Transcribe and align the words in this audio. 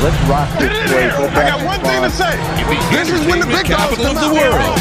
Let's 0.00 0.16
rock 0.28 0.48
this 0.60 0.70
place. 0.90 1.18
Let's 1.18 1.36
I 1.36 1.48
got 1.48 1.66
one 1.66 1.80
thing 1.80 2.02
to 2.02 2.10
say. 2.10 2.36
This 2.94 3.10
is 3.10 3.26
when 3.26 3.40
the 3.40 3.46
big 3.46 3.66
dogs 3.66 3.96
capital 3.96 4.04
come 4.04 4.16
of 4.16 4.22
the 4.22 4.34
world. 4.38 4.78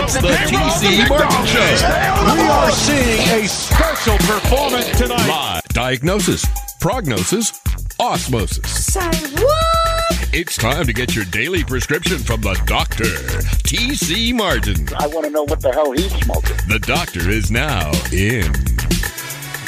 It's 0.00 0.14
the 0.14 0.32
TC 0.48 1.06
Martin 1.10 1.44
Show. 1.44 2.32
We 2.32 2.40
are 2.48 2.70
seeing 2.70 3.44
a 3.44 3.46
special 3.48 4.16
performance 4.16 4.98
tonight. 4.98 5.28
Live 5.28 5.62
diagnosis, 5.74 6.46
prognosis, 6.80 7.60
osmosis. 8.00 8.94
Say 8.94 9.10
what? 9.42 10.30
It's 10.32 10.56
time 10.56 10.86
to 10.86 10.92
get 10.94 11.14
your 11.14 11.26
daily 11.26 11.62
prescription 11.62 12.16
from 12.16 12.40
the 12.40 12.54
doctor, 12.64 13.04
TC 13.04 14.32
Martin. 14.32 14.88
I 14.96 15.06
want 15.08 15.26
to 15.26 15.30
know 15.30 15.44
what 15.44 15.60
the 15.60 15.70
hell 15.70 15.92
he's 15.92 16.10
smoking. 16.22 16.56
The 16.66 16.78
doctor 16.78 17.28
is 17.28 17.50
now 17.50 17.90
in. 18.10 18.50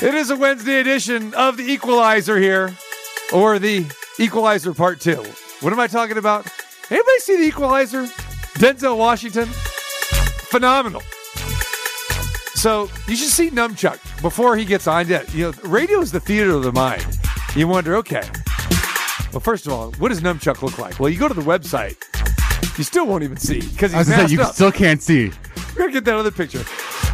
It 0.00 0.14
is 0.14 0.30
a 0.30 0.36
Wednesday 0.36 0.80
edition 0.80 1.34
of 1.34 1.59
the 1.59 1.64
Equalizer 1.64 2.39
here, 2.39 2.75
or 3.34 3.59
the 3.59 3.84
Equalizer 4.19 4.75
Part 4.75 5.00
2. 5.00 5.14
What 5.61 5.73
am 5.73 5.79
I 5.80 5.87
talking 5.87 6.18
about? 6.18 6.46
Anybody 6.90 7.18
see 7.21 7.36
the 7.36 7.45
Equalizer? 7.45 8.04
Denzel 8.58 8.96
Washington? 8.99 9.46
Phenomenal. 9.46 11.03
So 12.54 12.89
you 13.07 13.14
should 13.14 13.29
see 13.31 13.50
Numchuck 13.50 13.99
before 14.21 14.57
he 14.57 14.64
gets 14.64 14.89
on 14.89 15.08
it. 15.11 15.32
You 15.32 15.53
know, 15.53 15.53
radio 15.63 16.00
is 16.00 16.11
the 16.11 16.18
theater 16.18 16.50
of 16.50 16.64
the 16.64 16.72
mind. 16.72 17.07
You 17.54 17.68
wonder, 17.68 17.94
okay. 17.96 18.29
Well, 19.32 19.41
first 19.41 19.67
of 19.67 19.72
all, 19.72 19.93
what 19.93 20.08
does 20.08 20.21
Numchuck 20.21 20.63
look 20.63 20.79
like? 20.79 20.99
Well, 20.99 21.11
you 21.11 21.19
go 21.19 21.29
to 21.29 21.35
the 21.35 21.43
website, 21.43 21.96
you 22.77 22.82
still 22.82 23.07
won't 23.07 23.22
even 23.22 23.36
see 23.36 23.61
because 23.61 23.94
I 23.94 23.99
he's 23.99 24.08
say, 24.08 24.27
you 24.27 24.43
up. 24.43 24.55
still 24.55 24.72
can't 24.72 25.00
see. 25.00 25.30
We're 25.75 25.82
gonna 25.82 25.93
get 25.93 26.05
that 26.07 26.16
other 26.16 26.32
picture. 26.32 26.64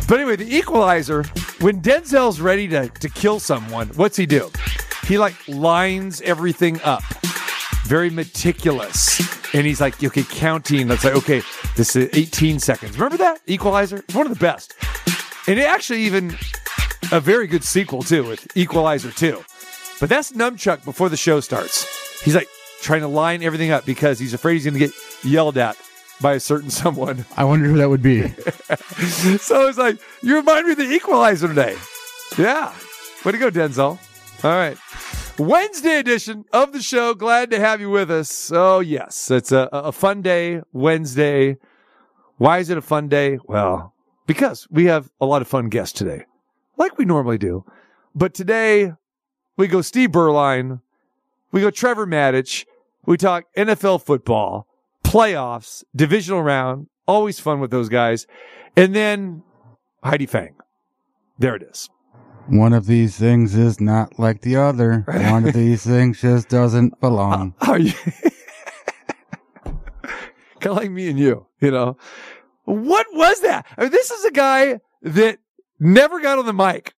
But 0.09 0.21
anyway, 0.21 0.37
the 0.37 0.57
equalizer, 0.57 1.25
when 1.61 1.83
Denzel's 1.83 2.41
ready 2.41 2.69
to, 2.69 2.89
to 2.89 3.09
kill 3.11 3.41
someone, 3.41 3.89
what's 3.89 4.17
he 4.17 4.25
do? 4.27 4.51
He 5.07 5.19
like 5.19 5.35
lines 5.49 6.21
everything 6.23 6.81
up. 6.83 7.03
Very 7.85 8.11
meticulous. 8.11 9.21
And 9.55 9.67
he's 9.67 9.81
like, 9.81 10.03
okay, 10.03 10.23
counting. 10.25 10.89
Let's 10.89 11.03
say, 11.03 11.13
okay, 11.13 11.43
this 11.77 11.95
is 11.95 12.09
18 12.13 12.59
seconds. 12.59 12.99
Remember 12.99 13.19
that? 13.19 13.41
Equalizer? 13.47 13.99
It's 13.99 14.15
one 14.15 14.27
of 14.27 14.33
the 14.33 14.41
best. 14.41 14.75
And 15.47 15.59
it 15.59 15.65
actually 15.65 16.03
even 16.03 16.31
a 17.13 17.21
very 17.21 17.47
good 17.47 17.63
sequel 17.63 18.03
too 18.03 18.25
with 18.25 18.47
Equalizer 18.57 19.11
2. 19.11 19.45
But 20.01 20.09
that's 20.09 20.33
Numchuck 20.33 20.85
before 20.85 21.09
the 21.09 21.17
show 21.17 21.41
starts. 21.41 22.23
He's 22.23 22.35
like 22.35 22.49
trying 22.81 23.03
to 23.03 23.09
line 23.09 23.43
everything 23.43 23.71
up 23.71 23.85
because 23.85 24.19
he's 24.19 24.33
afraid 24.35 24.55
he's 24.55 24.65
gonna 24.65 24.79
get 24.79 24.93
yelled 25.23 25.59
at 25.59 25.77
by 26.21 26.33
a 26.35 26.41
certain 26.41 26.71
someone. 26.83 27.27
I 27.37 27.45
wonder 27.45 27.67
who 27.67 27.77
that 27.77 27.89
would 27.91 28.03
be. 28.03 28.33
So 29.39 29.69
it's 29.69 29.77
like, 29.77 29.99
you 30.23 30.37
remind 30.37 30.67
me 30.67 30.73
of 30.73 30.79
the 30.79 30.91
equalizer 30.91 31.49
today. 31.49 31.77
Yeah. 32.39 32.73
Way 33.25 33.33
to 33.33 33.39
go, 33.39 33.51
Denzel. 33.51 33.99
All 34.45 34.51
right. 34.51 34.77
Wednesday 35.39 35.99
edition 35.99 36.45
of 36.53 36.75
the 36.75 36.83
show. 36.83 37.15
Glad 37.15 37.51
to 37.51 37.59
have 37.59 37.81
you 37.81 37.89
with 37.89 38.11
us. 38.11 38.53
Oh, 38.53 38.81
yes. 38.81 39.31
It's 39.31 39.51
a, 39.53 39.71
a 39.73 39.91
fun 39.91 40.21
day, 40.21 40.61
Wednesday. 40.71 41.57
Why 42.37 42.59
is 42.59 42.69
it 42.69 42.77
a 42.77 42.83
fun 42.83 43.09
day? 43.09 43.39
Well, 43.47 43.95
because 44.27 44.69
we 44.71 44.85
have 44.85 45.11
a 45.19 45.25
lot 45.25 45.41
of 45.41 45.49
fun 45.49 45.71
guests 45.71 45.99
today, 45.99 46.27
like 46.77 46.99
we 46.99 47.07
normally 47.07 47.39
do. 47.39 47.65
But 48.15 48.35
today, 48.35 48.93
we 49.57 49.67
go 49.67 49.81
Steve 49.81 50.11
Berline, 50.11 50.83
we 51.51 51.63
go 51.63 51.71
Trevor 51.71 52.07
Maddich, 52.07 52.67
we 53.07 53.17
talk 53.17 53.45
NFL 53.57 54.05
football, 54.05 54.67
playoffs, 55.05 55.85
divisional 55.97 56.43
round. 56.43 56.89
Always 57.09 57.41
fun 57.41 57.61
with 57.61 57.71
those 57.71 57.89
guys. 57.89 58.27
And 58.77 58.95
then 58.95 59.43
Heidi 60.03 60.27
Fang. 60.27 60.57
There 61.39 61.55
it 61.55 61.63
is. 61.63 61.89
One 62.49 62.73
of 62.73 62.87
these 62.87 63.17
things 63.17 63.55
is 63.55 63.81
not 63.81 64.19
like 64.19 64.43
the 64.43 64.57
other. 64.57 65.05
One 65.07 65.47
of 65.49 65.55
these 65.55 65.85
things 65.85 66.21
just 66.21 66.49
doesn't 66.49 67.01
belong. 67.01 67.55
Are 67.63 67.79
you 67.79 67.93
kind 69.65 69.77
of 70.65 70.77
like 70.77 70.91
me 70.91 71.09
and 71.09 71.19
you? 71.19 71.47
You 71.61 71.71
know, 71.71 71.97
what 72.65 73.07
was 73.13 73.41
that? 73.41 73.67
I 73.79 73.83
mean, 73.83 73.91
this 73.91 74.11
is 74.11 74.25
a 74.25 74.31
guy 74.31 74.81
that 75.03 75.39
never 75.81 76.21
got 76.21 76.39
on 76.39 76.47
the 76.47 76.53
mic. 76.53 76.95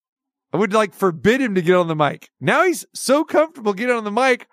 I 0.53 0.56
would 0.56 0.73
like 0.73 0.95
forbid 0.95 1.41
him 1.41 1.55
to 1.55 1.62
get 1.62 1.77
on 1.77 1.89
the 1.89 1.97
mic. 1.97 2.31
Now 2.41 2.65
he's 2.65 2.85
so 2.95 3.25
comfortable 3.25 3.73
getting 3.73 3.95
on 3.95 4.05
the 4.05 4.11
mic. 4.11 4.49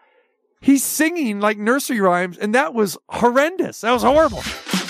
He's 0.61 0.83
singing 0.83 1.39
like 1.39 1.57
nursery 1.57 1.99
rhymes, 1.99 2.37
and 2.37 2.55
that 2.55 2.73
was 2.73 2.97
horrendous. 3.09 3.81
That 3.81 3.91
was 3.91 4.03
horrible. 4.03 4.41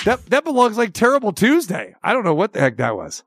That 0.05 0.25
that 0.27 0.43
belongs 0.43 0.77
like 0.77 0.93
Terrible 0.93 1.31
Tuesday. 1.33 1.95
I 2.03 2.13
don't 2.13 2.23
know 2.23 2.33
what 2.35 2.53
the 2.53 2.59
heck 2.59 2.77
that 2.77 2.95
was, 2.95 3.23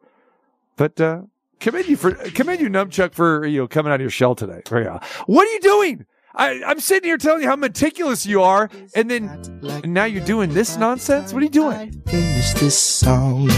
but 0.76 1.00
uh, 1.00 1.22
commend 1.60 1.88
you 1.88 1.96
for 1.96 2.12
commend 2.12 2.60
you, 2.60 2.68
Numchuck, 2.68 3.14
for 3.14 3.46
you 3.46 3.60
know 3.60 3.68
coming 3.68 3.92
out 3.92 3.96
of 3.96 4.00
your 4.02 4.10
shell 4.10 4.34
today. 4.34 4.62
Yeah. 4.70 5.00
What 5.26 5.46
are 5.46 5.52
you 5.52 5.60
doing? 5.60 6.06
I, 6.34 6.62
I'm 6.64 6.80
sitting 6.80 7.08
here 7.08 7.16
telling 7.16 7.42
you 7.42 7.48
how 7.48 7.56
meticulous 7.56 8.26
you 8.26 8.42
are, 8.42 8.68
and 8.94 9.10
then 9.10 9.28
and 9.62 9.94
now 9.94 10.04
you're 10.04 10.24
doing 10.24 10.52
this 10.52 10.76
nonsense. 10.76 11.32
What 11.32 11.40
are 11.40 11.46
you 11.46 11.50
doing? 11.50 11.92
Finish 12.06 12.52
this 12.54 12.78
song. 12.78 13.48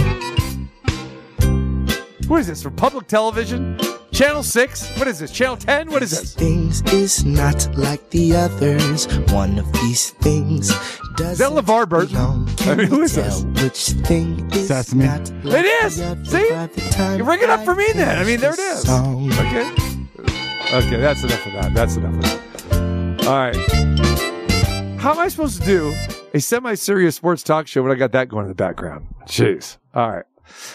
What 2.28 2.40
is 2.40 2.46
this 2.46 2.62
from 2.62 2.76
public 2.76 3.08
television? 3.08 3.78
Channel 4.18 4.42
six? 4.42 4.90
What 4.98 5.06
is 5.06 5.20
this? 5.20 5.30
Channel 5.30 5.56
ten? 5.58 5.88
What 5.92 6.02
is 6.02 6.10
this? 6.10 6.34
Things 6.34 6.82
is 6.92 7.24
not 7.24 7.72
like 7.78 8.10
the 8.10 8.34
others. 8.34 9.06
One 9.32 9.60
of 9.60 9.72
these 9.74 10.10
things 10.10 10.70
does 11.14 11.34
Is 11.34 11.38
that 11.38 11.52
LeVar 11.52 11.88
Burton? 11.88 12.16
I 12.16 12.74
mean, 12.74 12.86
who 12.88 13.02
is 13.02 13.14
this? 13.14 13.44
Which 13.62 13.90
thing 14.08 14.50
is 14.52 14.66
Sesame. 14.66 15.04
not 15.04 15.30
like 15.44 15.64
It 15.64 15.84
is. 15.84 15.94
See? 16.28 16.50
by 16.50 16.66
the 16.66 16.80
time 16.90 17.18
You 17.20 17.24
bring 17.24 17.40
it 17.42 17.48
up 17.48 17.64
for 17.64 17.76
me 17.76 17.86
then. 17.94 18.18
I 18.18 18.24
mean, 18.24 18.40
there 18.40 18.54
it 18.54 18.56
finish 18.56 18.72
is. 18.78 18.82
this 18.82 18.90
song. 18.90 19.32
Okay. 19.34 20.76
Okay, 20.76 21.00
that's 21.00 21.22
enough 21.22 21.46
of 21.46 21.52
that. 21.52 21.74
That's 21.74 21.94
enough 21.94 22.14
of 22.16 22.22
that. 22.22 23.26
All 23.28 23.38
right. 23.38 24.98
How 25.00 25.12
am 25.12 25.20
I 25.20 25.28
supposed 25.28 25.60
to 25.60 25.64
do 25.64 25.94
a 26.34 26.40
semi-serious 26.40 27.14
sports 27.14 27.44
talk 27.44 27.68
show 27.68 27.84
when 27.84 27.92
I 27.92 27.94
got 27.94 28.10
that 28.12 28.28
going 28.28 28.46
in 28.46 28.48
the 28.48 28.56
background? 28.56 29.06
Jeez. 29.26 29.76
All 29.94 30.10
right. 30.10 30.24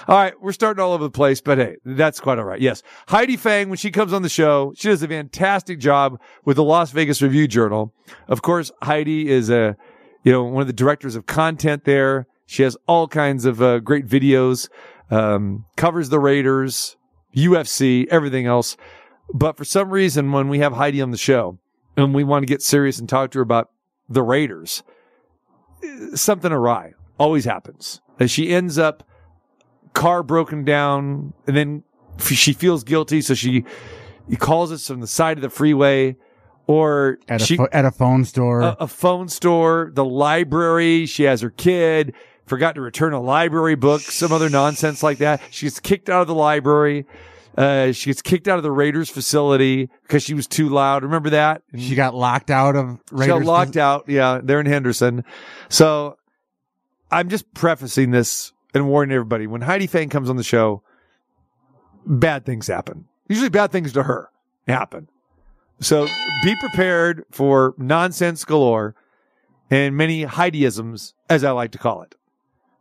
All 0.08 0.16
right, 0.16 0.34
we're 0.42 0.52
starting 0.52 0.82
all 0.82 0.94
over 0.94 1.04
the 1.04 1.12
place, 1.12 1.42
but 1.42 1.58
hey, 1.58 1.78
that's 1.86 2.20
quite 2.20 2.38
all 2.38 2.46
right. 2.46 2.62
Yes. 2.62 2.84
Heidi 3.08 3.38
Fang, 3.38 3.70
when 3.70 3.78
she 3.78 3.92
comes 3.92 4.14
on 4.14 4.22
the 4.22 4.30
show, 4.30 4.74
she 4.76 4.88
does 4.88 5.04
a 5.04 5.08
fantastic 5.08 5.80
job 5.80 6.20
with 6.46 6.58
the 6.58 6.64
Las 6.64 6.92
Vegas 6.92 7.22
Review 7.22 7.48
Journal. 7.48 7.94
Of 8.28 8.42
course, 8.42 8.72
Heidi 8.82 9.30
is 9.30 9.50
a, 9.50 9.76
you 10.24 10.32
know, 10.32 10.44
one 10.44 10.62
of 10.62 10.68
the 10.68 10.74
directors 10.74 11.16
of 11.16 11.26
content 11.26 11.86
there. 11.86 12.28
She 12.46 12.64
has 12.64 12.78
all 12.88 13.08
kinds 13.08 13.46
of 13.46 13.62
uh, 13.62 13.80
great 13.80 14.08
videos, 14.08 14.70
um, 15.10 15.66
covers 15.76 16.10
the 16.10 16.20
Raiders, 16.20 16.98
UFC, 17.36 18.08
everything 18.10 18.46
else. 18.46 18.78
But 19.34 19.58
for 19.58 19.66
some 19.66 19.90
reason, 19.90 20.32
when 20.32 20.50
we 20.50 20.60
have 20.60 20.74
Heidi 20.74 21.02
on 21.02 21.12
the 21.12 21.18
show 21.18 21.58
and 21.98 22.14
we 22.14 22.24
want 22.24 22.44
to 22.44 22.48
get 22.48 22.62
serious 22.62 23.00
and 23.00 23.08
talk 23.08 23.32
to 23.32 23.40
her 23.40 23.44
about 23.44 23.70
the 24.10 24.22
Raiders, 24.22 24.84
something 26.16 26.52
awry 26.52 26.94
always 27.18 27.46
happens. 27.46 28.02
And 28.20 28.30
she 28.30 28.54
ends 28.54 28.78
up 28.78 29.04
car 29.94 30.24
broken 30.24 30.64
down 30.66 31.34
and 31.48 31.56
then 31.56 31.84
f- 32.20 32.28
she 32.28 32.54
feels 32.54 32.84
guilty. 32.84 33.22
So 33.22 33.34
she, 33.34 33.64
he 34.30 34.36
calls 34.36 34.72
us 34.72 34.88
from 34.88 35.02
the 35.02 35.08
side 35.08 35.38
of 35.38 35.42
the 35.42 35.50
freeway 35.50 36.16
or 36.68 37.18
At 37.28 37.42
a, 37.42 37.46
she, 37.46 37.58
pho- 37.58 37.68
at 37.72 37.86
a 37.86 37.92
phone 37.92 38.24
store. 38.26 38.62
a, 38.62 38.78
a 38.82 38.88
phone 38.88 39.28
store, 39.30 39.92
the 39.94 40.06
library. 40.06 41.06
She 41.06 41.24
has 41.24 41.42
her 41.42 41.50
kid, 41.50 42.14
forgot 42.46 42.76
to 42.76 42.82
return 42.82 43.14
a 43.14 43.22
library 43.22 43.76
book, 43.76 44.02
some 44.02 44.32
other 44.32 44.50
nonsense 44.50 45.04
like 45.04 45.18
that. 45.18 45.42
She 45.52 45.66
gets 45.66 45.80
kicked 45.80 46.10
out 46.10 46.22
of 46.22 46.28
the 46.28 46.36
library. 46.36 47.06
Uh, 47.58 47.92
she 47.92 48.10
gets 48.10 48.22
kicked 48.24 48.48
out 48.48 48.58
of 48.58 48.64
the 48.64 48.72
Raiders 48.72 49.10
facility 49.10 49.88
because 50.04 50.24
she 50.24 50.34
was 50.34 50.48
too 50.48 50.70
loud. 50.70 51.04
Remember 51.04 51.30
that? 51.32 51.62
she 51.78 51.94
got 51.94 52.16
locked 52.16 52.50
out 52.50 52.76
of 52.76 52.98
Raiders. 53.12 53.26
She 53.36 53.40
got 53.42 53.46
locked 53.46 53.78
out. 53.78 54.06
Yeah, 54.08 54.40
they're 54.42 54.60
in 54.60 54.66
Henderson. 54.66 55.24
So 55.70 56.18
I'm 57.12 57.30
just 57.30 57.54
prefacing 57.54 58.10
this 58.10 58.53
and 58.74 58.88
warning 58.88 59.14
everybody 59.14 59.48
when 59.48 59.62
Heidi 59.62 59.88
Fang 59.88 60.10
comes 60.10 60.30
on 60.30 60.36
the 60.36 60.44
show, 60.44 60.84
bad 62.06 62.46
things 62.46 62.68
happen. 62.68 63.06
Usually 63.28 63.50
bad 63.50 63.72
things 63.72 63.94
to 63.94 64.04
her 64.04 64.30
happen. 64.68 65.10
So 65.80 66.08
be 66.44 66.56
prepared 66.60 67.26
for 67.32 67.74
nonsense 67.78 68.46
galore 68.46 68.96
and 69.70 69.96
many 69.96 70.26
Heidiisms, 70.26 71.14
as 71.30 71.44
I 71.44 71.52
like 71.52 71.72
to 71.72 71.78
call 71.78 72.02
it. 72.04 72.16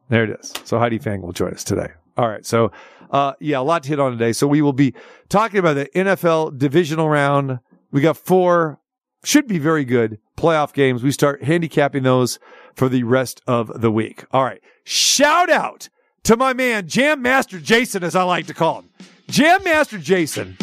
There 0.08 0.24
it 0.24 0.38
is. 0.40 0.52
So 0.64 0.78
Heidi 0.78 0.98
Fang 0.98 1.22
will 1.22 1.32
join 1.32 1.54
us 1.54 1.64
today. 1.64 1.88
All 2.16 2.28
right. 2.28 2.44
So, 2.44 2.70
uh, 3.10 3.32
yeah, 3.40 3.58
a 3.58 3.62
lot 3.62 3.82
to 3.84 3.88
hit 3.88 4.00
on 4.00 4.12
today. 4.12 4.32
So 4.32 4.46
we 4.46 4.60
will 4.60 4.72
be 4.72 4.94
talking 5.28 5.58
about 5.58 5.74
the 5.74 5.86
NFL 5.94 6.58
divisional 6.58 7.08
round. 7.08 7.60
We 7.90 8.00
got 8.00 8.16
four, 8.16 8.78
should 9.24 9.46
be 9.46 9.58
very 9.58 9.84
good 9.84 10.18
playoff 10.42 10.72
games. 10.72 11.04
We 11.04 11.12
start 11.12 11.44
handicapping 11.44 12.02
those 12.02 12.40
for 12.74 12.88
the 12.88 13.04
rest 13.04 13.40
of 13.46 13.80
the 13.80 13.92
week. 13.92 14.24
All 14.32 14.42
right. 14.42 14.60
Shout 14.82 15.48
out 15.48 15.88
to 16.24 16.36
my 16.36 16.52
man, 16.52 16.88
Jam 16.88 17.22
Master 17.22 17.60
Jason, 17.60 18.02
as 18.02 18.16
I 18.16 18.24
like 18.24 18.46
to 18.48 18.54
call 18.54 18.80
him. 18.80 18.90
Jam 19.28 19.62
Master 19.62 19.98
Jason. 19.98 20.56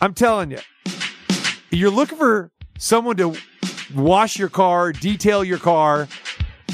I'm 0.00 0.14
telling 0.14 0.52
you, 0.52 0.60
you're 1.70 1.90
looking 1.90 2.18
for 2.18 2.52
someone 2.78 3.16
to 3.16 3.34
wash 3.96 4.38
your 4.38 4.48
car, 4.48 4.92
detail 4.92 5.42
your 5.42 5.58
car. 5.58 6.06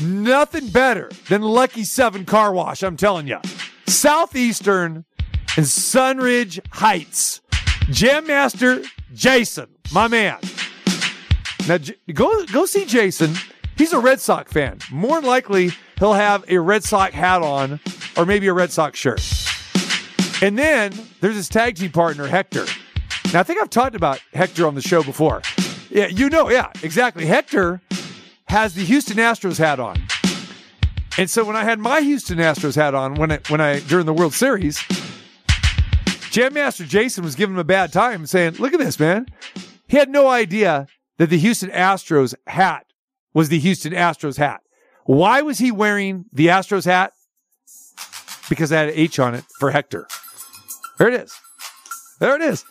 Nothing 0.02 0.68
better 0.68 1.10
than 1.30 1.40
Lucky 1.40 1.84
Seven 1.84 2.26
Car 2.26 2.52
Wash. 2.52 2.82
I'm 2.82 2.98
telling 2.98 3.26
you. 3.26 3.38
Southeastern 3.86 5.06
and 5.56 5.64
Sunridge 5.64 6.60
Heights. 6.70 7.40
Jam 7.90 8.26
Master 8.26 8.82
Jason, 9.14 9.68
my 9.92 10.08
man. 10.08 10.38
Now, 11.66 11.78
go 12.12 12.44
go 12.46 12.66
see 12.66 12.84
Jason. 12.84 13.34
He's 13.76 13.92
a 13.92 13.98
Red 13.98 14.20
Sox 14.20 14.52
fan. 14.52 14.78
More 14.90 15.20
likely, 15.20 15.70
he'll 15.98 16.12
have 16.12 16.44
a 16.48 16.58
Red 16.58 16.84
Sox 16.84 17.14
hat 17.14 17.42
on, 17.42 17.80
or 18.16 18.24
maybe 18.26 18.46
a 18.46 18.52
Red 18.52 18.70
Sox 18.70 18.98
shirt. 18.98 19.20
And 20.42 20.58
then 20.58 20.92
there's 21.20 21.36
his 21.36 21.48
tag 21.48 21.76
team 21.76 21.90
partner 21.90 22.26
Hector. 22.26 22.66
Now, 23.32 23.40
I 23.40 23.42
think 23.42 23.60
I've 23.60 23.70
talked 23.70 23.96
about 23.96 24.20
Hector 24.32 24.66
on 24.66 24.74
the 24.74 24.82
show 24.82 25.02
before. 25.02 25.42
Yeah, 25.90 26.06
you 26.06 26.28
know, 26.28 26.50
yeah, 26.50 26.70
exactly. 26.82 27.26
Hector 27.26 27.80
has 28.48 28.74
the 28.74 28.84
Houston 28.84 29.16
Astros 29.16 29.58
hat 29.58 29.80
on. 29.80 29.96
And 31.16 31.30
so 31.30 31.44
when 31.44 31.56
I 31.56 31.64
had 31.64 31.78
my 31.78 32.00
Houston 32.00 32.38
Astros 32.38 32.74
hat 32.74 32.94
on 32.94 33.14
when 33.14 33.32
I, 33.32 33.38
when 33.48 33.60
I 33.60 33.80
during 33.80 34.06
the 34.06 34.12
World 34.12 34.34
Series, 34.34 34.82
Jam 36.30 36.54
Master 36.54 36.84
Jason 36.84 37.24
was 37.24 37.34
giving 37.34 37.54
him 37.54 37.60
a 37.60 37.64
bad 37.64 37.92
time, 37.92 38.26
saying, 38.26 38.54
"Look 38.54 38.72
at 38.72 38.80
this, 38.80 38.98
man. 38.98 39.26
He 39.86 39.96
had 39.96 40.08
no 40.10 40.28
idea 40.28 40.88
that 41.18 41.30
the 41.30 41.38
Houston 41.38 41.70
Astros 41.70 42.34
hat 42.46 42.86
was 43.32 43.48
the 43.48 43.58
Houston 43.58 43.92
Astros 43.92 44.36
hat. 44.36 44.60
Why 45.04 45.42
was 45.42 45.58
he 45.58 45.70
wearing 45.70 46.24
the 46.32 46.46
Astros 46.48 46.84
hat? 46.84 47.12
Because 48.48 48.72
I 48.72 48.80
had 48.80 48.88
an 48.90 48.94
H 48.96 49.18
on 49.18 49.34
it 49.34 49.44
for 49.58 49.70
Hector. 49.70 50.06
There 50.98 51.08
it 51.08 51.14
is. 51.14 51.34
There 52.20 52.36
it 52.36 52.42
is. 52.42 52.64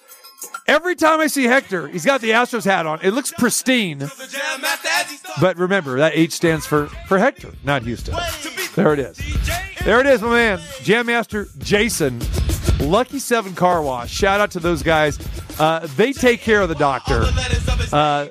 Every 0.67 0.95
time 0.95 1.19
I 1.19 1.27
see 1.27 1.43
Hector, 1.43 1.87
he's 1.87 2.05
got 2.05 2.21
the 2.21 2.29
Astros 2.31 2.63
hat 2.63 2.85
on. 2.85 2.99
It 3.01 3.11
looks 3.11 3.31
pristine. 3.31 3.99
But 5.41 5.57
remember, 5.57 5.97
that 5.97 6.13
H 6.15 6.31
stands 6.31 6.65
for, 6.65 6.87
for 7.07 7.17
Hector, 7.17 7.51
not 7.63 7.83
Houston. 7.83 8.15
There 8.75 8.93
it 8.93 8.99
is. 8.99 9.19
There 9.83 9.99
it 9.99 10.05
is, 10.05 10.21
my 10.21 10.29
man. 10.29 10.61
Jam 10.81 11.07
Master 11.07 11.47
Jason, 11.59 12.19
Lucky 12.83 13.19
Seven 13.19 13.53
Car 13.53 13.81
Wash. 13.81 14.11
Shout 14.11 14.39
out 14.39 14.51
to 14.51 14.59
those 14.59 14.83
guys. 14.83 15.19
Uh, 15.59 15.87
they 15.95 16.13
take 16.13 16.41
care 16.41 16.61
of 16.61 16.69
the 16.69 16.75
doctor. 16.75 17.23
Uh, 17.91 18.27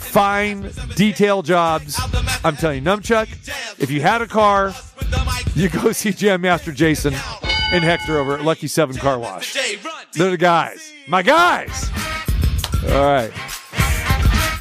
fine 0.00 0.70
detail 0.96 1.42
jobs. 1.42 1.98
I'm 2.44 2.56
telling 2.56 2.84
you, 2.84 2.90
Numchuck, 2.90 3.28
if 3.78 3.90
you 3.90 4.00
had 4.00 4.22
a 4.22 4.26
car, 4.26 4.74
you 5.54 5.68
go 5.68 5.92
see 5.92 6.12
Jam 6.12 6.40
Master 6.42 6.72
Jason 6.72 7.14
and 7.72 7.84
Hector 7.84 8.18
over 8.18 8.34
at 8.34 8.44
Lucky 8.44 8.66
Seven 8.66 8.96
Car 8.96 9.18
Wash. 9.18 9.56
They're 10.14 10.30
the 10.30 10.36
guys. 10.36 10.92
My 11.08 11.22
guys. 11.22 11.90
All 12.88 13.04
right. 13.04 13.32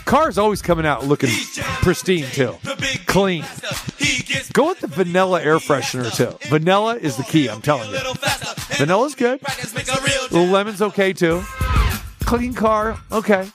Car's 0.10 0.40
always 0.40 0.64
coming 0.64 0.88
out 0.88 1.06
looking 1.06 1.30
pristine 1.84 2.26
too. 2.32 2.56
Clean. 3.06 3.46
Go 4.54 4.70
with 4.70 4.80
the 4.80 4.88
vanilla 4.88 5.40
air 5.40 5.60
freshener 5.60 6.12
too. 6.12 6.36
Vanilla 6.50 6.96
is 6.96 7.16
the 7.16 7.22
key, 7.22 7.48
I'm 7.48 7.62
telling 7.62 7.92
you. 7.92 8.00
Vanilla's 8.78 9.14
good. 9.14 9.40
Little 10.32 10.48
lemon's 10.48 10.82
okay 10.82 11.14
too. 11.14 11.44
Clean 12.22 12.56
car, 12.56 12.98
okay. 13.12 13.52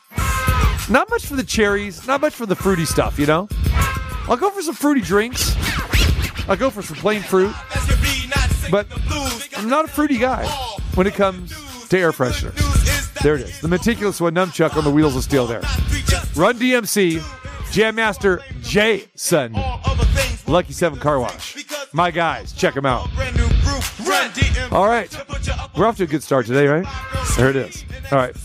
Not 0.88 1.10
much 1.10 1.26
for 1.26 1.34
the 1.34 1.42
cherries, 1.42 2.06
not 2.06 2.20
much 2.20 2.34
for 2.34 2.46
the 2.46 2.54
fruity 2.54 2.84
stuff, 2.84 3.18
you 3.18 3.26
know? 3.26 3.48
I'll 4.28 4.36
go 4.36 4.48
for 4.50 4.62
some 4.62 4.76
fruity 4.76 5.00
drinks. 5.00 5.56
I'll 6.48 6.56
go 6.56 6.70
for 6.70 6.82
some 6.82 6.96
plain 6.98 7.22
fruit. 7.22 7.52
But 8.70 8.86
I'm 9.56 9.68
not 9.68 9.86
a 9.86 9.88
fruity 9.88 10.18
guy 10.18 10.46
when 10.94 11.08
it 11.08 11.14
comes 11.14 11.50
to 11.88 11.98
air 11.98 12.12
fresheners. 12.12 12.74
There 13.25 13.37
it 13.37 13.41
is. 13.41 13.59
The 13.62 13.69
meticulous 13.69 14.21
one, 14.21 14.35
Numchuck 14.35 14.76
on 14.76 14.85
the 14.85 14.91
wheels 14.91 15.17
of 15.17 15.25
steel 15.25 15.47
there. 15.47 15.62
Run 16.37 16.59
DMC, 16.59 17.23
Jam 17.73 17.94
Master 17.94 18.43
Jason, 18.61 19.55
Lucky 20.47 20.75
Seven 20.75 20.99
Car 20.99 21.19
Wash. 21.19 21.65
My 21.94 22.11
guys, 22.11 22.53
check 22.53 22.75
them 22.75 22.85
out. 22.85 23.09
All 24.71 24.87
right. 24.87 25.11
We're 25.75 25.87
off 25.87 25.97
to 25.97 26.03
a 26.03 26.06
good 26.06 26.23
start 26.23 26.44
today, 26.44 26.67
right? 26.67 26.87
There 27.38 27.49
it 27.49 27.56
is. 27.56 27.87
All 28.12 28.19
right. 28.19 28.37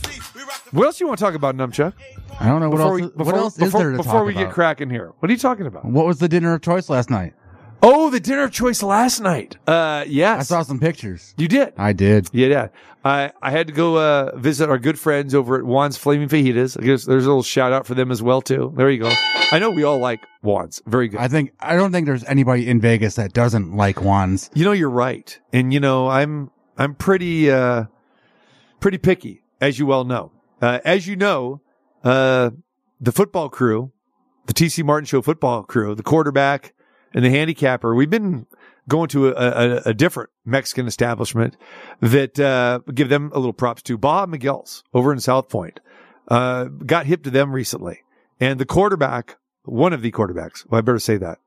What 0.72 0.86
else 0.86 0.98
do 0.98 1.04
you 1.04 1.08
want 1.10 1.20
to 1.20 1.26
talk 1.26 1.34
about, 1.34 1.58
Numchuck? 1.58 1.92
I 2.40 2.48
don't 2.48 2.62
know 2.62 2.70
what 2.70 2.78
Before 2.78 2.92
else. 2.92 3.02
we, 3.02 3.08
what 3.08 3.18
before, 3.18 3.36
else 3.36 3.54
is 3.56 3.60
before, 3.60 3.80
there 3.82 3.92
to 3.92 3.98
before 3.98 4.14
talk 4.14 4.28
we 4.28 4.34
get 4.34 4.54
cracking 4.54 4.90
here? 4.90 5.12
What 5.20 5.30
are 5.30 5.34
you 5.34 5.40
talking 5.40 5.66
about? 5.66 5.84
What 5.84 6.06
was 6.06 6.20
the 6.20 6.30
dinner 6.30 6.54
of 6.54 6.62
choice 6.62 6.90
last 6.90 7.10
night? 7.10 7.34
Oh, 7.82 8.10
the 8.10 8.20
dinner 8.20 8.44
of 8.44 8.52
choice 8.52 8.84
last 8.84 9.22
night. 9.22 9.58
Uh, 9.66 10.04
yes. 10.08 10.40
I 10.40 10.44
saw 10.44 10.64
some 10.64 10.80
pictures. 10.80 11.34
You 11.38 11.48
did. 11.48 11.74
I 11.78 11.94
did. 11.94 12.30
Yeah, 12.34 12.48
yeah. 12.48 12.68
I, 13.06 13.32
I 13.42 13.52
had 13.52 13.68
to 13.68 13.74
go 13.74 13.98
uh, 13.98 14.36
visit 14.36 14.70
our 14.70 14.78
good 14.78 15.00
friends 15.00 15.34
over 15.34 15.56
at 15.56 15.64
Juan's 15.64 15.96
Flaming 15.96 16.28
Fajitas. 16.28 16.78
I 16.78 16.86
guess 16.86 17.06
there's 17.06 17.26
a 17.26 17.30
little 17.30 17.44
shout 17.44 17.72
out 17.72 17.88
for 17.88 17.96
them 17.96 18.12
as 18.12 18.22
well 18.22 18.42
too. 18.42 18.74
There 18.76 18.90
you 18.90 19.00
go. 19.00 19.12
I 19.52 19.60
know 19.60 19.70
we 19.70 19.84
all 19.84 20.00
like 20.00 20.20
Juan's. 20.44 20.82
Very 20.86 21.08
good. 21.08 21.22
I 21.22 21.30
think 21.30 21.54
I 21.62 21.78
don't 21.78 21.94
think 21.94 22.06
there's 22.06 22.26
anybody 22.26 22.68
in 22.68 22.82
Vegas 22.82 23.16
that 23.16 23.32
doesn't 23.32 23.74
like 23.76 24.02
Juan's. 24.02 24.50
you 24.54 24.66
know 24.66 24.74
you're 24.74 24.90
right, 24.90 25.40
and 25.54 25.74
you 25.74 25.80
know 25.80 26.10
I'm 26.10 26.52
I'm 26.78 26.94
pretty 26.96 27.50
uh, 27.50 27.86
pretty 28.82 28.98
picky, 28.98 29.44
as 29.62 29.80
you 29.80 29.86
well 29.86 30.04
know. 30.04 30.34
Uh, 30.62 30.80
as 30.84 31.08
you 31.08 31.16
know, 31.16 31.62
uh, 32.04 32.50
the 33.00 33.14
football 33.14 33.48
crew, 33.48 33.94
the 34.48 34.54
TC 34.54 34.84
Martin 34.84 35.06
Show 35.06 35.22
football 35.22 35.64
crew, 35.64 35.96
the 35.96 36.04
quarterback 36.04 36.74
and 37.14 37.24
the 37.26 37.30
handicapper, 37.30 37.94
we've 37.96 38.10
been 38.10 38.46
going 38.88 39.08
to 39.10 39.30
a, 39.30 39.32
a, 39.34 39.82
a 39.88 39.94
different 39.94 40.30
Mexican 40.46 40.88
establishment 40.88 41.56
that 42.02 42.40
uh, 42.40 42.80
give 42.94 43.10
them 43.10 43.32
a 43.34 43.40
little 43.40 43.54
props 43.54 43.82
to. 43.84 43.98
Bob 43.98 44.30
Miguel's 44.30 44.84
over 44.94 45.12
in 45.14 45.20
South 45.20 45.48
Point 45.50 45.80
uh, 46.28 46.66
got 46.66 47.06
hip 47.06 47.24
to 47.24 47.30
them 47.30 47.52
recently, 47.52 48.02
and 48.40 48.60
the 48.60 48.66
quarterback, 48.66 49.38
one 49.64 49.94
of 49.94 50.02
the 50.02 50.12
quarterbacks, 50.12 50.66
well, 50.70 50.80
I 50.80 50.82
better 50.82 51.00
say 51.00 51.18
that. 51.18 51.40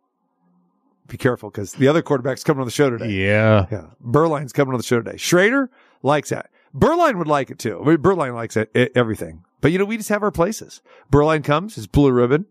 Be 1.08 1.16
careful 1.16 1.50
because 1.50 1.72
the 1.72 1.88
other 1.88 2.00
quarterback's 2.00 2.44
coming 2.44 2.60
on 2.60 2.66
the 2.66 2.70
show 2.72 2.88
today. 2.88 3.10
Yeah. 3.10 3.66
Yeah. 3.70 3.86
Burline's 4.00 4.52
coming 4.52 4.72
on 4.72 4.78
the 4.78 4.84
show 4.84 5.00
today. 5.02 5.16
Schrader 5.16 5.68
likes 6.02 6.30
that. 6.30 6.48
Burline 6.72 7.18
would 7.18 7.26
like 7.28 7.50
it 7.50 7.58
too. 7.58 7.80
I 7.82 7.86
mean, 7.86 7.96
Burline 8.00 8.34
likes 8.34 8.56
it, 8.56 8.70
it- 8.72 8.92
everything. 8.94 9.44
But 9.60 9.72
you 9.72 9.78
know, 9.78 9.84
we 9.84 9.96
just 9.96 10.08
have 10.08 10.22
our 10.22 10.30
places. 10.30 10.80
Burline 11.10 11.42
comes, 11.42 11.74
his 11.74 11.86
blue 11.86 12.10
ribbon, 12.12 12.46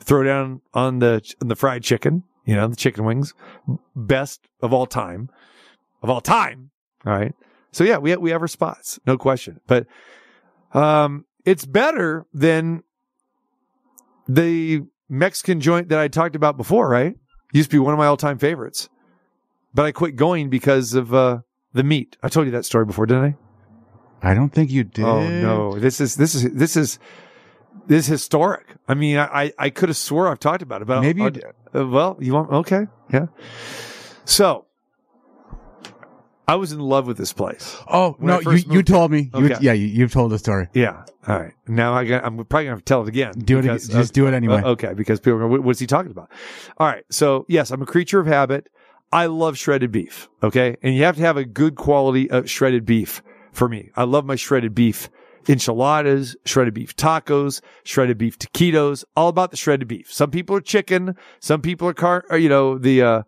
throw 0.00 0.22
down 0.24 0.60
on 0.74 0.98
the, 0.98 1.22
on 1.40 1.48
the 1.48 1.56
fried 1.56 1.82
chicken, 1.84 2.24
you 2.44 2.54
know, 2.54 2.68
the 2.68 2.76
chicken 2.76 3.04
wings, 3.04 3.34
best 3.94 4.40
of 4.60 4.72
all 4.72 4.86
time, 4.86 5.30
of 6.02 6.10
all 6.10 6.20
time. 6.20 6.70
All 7.06 7.12
right. 7.12 7.34
So 7.72 7.84
yeah, 7.84 7.98
we 7.98 8.10
have, 8.10 8.20
we 8.20 8.30
have 8.30 8.42
our 8.42 8.48
spots, 8.48 8.98
no 9.06 9.16
question. 9.16 9.60
But, 9.66 9.86
um, 10.72 11.24
it's 11.44 11.64
better 11.64 12.26
than 12.34 12.82
the 14.28 14.82
Mexican 15.08 15.60
joint 15.60 15.88
that 15.88 15.98
I 15.98 16.08
talked 16.08 16.36
about 16.36 16.56
before, 16.56 16.88
right? 16.88 17.16
Used 17.52 17.70
to 17.70 17.76
be 17.76 17.78
one 17.80 17.92
of 17.92 17.98
my 17.98 18.06
all 18.06 18.16
time 18.16 18.38
favorites 18.38 18.88
but 19.74 19.86
I 19.86 19.92
quit 19.92 20.16
going 20.16 20.50
because 20.50 20.94
of 20.94 21.14
uh, 21.14 21.40
the 21.72 21.82
meat. 21.82 22.16
I 22.22 22.28
told 22.28 22.46
you 22.46 22.52
that 22.52 22.64
story 22.64 22.84
before, 22.84 23.06
didn't 23.06 23.24
I? 24.22 24.30
I 24.30 24.34
don't 24.34 24.50
think 24.50 24.70
you 24.70 24.84
did. 24.84 25.04
Oh 25.04 25.26
no, 25.28 25.78
this 25.78 26.00
is 26.00 26.16
this 26.16 26.34
is 26.34 26.52
this 26.52 26.76
is 26.76 26.98
is 27.88 28.06
historic. 28.06 28.66
I 28.88 28.94
mean, 28.94 29.18
I 29.18 29.52
I, 29.58 29.70
could 29.70 29.88
have 29.88 29.96
swore 29.96 30.28
I've 30.28 30.38
talked 30.40 30.62
about 30.62 30.82
it, 30.82 30.86
but 30.86 31.00
Maybe 31.00 31.20
you 31.20 31.26
I'll- 31.26 31.30
did. 31.30 31.44
uh, 31.74 31.86
well, 31.86 32.16
you 32.20 32.34
want 32.34 32.50
okay, 32.50 32.86
yeah. 33.12 33.26
So 34.24 34.66
I 36.46 36.56
was 36.56 36.72
in 36.72 36.80
love 36.80 37.06
with 37.06 37.16
this 37.16 37.32
place. 37.32 37.76
Oh 37.88 38.16
no, 38.18 38.40
you, 38.40 38.62
you 38.70 38.82
told 38.82 39.10
me. 39.12 39.30
You, 39.34 39.56
yeah, 39.60 39.72
you, 39.72 39.86
you've 39.86 40.12
told 40.12 40.32
the 40.32 40.38
story. 40.38 40.68
Yeah. 40.74 41.04
All 41.28 41.38
right. 41.38 41.52
Now 41.68 41.94
I 41.94 42.04
got, 42.04 42.24
I'm 42.24 42.36
probably 42.44 42.64
gonna 42.64 42.70
have 42.70 42.78
to 42.80 42.84
tell 42.84 43.02
it 43.02 43.08
again. 43.08 43.32
Do 43.38 43.58
it. 43.58 43.62
because- 43.62 43.88
Again. 43.88 44.00
Just 44.00 44.14
do 44.14 44.26
it 44.26 44.34
anyway. 44.34 44.62
Uh, 44.62 44.70
okay, 44.70 44.94
because 44.94 45.20
people 45.20 45.34
are 45.34 45.48
going, 45.48 45.62
what's 45.62 45.78
he 45.78 45.86
talking 45.86 46.10
about? 46.10 46.28
All 46.78 46.86
right. 46.88 47.04
So 47.10 47.44
yes, 47.48 47.70
I'm 47.70 47.82
a 47.82 47.86
creature 47.86 48.18
of 48.18 48.26
habit. 48.26 48.68
I 49.12 49.26
love 49.26 49.58
shredded 49.58 49.92
beef. 49.92 50.28
Okay. 50.42 50.76
And 50.82 50.94
you 50.94 51.04
have 51.04 51.16
to 51.16 51.22
have 51.22 51.36
a 51.36 51.44
good 51.44 51.74
quality 51.76 52.30
of 52.30 52.48
shredded 52.50 52.84
beef 52.84 53.22
for 53.52 53.68
me. 53.68 53.90
I 53.96 54.04
love 54.04 54.24
my 54.24 54.36
shredded 54.36 54.74
beef 54.74 55.08
enchiladas, 55.48 56.36
shredded 56.44 56.74
beef 56.74 56.94
tacos, 56.96 57.60
shredded 57.84 58.18
beef 58.18 58.38
taquitos, 58.38 59.04
all 59.16 59.28
about 59.28 59.50
the 59.50 59.56
shredded 59.56 59.88
beef. 59.88 60.12
Some 60.12 60.30
people 60.30 60.56
are 60.56 60.60
chicken. 60.60 61.16
Some 61.40 61.62
people 61.62 61.88
are 61.88 61.94
car, 61.94 62.24
or, 62.30 62.38
you 62.38 62.48
know, 62.48 62.78
the, 62.78 63.02
uh, 63.02 63.22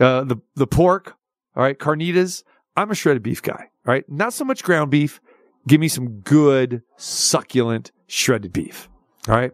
uh, 0.00 0.24
the, 0.24 0.36
the 0.54 0.66
pork. 0.66 1.16
All 1.56 1.62
right. 1.62 1.78
Carnitas. 1.78 2.44
I'm 2.76 2.90
a 2.90 2.94
shredded 2.94 3.22
beef 3.22 3.42
guy. 3.42 3.70
All 3.86 3.92
right. 3.92 4.08
Not 4.08 4.32
so 4.32 4.44
much 4.44 4.62
ground 4.62 4.90
beef. 4.90 5.20
Give 5.66 5.80
me 5.80 5.88
some 5.88 6.20
good, 6.20 6.82
succulent 6.96 7.90
shredded 8.06 8.52
beef. 8.52 8.88
All 9.28 9.34
right. 9.34 9.52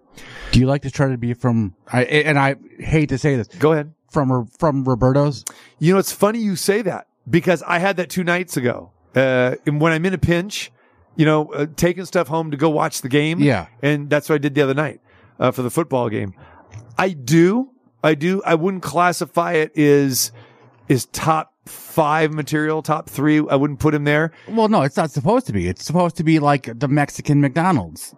Do 0.52 0.60
you 0.60 0.66
like 0.66 0.82
the 0.82 0.90
shredded 0.90 1.18
beef 1.20 1.38
from? 1.38 1.74
I 1.92 2.04
and 2.04 2.38
I 2.38 2.56
hate 2.78 3.08
to 3.08 3.18
say 3.18 3.34
this 3.36 3.48
Go 3.48 3.72
ahead. 3.72 3.92
from 4.10 4.46
from 4.46 4.84
Roberto's. 4.84 5.44
You 5.78 5.94
know, 5.94 5.98
it's 5.98 6.12
funny 6.12 6.38
you 6.38 6.54
say 6.54 6.82
that 6.82 7.08
because 7.28 7.62
I 7.62 7.78
had 7.78 7.96
that 7.96 8.10
two 8.10 8.22
nights 8.22 8.56
ago. 8.56 8.92
Uh, 9.16 9.56
and 9.66 9.80
when 9.80 9.92
I'm 9.92 10.04
in 10.06 10.12
a 10.14 10.18
pinch, 10.18 10.70
you 11.16 11.24
know, 11.26 11.46
uh, 11.52 11.66
taking 11.76 12.04
stuff 12.04 12.28
home 12.28 12.50
to 12.50 12.56
go 12.56 12.68
watch 12.70 13.00
the 13.02 13.08
game. 13.08 13.40
Yeah. 13.40 13.66
And 13.82 14.08
that's 14.10 14.28
what 14.28 14.36
I 14.36 14.38
did 14.38 14.54
the 14.54 14.62
other 14.62 14.74
night, 14.74 15.00
uh, 15.38 15.50
for 15.50 15.62
the 15.62 15.70
football 15.70 16.08
game. 16.08 16.34
I 16.98 17.10
do. 17.10 17.70
I 18.02 18.14
do. 18.14 18.42
I 18.44 18.54
wouldn't 18.54 18.82
classify 18.82 19.52
it 19.54 19.76
as, 19.78 20.30
is 20.88 21.06
top 21.06 21.52
five 21.66 22.32
material, 22.34 22.82
top 22.82 23.08
three. 23.08 23.38
I 23.48 23.54
wouldn't 23.56 23.80
put 23.80 23.94
him 23.94 24.04
there. 24.04 24.32
Well, 24.48 24.68
no, 24.68 24.82
it's 24.82 24.96
not 24.96 25.10
supposed 25.10 25.46
to 25.46 25.52
be. 25.52 25.66
It's 25.68 25.84
supposed 25.84 26.16
to 26.16 26.24
be 26.24 26.38
like 26.38 26.78
the 26.78 26.88
Mexican 26.88 27.40
McDonald's. 27.40 28.14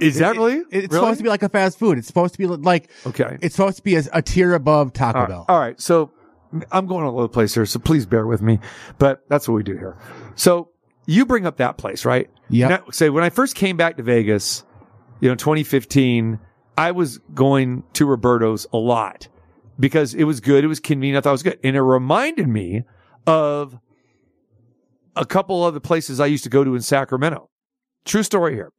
Is 0.00 0.18
that 0.18 0.36
It- 0.36 0.38
really? 0.38 0.52
it- 0.58 0.66
it's 0.70 0.74
Really? 0.92 1.04
supposed 1.06 1.18
to 1.18 1.22
be 1.24 1.28
like 1.28 1.42
a 1.42 1.48
fast 1.48 1.78
food. 1.78 1.98
It's 1.98 2.06
supposed 2.06 2.32
to 2.34 2.38
be 2.38 2.46
like 2.46 2.88
Okay. 3.04 3.36
it's 3.42 3.56
supposed 3.56 3.76
to 3.78 3.82
be 3.82 3.96
a, 3.96 4.02
a 4.12 4.22
tier 4.22 4.54
above 4.54 4.92
Taco 4.92 5.18
All 5.18 5.22
right. 5.24 5.28
Bell. 5.28 5.44
All 5.48 5.58
right. 5.58 5.80
So 5.80 6.10
I'm 6.70 6.86
going 6.86 7.04
all 7.04 7.14
over 7.14 7.22
the 7.22 7.28
place 7.28 7.52
here. 7.54 7.66
So 7.66 7.78
please 7.80 8.06
bear 8.06 8.26
with 8.26 8.40
me. 8.40 8.60
But 8.98 9.24
that's 9.28 9.48
what 9.48 9.54
we 9.56 9.62
do 9.64 9.76
here. 9.76 9.96
So 10.36 10.70
you 11.08 11.24
bring 11.24 11.46
up 11.46 11.56
that 11.56 11.78
place, 11.78 12.04
right? 12.04 12.30
Yeah. 12.50 12.80
Say 12.92 13.08
when 13.08 13.24
I 13.24 13.30
first 13.30 13.54
came 13.54 13.78
back 13.78 13.96
to 13.96 14.02
Vegas, 14.02 14.62
you 15.20 15.28
know, 15.30 15.34
2015, 15.34 16.38
I 16.76 16.92
was 16.92 17.18
going 17.32 17.82
to 17.94 18.04
Roberto's 18.04 18.66
a 18.74 18.76
lot 18.76 19.26
because 19.80 20.12
it 20.12 20.24
was 20.24 20.40
good. 20.40 20.64
It 20.64 20.66
was 20.66 20.80
convenient. 20.80 21.16
I 21.16 21.20
thought 21.22 21.30
it 21.30 21.32
was 21.32 21.42
good. 21.42 21.58
And 21.64 21.76
it 21.76 21.80
reminded 21.80 22.46
me 22.46 22.84
of 23.26 23.78
a 25.16 25.24
couple 25.24 25.64
other 25.64 25.80
places 25.80 26.20
I 26.20 26.26
used 26.26 26.44
to 26.44 26.50
go 26.50 26.62
to 26.62 26.74
in 26.74 26.82
Sacramento. 26.82 27.48
True 28.04 28.22
story 28.22 28.52
here. 28.52 28.72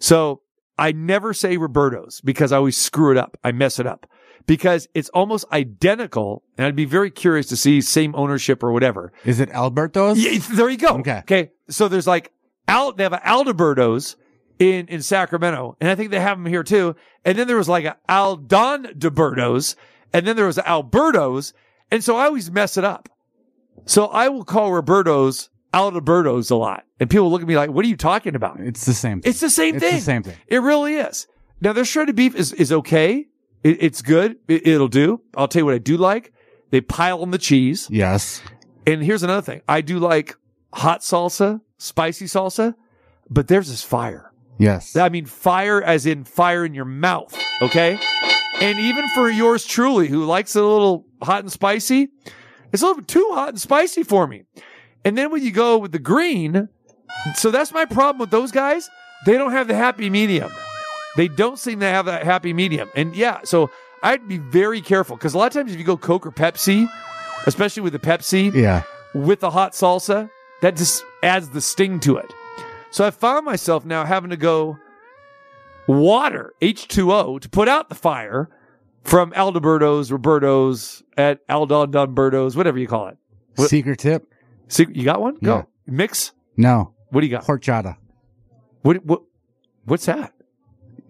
So 0.00 0.42
I 0.76 0.90
never 0.90 1.32
say 1.32 1.56
Roberto's 1.56 2.20
because 2.20 2.50
I 2.50 2.56
always 2.56 2.76
screw 2.76 3.12
it 3.12 3.16
up. 3.16 3.38
I 3.44 3.52
mess 3.52 3.78
it 3.78 3.86
up 3.86 4.06
because 4.46 4.88
it's 4.94 5.08
almost 5.10 5.44
identical. 5.52 6.42
And 6.58 6.66
I'd 6.66 6.76
be 6.76 6.84
very 6.84 7.10
curious 7.10 7.46
to 7.48 7.56
see 7.56 7.80
same 7.80 8.14
ownership 8.14 8.62
or 8.62 8.72
whatever. 8.72 9.12
Is 9.24 9.40
it 9.40 9.50
Alberto's? 9.50 10.18
Yeah, 10.18 10.38
there 10.52 10.68
you 10.68 10.76
go. 10.78 10.98
Okay. 10.98 11.18
Okay. 11.20 11.50
So 11.68 11.88
there's 11.88 12.06
like 12.06 12.32
Al, 12.68 12.92
they 12.92 13.02
have 13.02 13.12
an 13.12 13.20
Aldeberto's 13.24 14.16
in, 14.58 14.86
in 14.88 15.02
Sacramento. 15.02 15.76
And 15.80 15.90
I 15.90 15.94
think 15.94 16.10
they 16.10 16.20
have 16.20 16.38
them 16.38 16.46
here 16.46 16.62
too. 16.62 16.96
And 17.24 17.38
then 17.38 17.46
there 17.46 17.56
was 17.56 17.68
like 17.68 17.84
a 17.84 17.96
Aldon 18.08 18.94
DeBerto's 18.98 19.76
and 20.12 20.26
then 20.26 20.36
there 20.36 20.46
was 20.46 20.58
Alberto's. 20.58 21.52
And 21.90 22.02
so 22.02 22.16
I 22.16 22.26
always 22.26 22.50
mess 22.50 22.76
it 22.76 22.84
up. 22.84 23.08
So 23.84 24.06
I 24.06 24.28
will 24.28 24.44
call 24.44 24.72
Roberto's 24.72 25.50
Aldeberto's 25.74 26.50
a 26.50 26.56
lot. 26.56 26.84
And 26.98 27.10
people 27.10 27.30
look 27.30 27.42
at 27.42 27.48
me 27.48 27.56
like, 27.56 27.70
what 27.70 27.84
are 27.84 27.88
you 27.88 27.96
talking 27.96 28.34
about? 28.34 28.58
It's 28.60 28.86
the 28.86 28.94
same. 28.94 29.20
Thing. 29.20 29.30
It's 29.30 29.40
the 29.40 29.50
same 29.50 29.74
It's 29.76 29.84
thing. 29.84 29.94
the 29.96 30.00
same 30.00 30.22
thing. 30.22 30.36
It 30.46 30.58
really 30.62 30.94
is. 30.94 31.26
Now 31.60 31.72
their 31.72 31.84
shredded 31.84 32.16
beef 32.16 32.34
is, 32.34 32.52
is 32.54 32.72
okay. 32.72 33.26
It, 33.66 33.82
it's 33.82 34.00
good. 34.00 34.36
It, 34.46 34.66
it'll 34.66 34.86
do. 34.86 35.20
I'll 35.36 35.48
tell 35.48 35.60
you 35.60 35.66
what 35.66 35.74
I 35.74 35.78
do 35.78 35.96
like. 35.96 36.32
They 36.70 36.80
pile 36.80 37.20
on 37.22 37.32
the 37.32 37.38
cheese. 37.38 37.88
Yes. 37.90 38.40
And 38.86 39.02
here's 39.02 39.24
another 39.24 39.42
thing. 39.42 39.62
I 39.68 39.80
do 39.80 39.98
like 39.98 40.36
hot 40.72 41.00
salsa, 41.00 41.60
spicy 41.76 42.26
salsa, 42.26 42.74
but 43.28 43.48
theirs 43.48 43.68
is 43.68 43.82
fire. 43.82 44.32
Yes. 44.58 44.94
I 44.94 45.08
mean, 45.08 45.26
fire 45.26 45.82
as 45.82 46.06
in 46.06 46.22
fire 46.24 46.64
in 46.64 46.74
your 46.74 46.84
mouth. 46.84 47.36
Okay. 47.60 47.98
And 48.60 48.78
even 48.78 49.08
for 49.08 49.28
yours 49.28 49.66
truly, 49.66 50.06
who 50.06 50.24
likes 50.24 50.54
it 50.54 50.62
a 50.62 50.66
little 50.66 51.04
hot 51.20 51.40
and 51.40 51.50
spicy, 51.50 52.08
it's 52.72 52.82
a 52.82 52.86
little 52.86 53.02
bit 53.02 53.08
too 53.08 53.30
hot 53.32 53.48
and 53.50 53.60
spicy 53.60 54.04
for 54.04 54.28
me. 54.28 54.44
And 55.04 55.18
then 55.18 55.30
when 55.30 55.42
you 55.42 55.50
go 55.50 55.76
with 55.76 55.90
the 55.90 55.98
green, 55.98 56.68
so 57.34 57.50
that's 57.50 57.72
my 57.72 57.84
problem 57.84 58.18
with 58.18 58.30
those 58.30 58.52
guys. 58.52 58.88
They 59.24 59.36
don't 59.36 59.52
have 59.52 59.66
the 59.66 59.74
happy 59.74 60.08
medium. 60.08 60.52
They 61.16 61.28
don't 61.28 61.58
seem 61.58 61.80
to 61.80 61.86
have 61.86 62.06
that 62.06 62.24
happy 62.24 62.52
medium. 62.52 62.90
And 62.94 63.16
yeah, 63.16 63.40
so 63.44 63.70
I'd 64.02 64.28
be 64.28 64.38
very 64.38 64.80
careful 64.80 65.16
because 65.16 65.34
a 65.34 65.38
lot 65.38 65.46
of 65.46 65.52
times 65.52 65.72
if 65.72 65.78
you 65.78 65.84
go 65.84 65.96
Coke 65.96 66.26
or 66.26 66.30
Pepsi, 66.30 66.88
especially 67.46 67.82
with 67.82 67.92
the 67.92 67.98
Pepsi, 67.98 68.54
yeah. 68.54 68.82
with 69.14 69.40
the 69.40 69.50
hot 69.50 69.72
salsa, 69.72 70.30
that 70.62 70.76
just 70.76 71.04
adds 71.22 71.50
the 71.50 71.60
sting 71.60 72.00
to 72.00 72.16
it. 72.16 72.32
So 72.90 73.06
I 73.06 73.10
found 73.10 73.44
myself 73.44 73.84
now 73.84 74.04
having 74.04 74.30
to 74.30 74.36
go 74.36 74.78
water, 75.86 76.54
H2O, 76.60 77.40
to 77.40 77.48
put 77.48 77.68
out 77.68 77.88
the 77.88 77.94
fire 77.94 78.48
from 79.04 79.32
Aldeberto's, 79.34 80.10
Roberto's, 80.10 81.02
at 81.16 81.40
Aldon 81.48 81.90
Dunberto's, 81.90 82.56
whatever 82.56 82.78
you 82.78 82.86
call 82.86 83.08
it. 83.08 83.16
What- 83.56 83.70
Secret 83.70 83.98
tip? 83.98 84.32
So 84.68 84.84
you 84.88 85.04
got 85.04 85.20
one? 85.20 85.36
Go. 85.42 85.66
Mix? 85.86 86.32
No. 86.56 86.92
What 87.10 87.20
do 87.20 87.26
you 87.26 87.30
got? 87.30 87.44
Horchata. 87.44 87.96
What, 88.82 89.04
what, 89.04 89.22
what's 89.84 90.06
that? 90.06 90.32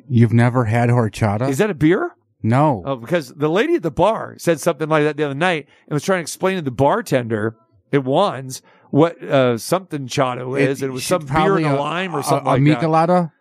You've 0.08 0.32
never 0.32 0.64
had 0.64 0.88
horchata? 0.90 1.48
Is 1.48 1.58
that 1.58 1.70
a 1.70 1.74
beer? 1.74 2.12
no. 2.42 2.82
Oh, 2.86 2.96
because 2.96 3.28
the 3.34 3.48
lady 3.48 3.74
at 3.74 3.82
the 3.82 3.90
bar 3.90 4.36
said 4.38 4.60
something 4.60 4.88
like 4.88 5.02
that 5.04 5.16
the 5.16 5.24
other 5.24 5.34
night 5.34 5.66
and 5.88 5.94
was 5.94 6.04
trying 6.04 6.18
to 6.18 6.22
explain 6.22 6.56
to 6.56 6.62
the 6.62 6.70
bartender 6.70 7.56
at 7.92 8.02
Juan's 8.04 8.62
what 8.90 9.20
uh, 9.22 9.58
something 9.58 10.06
chato 10.06 10.54
is. 10.54 10.80
and 10.82 10.90
it 10.90 10.92
was 10.92 11.04
some 11.04 11.26
beer 11.26 11.56
and 11.56 11.66
a, 11.66 11.74
lime 11.76 12.14
or 12.14 12.22
something 12.22 12.46
a, 12.46 12.50
like 12.50 12.60
a 12.82 12.86
that. 12.86 13.32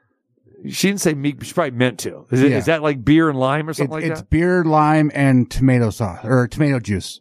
She 0.68 0.88
didn't 0.88 1.02
say 1.02 1.14
meat, 1.14 1.38
she 1.46 1.54
probably 1.54 1.72
meant 1.78 2.00
to. 2.00 2.26
Is, 2.32 2.42
it, 2.42 2.50
Yeah. 2.52 2.58
is 2.58 2.66
that 2.66 2.82
like 2.82 3.06
beer 3.06 3.30
and 3.30 3.38
lime 3.38 3.68
or 3.68 3.72
It, 3.72 3.76
something 3.76 3.92
like 3.94 4.04
that? 4.06 4.12
it's 4.12 4.22
beer, 4.24 4.64
lime, 4.64 5.12
and 5.14 5.52
tomato 5.52 5.92
sauce 5.92 6.26
or 6.26 6.48
tomato 6.48 6.80
juice. 6.80 7.20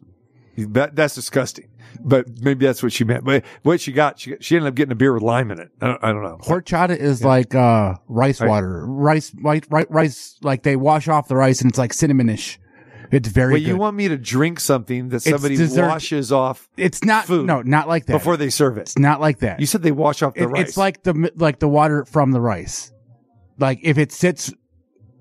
That? 0.55 0.73
that? 0.73 0.95
That's 0.95 1.15
disgusting. 1.15 1.69
But 2.01 2.41
maybe 2.41 2.65
that's 2.65 2.83
what 2.83 2.91
she 2.91 3.03
meant. 3.05 3.23
But 3.23 3.45
what 3.63 3.79
she 3.79 3.91
got, 3.93 4.19
she, 4.19 4.35
she 4.41 4.57
ended 4.57 4.67
up 4.69 4.75
getting 4.75 4.91
a 4.91 4.95
beer 4.95 5.13
with 5.13 5.23
lime 5.23 5.49
in 5.51 5.59
it. 5.59 5.69
I 5.81 5.87
don't, 5.87 6.03
I 6.03 6.11
don't 6.11 6.23
know. 6.23 6.37
Horchata 6.41 6.97
is 6.97 7.23
like 7.23 7.55
uh, 7.55 7.95
rice 8.09 8.41
water, 8.41 8.85
rice, 8.85 9.29
white, 9.31 9.65
rice, 9.69 9.85
rice. 9.89 10.35
Like 10.41 10.63
they 10.63 10.75
wash 10.75 11.07
off 11.07 11.27
the 11.29 11.35
rice 11.37 11.61
and 11.61 11.69
it's 11.71 11.77
like 11.79 11.93
cinnamonish. 11.93 12.57
It's 13.11 13.29
very 13.29 13.53
But 13.53 13.59
good. 13.59 13.67
you 13.67 13.77
want 13.77 13.95
me 13.95 14.07
to 14.09 14.17
drink 14.17 14.59
something 14.59 15.09
that 15.09 15.21
somebody 15.21 15.57
washes 15.77 16.31
off 16.31 16.67
it's 16.75 17.03
not 17.03 17.25
food 17.25 17.45
no, 17.45 17.61
not 17.61 17.87
like 17.87 18.07
that. 18.07 18.13
before 18.13 18.35
they 18.35 18.49
serve 18.49 18.77
it. 18.77 18.81
it's 18.81 18.97
not 18.97 19.21
like 19.21 19.39
that. 19.39 19.59
You 19.59 19.67
said 19.67 19.83
they 19.83 19.91
wash 19.91 20.21
off 20.23 20.33
the 20.33 20.41
It- 20.43 20.47
rice. 20.47 20.67
It's 20.69 20.77
like 20.77 21.03
the 21.03 21.31
like 21.35 21.59
the 21.59 21.67
water 21.67 22.03
from 22.05 22.31
the 22.31 22.41
rice. 22.41 22.91
Like 23.59 23.79
if 23.83 23.97
it 23.97 24.11
sits, 24.11 24.51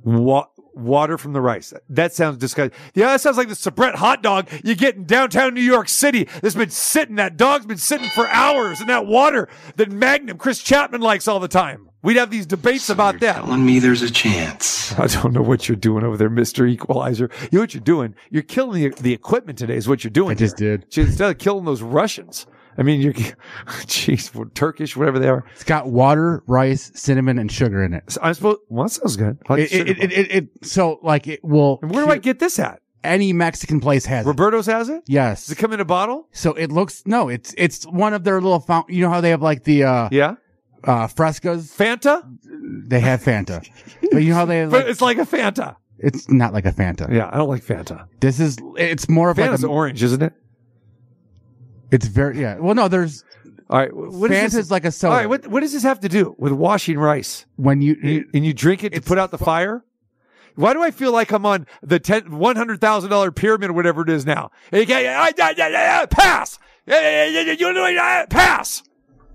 Wa- 0.02 0.48
water 0.76 1.18
from 1.18 1.32
the 1.32 1.40
rice. 1.40 1.72
That 1.88 2.12
sounds 2.12 2.38
disgusting. 2.38 2.78
Yeah, 2.94 3.06
that 3.06 3.20
sounds 3.20 3.36
like 3.36 3.48
the 3.48 3.54
Sabrett 3.54 3.94
hot 3.94 4.22
dog 4.22 4.48
you 4.62 4.74
get 4.74 4.96
in 4.96 5.04
downtown 5.04 5.54
New 5.54 5.60
York 5.60 5.88
City. 5.88 6.28
That's 6.42 6.54
been 6.54 6.70
sitting. 6.70 7.16
That 7.16 7.36
dog's 7.36 7.66
been 7.66 7.78
sitting 7.78 8.08
for 8.10 8.26
hours 8.28 8.80
in 8.80 8.86
that 8.88 9.06
water 9.06 9.48
that 9.76 9.90
Magnum 9.90 10.38
Chris 10.38 10.62
Chapman 10.62 11.00
likes 11.00 11.28
all 11.28 11.40
the 11.40 11.48
time. 11.48 11.90
We'd 12.02 12.18
have 12.18 12.30
these 12.30 12.44
debates 12.44 12.90
about 12.90 13.20
that. 13.20 13.36
Telling 13.36 13.64
me 13.64 13.78
there's 13.78 14.02
a 14.02 14.10
chance. 14.10 14.92
I 14.98 15.06
don't 15.06 15.32
know 15.32 15.40
what 15.40 15.68
you're 15.68 15.76
doing 15.76 16.04
over 16.04 16.18
there, 16.18 16.28
Mister 16.28 16.66
Equalizer. 16.66 17.30
You 17.44 17.48
know 17.52 17.60
what 17.60 17.72
you're 17.72 17.80
doing? 17.80 18.14
You're 18.30 18.42
killing 18.42 18.82
the, 18.82 18.94
the 19.00 19.14
equipment 19.14 19.58
today. 19.58 19.76
Is 19.76 19.88
what 19.88 20.04
you're 20.04 20.10
doing. 20.10 20.32
I 20.32 20.34
just 20.34 20.58
here. 20.58 20.76
did. 20.78 20.98
Instead 20.98 21.30
of 21.30 21.30
uh, 21.30 21.38
killing 21.38 21.64
those 21.64 21.80
Russians. 21.80 22.46
I 22.76 22.82
mean, 22.82 23.00
you're, 23.00 23.12
jeez, 23.86 24.54
Turkish, 24.54 24.96
whatever 24.96 25.18
they 25.18 25.28
are. 25.28 25.44
it's 25.52 25.64
got 25.64 25.88
water, 25.88 26.42
rice, 26.46 26.90
cinnamon, 26.94 27.38
and 27.38 27.50
sugar 27.50 27.82
in 27.84 27.92
it. 27.94 28.04
So 28.10 28.20
I 28.22 28.32
suppose. 28.32 28.58
Well, 28.68 28.84
that 28.84 28.90
sounds 28.90 29.16
good. 29.16 29.38
Like 29.48 29.60
It, 29.60 29.72
it, 29.72 29.98
it, 30.02 30.12
it, 30.12 30.30
it- 30.32 30.66
so 30.66 30.98
like 31.02 31.26
it 31.26 31.44
will. 31.44 31.78
And 31.82 31.90
where 31.90 32.04
do 32.04 32.10
I 32.10 32.18
get 32.18 32.38
this 32.38 32.58
at? 32.58 32.80
any 33.02 33.34
Mexican 33.34 33.80
place 33.80 34.06
has 34.06 34.24
it. 34.24 34.28
Roberto's 34.30 34.64
has 34.64 34.88
it. 34.88 35.02
Yes. 35.06 35.44
Does 35.44 35.52
it 35.52 35.58
come 35.60 35.74
in 35.74 35.80
a 35.80 35.84
bottle? 35.84 36.26
So 36.32 36.54
it 36.54 36.72
looks 36.72 37.02
no, 37.04 37.28
it's 37.28 37.54
it's 37.58 37.84
one 37.86 38.14
of 38.14 38.24
their 38.24 38.40
little 38.40 38.60
fount. 38.60 38.88
You 38.88 39.02
know 39.02 39.10
how 39.10 39.20
they 39.20 39.28
have 39.28 39.42
like 39.42 39.64
the 39.64 39.84
uh, 39.84 40.08
Yeah. 40.10 40.36
uh 40.84 41.06
frescas. 41.08 41.70
Fanta? 41.76 42.22
They 42.88 43.00
have 43.00 43.22
Fanta, 43.22 43.62
but 44.10 44.22
you 44.22 44.30
know 44.30 44.36
how 44.36 44.46
they 44.46 44.60
have 44.60 44.72
like, 44.72 44.86
it's 44.86 45.02
like 45.02 45.18
a 45.18 45.26
Fanta. 45.26 45.76
it's 45.98 46.30
not 46.30 46.54
like 46.54 46.64
a 46.64 46.72
Fanta. 46.72 47.12
Yeah, 47.12 47.28
I 47.30 47.36
don't 47.36 47.48
like 47.50 47.62
Fanta. 47.62 48.06
This 48.20 48.40
is 48.40 48.56
it's 48.78 49.06
more 49.06 49.28
of 49.28 49.36
Fanta's 49.36 49.62
like 49.62 49.70
a, 49.70 49.74
orange, 49.74 50.02
isn't 50.02 50.22
it? 50.22 50.32
It's 51.94 52.06
very 52.06 52.40
yeah. 52.40 52.56
Well, 52.58 52.74
no, 52.74 52.88
there's 52.88 53.24
All 53.70 53.78
right. 53.78 53.90
wh- 53.90 54.12
What 54.20 54.30
is 54.30 54.36
Fanta's 54.36 54.52
this? 54.54 54.70
like 54.70 54.84
a 54.84 54.90
soda. 54.92 55.12
All 55.12 55.18
right. 55.20 55.28
What, 55.28 55.46
what 55.46 55.60
does 55.60 55.72
this 55.72 55.82
have 55.84 56.00
to 56.00 56.08
do 56.08 56.34
with 56.38 56.52
washing 56.52 56.98
rice? 56.98 57.46
when 57.56 57.80
you, 57.82 57.96
And 58.02 58.10
you, 58.10 58.24
and 58.34 58.44
you 58.46 58.52
drink 58.52 58.84
it 58.84 58.92
to 58.94 59.00
put 59.00 59.18
out 59.18 59.30
the 59.30 59.38
fire? 59.38 59.84
Why 60.56 60.72
do 60.72 60.82
I 60.82 60.90
feel 60.92 61.10
like 61.12 61.32
I'm 61.32 61.44
on 61.46 61.66
the 61.82 61.98
ten, 61.98 62.22
$100,000 62.30 63.34
pyramid 63.34 63.70
or 63.70 63.72
whatever 63.72 64.02
it 64.02 64.08
is 64.10 64.24
now? 64.24 64.50
Hey, 64.70 64.84
yeah, 64.84 65.00
yeah, 65.00 65.28
yeah, 65.36 65.50
yeah, 65.56 65.68
yeah, 65.68 65.68
yeah, 66.00 66.06
Pass. 66.06 66.58
Yeah, 66.86 67.00
yeah, 67.00 67.24
yeah, 67.26 67.40
yeah, 67.40 67.52
you 67.58 67.72
know, 67.72 67.86
yeah, 67.88 68.26
Pass. 68.30 68.82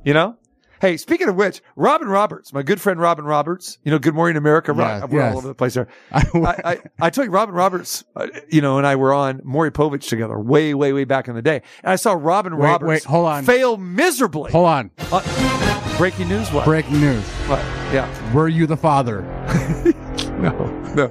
You 0.06 0.14
know? 0.14 0.38
Hey, 0.82 0.96
speaking 0.96 1.28
of 1.28 1.36
which, 1.36 1.62
Robin 1.76 2.08
Roberts, 2.08 2.54
my 2.54 2.64
good 2.64 2.80
friend 2.80 3.00
Robin 3.02 3.26
Roberts, 3.26 3.80
you 3.84 3.92
know, 3.92 4.00
Good 4.00 4.16
Morning 4.16 4.38
America. 4.38 4.72
Ro- 4.72 4.86
Yes, 4.86 5.10
we're 5.10 5.20
yes. 5.20 5.32
all 5.34 5.38
over 5.40 5.48
the 5.50 5.54
place 5.54 5.74
there. 5.74 5.88
I, 6.14 6.24
I, 6.34 6.80
I 7.02 7.10
told 7.10 7.26
you, 7.28 7.32
Robin 7.32 7.54
Roberts, 7.54 8.06
uh, 8.16 8.28
you 8.50 8.62
know, 8.62 8.78
and 8.78 8.88
I 8.88 8.96
were 8.96 9.14
on 9.14 9.42
Maury 9.44 9.72
Povich 9.72 10.08
together 10.08 10.40
way, 10.40 10.74
way, 10.74 10.94
way 10.94 11.04
back 11.04 11.28
in 11.28 11.36
the 11.36 11.42
day. 11.42 11.62
And 11.84 11.92
I 11.92 11.98
saw 11.98 12.14
Robin 12.14 12.56
Wait, 12.58 12.66
Roberts 12.66 12.88
wait, 12.88 13.04
hold 13.04 13.28
on. 13.28 13.44
fail 13.44 13.76
miserably. 13.78 14.52
hold 14.52 14.68
on, 14.68 14.92
Uh, 15.12 15.98
breaking 15.98 16.30
news? 16.30 16.50
What? 16.52 16.64
breaking 16.66 17.02
news. 17.02 17.24
What? 17.48 17.60
Yeah. 17.94 18.34
Were 18.34 18.48
you 18.48 18.66
the 18.66 18.78
father? 18.78 19.24
No, 20.40 20.52
no, 20.96 21.08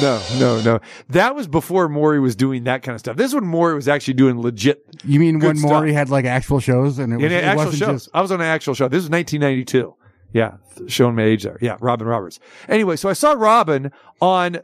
no, 0.00 0.22
no, 0.38 0.62
no. 0.62 0.80
That 1.10 1.34
was 1.34 1.46
before 1.48 1.88
Maury 1.88 2.20
was 2.20 2.36
doing 2.36 2.64
that 2.64 2.82
kind 2.82 2.94
of 2.94 3.00
stuff. 3.00 3.16
This 3.16 3.28
is 3.28 3.34
when 3.34 3.44
Maury 3.46 3.74
was 3.74 3.88
actually 3.88 4.14
doing 4.14 4.40
legit 4.40 4.84
You 5.04 5.20
mean 5.20 5.38
when 5.40 5.56
stuff. 5.56 5.70
Maury 5.70 5.92
had 5.92 6.10
like 6.10 6.24
actual 6.24 6.60
shows 6.60 6.98
and 6.98 7.12
it, 7.12 7.16
was, 7.16 7.24
in 7.24 7.32
it 7.32 7.44
actual 7.44 7.64
wasn't 7.66 7.78
shows. 7.78 8.04
just 8.04 8.08
I 8.14 8.20
was 8.20 8.32
on 8.32 8.40
an 8.40 8.46
actual 8.46 8.74
show. 8.74 8.88
This 8.88 9.02
was 9.02 9.10
1992. 9.10 9.94
Yeah, 10.32 10.56
showing 10.86 11.14
my 11.14 11.24
age 11.24 11.42
there. 11.42 11.58
Yeah, 11.60 11.76
Robin 11.80 12.06
Roberts. 12.06 12.40
Anyway, 12.68 12.96
so 12.96 13.08
I 13.08 13.12
saw 13.12 13.32
Robin 13.32 13.92
on 14.20 14.60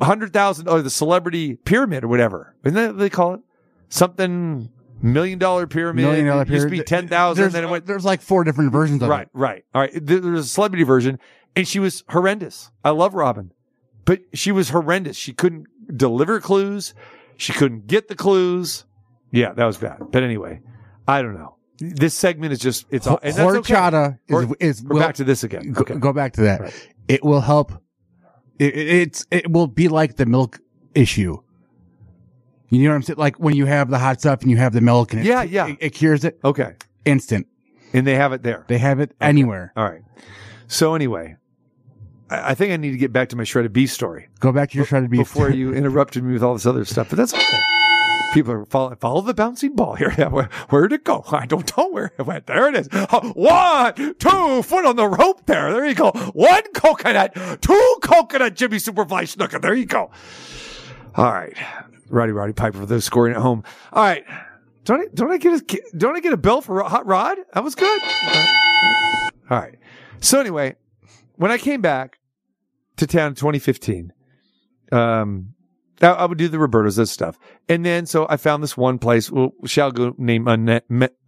hundred 0.00 0.32
thousand 0.32 0.68
or 0.68 0.82
the 0.82 0.90
celebrity 0.90 1.54
pyramid 1.56 2.04
or 2.04 2.08
whatever. 2.08 2.54
Isn't 2.64 2.74
that 2.74 2.88
what 2.88 2.98
they 2.98 3.10
call 3.10 3.34
it? 3.34 3.40
Something 3.88 4.70
million 5.00 5.38
dollar 5.38 5.66
pyramid. 5.66 6.04
million 6.04 6.26
dollar 6.26 6.42
It 6.42 6.48
used 6.50 6.66
to 6.66 6.70
be 6.70 6.82
ten 6.82 7.08
thousand. 7.08 7.42
There's, 7.42 7.52
Then 7.52 7.64
it 7.64 7.70
went 7.70 7.86
there's 7.86 8.04
like 8.04 8.20
four 8.20 8.42
different 8.44 8.72
versions 8.72 9.02
of 9.02 9.08
right, 9.08 9.22
it. 9.26 9.30
right. 9.32 9.64
All 9.74 9.80
right. 9.80 9.90
There 9.94 10.18
there 10.20 10.32
was 10.32 10.46
a 10.46 10.48
celebrity 10.48 10.84
version, 10.84 11.18
and 11.54 11.66
she 11.68 11.78
was 11.78 12.02
horrendous. 12.08 12.70
I 12.84 12.90
love 12.90 13.14
Robin, 13.14 13.52
but 14.04 14.20
she 14.34 14.52
was 14.52 14.70
horrendous. 14.70 15.16
She 15.16 15.32
couldn't 15.32 15.66
deliver 15.96 16.40
clues. 16.40 16.94
She 17.36 17.52
couldn't 17.52 17.86
get 17.86 18.08
the 18.08 18.14
clues. 18.14 18.84
Yeah, 19.30 19.52
that 19.52 19.64
was 19.64 19.78
bad. 19.78 19.98
But 20.10 20.22
anyway, 20.22 20.60
I 21.08 21.22
don't 21.22 21.34
know. 21.34 21.56
This 21.78 22.14
segment 22.14 22.52
is 22.52 22.58
just 22.60 22.86
it's 22.90 23.06
all. 23.06 23.18
And 23.22 23.34
that's 23.34 23.56
okay. 23.56 23.74
Horchata 23.74 24.18
is, 24.28 24.54
is 24.60 24.82
We're 24.84 24.94
will- 24.94 25.00
back 25.00 25.14
to 25.16 25.24
this 25.24 25.42
again. 25.42 25.72
go, 25.72 25.80
Okay. 25.80 25.94
go 25.96 26.12
back 26.12 26.34
to 26.34 26.42
that. 26.42 26.60
Right. 26.60 26.88
It 27.08 27.24
will 27.24 27.40
help. 27.40 27.72
It, 28.58 28.74
it- 28.76 28.88
it's 28.88 29.26
it 29.30 29.50
will 29.50 29.66
be 29.66 29.88
like 29.88 30.16
the 30.16 30.26
milk 30.26 30.60
issue. 30.94 31.38
You 32.68 32.84
know 32.84 32.90
what 32.90 32.94
I'm 32.96 33.02
saying? 33.02 33.18
Like 33.18 33.36
when 33.38 33.54
you 33.56 33.66
have 33.66 33.90
the 33.90 33.98
hot 33.98 34.20
stuff 34.20 34.42
and 34.42 34.50
you 34.50 34.56
have 34.58 34.72
the 34.72 34.80
milk 34.80 35.12
and 35.12 35.20
it, 35.22 35.26
Yeah, 35.26 35.42
yeah. 35.42 35.66
it, 35.68 35.76
it 35.80 35.90
cures 35.90 36.24
it 36.24 36.38
Okay. 36.44 36.74
instant. 37.04 37.46
And 37.92 38.06
they 38.06 38.14
have 38.14 38.32
it 38.32 38.42
there. 38.42 38.64
They 38.68 38.78
have 38.78 38.98
it 39.00 39.12
anywhere. 39.20 39.72
All 39.76 39.84
right. 39.84 40.00
So 40.68 40.94
anyway, 40.94 41.36
I 42.42 42.54
think 42.54 42.72
I 42.72 42.76
need 42.76 42.92
to 42.92 42.96
get 42.98 43.12
back 43.12 43.28
to 43.30 43.36
my 43.36 43.44
shredded 43.44 43.72
beef 43.72 43.90
story 43.90 44.28
Go 44.40 44.52
back 44.52 44.70
to 44.70 44.76
your 44.76 44.86
shredded 44.86 45.10
beef. 45.10 45.20
before 45.20 45.50
you 45.50 45.72
interrupted 45.74 46.24
me 46.24 46.32
with 46.32 46.42
all 46.42 46.54
this 46.54 46.66
other 46.66 46.84
stuff. 46.84 47.08
But 47.10 47.16
that's 47.18 47.34
okay. 47.34 47.58
People 48.32 48.52
are 48.54 48.64
follow, 48.64 48.94
follow 48.96 49.20
the 49.20 49.34
bouncing 49.34 49.76
ball 49.76 49.94
here. 49.94 50.14
Yeah, 50.18 50.28
where, 50.28 50.48
where'd 50.70 50.92
it 50.92 51.04
go? 51.04 51.22
I 51.30 51.44
don't 51.46 51.76
know 51.76 51.88
where 51.90 52.12
it 52.18 52.22
went. 52.22 52.46
There 52.46 52.68
it 52.68 52.76
is. 52.76 52.88
Uh, 52.90 53.32
one, 53.34 53.94
two, 54.18 54.62
foot 54.62 54.86
on 54.86 54.96
the 54.96 55.06
rope 55.06 55.44
there. 55.46 55.72
There 55.72 55.84
you 55.86 55.94
go. 55.94 56.10
One 56.32 56.62
coconut, 56.72 57.34
two 57.60 57.96
coconut 58.02 58.54
Jimmy 58.54 58.78
Superfly 58.78 59.24
Snuka. 59.36 59.60
There 59.60 59.74
you 59.74 59.84
go. 59.86 60.10
All 61.14 61.32
right. 61.32 61.56
Rowdy 62.08 62.32
Roddy 62.32 62.52
Piper 62.52 62.78
for 62.78 62.86
those 62.86 63.04
scoring 63.04 63.34
at 63.34 63.40
home. 63.42 63.64
All 63.92 64.02
right. 64.02 64.24
Don't 64.84 65.00
I, 65.00 65.04
don't 65.14 65.30
I 65.30 65.36
get 65.38 65.60
a, 65.60 65.80
don't 65.96 66.16
I 66.16 66.20
get 66.20 66.32
a 66.32 66.36
bell 66.38 66.60
for 66.62 66.82
Hot 66.82 67.06
Rod? 67.06 67.38
That 67.54 67.62
was 67.64 67.74
good. 67.74 68.02
All 69.50 69.58
right. 69.58 69.76
So 70.20 70.40
anyway, 70.40 70.76
when 71.36 71.50
I 71.50 71.58
came 71.58 71.80
back 71.80 72.18
to 72.96 73.06
town 73.06 73.28
in 73.28 73.34
2015, 73.34 74.12
um, 74.90 75.54
I, 76.00 76.08
I 76.08 76.24
would 76.26 76.38
do 76.38 76.48
the 76.48 76.58
Robertos, 76.58 76.96
this 76.96 77.10
stuff. 77.10 77.38
And 77.68 77.84
then, 77.84 78.06
so 78.06 78.26
I 78.28 78.36
found 78.36 78.62
this 78.62 78.76
one 78.76 78.98
place, 78.98 79.30
well, 79.30 79.50
shall 79.64 79.90
go 79.92 80.14
name 80.18 80.48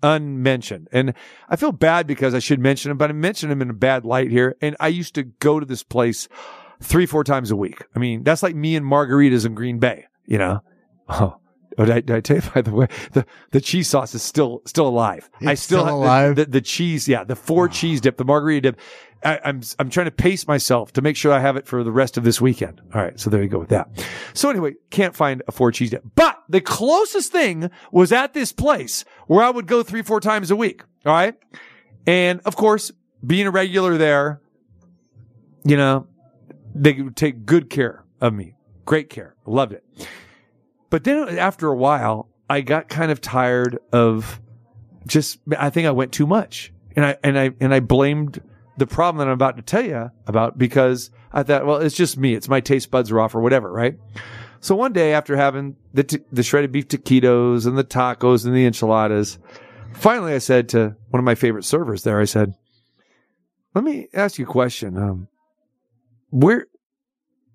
unmentioned. 0.03 0.89
And 0.93 1.15
I 1.49 1.57
feel 1.57 1.73
bad 1.73 2.07
because 2.07 2.35
I 2.35 2.39
should 2.39 2.61
mention 2.61 2.91
him, 2.91 2.99
but 2.99 3.11
I 3.11 3.15
mentioned 3.15 3.53
him 3.53 3.63
in 3.63 3.71
a 3.71 3.75
bad 3.75 4.05
light 4.05 4.31
here. 4.31 4.57
And 4.61 4.77
I 4.81 4.89
used 4.89 5.15
to 5.15 5.23
go 5.23 5.61
to 5.61 5.67
this 5.67 5.83
place 5.83 6.29
three, 6.83 7.07
four 7.07 7.25
times 7.25 7.51
a 7.51 7.57
week. 7.57 7.83
I 7.95 7.99
mean, 7.99 8.25
that's 8.25 8.43
like 8.43 8.55
me 8.55 8.77
and 8.77 8.85
margaritas 8.85 9.47
in 9.47 9.55
Green 9.55 9.79
Bay, 9.79 10.07
you 10.27 10.39
know? 10.39 10.61
Oh. 11.09 11.37
Oh, 11.77 11.85
did 11.85 11.91
I, 11.97 12.01
did 12.03 12.17
I 12.17 12.21
tell 12.21 12.37
you, 12.37 12.43
by 12.55 12.63
the 12.63 12.73
way, 12.73 12.87
the, 13.13 13.27
the 13.51 13.61
cheese 13.61 13.89
sauce 13.89 14.15
is 14.15 14.23
still, 14.23 14.63
still 14.65 14.87
alive. 14.87 15.29
I 15.45 15.55
still 15.55 15.79
still 15.81 15.85
have 15.85 15.87
the- 15.87 15.93
alive? 15.95 16.37
The, 16.37 16.45
the 16.47 16.61
cheese. 16.61 17.09
Yeah. 17.09 17.25
The 17.25 17.35
four 17.35 17.69
cheese 17.69 18.01
dip, 18.01 18.17
the 18.17 18.25
margarita 18.25 18.73
dip. 18.73 18.81
I, 19.25 19.41
I'm, 19.45 19.63
I'm 19.79 19.91
trying 19.91 20.07
to 20.07 20.13
pace 20.13 20.47
myself 20.47 20.93
to 20.93 21.03
make 21.03 21.17
sure 21.17 21.33
I 21.33 21.41
have 21.41 21.57
it 21.57 21.67
for 21.67 21.83
the 21.83 21.93
rest 21.93 22.17
of 22.17 22.25
this 22.25 22.41
weekend. 22.41 22.81
All 22.95 23.01
right. 23.01 23.19
So 23.19 23.31
there 23.31 23.43
you 23.43 23.49
go 23.49 23.59
with 23.59 23.71
that. 23.71 23.89
So 24.35 24.51
anyway, 24.51 24.75
can't 24.91 25.17
find 25.17 25.43
a 25.49 25.53
four 25.53 25.73
cheese 25.73 25.91
dip, 25.91 26.05
but 26.15 26.39
the 26.49 26.61
closest 26.61 27.33
thing 27.33 27.71
was 27.91 28.13
at 28.13 28.35
this 28.35 28.53
place 28.53 29.05
where 29.27 29.43
I 29.43 29.51
would 29.51 29.67
go 29.67 29.83
three, 29.83 30.03
four 30.03 30.21
times 30.21 30.51
a 30.51 30.57
week. 30.57 30.83
All 31.07 31.13
right. 31.13 31.35
And 32.07 32.41
of 32.45 32.57
course, 32.57 32.93
being 33.27 33.47
a 33.47 33.51
regular 33.51 33.97
there, 33.97 34.41
you 35.65 35.77
know, 35.77 36.07
they 36.75 36.93
would 36.93 37.17
take 37.17 37.47
good 37.47 37.71
care 37.71 38.05
of 38.21 38.35
me. 38.35 38.57
Great 38.85 39.09
care. 39.09 39.35
Loved 39.47 39.73
it. 39.73 39.85
But 40.91 41.05
then 41.05 41.39
after 41.39 41.69
a 41.69 41.77
while, 41.77 42.29
I 42.51 42.61
got 42.61 42.89
kind 42.89 43.11
of 43.11 43.21
tired 43.21 43.79
of 43.93 44.41
just, 45.07 45.39
I 45.57 45.71
think 45.71 45.87
I 45.87 45.93
went 45.93 46.13
too 46.13 46.27
much. 46.27 46.73
And 46.95 47.05
I, 47.05 47.17
and 47.25 47.39
I, 47.39 47.51
and 47.61 47.73
I 47.75 47.81
blamed 47.81 48.43
the 48.77 48.87
problem 48.87 49.19
that 49.19 49.31
I'm 49.31 49.35
about 49.35 49.57
to 49.57 49.63
tell 49.63 49.85
you 49.85 50.11
about 50.27 50.59
because 50.59 51.11
I 51.33 51.43
thought, 51.43 51.67
well, 51.67 51.79
it's 51.79 51.97
just 51.97 52.19
me. 52.19 52.35
It's 52.35 52.49
my 52.49 52.61
taste 52.61 52.91
buds 52.91 53.11
are 53.11 53.21
off 53.21 53.35
or 53.35 53.41
whatever, 53.41 53.71
right? 53.71 53.99
So 54.61 54.75
one 54.75 54.93
day 54.93 55.13
after 55.13 55.37
having 55.37 55.77
the, 55.93 56.05
t- 56.05 56.25
the 56.33 56.43
shredded 56.43 56.73
beef 56.73 56.89
taquitos 56.89 57.67
and 57.67 57.77
the 57.77 57.85
tacos 57.85 58.47
and 58.47 58.55
the 58.55 58.67
enchiladas, 58.67 59.39
finally 59.93 60.35
I 60.35 60.39
said 60.39 60.71
to 60.71 60.97
one 61.11 61.19
of 61.19 61.25
my 61.25 61.35
favorite 61.35 61.65
servers 61.65 62.03
there, 62.03 62.21
I 62.21 62.25
said, 62.25 62.55
let 63.75 63.85
me 63.85 64.09
ask 64.15 64.39
you 64.39 64.47
a 64.47 64.49
question. 64.49 64.97
Um, 64.97 65.29
where, 66.31 66.67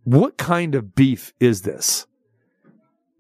what 0.04 0.38
kind 0.38 0.76
of 0.76 0.96
beef 0.96 1.34
is 1.40 1.64
this? 1.64 2.06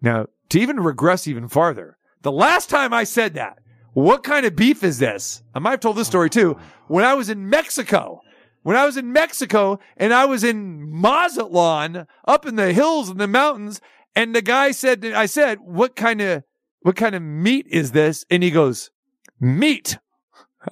Now, 0.01 0.27
to 0.49 0.59
even 0.59 0.79
regress 0.79 1.27
even 1.27 1.47
farther, 1.47 1.97
the 2.21 2.31
last 2.31 2.69
time 2.69 2.93
I 2.93 3.03
said 3.03 3.33
that, 3.35 3.59
what 3.99 4.23
kind 4.23 4.45
of 4.45 4.55
beef 4.55 4.83
is 4.83 4.99
this? 4.99 5.43
I 5.53 5.59
might 5.59 5.71
have 5.71 5.79
told 5.79 5.97
this 5.97 6.07
story 6.07 6.29
too. 6.29 6.57
When 6.87 7.03
I 7.03 7.13
was 7.13 7.29
in 7.29 7.49
Mexico, 7.49 8.21
when 8.63 8.75
I 8.75 8.85
was 8.85 8.97
in 8.97 9.11
Mexico 9.11 9.79
and 9.97 10.13
I 10.13 10.25
was 10.25 10.43
in 10.43 10.91
Mazatlan 10.91 12.05
up 12.27 12.45
in 12.45 12.55
the 12.55 12.73
hills 12.73 13.09
and 13.09 13.19
the 13.19 13.27
mountains, 13.27 13.81
and 14.15 14.35
the 14.35 14.41
guy 14.41 14.71
said, 14.71 15.05
I 15.05 15.25
said, 15.27 15.59
what 15.61 15.95
kind 15.95 16.21
of, 16.21 16.43
what 16.81 16.95
kind 16.95 17.15
of 17.15 17.21
meat 17.21 17.67
is 17.69 17.91
this? 17.91 18.25
And 18.29 18.43
he 18.43 18.51
goes, 18.51 18.91
meat. 19.39 19.97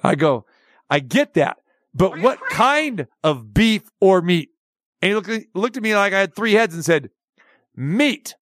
I 0.02 0.14
go, 0.14 0.44
I 0.90 1.00
get 1.00 1.34
that, 1.34 1.58
but 1.94 2.18
what 2.20 2.38
kind 2.50 3.06
of 3.24 3.54
beef 3.54 3.90
or 4.00 4.20
meat? 4.20 4.50
And 5.00 5.08
he 5.10 5.14
looked, 5.14 5.54
looked 5.54 5.76
at 5.76 5.82
me 5.82 5.94
like 5.94 6.12
I 6.12 6.20
had 6.20 6.34
three 6.34 6.52
heads 6.52 6.74
and 6.74 6.84
said, 6.84 7.10
meat. 7.74 8.34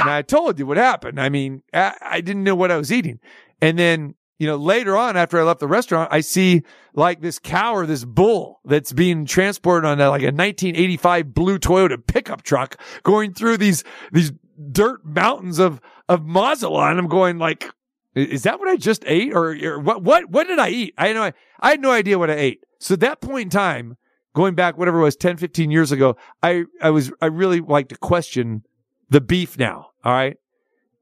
And 0.00 0.10
I 0.10 0.22
told 0.22 0.58
you 0.58 0.66
what 0.66 0.76
happened. 0.76 1.20
I 1.20 1.28
mean, 1.28 1.62
I, 1.72 1.94
I 2.00 2.20
didn't 2.20 2.44
know 2.44 2.54
what 2.54 2.70
I 2.70 2.76
was 2.76 2.92
eating. 2.92 3.18
And 3.60 3.78
then, 3.78 4.14
you 4.38 4.46
know, 4.46 4.56
later 4.56 4.96
on 4.96 5.16
after 5.16 5.38
I 5.38 5.42
left 5.42 5.60
the 5.60 5.66
restaurant, 5.66 6.12
I 6.12 6.20
see 6.20 6.62
like 6.94 7.20
this 7.20 7.38
cow 7.38 7.74
or 7.74 7.86
this 7.86 8.04
bull 8.04 8.60
that's 8.64 8.92
being 8.92 9.26
transported 9.26 9.88
on 9.88 10.00
a, 10.00 10.10
like 10.10 10.22
a 10.22 10.26
1985 10.26 11.34
blue 11.34 11.58
Toyota 11.58 11.98
pickup 12.04 12.42
truck 12.42 12.80
going 13.02 13.34
through 13.34 13.56
these, 13.56 13.82
these 14.12 14.32
dirt 14.70 15.04
mountains 15.04 15.58
of, 15.58 15.80
of 16.08 16.24
Mazatlan. 16.24 16.98
I'm 16.98 17.08
going 17.08 17.38
like, 17.38 17.68
is 18.14 18.44
that 18.44 18.58
what 18.58 18.68
I 18.68 18.76
just 18.76 19.04
ate 19.06 19.32
or, 19.32 19.56
or 19.56 19.80
what, 19.80 20.02
what, 20.02 20.30
what 20.30 20.46
did 20.46 20.58
I 20.58 20.68
eat? 20.70 20.94
I 20.96 21.08
had 21.08 21.16
no, 21.16 21.32
I 21.60 21.70
had 21.70 21.80
no 21.80 21.90
idea 21.90 22.18
what 22.18 22.30
I 22.30 22.34
ate. 22.34 22.64
So 22.78 22.94
at 22.94 23.00
that 23.00 23.20
point 23.20 23.46
in 23.46 23.50
time, 23.50 23.96
going 24.34 24.54
back, 24.54 24.78
whatever 24.78 25.00
it 25.00 25.04
was 25.04 25.16
10, 25.16 25.36
15 25.36 25.70
years 25.70 25.90
ago, 25.90 26.16
I, 26.42 26.64
I 26.80 26.90
was, 26.90 27.10
I 27.20 27.26
really 27.26 27.60
like 27.60 27.88
to 27.88 27.96
question 27.96 28.62
the 29.10 29.20
beef 29.20 29.58
now. 29.58 29.90
All 30.04 30.12
right. 30.12 30.36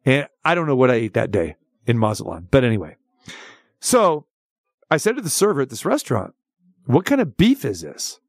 And 0.05 0.29
I 0.45 0.55
don't 0.55 0.66
know 0.66 0.77
what 0.77 0.90
I 0.90 0.95
ate 0.95 1.14
that 1.14 1.31
day 1.31 1.57
in 1.87 1.99
Mazatlan. 1.99 2.49
But 2.51 2.64
anyway, 2.64 2.97
so 3.81 4.27
I 4.90 4.97
said 4.99 5.16
to 5.16 5.23
the 5.23 5.31
server 5.31 5.62
at 5.62 5.69
this 5.71 5.85
restaurant, 5.85 6.35
what 6.87 7.05
kind 7.05 7.21
of 7.21 7.37
beef 7.37 7.64
is 7.64 7.81
this? 7.81 8.21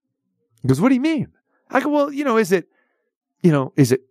He 0.62 0.68
goes, 0.68 0.82
what 0.82 0.90
do 0.90 0.96
you 0.96 1.02
mean? 1.02 1.28
I 1.70 1.80
go, 1.82 1.90
well, 1.90 2.12
you 2.12 2.24
know, 2.24 2.38
is 2.38 2.52
it, 2.52 2.68
you 3.44 3.52
know, 3.52 3.74
is 3.76 3.92
it 3.92 4.02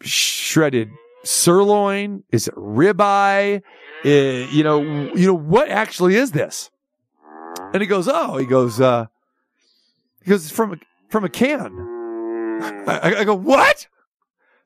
shredded 0.00 0.90
sirloin? 1.24 2.22
Is 2.30 2.46
it 2.48 2.54
ribeye? 2.54 3.62
Uh, 4.04 4.08
you 4.08 4.62
know, 4.62 4.80
you 5.14 5.26
know, 5.26 5.34
what 5.34 5.68
actually 5.68 6.14
is 6.16 6.32
this? 6.32 6.70
And 7.72 7.80
he 7.80 7.86
goes, 7.86 8.08
oh, 8.08 8.36
he 8.36 8.46
goes, 8.46 8.80
uh, 8.80 9.06
he 10.22 10.30
goes, 10.30 10.50
from 10.50 10.74
a, 10.74 10.76
from 11.08 11.24
a 11.24 11.28
can. 11.28 11.72
I- 12.86 13.14
I 13.18 13.24
go, 13.24 13.34
what? 13.34 13.88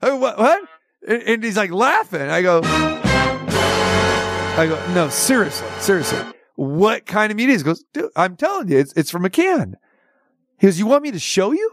Go, 0.02 0.16
what? 0.16 0.38
What? 0.38 0.62
And, 1.06 1.44
he's 1.44 1.56
like 1.56 1.70
laughing. 1.70 2.22
I 2.22 2.42
go, 2.42 2.60
I 2.64 4.66
go, 4.68 4.94
no, 4.94 5.08
seriously, 5.08 5.68
seriously. 5.78 6.18
What 6.56 7.06
kind 7.06 7.30
of 7.30 7.36
meat 7.36 7.48
is? 7.48 7.60
He 7.60 7.64
goes, 7.64 7.84
dude, 7.92 8.10
I'm 8.16 8.36
telling 8.36 8.68
you, 8.68 8.78
it's, 8.78 8.92
it's 8.94 9.10
from 9.10 9.24
a 9.24 9.30
can. 9.30 9.76
He 10.58 10.66
goes, 10.66 10.78
you 10.78 10.86
want 10.86 11.02
me 11.02 11.12
to 11.12 11.18
show 11.18 11.52
you? 11.52 11.70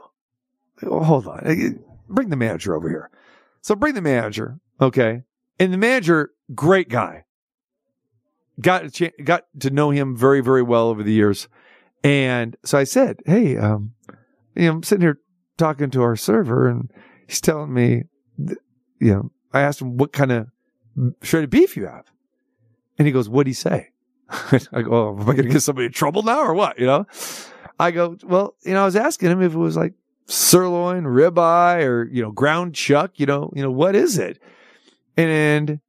Go, 0.79 1.01
Hold 1.01 1.27
on. 1.27 1.79
Bring 2.09 2.29
the 2.29 2.36
manager 2.36 2.75
over 2.75 2.89
here. 2.89 3.09
So 3.62 3.75
bring 3.75 3.95
the 3.95 4.01
manager. 4.01 4.59
Okay. 4.79 5.23
And 5.59 5.73
the 5.73 5.77
manager, 5.77 6.31
great 6.53 6.89
guy. 6.89 7.23
Got 8.59 8.86
a 8.86 8.91
ch- 8.91 9.13
got 9.23 9.45
to 9.62 9.69
know 9.69 9.89
him 9.89 10.15
very, 10.15 10.41
very 10.41 10.62
well 10.62 10.89
over 10.89 11.01
the 11.01 11.13
years. 11.13 11.47
And 12.03 12.55
so 12.63 12.77
I 12.77 12.83
said, 12.83 13.21
Hey, 13.25 13.57
um, 13.57 13.93
you 14.55 14.65
know, 14.65 14.73
I'm 14.73 14.83
sitting 14.83 15.01
here 15.01 15.19
talking 15.57 15.89
to 15.91 16.03
our 16.03 16.15
server 16.15 16.67
and 16.67 16.91
he's 17.27 17.41
telling 17.41 17.73
me, 17.73 18.03
you 18.37 18.57
know, 18.99 19.31
I 19.51 19.61
asked 19.61 19.81
him 19.81 19.97
what 19.97 20.13
kind 20.13 20.31
of 20.31 20.47
shredded 21.21 21.49
beef 21.49 21.75
you 21.75 21.85
have. 21.85 22.05
And 22.97 23.07
he 23.07 23.11
goes, 23.11 23.27
what'd 23.29 23.47
he 23.47 23.53
say? 23.53 23.89
I 24.29 24.81
go, 24.81 24.91
oh, 24.91 25.19
am 25.19 25.21
I 25.21 25.33
going 25.33 25.43
to 25.43 25.49
get 25.49 25.61
somebody 25.61 25.87
in 25.87 25.91
trouble 25.91 26.23
now 26.23 26.41
or 26.41 26.53
what? 26.53 26.79
You 26.79 26.85
know, 26.85 27.05
I 27.79 27.91
go, 27.91 28.17
well, 28.23 28.55
you 28.63 28.73
know, 28.73 28.81
I 28.81 28.85
was 28.85 28.95
asking 28.95 29.31
him 29.31 29.41
if 29.41 29.53
it 29.53 29.57
was 29.57 29.75
like 29.75 29.93
sirloin, 30.27 31.03
ribeye, 31.03 31.83
or, 31.83 32.07
you 32.11 32.21
know, 32.21 32.31
ground 32.31 32.75
chuck, 32.75 33.11
you 33.15 33.25
know, 33.25 33.51
you 33.55 33.61
know, 33.61 33.71
what 33.71 33.95
is 33.95 34.17
it? 34.17 34.39
And, 35.17 35.79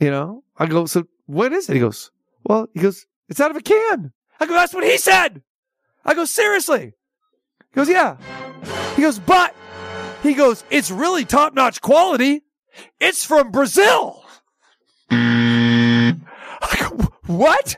you 0.00 0.10
know, 0.10 0.44
I 0.56 0.66
go, 0.66 0.86
so 0.86 1.06
what 1.26 1.52
is 1.52 1.68
it? 1.68 1.74
He 1.74 1.80
goes, 1.80 2.10
well, 2.44 2.68
he 2.74 2.80
goes, 2.80 3.06
it's 3.28 3.40
out 3.40 3.50
of 3.50 3.56
a 3.56 3.62
can. 3.62 4.12
I 4.40 4.46
go, 4.46 4.54
that's 4.54 4.74
what 4.74 4.84
he 4.84 4.98
said. 4.98 5.42
I 6.04 6.14
go, 6.14 6.24
seriously. 6.24 6.92
He 7.72 7.74
goes, 7.74 7.88
yeah. 7.88 8.16
He 8.96 9.02
goes, 9.02 9.18
but 9.18 9.54
he 10.22 10.34
goes, 10.34 10.64
it's 10.70 10.90
really 10.90 11.24
top 11.24 11.54
notch 11.54 11.80
quality. 11.80 12.42
It's 13.00 13.24
from 13.24 13.50
Brazil. 13.50 14.24
Go, 15.10 16.14
what? 17.26 17.76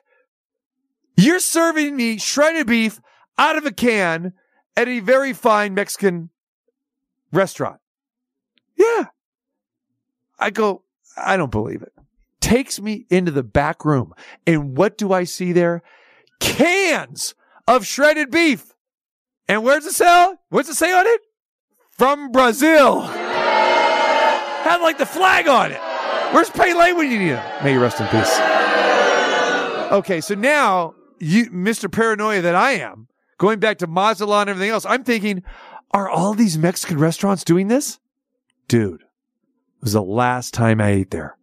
You're 1.16 1.40
serving 1.40 1.96
me 1.96 2.18
shredded 2.18 2.66
beef 2.66 3.00
out 3.38 3.57
of 3.57 3.66
a 3.66 3.72
can 3.72 4.35
at 4.76 4.88
a 4.88 5.00
very 5.00 5.33
fine 5.33 5.74
Mexican 5.74 6.30
restaurant. 7.33 7.80
Yeah. 8.76 9.07
I 10.38 10.50
go, 10.50 10.83
I 11.16 11.37
don't 11.37 11.50
believe 11.52 11.83
it. 11.83 11.92
Takes 12.40 12.80
me 12.80 13.07
into 13.11 13.30
the 13.30 13.42
back 13.42 13.85
room. 13.85 14.12
And 14.46 14.76
what 14.76 14.98
do 14.98 15.12
I 15.12 15.24
see 15.24 15.52
there? 15.52 15.83
Cans 16.40 17.35
of 17.66 17.87
shredded 17.87 18.30
beef. 18.30 18.74
And 19.48 19.62
where's 19.62 19.87
it 19.87 19.94
sell? 19.94 20.38
What's 20.50 20.68
it 20.68 20.74
say 20.74 20.92
on 20.92 21.07
it? 21.07 21.20
From 21.96 22.33
Brazil. 22.33 23.02
Had 23.02 24.78
like 24.83 24.98
the 24.98 25.07
flag 25.07 25.46
on 25.46 25.70
it. 25.70 25.80
Where's 26.35 26.50
Pele 26.50 26.92
when 26.92 27.09
you 27.11 27.18
need 27.18 27.28
him? 27.28 27.44
May 27.62 27.74
you 27.74 27.80
rest 27.80 28.00
in 28.00 28.09
peace. 28.09 28.40
Okay, 29.92 30.20
so 30.20 30.35
now 30.35 30.94
you, 31.20 31.50
Mr. 31.50 31.90
Paranoia 31.90 32.40
that 32.40 32.57
I 32.57 32.72
am, 32.72 33.07
going 33.38 33.61
back 33.61 33.78
to 33.78 33.87
Mazala 33.87 34.40
and 34.40 34.50
everything 34.50 34.70
else. 34.70 34.85
I'm 34.85 35.04
thinking, 35.04 35.44
are 35.92 36.11
all 36.11 36.35
these 36.35 36.59
Mexican 36.59 36.98
restaurants 36.98 37.44
doing 37.44 37.68
this? 37.68 38.00
Dude, 38.66 39.02
it 39.02 39.83
was 39.83 39.92
the 39.92 40.02
last 40.02 40.52
time 40.52 40.80
I 40.80 40.88
ate 40.90 41.12
there. 41.12 41.37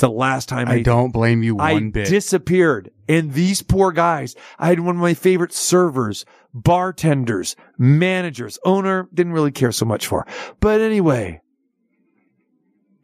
It's 0.00 0.06
the 0.06 0.10
last 0.10 0.48
time 0.48 0.66
I, 0.66 0.76
I 0.76 0.82
don't 0.82 1.10
blame 1.10 1.42
you 1.42 1.58
I 1.58 1.74
one 1.74 1.90
bit. 1.90 2.08
disappeared. 2.08 2.90
And 3.06 3.34
these 3.34 3.60
poor 3.60 3.92
guys, 3.92 4.34
I 4.58 4.68
had 4.68 4.80
one 4.80 4.96
of 4.96 5.02
my 5.02 5.12
favorite 5.12 5.52
servers, 5.52 6.24
bartenders, 6.54 7.54
managers, 7.76 8.58
owner, 8.64 9.10
didn't 9.12 9.34
really 9.34 9.50
care 9.50 9.72
so 9.72 9.84
much 9.84 10.06
for. 10.06 10.26
But 10.58 10.80
anyway, 10.80 11.42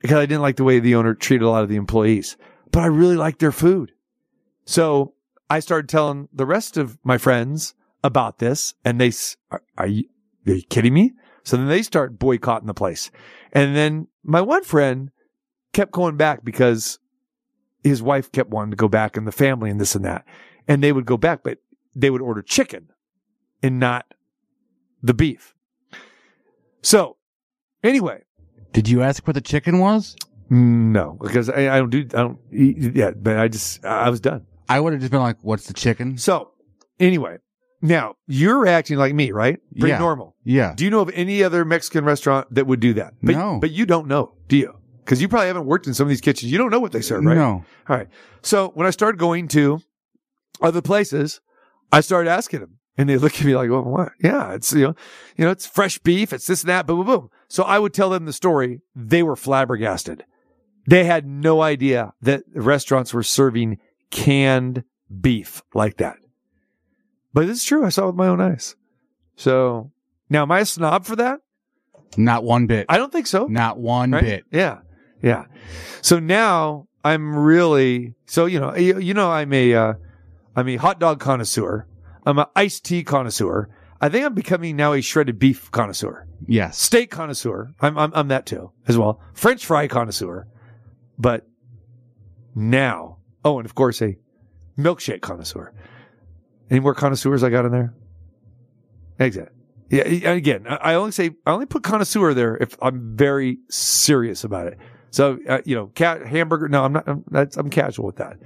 because 0.00 0.16
I 0.16 0.24
didn't 0.24 0.40
like 0.40 0.56
the 0.56 0.64
way 0.64 0.78
the 0.78 0.94
owner 0.94 1.12
treated 1.12 1.44
a 1.44 1.50
lot 1.50 1.62
of 1.62 1.68
the 1.68 1.76
employees, 1.76 2.38
but 2.72 2.80
I 2.80 2.86
really 2.86 3.16
liked 3.16 3.40
their 3.40 3.52
food. 3.52 3.92
So 4.64 5.12
I 5.50 5.60
started 5.60 5.90
telling 5.90 6.30
the 6.32 6.46
rest 6.46 6.78
of 6.78 6.96
my 7.04 7.18
friends 7.18 7.74
about 8.04 8.38
this 8.38 8.72
and 8.86 8.98
they, 8.98 9.12
are, 9.50 9.62
are 9.76 9.86
you, 9.86 10.04
are 10.46 10.54
you 10.54 10.62
kidding 10.70 10.94
me? 10.94 11.12
So 11.44 11.58
then 11.58 11.68
they 11.68 11.82
start 11.82 12.18
boycotting 12.18 12.68
the 12.68 12.72
place. 12.72 13.10
And 13.52 13.76
then 13.76 14.06
my 14.24 14.40
one 14.40 14.64
friend 14.64 15.10
kept 15.76 15.92
going 15.92 16.16
back 16.16 16.42
because 16.44 16.98
his 17.84 18.02
wife 18.02 18.32
kept 18.32 18.50
wanting 18.50 18.70
to 18.70 18.76
go 18.76 18.88
back 18.88 19.16
and 19.16 19.26
the 19.26 19.32
family 19.32 19.70
and 19.70 19.80
this 19.80 19.94
and 19.94 20.04
that. 20.04 20.24
And 20.66 20.82
they 20.82 20.90
would 20.92 21.04
go 21.06 21.16
back, 21.16 21.42
but 21.44 21.58
they 21.94 22.10
would 22.10 22.22
order 22.22 22.42
chicken 22.42 22.88
and 23.62 23.78
not 23.78 24.06
the 25.02 25.14
beef. 25.14 25.54
So 26.82 27.16
anyway, 27.82 28.22
Did 28.72 28.88
you 28.88 29.02
ask 29.02 29.26
what 29.26 29.34
the 29.34 29.40
chicken 29.40 29.78
was? 29.78 30.16
no, 30.48 31.18
because 31.20 31.50
I, 31.50 31.74
I 31.74 31.78
don't 31.78 31.90
do, 31.90 32.00
I 32.14 32.22
don't 32.22 32.38
eat, 32.52 32.94
yeah, 32.94 33.10
but 33.10 33.36
I 33.38 33.48
just, 33.48 33.84
I 33.84 34.08
was 34.10 34.20
done. 34.20 34.46
I 34.68 34.78
would 34.80 34.92
have 34.92 35.00
just 35.00 35.10
been 35.12 35.20
like, 35.20 35.38
"What's 35.42 35.66
the 35.66 35.74
chicken?" 35.74 36.18
So 36.18 36.50
anyway, 37.00 37.38
now 37.82 38.14
you're 38.26 38.66
acting 38.66 38.96
like 38.96 39.12
me, 39.14 39.30
right? 39.32 39.58
Pretty 39.78 39.92
Yeah. 39.92 39.98
normal. 39.98 40.34
Yeah. 40.44 40.74
Do 40.76 40.84
you 40.84 40.90
know 40.90 41.00
of 41.00 41.10
any 41.14 41.42
other 41.44 41.64
Mexican 41.64 42.04
restaurant 42.04 42.46
that 42.54 42.66
would 42.66 42.80
do 42.80 42.94
that? 42.94 43.14
But, 43.22 43.34
No. 43.36 43.58
But 43.60 43.70
you 43.72 43.86
don't 43.86 44.06
know, 44.08 44.34
do 44.48 44.56
you? 44.56 44.72
Because 45.06 45.22
you 45.22 45.28
probably 45.28 45.46
haven't 45.46 45.66
worked 45.66 45.86
in 45.86 45.94
some 45.94 46.04
of 46.06 46.08
these 46.08 46.20
kitchens. 46.20 46.50
You 46.50 46.58
don't 46.58 46.70
know 46.72 46.80
what 46.80 46.90
they 46.90 47.00
serve, 47.00 47.24
right? 47.24 47.36
No. 47.36 47.64
All 47.88 47.96
right. 47.96 48.08
So 48.42 48.70
when 48.74 48.88
I 48.88 48.90
started 48.90 49.18
going 49.18 49.46
to 49.48 49.80
other 50.60 50.82
places, 50.82 51.40
I 51.92 52.00
started 52.00 52.28
asking 52.28 52.58
them, 52.60 52.78
and 52.98 53.08
they 53.08 53.16
look 53.18 53.34
at 53.38 53.44
me 53.46 53.54
like, 53.54 53.70
"Well, 53.70 53.84
what? 53.84 54.10
Yeah, 54.20 54.52
it's 54.54 54.72
you 54.72 54.88
know, 54.88 54.94
you 55.36 55.44
know, 55.44 55.52
it's 55.52 55.64
fresh 55.64 55.98
beef, 56.00 56.32
it's 56.32 56.48
this 56.48 56.62
and 56.62 56.70
that, 56.70 56.86
boom, 56.88 56.98
boom, 56.98 57.06
boom." 57.06 57.30
So 57.48 57.62
I 57.62 57.78
would 57.78 57.94
tell 57.94 58.10
them 58.10 58.24
the 58.24 58.32
story. 58.32 58.80
They 58.96 59.22
were 59.22 59.36
flabbergasted. 59.36 60.24
They 60.88 61.04
had 61.04 61.24
no 61.24 61.62
idea 61.62 62.12
that 62.22 62.42
restaurants 62.52 63.14
were 63.14 63.22
serving 63.22 63.78
canned 64.10 64.82
beef 65.20 65.62
like 65.72 65.98
that. 65.98 66.16
But 67.32 67.48
it's 67.48 67.64
true. 67.64 67.84
I 67.84 67.90
saw 67.90 68.04
it 68.04 68.06
with 68.08 68.16
my 68.16 68.26
own 68.28 68.40
eyes. 68.40 68.74
So 69.36 69.92
now, 70.28 70.42
am 70.42 70.50
I 70.50 70.60
a 70.60 70.64
snob 70.66 71.04
for 71.04 71.14
that? 71.16 71.40
Not 72.16 72.42
one 72.44 72.66
bit. 72.66 72.86
I 72.88 72.98
don't 72.98 73.12
think 73.12 73.26
so. 73.28 73.46
Not 73.46 73.78
one 73.78 74.10
Right? 74.10 74.22
bit. 74.24 74.44
Yeah. 74.50 74.78
Yeah. 75.22 75.46
So 76.02 76.18
now 76.18 76.86
I'm 77.04 77.34
really, 77.36 78.14
so, 78.26 78.46
you 78.46 78.60
know, 78.60 78.74
you, 78.74 78.98
you 78.98 79.14
know, 79.14 79.30
I'm 79.30 79.52
a, 79.52 79.74
uh, 79.74 79.94
I'm 80.54 80.68
a 80.68 80.76
hot 80.76 80.98
dog 81.00 81.20
connoisseur. 81.20 81.86
I'm 82.24 82.38
an 82.38 82.46
iced 82.56 82.84
tea 82.84 83.04
connoisseur. 83.04 83.68
I 84.00 84.08
think 84.08 84.24
I'm 84.26 84.34
becoming 84.34 84.76
now 84.76 84.92
a 84.92 85.00
shredded 85.00 85.38
beef 85.38 85.70
connoisseur, 85.70 86.26
Yes. 86.46 86.78
steak 86.78 87.10
connoisseur. 87.10 87.72
I'm, 87.80 87.96
I'm, 87.96 88.12
I'm 88.14 88.28
that 88.28 88.44
too 88.46 88.72
as 88.86 88.98
well. 88.98 89.20
French 89.32 89.64
fry 89.64 89.86
connoisseur. 89.88 90.46
But 91.18 91.46
now, 92.54 93.18
oh, 93.44 93.58
and 93.58 93.64
of 93.66 93.74
course 93.74 94.02
a 94.02 94.16
milkshake 94.78 95.22
connoisseur. 95.22 95.72
Any 96.70 96.80
more 96.80 96.94
connoisseurs 96.94 97.42
I 97.42 97.48
got 97.50 97.64
in 97.64 97.72
there? 97.72 97.94
Exactly. 99.18 99.54
Yeah. 99.88 100.02
Again, 100.30 100.66
I 100.68 100.94
only 100.94 101.12
say 101.12 101.30
I 101.46 101.52
only 101.52 101.66
put 101.66 101.82
connoisseur 101.84 102.34
there 102.34 102.56
if 102.56 102.76
I'm 102.82 103.16
very 103.16 103.58
serious 103.70 104.42
about 104.44 104.66
it. 104.66 104.78
So 105.16 105.38
uh, 105.48 105.62
you 105.64 105.74
know, 105.74 105.86
cat 105.94 106.26
hamburger. 106.26 106.68
No, 106.68 106.84
I'm 106.84 106.92
not. 106.92 107.08
I'm, 107.08 107.24
that's, 107.30 107.56
I'm 107.56 107.70
casual 107.70 108.04
with 108.04 108.16
that. 108.16 108.36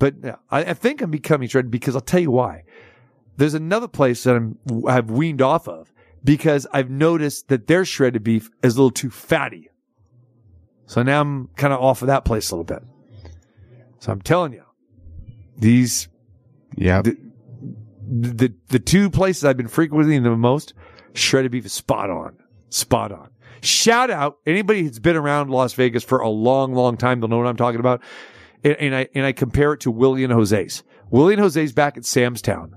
But 0.00 0.14
yeah, 0.24 0.36
I, 0.50 0.64
I 0.64 0.74
think 0.74 1.02
I'm 1.02 1.10
becoming 1.12 1.48
shredded 1.48 1.70
because 1.70 1.94
I'll 1.94 2.00
tell 2.00 2.18
you 2.18 2.32
why. 2.32 2.64
There's 3.36 3.54
another 3.54 3.86
place 3.86 4.24
that 4.24 4.34
I'm 4.34 4.58
I've 4.88 5.08
weaned 5.08 5.40
off 5.40 5.68
of 5.68 5.92
because 6.24 6.66
I've 6.72 6.90
noticed 6.90 7.46
that 7.46 7.68
their 7.68 7.84
shredded 7.84 8.24
beef 8.24 8.50
is 8.60 8.74
a 8.74 8.78
little 8.78 8.90
too 8.90 9.08
fatty. 9.10 9.70
So 10.86 11.04
now 11.04 11.20
I'm 11.20 11.46
kind 11.54 11.72
of 11.72 11.80
off 11.80 12.02
of 12.02 12.08
that 12.08 12.24
place 12.24 12.50
a 12.50 12.56
little 12.56 12.64
bit. 12.64 12.82
So 14.00 14.10
I'm 14.10 14.20
telling 14.20 14.52
you, 14.52 14.64
these 15.56 16.08
Yeah. 16.76 17.02
the, 17.02 17.16
the 18.10 18.52
the 18.66 18.80
two 18.80 19.10
places 19.10 19.44
I've 19.44 19.56
been 19.56 19.68
frequenting 19.68 20.24
the 20.24 20.36
most, 20.36 20.74
shredded 21.14 21.52
beef 21.52 21.66
is 21.66 21.72
spot 21.72 22.10
on, 22.10 22.36
spot 22.68 23.12
on. 23.12 23.30
Shout 23.62 24.10
out 24.10 24.38
anybody 24.46 24.82
who's 24.82 24.98
been 24.98 25.16
around 25.16 25.50
Las 25.50 25.72
Vegas 25.74 26.02
for 26.04 26.20
a 26.20 26.28
long, 26.28 26.74
long 26.74 26.96
time. 26.96 27.20
They'll 27.20 27.28
know 27.28 27.38
what 27.38 27.46
I'm 27.46 27.56
talking 27.56 27.80
about. 27.80 28.02
And, 28.64 28.76
and 28.76 28.94
I 28.94 29.08
and 29.14 29.24
I 29.26 29.32
compare 29.32 29.72
it 29.72 29.80
to 29.80 29.90
Willie 29.90 30.24
and 30.24 30.32
Jose's. 30.32 30.82
Willie 31.10 31.34
and 31.34 31.42
Jose's 31.42 31.72
back 31.72 31.96
at 31.96 32.04
Sam's 32.04 32.42
Town. 32.42 32.74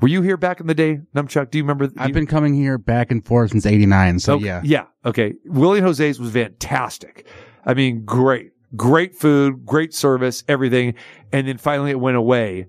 Were 0.00 0.08
you 0.08 0.22
here 0.22 0.36
back 0.36 0.60
in 0.60 0.66
the 0.66 0.74
day, 0.74 1.00
Numchuck? 1.14 1.50
Do 1.50 1.58
you 1.58 1.64
remember? 1.64 1.90
I've 1.96 2.08
you- 2.08 2.14
been 2.14 2.26
coming 2.26 2.54
here 2.54 2.78
back 2.78 3.10
and 3.10 3.24
forth 3.24 3.50
since 3.50 3.66
'89. 3.66 4.18
So 4.18 4.34
Okay, 4.34 4.44
yeah. 4.44 4.60
Yeah. 4.64 4.84
Okay. 5.04 5.34
Willie 5.46 5.78
and 5.78 5.86
Jose's 5.86 6.20
was 6.20 6.32
fantastic. 6.32 7.26
I 7.64 7.74
mean, 7.74 8.04
great, 8.04 8.50
great 8.76 9.16
food, 9.16 9.64
great 9.64 9.94
service, 9.94 10.44
everything. 10.48 10.94
And 11.32 11.48
then 11.48 11.58
finally 11.58 11.90
it 11.90 12.00
went 12.00 12.16
away, 12.16 12.66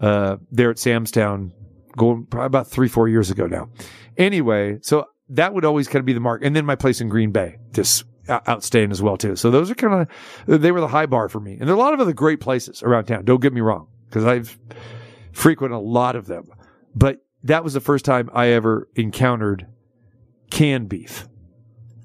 uh, 0.00 0.36
there 0.50 0.70
at 0.70 0.78
Sam's 0.78 1.10
Town 1.10 1.52
going 1.96 2.24
probably 2.26 2.46
about 2.46 2.68
three, 2.68 2.88
four 2.88 3.08
years 3.08 3.30
ago 3.30 3.46
now. 3.46 3.68
Anyway, 4.16 4.78
so 4.82 5.04
that 5.30 5.54
would 5.54 5.64
always 5.64 5.88
kind 5.88 6.00
of 6.00 6.06
be 6.06 6.12
the 6.12 6.20
mark. 6.20 6.42
And 6.44 6.54
then 6.54 6.64
my 6.64 6.76
place 6.76 7.00
in 7.00 7.08
Green 7.08 7.32
Bay, 7.32 7.58
just 7.72 8.04
o- 8.28 8.40
outstaying 8.46 8.90
as 8.90 9.02
well 9.02 9.16
too. 9.16 9.36
So 9.36 9.50
those 9.50 9.70
are 9.70 9.74
kind 9.74 10.08
of, 10.46 10.60
they 10.60 10.72
were 10.72 10.80
the 10.80 10.88
high 10.88 11.06
bar 11.06 11.28
for 11.28 11.40
me. 11.40 11.52
And 11.52 11.62
there 11.62 11.70
are 11.70 11.78
a 11.78 11.80
lot 11.80 11.94
of 11.94 12.00
other 12.00 12.12
great 12.12 12.40
places 12.40 12.82
around 12.82 13.04
town. 13.04 13.24
Don't 13.24 13.42
get 13.42 13.52
me 13.52 13.60
wrong, 13.60 13.88
because 14.08 14.24
I've 14.24 14.58
frequented 15.32 15.76
a 15.76 15.80
lot 15.80 16.16
of 16.16 16.26
them, 16.26 16.48
but 16.94 17.24
that 17.44 17.62
was 17.62 17.74
the 17.74 17.80
first 17.80 18.04
time 18.04 18.30
I 18.32 18.48
ever 18.48 18.88
encountered 18.96 19.66
canned 20.50 20.88
beef. 20.88 21.28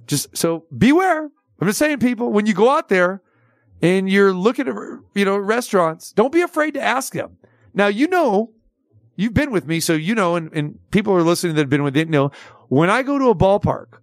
Just 0.05 0.36
so 0.38 0.65
beware. 0.77 1.29
I'm 1.59 1.67
just 1.67 1.79
saying, 1.79 1.99
people, 1.99 2.31
when 2.31 2.45
you 2.45 2.53
go 2.53 2.69
out 2.69 2.89
there 2.89 3.21
and 3.81 4.09
you're 4.09 4.33
looking 4.33 4.67
at, 4.67 4.75
you 5.15 5.25
know, 5.25 5.38
restaurants, 5.38 6.12
don't 6.12 6.31
be 6.31 6.41
afraid 6.41 6.73
to 6.75 6.81
ask 6.81 7.13
them. 7.13 7.38
Now, 7.73 7.88
you 7.88 8.07
know, 8.07 8.51
you've 9.15 9.33
been 9.33 9.51
with 9.51 9.65
me, 9.65 9.79
so 9.79 9.93
you 9.93 10.13
know, 10.13 10.36
and, 10.36 10.51
and 10.53 10.77
people 10.91 11.13
are 11.13 11.23
listening 11.23 11.55
that 11.55 11.62
have 11.62 11.69
been 11.69 11.83
with 11.83 11.97
it 11.97 12.09
know, 12.09 12.31
when 12.73 12.89
I 12.89 13.03
go 13.03 13.17
to 13.19 13.29
a 13.29 13.36
ballpark, 13.36 13.99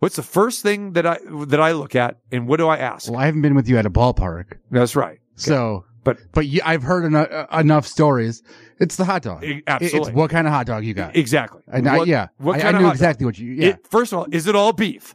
what's 0.00 0.16
the 0.16 0.22
first 0.22 0.62
thing 0.62 0.92
that 0.92 1.06
I, 1.06 1.18
that 1.46 1.60
I 1.60 1.72
look 1.72 1.94
at 1.94 2.18
and 2.30 2.46
what 2.46 2.58
do 2.58 2.68
I 2.68 2.76
ask? 2.76 3.10
Well, 3.10 3.20
I 3.20 3.26
haven't 3.26 3.42
been 3.42 3.54
with 3.54 3.68
you 3.68 3.78
at 3.78 3.86
a 3.86 3.90
ballpark, 3.90 4.58
That's 4.70 4.94
right. 4.96 5.18
so 5.36 5.84
But 6.04 6.18
but 6.32 6.46
you, 6.46 6.60
I've 6.64 6.82
heard 6.82 7.04
eno- 7.04 7.22
uh, 7.50 7.58
enough 7.58 7.86
stories. 7.86 8.42
It's 8.80 8.96
the 8.96 9.04
hot 9.04 9.22
dog. 9.22 9.44
It- 9.44 9.62
absolutely. 9.66 10.00
It's 10.10 10.16
what 10.16 10.30
kind 10.30 10.46
of 10.46 10.52
hot 10.52 10.66
dog 10.66 10.84
you 10.84 10.94
got? 10.94 11.14
exactly. 11.16 11.62
And 11.68 11.88
I, 11.88 11.98
What- 11.98 12.08
yeah, 12.08 12.28
What 12.38 12.56
I, 12.56 12.58
I 12.58 12.62
kind 12.62 12.76
of 12.76 12.80
knew 12.82 12.86
hot 12.88 12.92
dog? 12.92 12.96
exactly 12.96 13.26
what 13.26 13.38
you. 13.38 13.52
Yeah, 13.52 13.68
It, 13.68 13.86
first 13.88 14.12
of 14.12 14.18
all, 14.18 14.26
is 14.32 14.46
it 14.46 14.54
all 14.56 14.72
beef? 14.72 15.14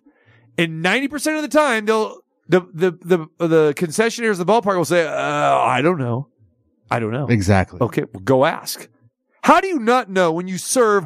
And 0.58 0.82
ninety 0.82 1.08
percent 1.08 1.36
of 1.36 1.42
the 1.44 1.50
time, 1.50 1.86
they'll 1.86 2.22
the 2.50 2.62
the 2.74 2.92
the 3.04 3.46
the 3.48 3.74
concessionaires, 3.76 4.40
of 4.40 4.46
the 4.46 4.46
ballpark 4.46 4.76
will 4.78 4.86
say, 4.86 5.06
uh, 5.06 5.12
"I 5.76 5.82
don't 5.84 6.00
know, 6.00 6.30
I 6.90 6.98
don't 7.00 7.12
know." 7.12 7.28
exactly. 7.28 7.80
Okay, 7.82 8.06
well, 8.14 8.24
go 8.24 8.46
ask. 8.46 8.88
How 9.44 9.62
do 9.62 9.68
you 9.68 9.78
not 9.80 10.10
know 10.10 10.32
when 10.32 10.48
you 10.48 10.58
serve 10.58 11.06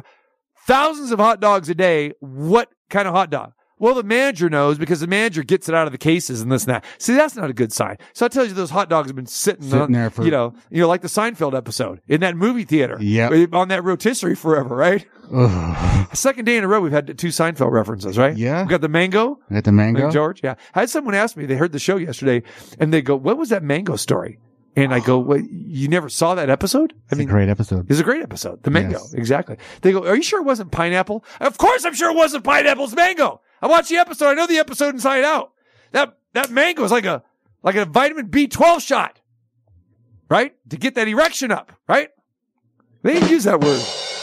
thousands 0.66 1.10
of 1.10 1.18
hot 1.18 1.40
dogs 1.40 1.68
a 1.68 1.74
day 1.74 2.12
what 2.20 2.70
kind 2.90 3.08
of 3.08 3.14
hot 3.14 3.30
dog? 3.30 3.52
Well, 3.78 3.94
the 3.96 4.04
manager 4.04 4.48
knows 4.48 4.78
because 4.78 5.00
the 5.00 5.08
manager 5.08 5.42
gets 5.42 5.68
it 5.68 5.74
out 5.74 5.86
of 5.88 5.92
the 5.92 5.98
cases 5.98 6.40
and 6.40 6.52
this 6.52 6.62
and 6.64 6.70
that. 6.74 6.84
See, 6.98 7.14
that's 7.14 7.34
not 7.34 7.50
a 7.50 7.52
good 7.52 7.72
sign. 7.72 7.96
So 8.12 8.24
I 8.24 8.28
tell 8.28 8.44
you, 8.46 8.52
those 8.54 8.70
hot 8.70 8.88
dogs 8.88 9.08
have 9.08 9.16
been 9.16 9.26
sitting, 9.26 9.64
Sitting 9.64 9.80
on, 9.80 9.90
there 9.90 10.08
for- 10.08 10.24
you 10.24 10.30
know, 10.30 10.54
you 10.70 10.80
know, 10.80 10.86
like 10.86 11.00
the 11.00 11.08
Seinfeld 11.08 11.56
episode 11.56 12.00
in 12.06 12.20
that 12.20 12.36
movie 12.36 12.62
theater. 12.62 12.96
Yep. 13.00 13.52
on 13.52 13.66
that 13.68 13.82
rotisserie 13.82 14.36
forever, 14.36 14.76
right? 14.76 15.04
Ugh. 15.34 16.08
Second 16.14 16.44
day 16.44 16.58
in 16.58 16.62
a 16.62 16.68
row, 16.68 16.80
we've 16.80 16.92
had 16.92 17.18
two 17.18 17.28
Seinfeld 17.28 17.72
references, 17.72 18.16
right? 18.16 18.36
Yeah. 18.36 18.62
we 18.62 18.68
got 18.68 18.82
the 18.82 18.88
mango. 18.88 19.40
I 19.50 19.54
got 19.54 19.64
the 19.64 19.72
mango. 19.72 20.12
George, 20.12 20.42
yeah. 20.44 20.54
I 20.76 20.80
had 20.80 20.90
someone 20.90 21.16
ask 21.16 21.36
me, 21.36 21.46
they 21.46 21.56
heard 21.56 21.72
the 21.72 21.80
show 21.80 21.96
yesterday, 21.96 22.44
and 22.78 22.92
they 22.92 23.02
go, 23.02 23.16
What 23.16 23.36
was 23.36 23.48
that 23.48 23.64
mango 23.64 23.96
story? 23.96 24.38
And 24.74 24.94
I 24.94 25.00
go, 25.00 25.18
well, 25.18 25.38
You 25.40 25.88
never 25.88 26.08
saw 26.08 26.34
that 26.34 26.48
episode? 26.48 26.94
I 27.10 27.14
mean, 27.14 27.22
It's 27.24 27.30
a 27.30 27.32
great 27.32 27.48
episode. 27.48 27.90
it's 27.90 28.00
a 28.00 28.04
great 28.04 28.22
episode. 28.22 28.62
The 28.62 28.70
mango. 28.70 28.98
Yes. 28.98 29.12
Exactly. 29.14 29.56
They 29.82 29.92
go, 29.92 30.06
Are 30.06 30.16
you 30.16 30.22
sure 30.22 30.40
it 30.40 30.44
wasn't 30.44 30.70
pineapple? 30.72 31.24
Of 31.40 31.58
course 31.58 31.84
I'm 31.84 31.94
sure 31.94 32.10
it 32.10 32.16
wasn't 32.16 32.44
pineapple. 32.44 32.84
It's 32.84 32.94
mango. 32.94 33.40
I 33.60 33.66
watched 33.66 33.90
the 33.90 33.96
episode. 33.98 34.28
I 34.28 34.34
know 34.34 34.46
the 34.46 34.58
episode 34.58 34.94
inside 34.94 35.24
out. 35.24 35.52
That 35.92 36.16
that 36.32 36.50
mango 36.50 36.82
is 36.84 36.90
like 36.90 37.04
a 37.04 37.22
like 37.62 37.76
a 37.76 37.84
vitamin 37.84 38.28
B12 38.28 38.80
shot. 38.80 39.20
Right? 40.30 40.54
To 40.70 40.76
get 40.78 40.94
that 40.94 41.06
erection 41.08 41.50
up, 41.52 41.72
right? 41.86 42.08
They 43.02 43.12
didn't 43.14 43.30
use 43.30 43.44
that 43.44 43.60
word. 43.60 43.82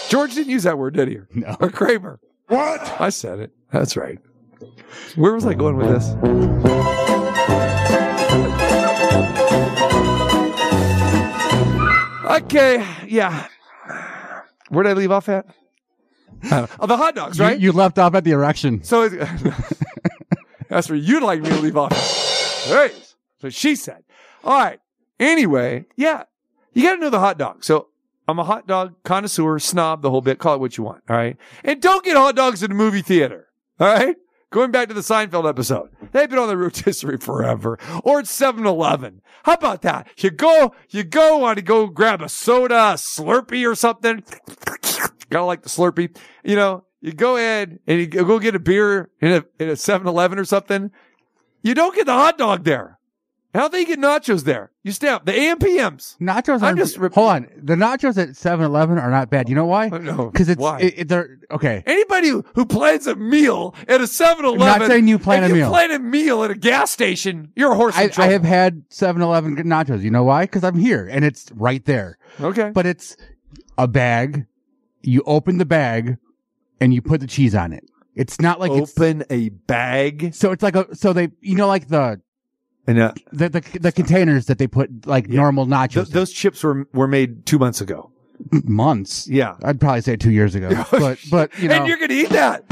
George 0.09 0.33
didn't 0.33 0.51
use 0.51 0.63
that 0.63 0.77
word, 0.79 0.95
did 0.95 1.07
he? 1.09 1.19
No. 1.35 1.55
Or 1.59 1.69
Kramer. 1.69 2.19
What? 2.47 2.99
I 2.99 3.09
said 3.09 3.37
it. 3.39 3.51
That's 3.71 3.95
right. 3.95 4.17
Where 5.15 5.33
was 5.35 5.45
I 5.45 5.53
going 5.53 5.77
with 5.77 5.89
this? 5.89 7.08
Okay, 12.29 12.85
yeah. 13.07 13.47
Where 14.69 14.83
did 14.83 14.91
I 14.91 14.93
leave 14.93 15.11
off 15.11 15.29
at? 15.29 15.47
Uh, 16.51 16.67
oh, 16.79 16.85
the 16.87 16.95
hot 16.97 17.15
dogs, 17.15 17.37
You- 17.39 17.43
right? 17.45 17.59
You, 17.59 17.71
left 17.71 17.97
off 17.97 18.13
at 18.15 18.23
the 18.23 18.31
erection. 18.31 18.83
so 18.83 19.03
it's, 19.03 19.15
that's 20.69 20.89
where 20.89 20.97
you'd 20.97 21.23
like 21.23 21.41
me 21.41 21.49
to 21.49 21.55
leave 21.59 21.75
off. 21.77 21.91
Right. 22.71 22.93
So 23.41 23.49
she 23.49 23.75
said. 23.75 24.03
All 24.43 24.57
right. 24.57 24.79
Anyway, 25.19 25.85
yeah, 25.97 26.23
you 26.73 26.83
got 26.83 26.95
to 26.95 27.01
know 27.01 27.09
the 27.09 27.19
hot 27.19 27.37
dog. 27.37 27.63
So 27.63 27.87
I'm 28.27 28.39
a 28.39 28.43
hot 28.43 28.67
dog 28.67 28.95
connoisseur, 29.03 29.59
snob, 29.59 30.01
the 30.01 30.09
whole 30.09 30.21
bit. 30.21 30.39
Call 30.39 30.55
it 30.55 30.59
what 30.61 30.77
you 30.77 30.83
want. 30.83 31.03
All 31.09 31.15
right. 31.17 31.35
And 31.63 31.81
don't 31.81 32.05
get 32.05 32.15
hot 32.15 32.35
dogs 32.35 32.63
in 32.63 32.69
the 32.69 32.75
movie 32.75 33.01
theater. 33.01 33.47
All 33.79 33.87
right. 33.87 34.15
Going 34.51 34.71
back 34.71 34.87
to 34.87 34.93
the 34.93 35.01
Seinfeld 35.01 35.47
episode, 35.49 35.89
they've 36.11 36.29
been 36.29 36.39
on 36.39 36.47
the 36.47 36.57
rotisserie 36.57 37.17
forever. 37.17 37.77
Or 38.03 38.19
it's 38.19 38.37
7-Eleven. 38.37 39.21
How 39.43 39.53
about 39.53 39.81
that? 39.83 40.07
You 40.17 40.31
go, 40.31 40.73
you 40.89 41.03
go 41.03 41.37
want 41.37 41.57
to 41.57 41.63
go 41.63 41.87
grab 41.87 42.21
a 42.21 42.29
soda, 42.29 42.75
a 42.75 42.93
Slurpee 42.93 43.69
or 43.69 43.75
something. 43.75 44.23
Gotta 45.29 45.45
like 45.45 45.63
the 45.63 45.69
Slurpee. 45.69 46.15
You 46.43 46.55
know, 46.55 46.83
you 47.01 47.13
go 47.13 47.37
ahead 47.37 47.79
and 47.87 47.99
you 47.99 48.07
go 48.07 48.39
get 48.39 48.55
a 48.55 48.59
beer 48.59 49.09
in 49.21 49.31
a, 49.31 49.45
in 49.59 49.69
a 49.69 49.73
7-Eleven 49.73 50.37
or 50.37 50.45
something. 50.45 50.91
You 51.63 51.73
don't 51.73 51.95
get 51.95 52.05
the 52.05 52.13
hot 52.13 52.37
dog 52.37 52.63
there. 52.63 52.98
How 53.53 53.67
do 53.67 53.77
you 53.79 53.85
get 53.87 53.97
nachos 53.99 54.43
there? 54.43 54.69
You 54.83 54.91
stay 54.91 55.07
up 55.07 55.25
the 55.25 55.33
AM 55.33 55.57
PMs. 55.57 56.17
Nachos 56.19 56.61
I'm 56.61 56.77
just 56.77 56.97
rip- 56.97 57.13
hold 57.15 57.29
on. 57.31 57.47
The 57.57 57.73
nachos 57.75 58.15
at 58.21 58.29
7-Eleven 58.29 58.99
are 58.99 59.09
not 59.09 59.31
bad. 59.31 59.49
You 59.49 59.55
know 59.55 59.65
why? 59.65 59.89
No, 59.89 60.29
Because 60.29 60.49
it's 60.49 60.61
why? 60.61 60.79
it, 60.81 60.93
it- 60.99 61.07
they're 61.07 61.39
okay. 61.49 61.81
Anybody 61.87 62.29
who, 62.29 62.45
who 62.53 62.65
plans 62.65 63.07
a 63.07 63.15
meal 63.15 63.73
at 63.87 64.01
a 64.01 64.03
7-Eleven. 64.03 64.61
I'm 64.61 64.79
not 64.79 64.87
saying 64.87 65.07
you 65.07 65.17
plan 65.17 65.43
if 65.43 65.51
a 65.51 65.53
you 65.55 65.61
meal. 65.61 65.69
plan 65.71 65.89
a 65.89 65.97
meal 65.97 66.43
at 66.43 66.51
a 66.51 66.55
gas 66.55 66.91
station, 66.91 67.51
you're 67.55 67.71
a 67.71 67.75
horse 67.75 67.95
I, 67.97 68.11
I 68.17 68.27
have 68.27 68.43
had 68.43 68.87
7-Eleven 68.89 69.55
nachos. 69.57 70.01
You 70.03 70.11
know 70.11 70.23
why? 70.23 70.43
Because 70.43 70.63
I'm 70.63 70.77
here 70.77 71.07
and 71.07 71.25
it's 71.25 71.51
right 71.53 71.83
there. 71.85 72.19
Okay. 72.39 72.69
But 72.71 72.85
it's 72.85 73.17
a 73.79 73.87
bag. 73.87 74.45
You 75.01 75.23
open 75.25 75.57
the 75.57 75.65
bag 75.65 76.17
and 76.79 76.93
you 76.93 77.01
put 77.01 77.19
the 77.19 77.27
cheese 77.27 77.55
on 77.55 77.73
it. 77.73 77.83
It's 78.15 78.39
not 78.39 78.59
like 78.59 78.71
it's 78.73 78.95
Open 78.97 79.23
a 79.31 79.49
bag. 79.49 80.33
so 80.35 80.51
it's 80.51 80.61
like 80.61 80.75
a 80.75 80.93
so 80.95 81.13
they 81.13 81.29
you 81.41 81.55
know 81.55 81.67
like 81.67 81.87
the 81.87 82.21
And 82.89 82.97
uh, 82.99 83.13
the 83.31 83.49
the, 83.49 83.61
the 83.79 83.91
containers 83.91 84.45
that 84.47 84.57
they 84.57 84.67
put 84.67 84.89
like 85.05 85.27
Yeah. 85.27 85.41
normal 85.43 85.65
nachos 85.67 85.93
th- 86.05 86.07
those 86.19 86.31
chips 86.31 86.63
were 86.63 86.87
were 86.93 87.07
made 87.07 87.45
two 87.45 87.59
months 87.59 87.81
ago. 87.81 88.11
months. 88.63 89.27
Yeah. 89.27 89.55
I'd 89.63 89.79
probably 89.79 90.01
say 90.01 90.15
two 90.15 90.31
years 90.31 90.55
ago, 90.55 90.69
but 90.91 91.19
but 91.29 91.57
you 91.59 91.67
know 91.69 91.75
and 91.75 91.87
you're 91.87 91.97
to 92.07 92.13
eat 92.13 92.29
that. 92.29 92.63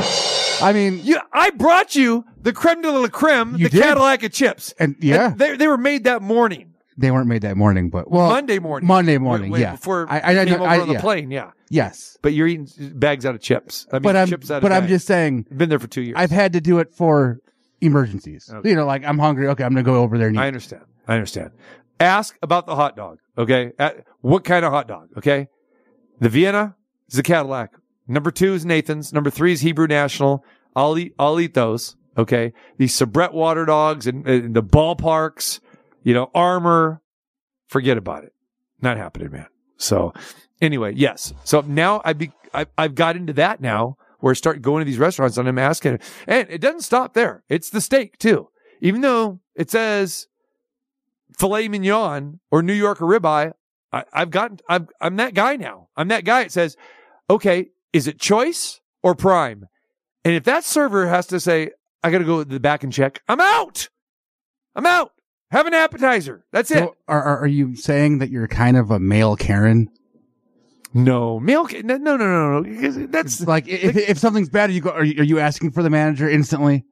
I 0.61 0.73
mean 0.73 1.01
You, 1.03 1.19
I 1.33 1.51
brought 1.51 1.95
you 1.95 2.25
the 2.41 2.51
creme 2.53 2.81
de 2.81 2.89
la 2.91 3.07
creme, 3.09 3.53
the 3.53 3.69
did. 3.69 3.81
Cadillac 3.83 4.23
of 4.23 4.31
chips. 4.31 4.73
and 4.79 4.95
yeah 4.99 5.27
And 5.31 5.39
they, 5.39 5.55
they 5.55 5.67
were 5.67 5.77
made 5.77 6.05
that 6.05 6.21
morning, 6.23 6.73
they 6.97 7.11
weren't 7.11 7.27
made 7.27 7.43
that 7.43 7.57
morning, 7.57 7.89
but 7.91 8.09
well 8.09 8.29
Monday 8.29 8.57
morning. 8.59 8.87
Monday 8.87 9.17
morning, 9.19 9.51
Wait, 9.51 9.59
wait, 9.59 9.65
yeah. 9.67 9.71
Before 9.73 10.07
I- 10.09 10.19
I- 10.19 10.41
I 10.41 10.45
came 10.45 10.57
know- 10.57 10.63
over 10.65 10.73
I- 10.73 10.79
on 10.79 10.87
the 10.87 10.93
yeah. 10.95 11.01
plane, 11.01 11.29
yeah. 11.29 11.51
yes, 11.69 12.17
But 12.23 12.33
you're 12.33 12.47
eating 12.47 12.67
bags 12.95 13.23
out 13.27 13.35
of 13.35 13.41
chips. 13.41 13.85
I 13.91 13.97
mean, 13.97 14.01
but 14.03 14.15
I'm 14.15 14.27
chips 14.29 14.49
out 14.49 14.57
of 14.57 14.61
but 14.63 14.71
I'm 14.71 14.87
just 14.87 15.05
saying 15.05 15.45
been 15.55 15.69
there 15.69 15.79
for 15.85 15.87
two 15.87 16.01
years. 16.01 16.15
I've 16.17 16.31
had 16.31 16.53
to 16.53 16.61
do 16.61 16.79
it 16.79 16.91
for 16.91 17.39
emergencies. 17.81 18.49
Okay. 18.51 18.69
You 18.69 18.75
know, 18.75 18.85
like 18.85 19.03
I'm 19.05 19.19
hungry. 19.19 19.47
Okay, 19.49 19.63
I'm 19.63 19.71
gonna 19.71 19.83
go 19.83 20.01
over 20.01 20.17
there 20.17 20.27
and 20.27 20.35
eat. 20.35 20.39
I 20.39 20.47
understand. 20.47 20.83
I 21.07 21.13
understand. 21.13 21.51
Ask 21.99 22.37
about 22.41 22.65
the 22.65 22.75
hot 22.75 22.95
dog. 22.95 23.19
Okay. 23.37 23.71
At- 23.79 24.05
what 24.21 24.43
kind 24.43 24.65
of 24.65 24.71
hot 24.71 24.87
dog? 24.87 25.09
Okay. 25.17 25.47
The 26.19 26.29
Vienna 26.29 26.75
is 27.09 27.15
the 27.15 27.23
Cadillac. 27.23 27.73
Number 28.07 28.31
two 28.31 28.53
is 28.53 28.65
Nathan's. 28.65 29.13
Number 29.13 29.29
three 29.29 29.53
is 29.53 29.61
Hebrew 29.61 29.87
National. 29.87 30.43
I'll 30.75 30.97
eat, 30.97 31.13
I'll 31.19 31.39
eat 31.39 31.53
those. 31.53 31.95
Okay. 32.17 32.53
These 32.77 32.97
Sabrett 32.97 33.33
water 33.33 33.65
dogs 33.65 34.07
and, 34.07 34.27
and 34.27 34.55
the 34.55 34.63
ballparks, 34.63 35.59
you 36.03 36.13
know, 36.13 36.31
Armour. 36.33 37.01
Forget 37.67 37.97
about 37.97 38.23
it. 38.23 38.33
Not 38.81 38.97
happening, 38.97 39.31
man. 39.31 39.47
So 39.77 40.13
anyway, 40.61 40.93
yes. 40.95 41.33
So 41.43 41.61
now 41.61 42.01
I 42.05 42.13
be, 42.13 42.31
I, 42.53 42.65
I've 42.77 42.95
got 42.95 43.15
into 43.15 43.33
that 43.33 43.59
now 43.59 43.97
where 44.27 44.33
I 44.33 44.35
start 44.35 44.61
going 44.61 44.81
to 44.81 44.85
these 44.85 44.99
restaurants 44.99 45.37
and 45.37 45.47
I'm 45.47 45.57
asking, 45.57 45.99
and 46.27 46.49
it 46.49 46.59
doesn't 46.59 46.81
stop 46.81 47.13
there. 47.13 47.45
It's 47.47 47.69
the 47.69 47.79
steak 47.79 48.17
too. 48.17 48.49
Even 48.81 48.99
though 48.99 49.39
it 49.55 49.71
says 49.71 50.27
filet 51.39 51.69
mignon 51.69 52.41
or 52.51 52.61
New 52.61 52.73
York 52.73 52.97
ribeye, 52.97 53.53
I, 53.93 54.03
I've 54.11 54.29
gotten, 54.29 54.59
I'm, 54.67 54.89
I'm 54.99 55.15
that 55.15 55.33
guy 55.33 55.55
now. 55.55 55.87
I'm 55.95 56.09
that 56.09 56.25
guy. 56.25 56.41
It 56.41 56.51
says, 56.51 56.75
okay, 57.29 57.69
is 57.93 58.05
it 58.05 58.19
choice 58.19 58.81
or 59.01 59.15
prime? 59.15 59.69
And 60.25 60.35
if 60.35 60.43
that 60.43 60.65
server 60.65 61.07
has 61.07 61.25
to 61.27 61.39
say, 61.39 61.71
I 62.03 62.11
got 62.11 62.17
to 62.17 62.25
go 62.25 62.43
to 62.43 62.49
the 62.49 62.59
back 62.59 62.83
and 62.83 62.91
check, 62.91 63.21
I'm 63.29 63.39
out. 63.39 63.87
I'm 64.75 64.85
out. 64.85 65.13
Have 65.51 65.67
an 65.67 65.73
appetizer. 65.73 66.43
That's 66.51 66.69
it. 66.69 66.89
Are 67.07 67.39
are 67.39 67.47
you 67.47 67.77
saying 67.77 68.17
that 68.17 68.29
you're 68.29 68.49
kind 68.49 68.75
of 68.75 68.91
a 68.91 68.99
male 68.99 69.37
Karen? 69.37 69.87
No, 70.93 71.39
milk. 71.39 71.73
No, 71.83 71.97
no, 71.97 72.17
no, 72.17 72.59
no, 72.61 72.61
no. 72.61 73.07
That's 73.07 73.41
like 73.41 73.67
if, 73.67 73.95
if 73.95 74.17
something's 74.17 74.49
bad, 74.49 74.71
you 74.71 74.81
go. 74.81 74.91
Are 74.91 75.03
you, 75.03 75.21
are 75.21 75.25
you 75.25 75.39
asking 75.39 75.71
for 75.71 75.83
the 75.83 75.89
manager 75.89 76.29
instantly? 76.29 76.85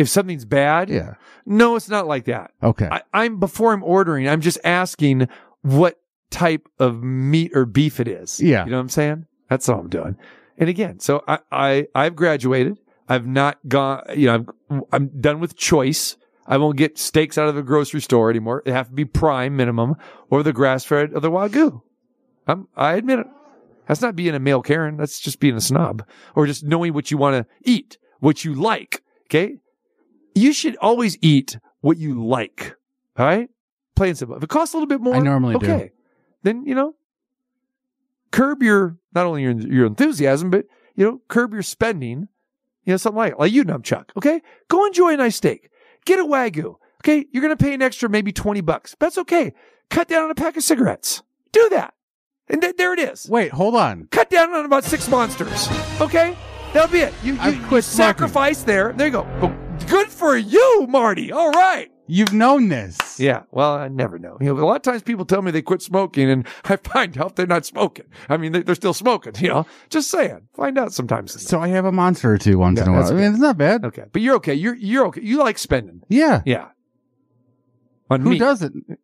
if 0.00 0.08
something's 0.08 0.44
bad. 0.44 0.88
Yeah. 0.88 1.14
No, 1.46 1.76
it's 1.76 1.88
not 1.88 2.06
like 2.06 2.24
that. 2.24 2.52
Okay. 2.62 2.88
I, 2.90 3.02
I'm 3.12 3.38
before 3.38 3.72
I'm 3.72 3.84
ordering, 3.84 4.28
I'm 4.28 4.40
just 4.40 4.58
asking 4.64 5.28
what 5.62 6.00
type 6.30 6.68
of 6.78 7.02
meat 7.02 7.52
or 7.54 7.66
beef 7.66 8.00
it 8.00 8.08
is. 8.08 8.40
Yeah. 8.40 8.64
You 8.64 8.70
know 8.70 8.78
what 8.78 8.82
I'm 8.82 8.88
saying? 8.88 9.26
That's 9.48 9.68
all 9.68 9.80
I'm 9.80 9.88
doing. 9.88 10.16
And 10.58 10.68
again, 10.68 11.00
so 11.00 11.22
I, 11.28 11.38
I, 11.50 11.86
I've 11.94 12.16
graduated. 12.16 12.78
I've 13.08 13.26
not 13.26 13.58
gone, 13.66 14.04
you 14.14 14.26
know, 14.26 14.46
I'm, 14.70 14.82
I'm 14.92 15.20
done 15.20 15.40
with 15.40 15.56
choice. 15.56 16.16
I 16.46 16.56
won't 16.56 16.76
get 16.76 16.98
steaks 16.98 17.36
out 17.36 17.48
of 17.48 17.54
the 17.54 17.62
grocery 17.62 18.00
store 18.00 18.30
anymore. 18.30 18.62
It 18.64 18.72
have 18.72 18.88
to 18.88 18.94
be 18.94 19.04
prime 19.04 19.56
minimum 19.56 19.96
or 20.30 20.42
the 20.42 20.52
grass 20.52 20.84
fed 20.84 21.12
or 21.14 21.20
the 21.20 21.30
Wagyu. 21.30 21.82
I'm, 22.46 22.68
I 22.76 22.94
admit 22.94 23.20
it. 23.20 23.26
That's 23.90 24.02
not 24.02 24.14
being 24.14 24.36
a 24.36 24.38
male 24.38 24.62
Karen. 24.62 24.96
That's 24.96 25.18
just 25.18 25.40
being 25.40 25.56
a 25.56 25.60
snob 25.60 26.06
or 26.36 26.46
just 26.46 26.62
knowing 26.62 26.94
what 26.94 27.10
you 27.10 27.18
want 27.18 27.34
to 27.34 27.52
eat, 27.68 27.98
what 28.20 28.44
you 28.44 28.54
like. 28.54 29.02
Okay. 29.24 29.56
You 30.32 30.52
should 30.52 30.76
always 30.76 31.18
eat 31.20 31.58
what 31.80 31.98
you 31.98 32.24
like. 32.24 32.76
All 33.18 33.26
right. 33.26 33.50
Plain 33.96 34.14
simple. 34.14 34.36
If 34.36 34.44
it 34.44 34.48
costs 34.48 34.74
a 34.74 34.76
little 34.76 34.86
bit 34.86 35.00
more, 35.00 35.16
I 35.16 35.18
normally 35.18 35.58
do. 35.58 35.90
Then, 36.44 36.64
you 36.66 36.76
know, 36.76 36.94
curb 38.30 38.62
your, 38.62 38.96
not 39.12 39.26
only 39.26 39.42
your, 39.42 39.58
your 39.58 39.86
enthusiasm, 39.86 40.50
but, 40.50 40.66
you 40.94 41.04
know, 41.04 41.20
curb 41.26 41.52
your 41.52 41.64
spending. 41.64 42.28
You 42.84 42.92
know, 42.92 42.96
something 42.96 43.18
like, 43.18 43.40
like 43.40 43.50
you, 43.50 43.64
Numchuck. 43.64 44.10
Okay. 44.16 44.40
Go 44.68 44.86
enjoy 44.86 45.14
a 45.14 45.16
nice 45.16 45.34
steak. 45.34 45.68
Get 46.04 46.20
a 46.20 46.24
Wagyu. 46.24 46.76
Okay. 47.02 47.26
You're 47.32 47.42
going 47.42 47.56
to 47.56 47.60
pay 47.60 47.74
an 47.74 47.82
extra 47.82 48.08
maybe 48.08 48.30
20 48.30 48.60
bucks. 48.60 48.94
That's 49.00 49.18
okay. 49.18 49.52
Cut 49.90 50.06
down 50.06 50.26
on 50.26 50.30
a 50.30 50.36
pack 50.36 50.56
of 50.56 50.62
cigarettes. 50.62 51.24
Do 51.50 51.68
that. 51.70 51.92
And 52.50 52.60
th- 52.60 52.76
there 52.76 52.92
it 52.92 52.98
is. 52.98 53.28
Wait, 53.30 53.52
hold 53.52 53.76
on. 53.76 54.08
Cut 54.10 54.28
down 54.30 54.52
on 54.52 54.64
about 54.64 54.84
six 54.84 55.08
monsters. 55.08 55.68
Okay? 56.00 56.36
That'll 56.72 56.90
be 56.90 56.98
it. 57.00 57.14
You, 57.22 57.34
you, 57.34 57.40
I've 57.40 57.56
you 57.56 57.66
quit 57.66 57.84
sacrifice 57.84 58.62
there. 58.62 58.92
There 58.92 59.06
you 59.06 59.12
go. 59.12 59.56
Good 59.88 60.08
for 60.08 60.36
you, 60.36 60.86
Marty. 60.88 61.32
All 61.32 61.50
right. 61.50 61.90
You've 62.06 62.32
known 62.32 62.68
this. 62.68 63.20
Yeah. 63.20 63.42
Well, 63.52 63.72
I 63.74 63.86
never 63.88 64.18
know. 64.18 64.36
You 64.40 64.52
know, 64.54 64.62
a 64.62 64.66
lot 64.66 64.76
of 64.76 64.82
times 64.82 65.02
people 65.02 65.24
tell 65.24 65.42
me 65.42 65.52
they 65.52 65.62
quit 65.62 65.80
smoking 65.80 66.28
and 66.28 66.44
I 66.64 66.74
find 66.76 67.16
out 67.18 67.36
they're 67.36 67.46
not 67.46 67.64
smoking. 67.66 68.06
I 68.28 68.36
mean, 68.36 68.50
they- 68.52 68.62
they're 68.62 68.74
still 68.74 68.94
smoking, 68.94 69.34
you 69.38 69.48
know, 69.48 69.66
just 69.90 70.10
saying. 70.10 70.48
Find 70.54 70.76
out 70.76 70.92
sometimes. 70.92 71.40
So 71.40 71.60
I 71.60 71.68
have 71.68 71.84
a 71.84 71.92
monster 71.92 72.32
or 72.32 72.38
two 72.38 72.58
once 72.58 72.78
Yeah, 72.78 72.84
in 72.84 72.88
a 72.88 72.92
while. 72.92 73.00
that's 73.02 73.12
I 73.12 73.14
mean, 73.14 73.30
it's 73.30 73.38
not 73.38 73.56
bad. 73.58 73.84
Okay. 73.84 74.04
But 74.12 74.22
you're 74.22 74.34
okay. 74.36 74.54
You're, 74.54 74.74
you're 74.74 75.06
okay. 75.06 75.20
You 75.22 75.38
like 75.38 75.56
spending. 75.58 76.02
Yeah. 76.08 76.42
Yeah. 76.44 76.68
On 78.10 78.20
Who 78.22 78.30
meat. 78.30 78.38
doesn't? 78.38 78.98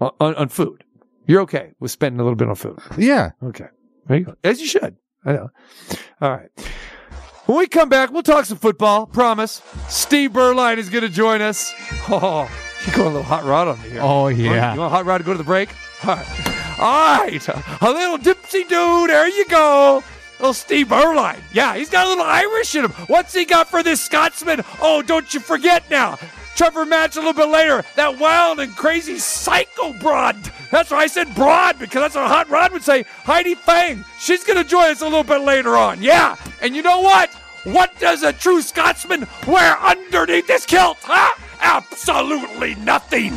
On, 0.00 0.10
on, 0.20 0.34
on 0.36 0.48
food. 0.48 0.82
You're 1.26 1.42
okay 1.42 1.72
with 1.80 1.90
spending 1.90 2.20
a 2.20 2.22
little 2.22 2.36
bit 2.36 2.48
on 2.48 2.54
food. 2.54 2.78
Yeah. 2.96 3.30
Okay. 3.42 3.66
You. 4.08 4.36
As 4.44 4.60
you 4.60 4.66
should. 4.66 4.96
I 5.24 5.32
know. 5.32 5.50
All 6.20 6.30
right. 6.30 6.48
When 7.46 7.58
we 7.58 7.66
come 7.66 7.88
back, 7.88 8.12
we'll 8.12 8.22
talk 8.22 8.44
some 8.44 8.58
football. 8.58 9.06
Promise. 9.06 9.62
Steve 9.88 10.32
Berline 10.32 10.78
is 10.78 10.88
going 10.88 11.02
to 11.02 11.08
join 11.08 11.40
us. 11.40 11.72
Oh, 12.08 12.48
you're 12.86 12.94
going 12.94 13.08
a 13.08 13.10
little 13.10 13.22
hot 13.24 13.44
rod 13.44 13.66
on 13.66 13.82
me 13.82 13.88
here. 13.88 14.00
Oh, 14.00 14.28
yeah. 14.28 14.72
You 14.72 14.78
want 14.78 14.92
a 14.92 14.96
hot 14.96 15.06
rod 15.06 15.18
to 15.18 15.24
go 15.24 15.32
to 15.32 15.38
the 15.38 15.42
break? 15.42 15.70
All 16.04 16.14
right. 16.14 16.78
All 16.78 17.18
right. 17.24 17.48
A 17.48 17.90
little 17.90 18.18
dipsy 18.18 18.68
dude. 18.68 19.10
There 19.10 19.26
you 19.28 19.44
go. 19.46 20.04
Little 20.38 20.54
Steve 20.54 20.86
Berline. 20.88 21.40
Yeah, 21.52 21.74
he's 21.76 21.90
got 21.90 22.06
a 22.06 22.08
little 22.10 22.24
Irish 22.24 22.76
in 22.76 22.84
him. 22.84 22.92
What's 23.08 23.34
he 23.34 23.44
got 23.44 23.68
for 23.68 23.82
this 23.82 24.00
Scotsman? 24.02 24.62
Oh, 24.80 25.02
don't 25.02 25.32
you 25.34 25.40
forget 25.40 25.90
now. 25.90 26.16
Trevor 26.56 26.86
Match 26.86 27.16
a 27.16 27.20
little 27.20 27.34
bit 27.34 27.48
later. 27.48 27.84
That 27.96 28.18
wild 28.18 28.60
and 28.60 28.74
crazy 28.74 29.18
psycho 29.18 29.92
broad. 29.92 30.36
That's 30.70 30.90
why 30.90 30.98
I 30.98 31.06
said 31.06 31.34
broad 31.34 31.78
because 31.78 32.00
that's 32.00 32.14
what 32.14 32.28
Hot 32.28 32.48
Rod 32.48 32.72
would 32.72 32.82
say. 32.82 33.04
Heidi 33.24 33.54
Fang. 33.54 34.04
She's 34.18 34.42
going 34.42 34.62
to 34.62 34.68
join 34.68 34.90
us 34.90 35.02
a 35.02 35.04
little 35.04 35.22
bit 35.22 35.42
later 35.42 35.76
on. 35.76 36.02
Yeah. 36.02 36.36
And 36.62 36.74
you 36.74 36.82
know 36.82 37.00
what? 37.00 37.32
What 37.64 37.98
does 37.98 38.22
a 38.22 38.32
true 38.32 38.62
Scotsman 38.62 39.26
wear 39.46 39.78
underneath 39.80 40.48
his 40.48 40.64
kilt? 40.64 40.98
Huh? 41.02 41.34
Absolutely 41.60 42.74
nothing. 42.76 43.34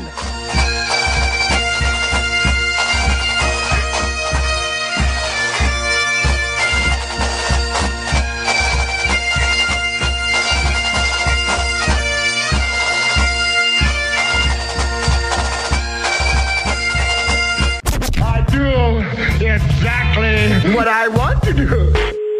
What 20.75 20.87
I 20.87 21.07
want 21.07 21.41
to 21.43 21.53
do. 21.53 21.91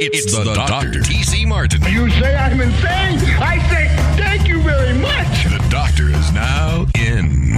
It's 0.02 0.32
the 0.32 0.44
Dr. 0.54 1.00
TC 1.00 1.48
Martin. 1.48 1.82
You 1.92 2.12
say 2.12 2.36
I'm 2.36 2.62
insane? 2.62 3.18
I 3.42 3.58
say 3.70 3.88
thank 4.22 4.48
you 4.48 4.62
very 4.62 4.94
much. 4.94 5.46
The 5.46 5.68
doctor 5.70 6.10
is 6.10 6.32
now 6.32 6.86
in. 6.96 7.54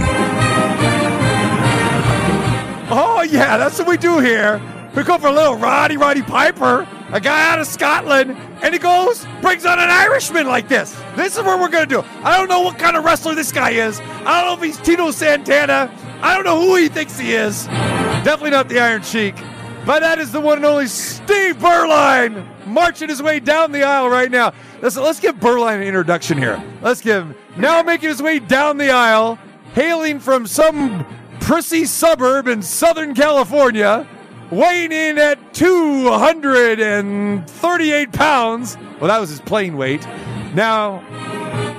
Oh, 2.90 3.22
yeah, 3.30 3.58
that's 3.58 3.78
what 3.78 3.86
we 3.86 3.98
do 3.98 4.18
here. 4.18 4.62
We 4.96 5.02
go 5.02 5.18
for 5.18 5.26
a 5.26 5.32
little 5.32 5.56
Rowdy 5.56 5.98
Roddy 5.98 6.22
Piper, 6.22 6.88
a 7.12 7.20
guy 7.20 7.52
out 7.52 7.58
of 7.58 7.66
Scotland, 7.66 8.30
and 8.62 8.72
he 8.72 8.78
goes, 8.80 9.26
brings 9.42 9.66
on 9.66 9.78
an 9.78 9.90
Irishman 9.90 10.46
like 10.46 10.68
this. 10.68 10.98
This 11.16 11.36
is 11.36 11.42
what 11.44 11.60
we're 11.60 11.68
going 11.68 11.86
to 11.88 11.94
do. 12.00 12.04
I 12.22 12.38
don't 12.38 12.48
know 12.48 12.62
what 12.62 12.78
kind 12.78 12.96
of 12.96 13.04
wrestler 13.04 13.34
this 13.34 13.52
guy 13.52 13.70
is. 13.70 14.00
I 14.00 14.42
don't 14.42 14.46
know 14.46 14.54
if 14.54 14.62
he's 14.62 14.84
Tito 14.84 15.10
Santana. 15.10 15.92
I 16.22 16.34
don't 16.34 16.44
know 16.44 16.60
who 16.60 16.76
he 16.76 16.88
thinks 16.88 17.18
he 17.18 17.34
is. 17.34 17.66
Definitely 17.66 18.50
not 18.50 18.68
the 18.70 18.80
Iron 18.80 19.02
Sheik. 19.02 19.34
But 19.84 20.00
that 20.00 20.20
is 20.20 20.30
the 20.30 20.40
one 20.40 20.58
and 20.58 20.66
only 20.66 20.86
Steve 20.86 21.56
Beuerlein 21.56 22.46
marching 22.66 23.08
his 23.08 23.20
way 23.20 23.40
down 23.40 23.72
the 23.72 23.82
aisle 23.82 24.08
right 24.08 24.30
now. 24.30 24.52
Let's, 24.80 24.96
let's 24.96 25.18
give 25.18 25.36
Beuerlein 25.36 25.76
an 25.76 25.82
introduction 25.82 26.38
here. 26.38 26.62
Let's 26.80 27.00
give 27.00 27.24
him 27.24 27.34
now 27.56 27.82
making 27.82 28.08
his 28.08 28.22
way 28.22 28.38
down 28.38 28.78
the 28.78 28.90
aisle, 28.90 29.40
hailing 29.74 30.20
from 30.20 30.46
some 30.46 31.04
prissy 31.40 31.84
suburb 31.84 32.46
in 32.46 32.62
Southern 32.62 33.12
California, 33.12 34.06
weighing 34.52 34.92
in 34.92 35.18
at 35.18 35.52
238 35.52 38.12
pounds. 38.12 38.78
Well, 39.00 39.08
that 39.08 39.18
was 39.18 39.30
his 39.30 39.40
plain 39.40 39.76
weight. 39.76 40.06
Now, 40.54 41.00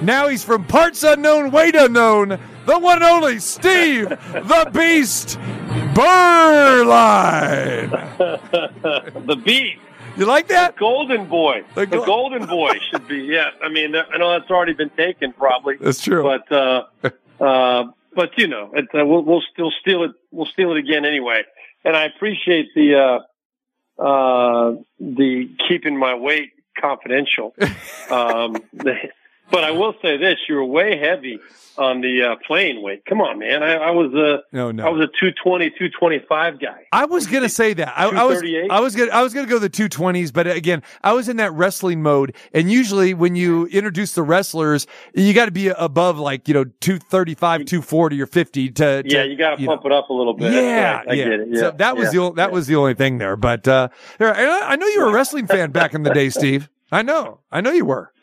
now 0.02 0.28
he's 0.28 0.44
from 0.44 0.66
parts 0.66 1.04
unknown, 1.04 1.52
weight 1.52 1.76
unknown. 1.76 2.38
The 2.66 2.80
one 2.80 2.98
and 2.98 3.06
only 3.06 3.40
Steve 3.40 4.10
the 4.10 4.70
Beast 4.74 5.40
Beuerlein. 5.94 7.90
the 9.28 9.36
beat. 9.36 9.78
You 10.16 10.26
like 10.26 10.48
that? 10.48 10.76
Golden 10.78 11.26
boy. 11.28 11.64
The 11.76 11.86
The, 11.86 12.04
golden 12.04 12.46
boy 12.46 12.80
should 12.90 13.08
be. 13.08 13.20
Yeah. 13.24 13.50
I 13.64 13.70
mean, 13.70 13.96
I 13.96 14.18
know 14.18 14.32
that's 14.32 14.50
already 14.52 14.74
been 14.74 14.92
taken, 14.92 15.34
probably. 15.34 15.78
That's 15.78 16.02
true. 16.02 16.24
But 16.24 16.52
uh, 16.52 16.84
uh, 17.40 17.86
but 18.16 18.38
you 18.38 18.48
know, 18.48 18.72
it, 18.74 18.86
uh, 18.94 19.06
we'll 19.06 19.24
we'll 19.24 19.44
still 19.54 19.72
steal 19.82 20.04
it. 20.04 20.12
We'll 20.32 20.46
steal 20.48 20.72
it 20.72 20.78
again 20.78 21.06
anyway. 21.06 21.44
And 21.84 21.96
I 21.96 22.06
appreciate 22.06 22.70
the 22.76 23.22
uh, 24.00 24.02
uh, 24.02 24.76
the 25.00 25.50
keeping 25.68 25.98
my 25.98 26.16
weight 26.16 26.52
confidential. 26.80 27.56
um, 28.10 28.58
but 29.54 29.64
I 29.64 29.72
will 29.72 29.94
say 30.02 30.18
this: 30.18 30.40
you 30.50 30.56
were 30.56 30.66
way 30.66 30.98
heavy 30.98 31.40
on 31.78 32.02
the 32.02 32.24
uh, 32.24 32.36
playing 32.46 32.82
weight. 32.82 33.06
Come 33.06 33.22
on, 33.22 33.38
man. 33.40 33.62
I, 33.62 33.76
I 33.76 33.92
was 33.92 34.12
a 34.14 34.44
No, 34.52 34.72
no. 34.72 34.86
I 34.86 34.90
was 34.90 35.02
a 35.02 35.08
220, 35.08 35.70
225 35.70 36.60
guy. 36.60 36.86
I 36.92 37.06
was 37.06 37.28
gonna 37.28 37.50
say 37.50 37.74
that. 37.76 37.94
I, 37.96 38.06
I 38.06 38.24
was 38.24 38.42
238? 38.42 38.72
I 38.72 38.80
was 38.80 38.96
gonna 38.96 39.12
I 39.12 39.22
was 39.22 39.34
gonna 39.34 39.48
go 39.48 39.60
the 39.60 39.70
two 39.70 39.88
twenties, 39.88 40.32
but 40.32 40.48
again, 40.48 40.82
I 41.04 41.14
was 41.14 41.30
in 41.30 41.38
that 41.38 41.54
wrestling 41.54 42.02
mode. 42.02 42.36
And 42.52 42.72
usually 42.72 43.14
when 43.14 43.36
you 43.36 43.68
introduce 43.68 44.14
the 44.14 44.24
wrestlers, 44.24 44.88
you 45.14 45.34
got 45.34 45.46
to 45.46 45.52
be 45.52 45.68
above 45.68 46.18
like 46.18 46.48
you 46.48 46.56
know 46.56 46.64
235, 46.64 47.66
240 47.66 48.22
or 48.22 48.26
fifty 48.26 48.72
to, 48.72 49.04
to 49.04 49.10
Yeah, 49.10 49.24
you 49.24 49.38
got 49.38 49.60
to 49.60 49.66
pump 49.66 49.86
it 49.86 49.92
up 49.92 50.10
a 50.10 50.14
little 50.14 50.34
bit. 50.34 50.52
Yeah, 50.52 50.98
right. 50.98 51.10
I 51.10 51.14
yeah. 51.14 51.24
get 51.26 51.40
it. 51.40 51.48
Yeah. 51.52 51.60
So 51.60 51.72
that 51.78 51.96
was 51.96 52.06
yeah. 52.06 52.12
the 52.12 52.18
o- 52.20 52.34
that 52.34 52.52
was 52.52 52.66
the 52.66 52.76
only 52.76 52.96
thing 52.96 53.20
there. 53.20 53.36
But 53.36 53.68
uh, 53.68 53.90
there, 54.18 54.30
and 54.30 54.50
I, 54.50 54.72
I 54.72 54.76
know 54.78 54.88
you 54.88 55.02
were 55.02 55.10
a 55.10 55.14
wrestling 55.14 55.46
fan 55.46 55.72
back 55.72 55.94
in 55.94 56.02
the 56.02 56.14
day, 56.14 56.30
Steve. 56.30 56.70
I 56.92 57.02
know, 57.02 57.40
I 57.52 57.62
know 57.62 57.72
you 57.72 57.86
were. 57.86 58.14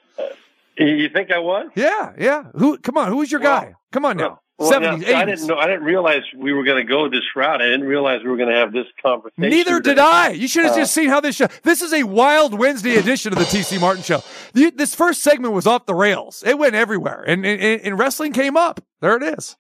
You 0.81 1.09
think 1.11 1.31
I 1.31 1.39
was? 1.39 1.69
Yeah, 1.75 2.13
yeah. 2.19 2.45
Who? 2.55 2.79
Come 2.79 2.97
on, 2.97 3.09
who 3.09 3.17
was 3.19 3.31
your 3.31 3.41
Well, 3.41 3.61
guy? 3.61 3.75
Come 3.93 4.05
on 4.05 4.17
now. 4.17 4.41
Well, 4.59 4.71
Seventies, 4.71 5.09
now, 5.09 5.19
I 5.19 5.25
didn't 5.25 5.47
know. 5.47 5.57
I 5.57 5.67
didn't 5.67 5.85
realize 5.85 6.21
we 6.37 6.53
were 6.53 6.65
going 6.65 6.85
to 6.87 6.89
go 6.89 7.09
this 7.09 7.23
route. 7.35 7.63
I 7.63 7.65
didn't 7.65 7.87
realize 7.87 8.21
we 8.23 8.29
were 8.29 8.37
going 8.37 8.51
to 8.51 8.55
have 8.57 8.73
this 8.75 8.85
conversation. 9.03 9.49
Neither 9.51 9.81
did 9.81 9.91
today. 9.93 10.03
I. 10.03 10.29
You 10.31 10.49
should 10.49 10.65
have 10.65 10.75
Uh, 10.75 10.81
just 10.81 10.93
seen 10.93 11.09
how 11.09 11.21
this 11.21 11.37
show. 11.37 11.47
This 11.63 11.81
is 11.81 11.95
a 11.95 12.03
wild 12.03 12.53
Wednesday 12.59 12.97
edition 12.97 13.33
of 13.33 13.39
the 13.39 13.47
TC 13.47 13.81
Martin 13.81 14.03
Show. 14.03 14.23
You, 14.53 14.71
this 14.71 14.95
first 14.95 15.23
segment 15.23 15.55
was 15.55 15.67
off 15.67 15.87
the 15.87 15.95
rails. 15.95 16.43
It 16.47 16.59
went 16.59 16.75
everywhere, 16.75 17.25
and, 17.27 17.47
and, 17.47 17.81
and 17.81 17.99
wrestling 17.99 18.33
came 18.35 18.55
up. 18.57 18.85
There 19.01 19.17
it 19.17 19.23
is. 19.39 19.57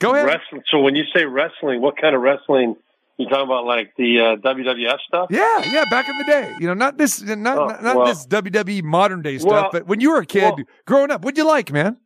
Go 0.00 0.12
ahead. 0.12 0.26
Wrestling. 0.26 0.62
So 0.68 0.80
when 0.80 0.96
you 0.96 1.04
say 1.14 1.24
wrestling, 1.24 1.80
what 1.80 1.96
kind 1.96 2.16
of 2.16 2.22
wrestling? 2.22 2.74
You 3.22 3.28
talking 3.28 3.44
about 3.44 3.64
like 3.66 3.92
the 3.96 4.20
uh, 4.20 4.36
WWF 4.36 4.98
stuff? 5.06 5.28
Yeah, 5.30 5.62
yeah. 5.70 5.84
Back 5.90 6.08
in 6.08 6.18
the 6.18 6.24
day, 6.24 6.54
you 6.60 6.66
know, 6.66 6.74
not 6.74 6.98
this, 6.98 7.22
not 7.22 7.58
Oh, 7.58 7.66
not, 7.66 7.82
not 7.82 7.96
well- 7.96 8.06
this 8.06 8.26
WWE 8.26 8.82
modern 8.82 9.22
day 9.22 9.38
stuff, 9.38 9.50
Well- 9.52 9.68
but 9.72 9.86
when 9.86 10.00
you 10.00 10.10
were 10.10 10.18
a 10.18 10.26
kid 10.26 10.42
well- 10.42 10.58
growing 10.86 11.10
up, 11.10 11.24
what'd 11.24 11.38
you 11.38 11.46
like, 11.46 11.72
man? 11.72 11.96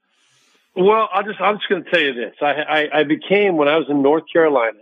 Well, 0.74 1.08
I'll 1.12 1.22
just 1.22 1.40
I'm 1.40 1.56
just 1.56 1.68
going 1.70 1.84
to 1.84 1.90
tell 1.90 2.00
you 2.00 2.12
this. 2.12 2.34
I, 2.42 2.52
I 2.52 2.98
I 3.00 3.04
became 3.04 3.56
when 3.56 3.66
I 3.68 3.76
was 3.78 3.86
in 3.88 4.02
North 4.02 4.24
Carolina 4.30 4.78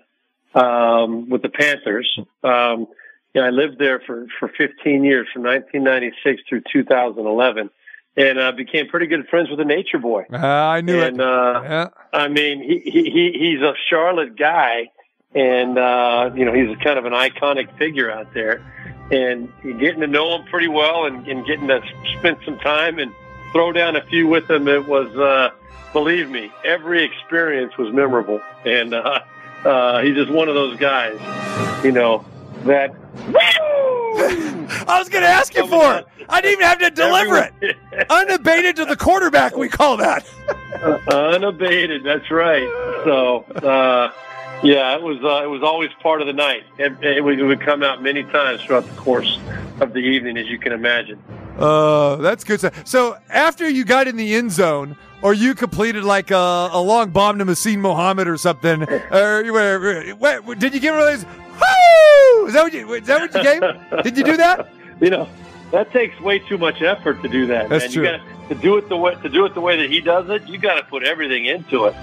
um, 0.55 1.29
with 1.31 1.43
the 1.43 1.49
Panthers. 1.49 2.19
Um, 2.43 2.87
you 3.33 3.41
know, 3.41 3.47
I 3.47 3.51
lived 3.51 3.79
there 3.79 4.01
for 4.07 4.27
for 4.39 4.49
15 4.57 5.05
years, 5.05 5.29
from 5.33 5.43
1996 5.45 6.43
through 6.49 6.63
2011, 6.73 7.71
and 8.17 8.39
uh, 8.39 8.53
became 8.53 8.89
pretty 8.89 9.07
good 9.07 9.27
friends 9.29 9.51
with 9.51 9.59
the 9.59 9.65
Nature 9.65 9.99
Boy. 9.99 10.25
Uh, 10.33 10.37
I 10.39 10.81
knew 10.81 11.01
and 11.01 11.17
it. 11.17 11.21
uh, 11.21 11.61
Yeah. 11.63 11.89
I 12.13 12.29
mean, 12.29 12.63
he 12.63 12.81
he 12.91 13.33
he's 13.39 13.61
a 13.63 13.75
Charlotte 13.89 14.37
guy, 14.39 14.91
and 15.35 15.79
uh, 15.79 16.31
you 16.35 16.45
know 16.45 16.53
he's 16.53 16.77
kind 16.79 16.99
of 16.99 17.05
an 17.05 17.13
iconic 17.13 17.77
figure 17.79 18.11
out 18.11 18.33
there. 18.35 18.65
And 19.11 19.53
getting 19.63 20.01
to 20.01 20.07
know 20.07 20.35
him 20.37 20.47
pretty 20.47 20.69
well, 20.69 21.05
and, 21.05 21.27
and 21.29 21.47
getting 21.47 21.69
to 21.69 21.83
spend 22.19 22.39
some 22.45 22.59
time 22.59 22.99
and 22.99 23.13
throw 23.53 23.71
down 23.71 23.97
a 23.97 24.03
few 24.03 24.27
with 24.27 24.51
him, 24.51 24.67
it 24.67 24.87
was, 24.87 25.15
uh, 25.17 25.51
believe 25.93 26.31
me, 26.31 26.51
every 26.65 27.05
experience 27.05 27.77
was 27.77 27.93
memorable. 27.93 28.41
And 28.65 28.95
uh, 28.95 29.21
uh, 29.65 30.03
he's 30.03 30.17
just 30.17 30.31
one 30.31 30.49
of 30.49 30.55
those 30.55 30.77
guys, 30.79 31.15
you 31.85 31.93
know, 31.93 32.25
that. 32.65 32.95
I 34.87 34.99
was 34.99 35.09
going 35.09 35.23
to 35.23 35.29
ask 35.29 35.55
you 35.55 35.67
for 35.67 35.97
it. 35.97 36.07
I 36.29 36.41
didn't 36.41 36.53
even 36.55 36.67
have 36.67 36.79
to 36.79 36.91
deliver 36.91 37.51
it. 37.61 37.77
Unabated 38.11 38.77
to 38.77 38.85
the 38.87 38.97
quarterback, 38.97 39.57
we 39.57 39.69
call 39.69 39.99
that. 39.99 40.27
unabated. 41.13 42.03
That's 42.05 42.31
right. 42.31 42.67
So, 43.05 43.45
uh, 43.63 44.11
yeah, 44.65 44.97
it 44.97 45.03
was 45.03 45.23
uh, 45.23 45.45
it 45.45 45.49
was 45.49 45.63
always 45.63 45.91
part 46.03 46.21
of 46.21 46.27
the 46.27 46.33
night. 46.33 46.65
It, 46.79 46.93
it, 47.03 47.23
would, 47.23 47.39
it 47.39 47.45
would 47.45 47.61
come 47.61 47.83
out 47.83 48.03
many 48.03 48.23
times 48.25 48.63
throughout 48.63 48.87
the 48.87 48.95
course 48.95 49.39
of 49.81 49.93
the 49.93 50.01
evening, 50.01 50.37
as 50.37 50.47
you 50.47 50.59
can 50.59 50.73
imagine. 50.73 51.23
Uh, 51.59 52.17
that's 52.17 52.45
good 52.45 52.61
stuff. 52.61 52.87
So 52.87 53.17
after 53.29 53.69
you 53.69 53.85
got 53.85 54.09
in 54.09 54.17
the 54.17 54.35
end 54.35 54.51
zone, 54.53 54.97
or 55.23 55.35
you 55.35 55.55
completed 55.55 56.05
like 56.05 56.31
a, 56.31 56.69
a 56.73 56.81
long 56.81 57.11
bomb 57.11 57.39
to 57.39 57.45
Muhsin 57.45 57.79
Muhammad 57.79 58.27
or 58.27 58.37
something, 58.37 58.83
or 59.11 59.53
were, 59.53 60.55
did 60.55 60.75
you 60.75 60.81
give 60.81 60.95
one 60.95 61.03
of 61.03 61.21
those? 61.21 61.25
Woo! 61.25 62.47
Is 62.47 62.55
that 62.55 62.63
what 62.63 62.73
you? 62.73 62.93
Is 62.95 63.07
that 63.07 63.21
what 63.21 63.35
you 63.35 63.43
gave? 63.43 64.03
Did 64.03 64.19
you 64.19 64.25
do 64.25 64.37
that? 64.37 64.69
You 65.01 65.11
know, 65.11 65.29
that 65.73 65.91
takes 65.91 66.19
way 66.21 66.39
too 66.39 66.57
much 66.57 66.81
effort 66.81 67.21
to 67.23 67.29
do 67.29 67.49
that. 67.49 67.69
That's 67.69 67.87
man. 67.87 67.93
true. 67.93 68.05
You 68.05 68.11
got 68.11 68.49
to 68.49 68.55
do 68.55 68.77
it 68.77 68.89
the 68.89 68.97
way 68.97 69.17
to 69.17 69.29
do 69.29 69.45
it 69.45 69.53
the 69.53 69.61
way 69.61 69.77
that 69.77 69.91
he 69.91 70.01
does 70.01 70.31
it. 70.31 70.47
You 70.49 70.57
got 70.57 70.77
to 70.77 70.85
put 70.85 71.03
everything 71.03 71.47
into 71.47 71.87
it, 71.87 71.97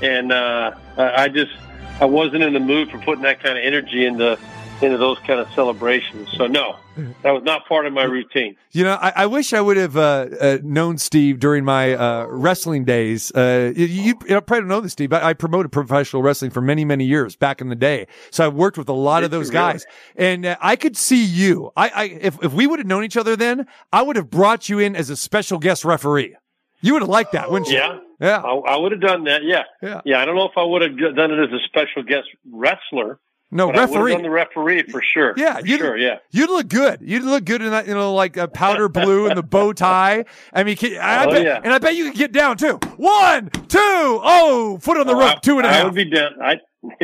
and 0.00 0.32
uh, 0.32 0.72
I 0.96 1.28
just 1.28 1.52
I 2.00 2.04
wasn't 2.04 2.42
in 2.44 2.52
the 2.52 2.60
mood 2.60 2.90
for 2.90 2.98
putting 2.98 3.22
that 3.22 3.42
kind 3.42 3.58
of 3.58 3.64
energy 3.64 4.06
into 4.06 4.38
into 4.80 4.96
those 4.96 5.18
kind 5.20 5.40
of 5.40 5.50
celebrations. 5.54 6.28
So 6.36 6.46
no, 6.46 6.76
that 7.22 7.32
was 7.32 7.42
not 7.42 7.66
part 7.66 7.86
of 7.86 7.92
my 7.92 8.04
routine. 8.04 8.56
You 8.70 8.84
know, 8.84 8.94
I, 8.94 9.12
I 9.16 9.26
wish 9.26 9.52
I 9.52 9.60
would 9.60 9.76
have 9.76 9.96
uh, 9.96 10.26
uh, 10.40 10.58
known 10.62 10.98
Steve 10.98 11.40
during 11.40 11.64
my 11.64 11.94
uh, 11.94 12.26
wrestling 12.28 12.84
days. 12.84 13.32
Uh, 13.32 13.72
you, 13.74 13.86
you, 13.86 14.14
you 14.28 14.40
probably 14.40 14.60
don't 14.60 14.68
know 14.68 14.80
this, 14.80 14.92
Steve. 14.92 15.10
but 15.10 15.22
I 15.22 15.34
promoted 15.34 15.72
professional 15.72 16.22
wrestling 16.22 16.50
for 16.50 16.60
many, 16.60 16.84
many 16.84 17.04
years 17.04 17.34
back 17.34 17.60
in 17.60 17.68
the 17.68 17.76
day. 17.76 18.06
So 18.30 18.46
I've 18.46 18.54
worked 18.54 18.78
with 18.78 18.88
a 18.88 18.92
lot 18.92 19.24
of 19.24 19.30
Did 19.30 19.36
you 19.36 19.40
those 19.40 19.48
really? 19.48 19.72
guys, 19.72 19.86
and 20.16 20.46
uh, 20.46 20.56
I 20.60 20.76
could 20.76 20.96
see 20.96 21.24
you. 21.24 21.72
I, 21.76 21.88
I 21.88 22.04
if 22.04 22.42
if 22.44 22.52
we 22.52 22.66
would 22.66 22.78
have 22.78 22.86
known 22.86 23.04
each 23.04 23.16
other 23.16 23.34
then, 23.34 23.66
I 23.92 24.02
would 24.02 24.16
have 24.16 24.30
brought 24.30 24.68
you 24.68 24.78
in 24.78 24.94
as 24.94 25.10
a 25.10 25.16
special 25.16 25.58
guest 25.58 25.84
referee. 25.84 26.36
You 26.80 26.92
would 26.94 27.02
have 27.02 27.08
liked 27.08 27.32
that, 27.32 27.50
wouldn't 27.50 27.70
you? 27.70 27.76
Yeah. 27.78 27.98
Yeah. 28.20 28.38
I, 28.42 28.50
I 28.54 28.76
would 28.76 28.92
have 28.92 29.00
done 29.00 29.24
that. 29.24 29.42
Yeah. 29.44 29.62
Yeah. 29.82 30.20
I 30.20 30.24
don't 30.24 30.34
know 30.36 30.46
if 30.48 30.56
I 30.56 30.62
would 30.64 30.82
have 30.82 30.96
done 31.16 31.30
it 31.30 31.38
as 31.38 31.52
a 31.52 31.60
special 31.66 32.02
guest 32.02 32.28
wrestler. 32.50 33.18
No, 33.50 33.70
I 33.70 33.78
referee. 33.78 34.10
have 34.10 34.18
done 34.18 34.22
the 34.24 34.30
referee 34.30 34.82
for 34.90 35.00
sure. 35.02 35.32
Yeah, 35.38 35.58
For 35.60 35.66
you'd, 35.66 35.78
sure. 35.78 35.96
Yeah. 35.96 36.18
You'd 36.30 36.50
look 36.50 36.68
good. 36.68 36.98
You'd 37.00 37.22
look 37.22 37.46
good 37.46 37.62
in 37.62 37.70
that, 37.70 37.86
you 37.88 37.94
know, 37.94 38.12
like 38.14 38.36
a 38.36 38.46
powder 38.46 38.88
blue 38.90 39.26
and 39.26 39.38
the 39.38 39.42
bow 39.42 39.72
tie. 39.72 40.26
I 40.52 40.64
mean, 40.64 40.76
can, 40.76 40.98
I, 40.98 41.22
I 41.22 41.26
Oh, 41.26 41.30
bet, 41.30 41.42
yeah. 41.44 41.60
and 41.64 41.72
I 41.72 41.78
bet 41.78 41.94
you 41.94 42.10
could 42.10 42.18
get 42.18 42.32
down 42.32 42.58
too. 42.58 42.78
One, 42.98 43.48
two, 43.48 43.78
oh, 43.80 44.78
foot 44.82 44.98
on 44.98 45.06
the 45.06 45.14
oh, 45.14 45.18
rope, 45.20 45.40
two 45.40 45.56
and 45.58 45.66
a 45.66 45.70
I 45.70 45.72
half. 45.72 45.84
would 45.86 45.94
be 45.94 46.04
down. 46.10 46.32
I. 46.42 46.56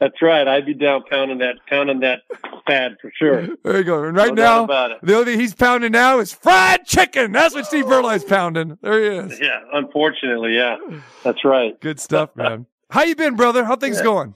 That's 0.00 0.22
right. 0.22 0.46
I'd 0.46 0.66
be 0.66 0.74
down 0.74 1.02
pounding 1.10 1.38
that 1.38 1.56
pounding 1.68 2.00
that 2.00 2.22
pad 2.66 2.96
for 3.00 3.10
sure. 3.18 3.48
There 3.62 3.78
you 3.78 3.84
go. 3.84 4.04
And 4.04 4.16
right 4.16 4.32
No 4.34 4.66
now, 4.66 4.96
the 5.02 5.14
only 5.14 5.32
thing 5.32 5.40
he's 5.40 5.54
pounding 5.54 5.92
now 5.92 6.18
is 6.20 6.32
fried 6.32 6.84
chicken. 6.86 7.32
That's 7.32 7.54
what 7.54 7.66
Steve 7.66 7.86
Beuerlein's 7.86 8.24
pounding. 8.24 8.78
There 8.82 9.00
he 9.00 9.06
is. 9.32 9.40
Yeah. 9.40 9.60
Unfortunately, 9.72 10.54
yeah. 10.54 10.76
That's 11.24 11.44
right. 11.44 11.78
Good 11.80 12.00
stuff, 12.00 12.30
man. 12.36 12.66
How 12.90 13.02
you 13.02 13.16
been, 13.16 13.34
brother? 13.36 13.64
How 13.64 13.76
things 13.76 13.98
Yeah. 13.98 14.04
going? 14.04 14.34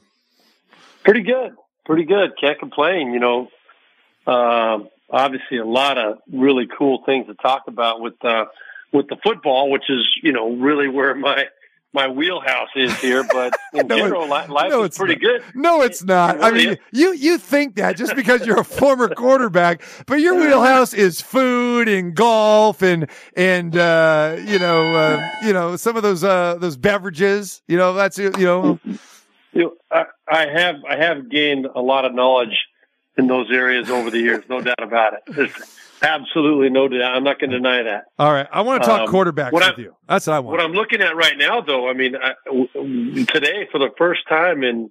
Pretty 1.04 1.22
good. 1.22 1.54
Pretty 1.86 2.04
good. 2.04 2.32
Can't 2.40 2.58
complain. 2.58 3.12
You 3.12 3.20
know, 3.20 3.48
um, 4.26 4.88
obviously 5.08 5.58
a 5.58 5.64
lot 5.64 5.98
of 5.98 6.18
really 6.32 6.66
cool 6.78 7.02
things 7.06 7.26
to 7.26 7.34
talk 7.34 7.62
about 7.68 8.00
with 8.00 8.22
uh, 8.24 8.46
with 8.92 9.08
the 9.08 9.16
football, 9.22 9.70
which 9.70 9.88
is 9.88 10.04
you 10.22 10.32
know 10.32 10.54
really 10.56 10.88
where 10.88 11.14
my 11.14 11.46
my 11.92 12.06
wheelhouse 12.08 12.68
is 12.76 12.96
here, 13.00 13.24
but 13.32 13.52
in 13.74 13.86
No, 13.88 13.96
general, 13.96 14.22
li- 14.24 14.46
life 14.48 14.70
no, 14.70 14.80
is 14.82 14.86
it's 14.86 14.98
pretty 14.98 15.14
not. 15.14 15.20
good. 15.20 15.44
No, 15.54 15.82
it's 15.82 16.04
not. 16.04 16.40
I 16.42 16.48
really 16.50 16.64
mean, 16.66 16.74
is. 16.74 16.78
you 16.92 17.12
you 17.14 17.38
think 17.38 17.76
that 17.76 17.96
just 17.96 18.14
because 18.14 18.46
you're 18.46 18.60
a 18.60 18.64
former 18.64 19.08
quarterback, 19.14 19.82
but 20.06 20.20
your 20.20 20.36
wheelhouse 20.36 20.94
is 20.94 21.20
food 21.20 21.88
and 21.88 22.14
golf 22.14 22.82
and 22.82 23.10
and 23.36 23.76
uh, 23.76 24.36
you 24.46 24.58
know 24.58 24.94
uh, 24.94 25.30
you 25.44 25.52
know 25.52 25.76
some 25.76 25.96
of 25.96 26.02
those 26.02 26.22
uh, 26.22 26.56
those 26.60 26.76
beverages. 26.76 27.62
You 27.66 27.76
know 27.76 27.94
that's 27.94 28.18
you 28.18 28.30
know 28.30 28.78
You 29.52 29.62
know, 29.62 29.72
I, 29.90 30.04
I 30.28 30.46
have 30.46 30.76
I 30.88 30.96
have 30.96 31.28
gained 31.28 31.66
a 31.74 31.80
lot 31.80 32.04
of 32.04 32.14
knowledge 32.14 32.56
in 33.16 33.26
those 33.26 33.50
areas 33.50 33.90
over 33.90 34.08
the 34.10 34.20
years, 34.20 34.44
no 34.48 34.60
doubt 34.60 34.80
about 34.82 35.14
it. 35.14 35.50
absolutely 36.02 36.70
no 36.70 36.88
doubt. 36.88 37.14
I'm 37.16 37.24
not 37.24 37.38
going 37.38 37.50
to 37.50 37.56
deny 37.58 37.82
that. 37.82 38.04
All 38.18 38.32
right, 38.32 38.46
I 38.52 38.62
want 38.62 38.82
to 38.82 38.88
talk 38.88 39.08
Um, 39.08 39.14
quarterbacks 39.14 39.52
with 39.52 39.62
I- 39.62 39.74
you. 39.76 39.94
That's 40.08 40.26
what 40.26 40.34
I 40.34 40.38
want. 40.40 40.56
What 40.56 40.64
I'm 40.64 40.72
looking 40.72 41.00
at 41.00 41.14
right 41.16 41.36
now, 41.36 41.60
though, 41.60 41.88
I 41.88 41.92
mean, 41.94 42.16
I, 42.16 42.34
w- 42.46 43.24
today 43.26 43.68
for 43.70 43.78
the 43.78 43.90
first 43.98 44.22
time 44.28 44.62
in 44.64 44.90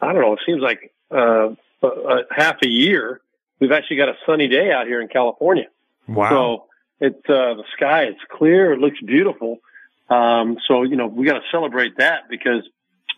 I 0.00 0.12
don't 0.12 0.20
know, 0.22 0.34
it 0.34 0.40
seems 0.44 0.60
like 0.60 0.92
uh, 1.10 1.50
a, 1.82 1.86
a 1.86 2.22
half 2.30 2.56
a 2.62 2.68
year, 2.68 3.20
we've 3.60 3.72
actually 3.72 3.96
got 3.96 4.10
a 4.10 4.14
sunny 4.26 4.46
day 4.48 4.70
out 4.70 4.86
here 4.86 5.00
in 5.00 5.08
California. 5.08 5.66
wow. 6.06 6.28
So 6.30 6.64
it's 7.00 7.28
uh, 7.30 7.54
the 7.54 7.64
sky, 7.76 8.02
it's 8.04 8.20
clear, 8.30 8.72
it 8.72 8.78
looks 8.78 9.00
beautiful. 9.00 9.58
Um, 10.10 10.58
so 10.68 10.82
you 10.82 10.96
know, 10.96 11.06
we 11.06 11.24
got 11.26 11.34
to 11.34 11.42
celebrate 11.50 11.96
that 11.98 12.28
because 12.28 12.62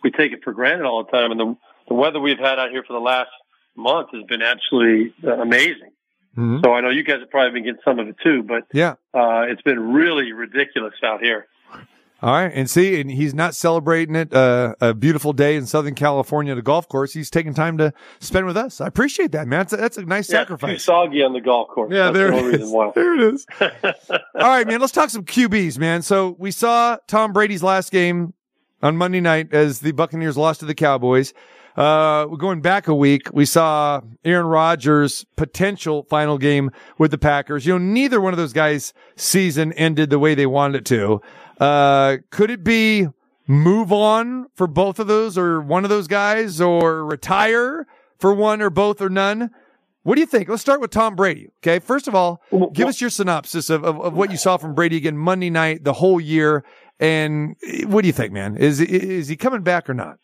we 0.03 0.11
take 0.11 0.31
it 0.31 0.39
for 0.43 0.53
granted 0.53 0.85
all 0.85 1.03
the 1.03 1.11
time, 1.11 1.31
and 1.31 1.39
the 1.39 1.57
the 1.89 1.93
weather 1.95 2.19
we've 2.19 2.39
had 2.39 2.59
out 2.59 2.69
here 2.71 2.83
for 2.83 2.93
the 2.93 2.99
last 2.99 3.29
month 3.75 4.09
has 4.13 4.23
been 4.23 4.41
absolutely 4.41 5.13
uh, 5.25 5.33
amazing. 5.41 5.91
Mhm. 6.39 6.63
So 6.63 6.73
I 6.73 6.81
know 6.81 6.89
you 6.89 7.03
guys 7.03 7.19
have 7.19 7.29
probably 7.29 7.51
been 7.51 7.63
getting 7.65 7.81
some 7.83 7.99
of 7.99 8.07
it 8.07 8.15
too, 8.23 8.43
but 8.43 8.63
Yeah. 8.73 8.93
uh, 9.13 9.45
it's 9.49 9.61
been 9.61 9.91
really 9.93 10.31
ridiculous 10.31 10.93
out 11.03 11.21
here. 11.21 11.47
All 12.21 12.33
right, 12.33 12.51
and 12.53 12.69
see, 12.69 12.99
and 12.99 13.09
he's 13.09 13.33
not 13.33 13.55
celebrating 13.55 14.13
it. 14.13 14.33
Uh, 14.33 14.75
a 14.81 14.93
beautiful 14.93 15.31
day 15.31 15.55
in 15.55 15.65
Southern 15.65 15.95
California 15.95 16.51
at 16.51 16.57
a 16.57 16.61
golf 16.61 16.85
course. 16.89 17.13
He's 17.13 17.29
taking 17.29 17.53
time 17.53 17.77
to 17.77 17.93
spend 18.19 18.45
with 18.45 18.57
us. 18.57 18.81
I 18.81 18.87
appreciate 18.87 19.31
that, 19.31 19.47
man. 19.47 19.59
That's 19.59 19.71
a, 19.73 19.77
that's 19.77 19.97
a 19.97 20.01
nice 20.01 20.29
Yeah, 20.29 20.41
it's 20.41 20.49
too 20.49 20.55
sacrifice. 20.57 20.83
soggy 20.83 21.23
on 21.23 21.31
the 21.31 21.39
golf 21.39 21.69
course. 21.69 21.93
Yeah, 21.93 22.11
there 22.11 22.31
the 22.31 22.37
it 22.39 22.45
is. 22.45 22.53
reason 22.59 22.71
why. 22.73 22.91
There 22.93 23.13
it 23.13 23.33
is. 23.35 23.45
All 23.61 24.19
right, 24.35 24.67
man. 24.67 24.81
Let's 24.81 24.91
talk 24.91 25.09
some 25.09 25.23
QBs, 25.23 25.79
man. 25.79 26.01
So 26.01 26.35
we 26.37 26.51
saw 26.51 26.97
Tom 27.07 27.31
Brady's 27.31 27.63
last 27.63 27.89
game 27.89 28.33
on 28.83 28.97
Monday 28.97 29.21
night 29.21 29.53
as 29.53 29.79
the 29.79 29.93
Buccaneers 29.93 30.35
lost 30.35 30.59
to 30.59 30.65
the 30.65 30.75
Cowboys. 30.75 31.33
Uh, 31.75 32.27
we're 32.29 32.37
going 32.37 32.61
back 32.61 32.87
a 32.87 32.95
week. 32.95 33.29
We 33.31 33.45
saw 33.45 34.01
Aaron 34.25 34.47
Rodgers' 34.47 35.25
potential 35.35 36.03
final 36.03 36.37
game 36.37 36.71
with 36.97 37.11
the 37.11 37.17
Packers. 37.17 37.65
You 37.65 37.73
know, 37.73 37.85
neither 37.85 38.19
one 38.19 38.33
of 38.33 38.37
those 38.37 38.53
guys' 38.53 38.93
season 39.15 39.73
ended 39.73 40.09
the 40.09 40.19
way 40.19 40.35
they 40.35 40.45
wanted 40.45 40.79
it 40.79 40.85
to. 40.87 41.21
Uh, 41.59 42.17
could 42.31 42.51
it 42.51 42.63
be 42.63 43.07
move 43.47 43.91
on 43.91 44.47
for 44.55 44.67
both 44.67 44.99
of 44.99 45.07
those 45.07 45.37
or 45.37 45.61
one 45.61 45.83
of 45.83 45.89
those 45.89 46.07
guys 46.07 46.61
or 46.61 47.05
retire 47.05 47.87
for 48.19 48.33
one 48.33 48.61
or 48.61 48.69
both 48.69 49.01
or 49.01 49.09
none? 49.09 49.49
What 50.03 50.15
do 50.15 50.21
you 50.21 50.27
think? 50.27 50.49
Let's 50.49 50.61
start 50.61 50.81
with 50.81 50.91
Tom 50.91 51.15
Brady. 51.15 51.49
Okay. 51.57 51.79
First 51.79 52.07
of 52.07 52.15
all, 52.15 52.41
give 52.73 52.87
us 52.87 53.01
your 53.01 53.09
synopsis 53.09 53.69
of, 53.69 53.83
of, 53.83 53.99
of 53.99 54.13
what 54.13 54.31
you 54.31 54.37
saw 54.37 54.57
from 54.57 54.73
Brady 54.73 54.97
again 54.97 55.17
Monday 55.17 55.49
night, 55.49 55.83
the 55.83 55.93
whole 55.93 56.21
year. 56.21 56.63
And 56.99 57.55
what 57.85 58.01
do 58.01 58.07
you 58.07 58.13
think, 58.13 58.33
man? 58.33 58.57
Is, 58.57 58.79
is 58.79 59.27
he 59.27 59.35
coming 59.35 59.61
back 59.61 59.89
or 59.89 59.93
not? 59.93 60.17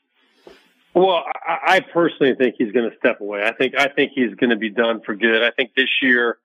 Well, 0.95 1.25
I, 1.45 1.75
I 1.75 1.79
personally 1.81 2.35
think 2.35 2.55
he's 2.57 2.71
going 2.71 2.89
to 2.89 2.97
step 2.97 3.19
away. 3.19 3.43
I 3.43 3.51
think 3.51 3.75
I 3.77 3.89
think 3.89 4.13
he's 4.15 4.33
going 4.35 4.51
to 4.51 4.55
be 4.55 4.69
done 4.69 5.01
for 5.05 5.13
good. 5.13 5.43
I 5.43 5.51
think 5.51 5.75
this 5.75 5.89
year 6.01 6.37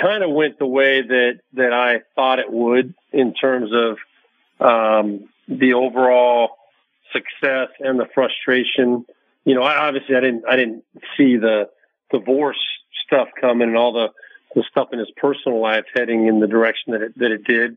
kind 0.00 0.24
of 0.24 0.30
went 0.30 0.58
the 0.58 0.66
way 0.66 1.02
that 1.02 1.38
that 1.54 1.72
I 1.72 2.00
thought 2.16 2.40
it 2.40 2.52
would 2.52 2.94
in 3.12 3.32
terms 3.32 3.70
of 3.72 3.96
um, 4.60 5.28
the 5.48 5.74
overall 5.74 6.50
success 7.12 7.68
and 7.78 7.98
the 7.98 8.08
frustration. 8.12 9.06
You 9.44 9.54
know, 9.54 9.62
I, 9.62 9.86
obviously 9.86 10.16
I 10.16 10.20
didn't 10.20 10.44
I 10.48 10.56
didn't 10.56 10.82
see 11.16 11.36
the 11.36 11.70
divorce 12.10 12.58
stuff 13.06 13.28
coming 13.40 13.68
and 13.68 13.76
all 13.76 13.92
the 13.92 14.08
the 14.56 14.64
stuff 14.68 14.88
in 14.92 14.98
his 14.98 15.10
personal 15.16 15.60
life 15.60 15.84
heading 15.94 16.26
in 16.26 16.40
the 16.40 16.48
direction 16.48 16.92
that 16.92 17.02
it 17.02 17.18
that 17.18 17.30
it 17.30 17.44
did, 17.44 17.76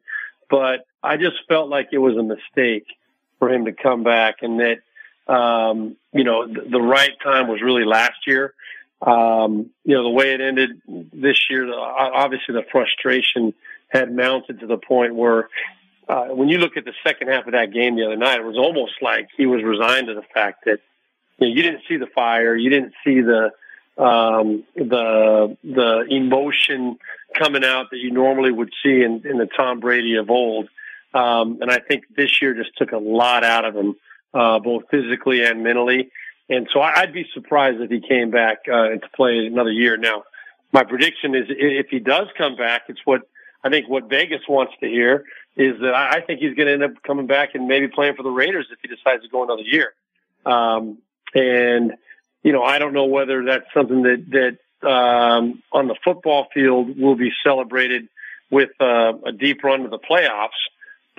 but 0.49 0.87
I 1.03 1.17
just 1.17 1.35
felt 1.47 1.69
like 1.69 1.89
it 1.91 1.99
was 1.99 2.17
a 2.17 2.23
mistake 2.23 2.87
for 3.37 3.53
him 3.53 3.65
to 3.65 3.73
come 3.73 4.03
back 4.03 4.37
and 4.41 4.59
that 4.59 4.79
um, 5.29 5.95
you 6.11 6.23
know, 6.23 6.47
the, 6.47 6.81
right 6.81 7.13
time 7.23 7.47
was 7.47 7.61
really 7.61 7.85
last 7.85 8.25
year. 8.25 8.53
Um, 9.01 9.69
you 9.85 9.95
know, 9.95 10.03
the 10.03 10.09
way 10.09 10.33
it 10.33 10.41
ended 10.41 10.81
this 11.13 11.49
year, 11.49 11.71
obviously 11.71 12.55
the 12.55 12.65
frustration 12.71 13.53
had 13.89 14.13
mounted 14.13 14.59
to 14.61 14.67
the 14.67 14.77
point 14.77 15.13
where, 15.13 15.47
uh, 16.07 16.25
when 16.25 16.49
you 16.49 16.57
look 16.57 16.75
at 16.77 16.85
the 16.85 16.93
second 17.05 17.27
half 17.27 17.45
of 17.45 17.53
that 17.53 17.71
game 17.71 17.95
the 17.95 18.05
other 18.05 18.17
night, 18.17 18.39
it 18.39 18.43
was 18.43 18.57
almost 18.57 18.93
like 19.01 19.29
he 19.37 19.45
was 19.45 19.63
resigned 19.63 20.07
to 20.07 20.15
the 20.15 20.25
fact 20.33 20.65
that 20.65 20.79
you, 21.37 21.47
know, 21.47 21.53
you 21.53 21.61
didn't 21.61 21.83
see 21.87 21.97
the 21.97 22.07
fire, 22.07 22.55
you 22.55 22.71
didn't 22.71 22.93
see 23.03 23.21
the 23.21 23.51
um, 24.01 24.63
the 24.75 25.57
the 25.63 26.05
emotion 26.09 26.97
coming 27.37 27.63
out 27.63 27.91
that 27.91 27.97
you 27.97 28.11
normally 28.11 28.51
would 28.51 28.71
see 28.81 29.03
in, 29.03 29.21
in 29.25 29.37
the 29.37 29.45
Tom 29.45 29.79
Brady 29.79 30.15
of 30.15 30.31
old. 30.31 30.69
Um, 31.13 31.59
and 31.61 31.69
I 31.69 31.79
think 31.79 32.05
this 32.15 32.41
year 32.41 32.53
just 32.53 32.75
took 32.77 32.91
a 32.91 32.97
lot 32.97 33.43
out 33.43 33.65
of 33.65 33.75
him 33.75 33.95
uh, 34.33 34.59
both 34.59 34.83
physically 34.89 35.43
and 35.43 35.63
mentally. 35.63 36.11
And 36.49 36.67
so 36.73 36.81
I'd 36.81 37.13
be 37.13 37.25
surprised 37.33 37.79
if 37.79 37.91
he 37.91 38.01
came 38.01 38.31
back 38.31 38.59
uh, 38.67 38.89
to 38.89 39.09
play 39.15 39.45
another 39.45 39.71
year. 39.71 39.97
Now, 39.97 40.23
my 40.71 40.83
prediction 40.83 41.35
is 41.35 41.45
if 41.49 41.87
he 41.89 41.99
does 41.99 42.27
come 42.37 42.55
back, 42.55 42.83
it's 42.89 43.01
what 43.05 43.21
I 43.63 43.69
think 43.69 43.87
what 43.87 44.09
Vegas 44.09 44.41
wants 44.47 44.73
to 44.79 44.87
hear 44.87 45.25
is 45.55 45.79
that 45.81 45.93
I 45.93 46.17
I 46.17 46.21
think 46.21 46.39
he's 46.39 46.55
going 46.55 46.67
to 46.67 46.73
end 46.73 46.83
up 46.83 47.03
coming 47.03 47.27
back 47.27 47.53
and 47.53 47.67
maybe 47.67 47.87
playing 47.87 48.15
for 48.15 48.23
the 48.23 48.29
Raiders 48.29 48.67
if 48.71 48.79
he 48.81 48.87
decides 48.87 49.23
to 49.23 49.29
go 49.29 49.43
another 49.43 49.63
year. 49.63 49.93
Um, 50.45 50.99
and 51.35 51.93
you 52.43 52.51
know, 52.51 52.63
I 52.63 52.79
don't 52.79 52.93
know 52.93 53.05
whether 53.05 53.45
that's 53.45 53.65
something 53.73 54.03
that 54.03 54.57
that 54.81 54.87
um, 54.89 55.61
on 55.71 55.87
the 55.87 55.95
football 56.03 56.47
field 56.53 56.97
will 56.97 57.15
be 57.15 57.31
celebrated 57.43 58.07
with 58.49 58.69
uh, 58.79 59.13
a 59.25 59.31
deep 59.31 59.63
run 59.63 59.83
to 59.83 59.89
the 59.89 59.99
playoffs 59.99 60.49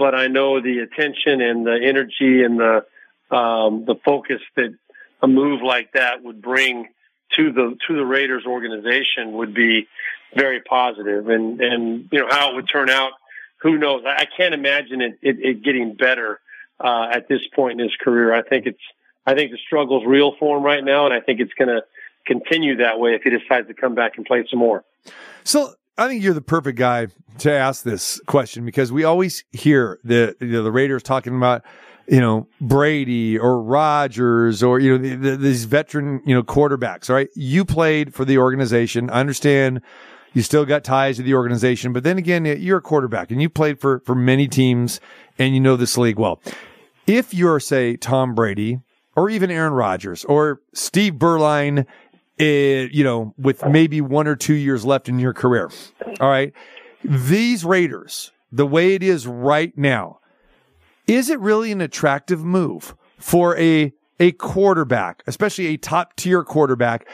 but 0.00 0.14
I 0.14 0.28
know 0.28 0.62
the 0.62 0.78
attention 0.78 1.42
and 1.42 1.66
the 1.66 1.78
energy 1.78 2.42
and 2.42 2.58
the 2.58 2.86
um, 3.30 3.84
the 3.86 3.96
focus 4.04 4.40
that 4.56 4.74
a 5.22 5.28
move 5.28 5.62
like 5.62 5.92
that 5.92 6.22
would 6.22 6.40
bring 6.42 6.88
to 7.36 7.52
the 7.52 7.76
to 7.86 7.96
the 7.96 8.04
Raiders 8.04 8.44
organization 8.46 9.32
would 9.32 9.54
be 9.54 9.86
very 10.34 10.60
positive. 10.60 11.28
And 11.28 11.60
and 11.60 12.08
you 12.10 12.20
know 12.20 12.28
how 12.30 12.52
it 12.52 12.54
would 12.56 12.68
turn 12.68 12.90
out, 12.90 13.12
who 13.58 13.78
knows? 13.78 14.02
I, 14.06 14.26
can't 14.36 14.54
imagine 14.54 15.00
it, 15.00 15.18
it, 15.22 15.36
it 15.40 15.62
getting 15.62 15.94
better 15.94 16.40
uh, 16.80 17.08
at 17.12 17.28
this 17.28 17.40
point 17.54 17.80
in 17.80 17.86
his 17.86 17.96
career. 18.02 18.34
I 18.34 18.42
think 18.42 18.66
it's 18.66 18.80
I 19.26 19.34
think 19.34 19.52
the 19.52 19.58
struggle's 19.58 20.04
real 20.06 20.34
for 20.38 20.58
him 20.58 20.64
right 20.64 20.82
now, 20.82 21.04
and 21.04 21.14
I 21.14 21.20
think 21.20 21.40
it's 21.40 21.52
going 21.54 21.68
to 21.68 21.82
continue 22.26 22.76
that 22.76 22.98
way 22.98 23.14
if 23.14 23.22
he 23.22 23.30
decides 23.30 23.68
to 23.68 23.74
come 23.74 23.94
back 23.94 24.12
and 24.16 24.26
play 24.26 24.44
some 24.50 24.58
more. 24.58 24.84
So 25.44 25.74
I 25.98 26.08
think 26.08 26.22
you're 26.22 26.34
the 26.34 26.40
perfect 26.40 26.78
guy 26.78 27.08
to 27.38 27.52
ask 27.52 27.82
this 27.82 28.20
question 28.26 28.64
because 28.64 28.92
we 28.92 29.04
always 29.04 29.44
hear 29.52 29.98
the 30.04 30.36
you 30.40 30.48
know, 30.48 30.62
the 30.62 30.72
Raiders 30.72 31.02
talking 31.02 31.36
about 31.36 31.62
you 32.10 32.20
know 32.20 32.48
Brady 32.60 33.38
or 33.38 33.62
Rodgers 33.62 34.62
or 34.62 34.80
you 34.80 34.90
know 34.90 34.98
the, 34.98 35.14
the, 35.14 35.36
these 35.36 35.64
veteran 35.64 36.20
you 36.26 36.34
know 36.34 36.42
quarterbacks. 36.42 37.08
All 37.08 37.16
right, 37.16 37.28
you 37.34 37.64
played 37.64 38.12
for 38.12 38.24
the 38.24 38.38
organization. 38.38 39.08
I 39.08 39.20
understand 39.20 39.80
you 40.34 40.42
still 40.42 40.64
got 40.64 40.84
ties 40.84 41.16
to 41.16 41.22
the 41.22 41.34
organization, 41.34 41.92
but 41.92 42.02
then 42.02 42.18
again, 42.18 42.44
you're 42.44 42.78
a 42.78 42.82
quarterback 42.82 43.30
and 43.30 43.40
you 43.40 43.48
played 43.48 43.80
for 43.80 44.00
for 44.00 44.14
many 44.14 44.48
teams 44.48 45.00
and 45.38 45.54
you 45.54 45.60
know 45.60 45.76
this 45.76 45.96
league 45.96 46.18
well. 46.18 46.40
If 47.06 47.32
you're 47.32 47.60
say 47.60 47.96
Tom 47.96 48.34
Brady 48.34 48.80
or 49.16 49.30
even 49.30 49.50
Aaron 49.50 49.72
Rodgers 49.72 50.24
or 50.24 50.60
Steve 50.74 51.14
Beuerlein 51.14 51.86
it, 52.38 52.92
you 52.92 53.04
know, 53.04 53.34
with 53.36 53.64
maybe 53.66 54.00
one 54.00 54.26
or 54.26 54.34
two 54.34 54.54
years 54.54 54.84
left 54.84 55.08
in 55.08 55.18
your 55.18 55.34
career. 55.34 55.70
All 56.20 56.28
right. 56.28 56.52
These 57.04 57.64
Raiders, 57.64 58.32
the 58.50 58.66
way 58.66 58.94
it 58.94 59.02
is 59.02 59.26
right 59.26 59.76
now, 59.76 60.19
is 61.10 61.28
it 61.28 61.40
really 61.40 61.72
an 61.72 61.80
attractive 61.80 62.44
move 62.44 62.94
for 63.18 63.56
a, 63.58 63.92
a 64.20 64.32
quarterback, 64.32 65.22
especially 65.26 65.66
a 65.66 65.76
top 65.76 66.14
tier 66.16 66.44
quarterback? 66.44 67.08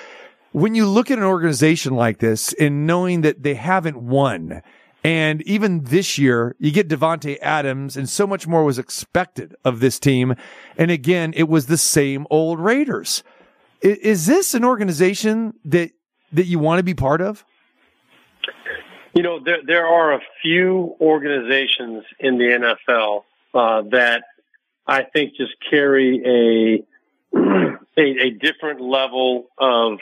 When 0.53 0.75
you 0.75 0.87
look 0.87 1.11
at 1.11 1.19
an 1.19 1.25
organization 1.25 1.95
like 1.95 2.19
this 2.19 2.53
and 2.55 2.87
knowing 2.87 3.23
that 3.23 3.43
they 3.43 3.55
haven't 3.55 3.97
won, 4.03 4.63
and 5.03 5.41
even 5.43 5.85
this 5.85 6.19
year, 6.19 6.55
you 6.59 6.71
get 6.73 6.89
Davante 6.89 7.39
Adams, 7.41 7.97
and 7.97 8.09
so 8.09 8.27
much 8.27 8.47
more 8.47 8.65
was 8.65 8.79
expected 8.79 9.55
of 9.65 9.81
this 9.81 9.99
team. 9.99 10.35
And 10.77 10.91
again, 10.91 11.33
it 11.37 11.49
was 11.49 11.67
the 11.67 11.77
same 11.79 12.27
old 12.31 12.59
Raiders. 12.61 13.23
I- 13.85 13.99
Is 14.03 14.27
this 14.27 14.53
an 14.55 14.65
organization 14.65 15.55
that 15.65 15.91
that 16.33 16.47
you 16.47 16.59
want 16.59 16.81
to 16.81 16.83
be 16.83 16.93
part 16.95 17.21
of? 17.21 17.45
You 19.15 19.23
know, 19.23 19.39
there 19.43 19.59
there 19.65 19.87
are 19.87 20.13
a 20.15 20.21
few 20.43 20.97
organizations 21.01 22.05
in 22.19 22.37
the 22.39 22.45
NFL 22.45 23.25
uh, 23.57 23.83
that 23.91 24.23
I 24.87 25.03
think 25.03 25.35
just 25.37 25.55
carry 25.71 26.85
a 27.33 27.37
a, 27.97 28.03
a 28.03 28.31
different 28.31 28.81
level 28.81 29.47
of 29.59 29.99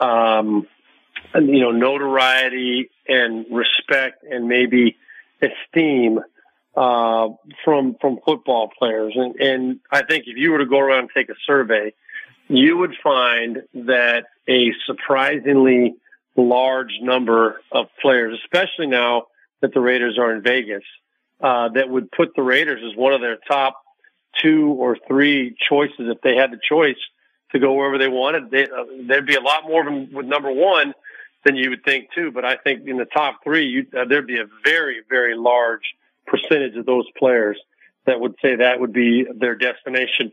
um, 0.00 0.66
you 1.34 1.60
know 1.60 1.72
notoriety 1.72 2.90
and 3.06 3.46
respect 3.50 4.22
and 4.22 4.48
maybe 4.48 4.96
esteem 5.42 6.20
uh, 6.76 7.28
from 7.64 7.96
from 8.00 8.18
football 8.24 8.70
players. 8.78 9.14
And, 9.16 9.34
and 9.36 9.80
I 9.90 10.02
think 10.04 10.24
if 10.26 10.36
you 10.36 10.52
were 10.52 10.58
to 10.58 10.66
go 10.66 10.78
around 10.78 11.00
and 11.00 11.10
take 11.14 11.28
a 11.30 11.38
survey, 11.46 11.92
you 12.48 12.78
would 12.78 12.94
find 13.02 13.62
that 13.74 14.26
a 14.48 14.72
surprisingly 14.86 15.96
large 16.36 16.92
number 17.02 17.60
of 17.72 17.86
players, 18.00 18.38
especially 18.44 18.86
now 18.86 19.24
that 19.60 19.74
the 19.74 19.80
Raiders 19.80 20.16
are 20.18 20.32
in 20.32 20.42
Vegas, 20.42 20.84
uh, 21.40 21.68
that 21.70 21.88
would 21.88 22.10
put 22.10 22.34
the 22.34 22.42
Raiders 22.42 22.82
as 22.84 22.96
one 22.96 23.12
of 23.12 23.20
their 23.20 23.38
top 23.48 23.82
two 24.40 24.76
or 24.78 24.96
three 25.06 25.56
choices 25.68 25.94
if 25.98 26.20
they 26.22 26.36
had 26.36 26.50
the 26.50 26.60
choice 26.68 26.98
to 27.52 27.58
go 27.58 27.72
wherever 27.74 27.98
they 27.98 28.08
wanted. 28.08 28.50
They, 28.50 28.64
uh, 28.64 28.84
there'd 29.06 29.26
be 29.26 29.36
a 29.36 29.40
lot 29.40 29.64
more 29.64 29.80
of 29.80 29.86
them 29.86 30.12
with 30.12 30.26
number 30.26 30.52
one 30.52 30.94
than 31.44 31.56
you 31.56 31.70
would 31.70 31.84
think 31.84 32.12
too. 32.14 32.30
But 32.30 32.44
I 32.44 32.56
think 32.56 32.86
in 32.86 32.96
the 32.98 33.04
top 33.04 33.42
three, 33.42 33.66
you, 33.66 33.86
uh, 33.98 34.04
there'd 34.04 34.26
be 34.26 34.38
a 34.38 34.46
very, 34.64 35.02
very 35.08 35.36
large 35.36 35.94
percentage 36.26 36.76
of 36.76 36.86
those 36.86 37.06
players 37.16 37.58
that 38.06 38.20
would 38.20 38.34
say 38.42 38.56
that 38.56 38.80
would 38.80 38.92
be 38.92 39.26
their 39.34 39.54
destination 39.54 40.32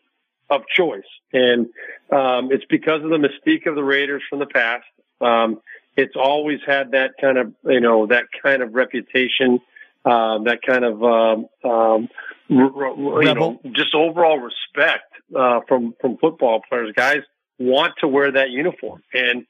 of 0.50 0.64
choice. 0.68 1.04
And 1.34 1.68
um, 2.12 2.52
it's 2.52 2.66
because 2.66 3.04
of 3.04 3.10
the 3.10 3.18
mystique 3.18 3.66
of 3.66 3.76
the 3.76 3.84
Raiders 3.84 4.24
from 4.30 4.40
the 4.40 4.46
past. 4.46 4.86
Um, 5.22 5.62
it's 5.98 6.16
always 6.16 6.60
had 6.66 6.92
that 6.92 7.12
kind 7.20 7.38
of, 7.38 7.54
you 7.64 7.80
know, 7.80 8.08
that 8.08 8.26
kind 8.44 8.62
of 8.62 8.76
reputation, 8.76 9.60
uh, 10.06 10.40
that 10.44 10.60
kind 10.66 10.86
of, 10.86 11.04
um, 11.04 11.48
um, 11.64 12.10
you 12.48 13.34
know, 13.34 13.60
just 13.72 13.96
overall 13.96 14.38
respect 14.38 15.12
uh, 15.36 15.62
from 15.68 15.96
from 16.00 16.18
football 16.18 16.62
players. 16.70 16.94
Guys 16.96 17.22
want 17.58 17.94
to 18.02 18.08
wear 18.08 18.32
that 18.34 18.52
uniform, 18.52 19.02
and 19.14 19.46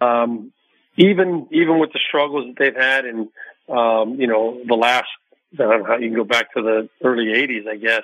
um, 0.00 0.52
even 0.96 1.48
even 1.50 1.78
with 1.78 1.92
the 1.92 2.00
struggles 2.08 2.46
that 2.46 2.56
they've 2.58 2.82
had, 2.82 3.04
and 3.04 3.28
um, 3.68 4.20
you 4.20 4.26
know, 4.26 4.62
the 4.66 4.74
last 4.74 5.08
I 5.52 5.56
don't 5.56 5.80
know 5.80 5.84
how 5.84 5.96
you 5.96 6.08
can 6.08 6.16
go 6.16 6.24
back 6.24 6.54
to 6.54 6.62
the 6.62 6.88
early 7.04 7.26
'80s, 7.26 7.68
I 7.68 7.76
guess, 7.76 8.02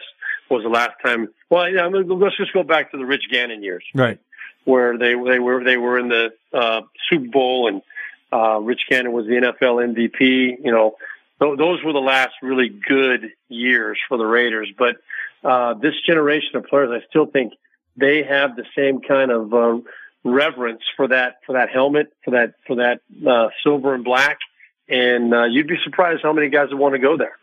was 0.50 0.62
the 0.62 0.68
last 0.68 0.96
time. 1.04 1.28
Well, 1.48 1.68
yeah, 1.70 1.86
let's 1.86 2.36
just 2.36 2.52
go 2.52 2.62
back 2.62 2.90
to 2.90 2.98
the 2.98 3.06
Rich 3.06 3.24
Gannon 3.30 3.62
years, 3.62 3.84
right? 3.94 4.18
Where 4.64 4.98
they 4.98 5.14
they 5.14 5.38
were 5.38 5.64
they 5.64 5.76
were 5.76 5.98
in 5.98 6.08
the 6.08 6.30
uh, 6.52 6.82
Super 7.08 7.28
Bowl, 7.28 7.68
and 7.68 7.82
uh, 8.32 8.58
Rich 8.60 8.82
Gannon 8.90 9.12
was 9.12 9.26
the 9.26 9.32
NFL 9.32 9.94
MVP. 9.94 10.58
You 10.62 10.72
know, 10.72 10.96
th- 11.40 11.58
those 11.58 11.82
were 11.84 11.92
the 11.92 11.98
last 11.98 12.34
really 12.42 12.68
good 12.68 13.30
years 13.48 13.98
for 14.08 14.18
the 14.18 14.26
Raiders. 14.26 14.72
But 14.76 14.96
uh, 15.44 15.74
this 15.74 15.94
generation 16.06 16.56
of 16.56 16.64
players, 16.64 16.90
I 16.92 17.06
still 17.08 17.26
think 17.26 17.52
they 17.96 18.22
have 18.22 18.56
the 18.56 18.64
same 18.76 19.00
kind 19.00 19.30
of 19.30 19.54
uh, 19.54 19.78
reverence 20.24 20.82
for 20.96 21.08
that 21.08 21.36
for 21.46 21.54
that 21.54 21.70
helmet, 21.70 22.12
for 22.24 22.32
that 22.32 22.54
for 22.66 22.76
that 22.76 23.00
uh, 23.26 23.48
silver 23.62 23.94
and 23.94 24.04
black 24.04 24.38
and 24.88 25.34
uh, 25.34 25.44
you'd 25.44 25.66
be 25.66 25.76
surprised 25.84 26.22
how 26.22 26.32
many 26.32 26.48
guys 26.48 26.68
would 26.70 26.78
want 26.78 26.94
to 26.94 26.98
go 26.98 27.16
there. 27.16 27.36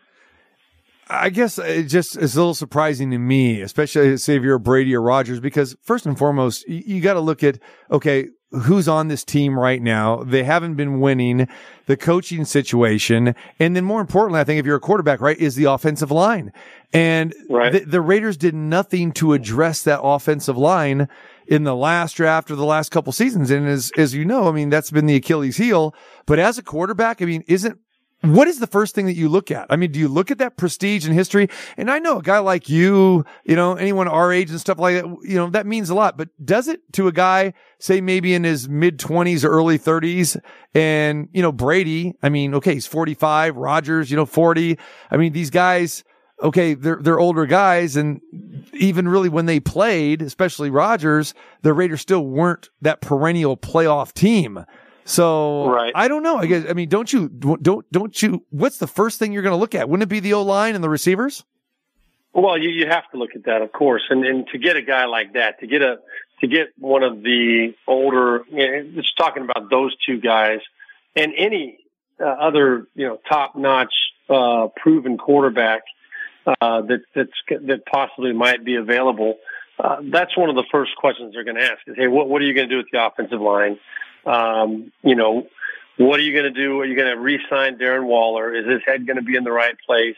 I 1.08 1.28
guess 1.28 1.58
it 1.58 1.84
just 1.84 2.16
is 2.16 2.34
a 2.34 2.38
little 2.38 2.54
surprising 2.54 3.10
to 3.10 3.18
me, 3.18 3.60
especially 3.60 4.16
say 4.16 4.36
if 4.36 4.42
you're 4.42 4.58
Brady 4.58 4.94
or 4.94 5.02
Rodgers, 5.02 5.38
because 5.38 5.76
first 5.82 6.06
and 6.06 6.16
foremost, 6.16 6.66
you, 6.66 6.82
you 6.96 7.00
got 7.02 7.14
to 7.14 7.20
look 7.20 7.42
at 7.42 7.58
okay, 7.90 8.28
who's 8.62 8.88
on 8.88 9.08
this 9.08 9.24
team 9.24 9.58
right 9.58 9.82
now. 9.82 10.22
They 10.22 10.44
haven't 10.44 10.74
been 10.74 11.00
winning 11.00 11.48
the 11.86 11.96
coaching 11.96 12.44
situation. 12.44 13.34
And 13.58 13.76
then 13.76 13.84
more 13.84 14.00
importantly, 14.00 14.40
I 14.40 14.44
think 14.44 14.60
if 14.60 14.66
you're 14.66 14.76
a 14.76 14.80
quarterback, 14.80 15.20
right, 15.20 15.38
is 15.38 15.56
the 15.56 15.64
offensive 15.64 16.10
line. 16.10 16.52
And 16.92 17.34
right. 17.50 17.72
the, 17.72 17.80
the 17.80 18.00
Raiders 18.00 18.36
did 18.36 18.54
nothing 18.54 19.12
to 19.12 19.32
address 19.32 19.82
that 19.82 20.00
offensive 20.02 20.56
line 20.56 21.08
in 21.46 21.64
the 21.64 21.74
last 21.74 22.14
draft 22.14 22.50
or 22.50 22.56
the 22.56 22.64
last 22.64 22.90
couple 22.90 23.12
seasons. 23.12 23.50
And 23.50 23.68
as, 23.68 23.90
as 23.98 24.14
you 24.14 24.24
know, 24.24 24.48
I 24.48 24.52
mean, 24.52 24.70
that's 24.70 24.90
been 24.90 25.06
the 25.06 25.16
Achilles 25.16 25.56
heel. 25.56 25.94
But 26.26 26.38
as 26.38 26.56
a 26.56 26.62
quarterback, 26.62 27.20
I 27.20 27.26
mean, 27.26 27.44
isn't 27.46 27.78
what 28.24 28.48
is 28.48 28.58
the 28.58 28.66
first 28.66 28.94
thing 28.94 29.06
that 29.06 29.14
you 29.14 29.28
look 29.28 29.50
at? 29.50 29.66
I 29.70 29.76
mean, 29.76 29.92
do 29.92 29.98
you 29.98 30.08
look 30.08 30.30
at 30.30 30.38
that 30.38 30.56
prestige 30.56 31.06
and 31.06 31.14
history? 31.14 31.48
And 31.76 31.90
I 31.90 31.98
know 31.98 32.18
a 32.18 32.22
guy 32.22 32.38
like 32.38 32.68
you, 32.68 33.24
you 33.44 33.56
know, 33.56 33.74
anyone 33.74 34.08
our 34.08 34.32
age 34.32 34.50
and 34.50 34.60
stuff 34.60 34.78
like 34.78 34.96
that, 34.96 35.16
you 35.22 35.36
know, 35.36 35.50
that 35.50 35.66
means 35.66 35.90
a 35.90 35.94
lot, 35.94 36.16
but 36.16 36.28
does 36.44 36.68
it 36.68 36.80
to 36.94 37.08
a 37.08 37.12
guy, 37.12 37.54
say 37.78 38.00
maybe 38.00 38.34
in 38.34 38.44
his 38.44 38.68
mid 38.68 38.98
twenties 38.98 39.44
or 39.44 39.50
early 39.50 39.78
thirties 39.78 40.36
and, 40.74 41.28
you 41.32 41.42
know, 41.42 41.52
Brady, 41.52 42.14
I 42.22 42.28
mean, 42.28 42.54
okay, 42.54 42.74
he's 42.74 42.86
45, 42.86 43.56
Rodgers, 43.56 44.10
you 44.10 44.16
know, 44.16 44.26
40. 44.26 44.78
I 45.10 45.16
mean, 45.16 45.32
these 45.32 45.50
guys, 45.50 46.02
okay, 46.42 46.74
they're 46.74 46.98
they're 47.00 47.20
older 47.20 47.46
guys, 47.46 47.96
and 47.96 48.20
even 48.72 49.08
really 49.08 49.28
when 49.28 49.46
they 49.46 49.60
played, 49.60 50.22
especially 50.22 50.70
Rodgers, 50.70 51.34
the 51.62 51.72
Raiders 51.72 52.00
still 52.00 52.26
weren't 52.26 52.70
that 52.82 53.00
perennial 53.00 53.56
playoff 53.56 54.12
team. 54.12 54.64
So 55.04 55.70
right. 55.70 55.92
I 55.94 56.08
don't 56.08 56.22
know. 56.22 56.36
I 56.36 56.46
guess 56.46 56.64
I 56.68 56.72
mean, 56.72 56.88
don't 56.88 57.12
you 57.12 57.28
don't 57.28 57.90
don't 57.90 58.22
you? 58.22 58.44
What's 58.50 58.78
the 58.78 58.86
first 58.86 59.18
thing 59.18 59.32
you're 59.32 59.42
going 59.42 59.52
to 59.52 59.58
look 59.58 59.74
at? 59.74 59.88
Wouldn't 59.88 60.02
it 60.02 60.08
be 60.08 60.20
the 60.20 60.32
O 60.34 60.42
line 60.42 60.74
and 60.74 60.82
the 60.82 60.88
receivers? 60.88 61.44
Well, 62.32 62.58
you 62.58 62.70
you 62.70 62.86
have 62.88 63.08
to 63.12 63.18
look 63.18 63.30
at 63.36 63.44
that, 63.44 63.62
of 63.62 63.72
course, 63.72 64.02
and 64.10 64.24
and 64.24 64.46
to 64.48 64.58
get 64.58 64.76
a 64.76 64.82
guy 64.82 65.04
like 65.04 65.34
that, 65.34 65.60
to 65.60 65.66
get 65.66 65.82
a 65.82 65.98
to 66.40 66.46
get 66.46 66.72
one 66.78 67.02
of 67.02 67.22
the 67.22 67.74
older, 67.86 68.44
you 68.50 68.70
know, 68.70 69.00
just 69.00 69.16
talking 69.16 69.44
about 69.44 69.70
those 69.70 69.94
two 70.04 70.20
guys, 70.20 70.58
and 71.14 71.32
any 71.36 71.78
uh, 72.20 72.24
other 72.24 72.88
you 72.94 73.06
know 73.06 73.20
top 73.28 73.56
notch 73.56 73.92
uh, 74.28 74.68
proven 74.76 75.18
quarterback 75.18 75.82
uh, 76.46 76.82
that 76.82 77.02
that's 77.14 77.62
that 77.66 77.86
possibly 77.86 78.32
might 78.32 78.64
be 78.64 78.76
available. 78.76 79.36
Uh, 79.78 79.96
that's 80.12 80.36
one 80.36 80.48
of 80.48 80.56
the 80.56 80.64
first 80.70 80.94
questions 80.96 81.34
they're 81.34 81.44
going 81.44 81.56
to 81.56 81.64
ask 81.64 81.78
is, 81.86 81.94
hey, 81.96 82.08
what 82.08 82.28
what 82.28 82.42
are 82.42 82.44
you 82.44 82.54
going 82.54 82.68
to 82.68 82.74
do 82.74 82.78
with 82.78 82.90
the 82.92 83.04
offensive 83.04 83.40
line? 83.40 83.78
Um, 84.26 84.92
you 85.02 85.14
know, 85.14 85.46
what 85.96 86.18
are 86.18 86.22
you 86.22 86.32
going 86.32 86.52
to 86.52 86.60
do? 86.60 86.80
Are 86.80 86.84
you 86.84 86.96
going 86.96 87.14
to 87.14 87.20
re-sign 87.20 87.78
Darren 87.78 88.04
Waller? 88.04 88.54
Is 88.54 88.66
his 88.66 88.80
head 88.86 89.06
going 89.06 89.16
to 89.16 89.22
be 89.22 89.36
in 89.36 89.44
the 89.44 89.52
right 89.52 89.76
place? 89.86 90.16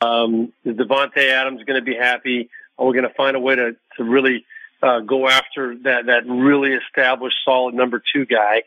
Um, 0.00 0.52
is 0.64 0.76
Davante 0.76 1.30
Adams 1.30 1.62
going 1.64 1.78
to 1.78 1.84
be 1.84 1.96
happy? 1.96 2.48
Are 2.78 2.86
we 2.86 2.92
going 2.92 3.08
to 3.08 3.14
find 3.14 3.36
a 3.36 3.40
way 3.40 3.56
to 3.56 3.76
to 3.96 4.04
really 4.04 4.44
uh, 4.82 5.00
go 5.00 5.28
after 5.28 5.76
that 5.84 6.06
that 6.06 6.26
really 6.26 6.72
established, 6.74 7.36
solid 7.44 7.74
number 7.74 8.02
two 8.12 8.26
guy? 8.26 8.62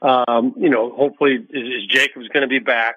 Um, 0.00 0.54
you 0.56 0.68
know, 0.68 0.92
hopefully, 0.94 1.34
is, 1.50 1.82
is 1.82 1.86
Jacobs 1.88 2.28
going 2.28 2.42
to 2.42 2.48
be 2.48 2.58
back? 2.58 2.96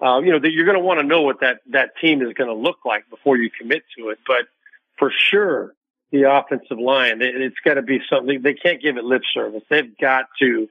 uh, 0.00 0.18
you 0.18 0.30
know, 0.30 0.38
that 0.38 0.50
you're 0.52 0.64
going 0.64 0.76
to 0.76 0.84
want 0.84 1.00
to 1.00 1.06
know 1.06 1.22
what 1.22 1.40
that, 1.40 1.60
that 1.70 1.96
team 2.00 2.22
is 2.22 2.32
going 2.34 2.48
to 2.48 2.54
look 2.54 2.84
like 2.84 3.08
before 3.08 3.36
you 3.36 3.50
commit 3.50 3.82
to 3.96 4.10
it. 4.10 4.18
But 4.26 4.48
for 4.98 5.10
sure, 5.10 5.74
the 6.16 6.30
offensive 6.30 6.78
line, 6.78 7.22
it, 7.22 7.34
it's 7.36 7.56
got 7.64 7.74
to 7.74 7.82
be 7.82 8.00
something, 8.10 8.42
they 8.42 8.54
can't 8.54 8.80
give 8.80 8.96
it 8.96 9.04
lip 9.04 9.22
service. 9.34 9.62
They've 9.68 9.96
got 9.98 10.26
to 10.40 10.68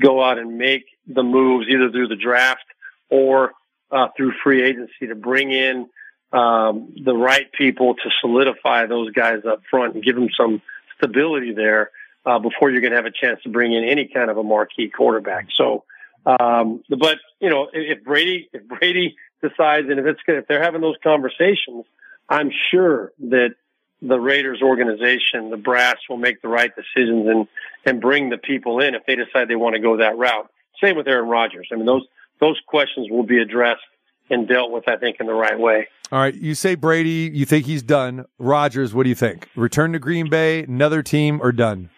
go 0.00 0.22
out 0.22 0.38
and 0.38 0.58
make 0.58 0.84
the 1.06 1.22
moves 1.22 1.66
either 1.68 1.90
through 1.90 2.08
the 2.08 2.16
draft 2.16 2.64
or 3.10 3.52
uh, 3.90 4.08
through 4.16 4.32
free 4.42 4.62
agency 4.62 5.06
to 5.08 5.14
bring 5.14 5.52
in 5.52 5.88
um, 6.32 6.94
the 7.04 7.14
right 7.14 7.50
people 7.52 7.94
to 7.94 8.10
solidify 8.20 8.86
those 8.86 9.10
guys 9.12 9.42
up 9.46 9.62
front 9.70 9.94
and 9.94 10.02
give 10.02 10.14
them 10.14 10.28
some 10.36 10.62
stability 10.96 11.52
there 11.52 11.90
uh, 12.24 12.38
before 12.38 12.70
you're 12.70 12.80
going 12.80 12.92
to 12.92 12.96
have 12.96 13.06
a 13.06 13.10
chance 13.10 13.42
to 13.42 13.50
bring 13.50 13.72
in 13.72 13.84
any 13.84 14.08
kind 14.08 14.30
of 14.30 14.38
a 14.38 14.42
marquee 14.42 14.88
quarterback. 14.88 15.48
So, 15.56 15.84
um, 16.24 16.82
but 16.88 17.18
you 17.40 17.50
know, 17.50 17.68
if 17.72 18.04
Brady, 18.04 18.48
if 18.52 18.66
Brady 18.66 19.16
decides, 19.42 19.88
and 19.90 19.98
if 19.98 20.06
it's 20.06 20.20
if 20.26 20.46
they're 20.46 20.62
having 20.62 20.80
those 20.80 20.96
conversations, 21.02 21.84
I'm 22.28 22.50
sure 22.70 23.12
that 23.30 23.56
the 24.02 24.18
Raiders 24.18 24.60
organization, 24.62 25.50
the 25.50 25.56
brass, 25.56 25.96
will 26.08 26.16
make 26.16 26.42
the 26.42 26.48
right 26.48 26.70
decisions 26.74 27.26
and 27.28 27.48
and 27.86 28.00
bring 28.00 28.30
the 28.30 28.38
people 28.38 28.80
in 28.80 28.94
if 28.94 29.02
they 29.06 29.16
decide 29.16 29.48
they 29.48 29.56
want 29.56 29.74
to 29.74 29.80
go 29.80 29.96
that 29.98 30.18
route. 30.18 30.50
Same 30.82 30.96
with 30.96 31.06
Aaron 31.06 31.28
Rodgers. 31.28 31.68
I 31.72 31.76
mean, 31.76 31.86
those 31.86 32.06
those 32.40 32.60
questions 32.66 33.08
will 33.10 33.22
be 33.22 33.40
addressed 33.40 33.80
and 34.28 34.48
dealt 34.48 34.70
with, 34.70 34.88
I 34.88 34.96
think, 34.96 35.18
in 35.20 35.26
the 35.26 35.34
right 35.34 35.58
way. 35.58 35.88
All 36.10 36.18
right, 36.18 36.34
you 36.34 36.54
say 36.54 36.74
Brady, 36.74 37.30
you 37.32 37.46
think 37.46 37.64
he's 37.66 37.82
done. 37.82 38.26
Rodgers, 38.38 38.92
what 38.92 39.04
do 39.04 39.08
you 39.08 39.14
think? 39.14 39.48
Return 39.56 39.92
to 39.92 39.98
Green 39.98 40.28
Bay, 40.28 40.64
another 40.64 41.02
team, 41.02 41.40
or 41.40 41.52
done? 41.52 41.90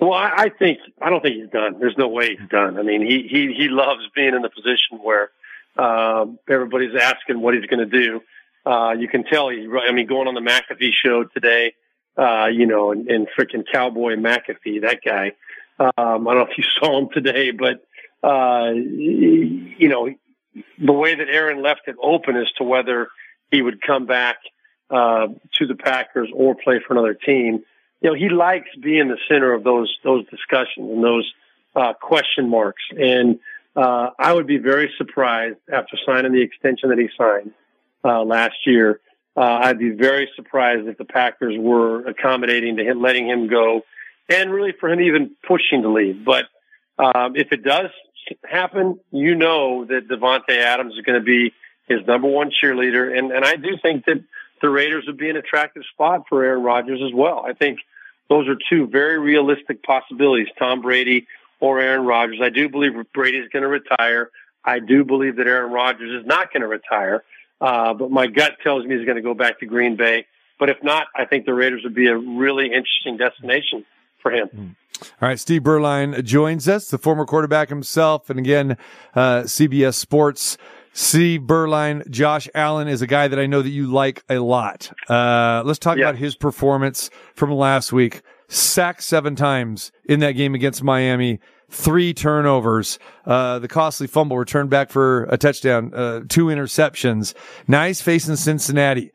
Well, 0.00 0.12
I, 0.12 0.32
I 0.36 0.48
think 0.50 0.78
I 1.02 1.10
don't 1.10 1.20
think 1.20 1.36
he's 1.36 1.50
done. 1.50 1.76
There's 1.80 1.98
no 1.98 2.08
way 2.08 2.36
he's 2.36 2.48
done. 2.48 2.78
I 2.78 2.82
mean, 2.82 3.02
he 3.02 3.26
he 3.28 3.52
he 3.52 3.68
loves 3.68 4.02
being 4.14 4.34
in 4.34 4.42
the 4.42 4.50
position 4.50 4.98
where 5.02 5.30
um, 5.76 6.38
everybody's 6.48 6.94
asking 7.00 7.40
what 7.40 7.54
he's 7.54 7.66
going 7.66 7.80
to 7.80 7.86
do. 7.86 8.20
Uh, 8.68 8.92
you 8.92 9.08
can 9.08 9.24
tell 9.24 9.48
he. 9.48 9.66
I 9.88 9.92
mean, 9.92 10.06
going 10.06 10.28
on 10.28 10.34
the 10.34 10.40
McAfee 10.40 10.92
show 10.92 11.24
today, 11.24 11.74
uh, 12.16 12.46
you 12.46 12.66
know, 12.66 12.92
and, 12.92 13.08
and 13.08 13.26
freaking 13.38 13.64
Cowboy 13.70 14.16
McAfee, 14.16 14.82
that 14.82 14.98
guy. 15.04 15.32
Um, 15.78 16.28
I 16.28 16.34
don't 16.34 16.46
know 16.46 16.48
if 16.50 16.58
you 16.58 16.64
saw 16.78 16.98
him 16.98 17.08
today, 17.12 17.52
but 17.52 17.84
uh, 18.22 18.72
you 18.72 19.88
know, 19.88 20.10
the 20.78 20.92
way 20.92 21.14
that 21.14 21.28
Aaron 21.28 21.62
left 21.62 21.82
it 21.86 21.96
open 22.02 22.36
as 22.36 22.50
to 22.58 22.64
whether 22.64 23.08
he 23.50 23.62
would 23.62 23.80
come 23.80 24.06
back 24.06 24.38
uh, 24.90 25.28
to 25.58 25.66
the 25.66 25.74
Packers 25.76 26.28
or 26.34 26.54
play 26.54 26.80
for 26.86 26.94
another 26.94 27.14
team 27.14 27.64
you 28.00 28.10
know, 28.10 28.14
he 28.14 28.28
likes 28.28 28.68
being 28.80 29.08
the 29.08 29.18
center 29.28 29.52
of 29.52 29.64
those 29.64 29.96
those 30.04 30.24
discussions 30.28 30.90
and 30.90 31.02
those 31.02 31.32
uh, 31.74 31.92
question 31.94 32.48
marks. 32.48 32.82
And 32.96 33.40
uh, 33.74 34.10
I 34.18 34.32
would 34.32 34.46
be 34.46 34.58
very 34.58 34.92
surprised 34.96 35.58
after 35.72 35.96
signing 36.06 36.32
the 36.32 36.42
extension 36.42 36.90
that 36.90 36.98
he 36.98 37.08
signed 37.16 37.52
uh, 38.04 38.22
last 38.22 38.66
year. 38.66 39.00
Uh, 39.36 39.60
I'd 39.62 39.78
be 39.78 39.90
very 39.90 40.28
surprised 40.34 40.88
if 40.88 40.98
the 40.98 41.04
Packers 41.04 41.54
were 41.56 42.06
accommodating 42.06 42.76
to 42.76 42.84
him, 42.84 43.00
letting 43.00 43.28
him 43.28 43.48
go, 43.48 43.82
and 44.28 44.52
really 44.52 44.72
for 44.72 44.90
him 44.90 45.00
even 45.00 45.30
pushing 45.46 45.82
to 45.82 45.88
leave. 45.88 46.24
But 46.24 46.46
um, 46.98 47.36
if 47.36 47.52
it 47.52 47.62
does 47.62 47.90
happen, 48.44 48.98
you 49.12 49.34
know 49.36 49.84
that 49.84 50.08
Davante 50.08 50.56
Adams 50.56 50.94
is 50.94 51.00
going 51.02 51.18
to 51.18 51.24
be 51.24 51.52
his 51.88 52.06
number 52.06 52.28
one 52.28 52.50
cheerleader, 52.50 53.16
and 53.16 53.30
and 53.32 53.44
I 53.44 53.56
do 53.56 53.76
think 53.80 54.04
that 54.06 54.22
the 54.60 54.68
Raiders 54.68 55.04
would 55.06 55.16
be 55.16 55.30
an 55.30 55.36
attractive 55.36 55.84
spot 55.92 56.24
for 56.28 56.44
Aaron 56.44 56.62
Rodgers 56.62 57.00
as 57.04 57.12
well. 57.14 57.44
I 57.46 57.52
think 57.52 57.78
those 58.28 58.48
are 58.48 58.56
two 58.68 58.86
very 58.88 59.18
realistic 59.18 59.82
possibilities: 59.82 60.48
Tom 60.58 60.82
Brady 60.82 61.26
or 61.60 61.80
Aaron 61.80 62.04
Rodgers. 62.04 62.40
I 62.42 62.50
do 62.50 62.68
believe 62.68 62.92
Brady 63.14 63.38
is 63.38 63.48
going 63.50 63.62
to 63.62 63.68
retire. 63.68 64.30
I 64.64 64.80
do 64.80 65.04
believe 65.04 65.36
that 65.36 65.46
Aaron 65.46 65.72
Rodgers 65.72 66.20
is 66.20 66.26
not 66.26 66.52
going 66.52 66.60
to 66.62 66.68
retire, 66.68 67.24
uh, 67.60 67.94
but 67.94 68.10
my 68.10 68.26
gut 68.26 68.52
tells 68.62 68.84
me 68.84 68.96
he's 68.96 69.04
going 69.04 69.16
to 69.16 69.22
go 69.22 69.34
back 69.34 69.60
to 69.60 69.66
Green 69.66 69.96
Bay. 69.96 70.26
But 70.58 70.70
if 70.70 70.76
not, 70.82 71.06
I 71.14 71.24
think 71.24 71.46
the 71.46 71.54
Raiders 71.54 71.82
would 71.84 71.94
be 71.94 72.08
a 72.08 72.16
really 72.16 72.66
interesting 72.66 73.16
destination 73.16 73.84
for 74.20 74.32
him. 74.32 74.76
All 75.00 75.28
right, 75.28 75.38
Steve 75.38 75.62
Beuerlein 75.62 76.24
joins 76.24 76.68
us, 76.68 76.90
the 76.90 76.98
former 76.98 77.24
quarterback 77.24 77.68
himself, 77.68 78.28
and 78.30 78.38
again, 78.40 78.76
uh, 79.14 79.42
CBS 79.42 79.94
Sports. 79.94 80.58
Steve 80.92 81.42
Beuerlein, 81.42 82.08
Josh 82.10 82.48
Allen 82.56 82.88
is 82.88 83.02
a 83.02 83.06
guy 83.06 83.28
that 83.28 83.38
I 83.38 83.46
know 83.46 83.62
that 83.62 83.68
you 83.70 83.86
like 83.86 84.24
a 84.28 84.38
lot. 84.40 84.90
Uh, 85.08 85.62
let's 85.64 85.78
talk 85.78 85.96
Yeah. 85.96 86.08
about 86.08 86.16
his 86.16 86.34
performance 86.34 87.08
from 87.36 87.52
last 87.52 87.92
week. 87.92 88.22
Sacked 88.48 89.04
seven 89.04 89.36
times 89.36 89.92
in 90.06 90.18
that 90.20 90.32
game 90.32 90.56
against 90.56 90.82
Miami, 90.82 91.38
three 91.70 92.14
turnovers, 92.14 92.98
uh, 93.26 93.58
the 93.58 93.68
costly 93.68 94.06
fumble 94.06 94.38
returned 94.38 94.70
back 94.70 94.90
for 94.90 95.24
a 95.24 95.36
touchdown, 95.36 95.92
uh, 95.94 96.20
two 96.28 96.46
interceptions. 96.46 97.34
He's 97.66 98.00
facing 98.00 98.36
Cincinnati. 98.36 99.12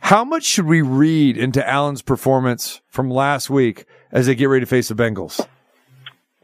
How 0.00 0.24
much 0.24 0.44
should 0.44 0.66
we 0.66 0.82
read 0.82 1.36
into 1.36 1.66
Allen's 1.66 2.02
performance 2.02 2.80
from 2.88 3.10
last 3.10 3.50
week 3.50 3.86
as 4.12 4.26
they 4.26 4.34
get 4.34 4.46
ready 4.46 4.60
to 4.60 4.66
face 4.66 4.88
the 4.88 4.94
Bengals? 4.94 5.44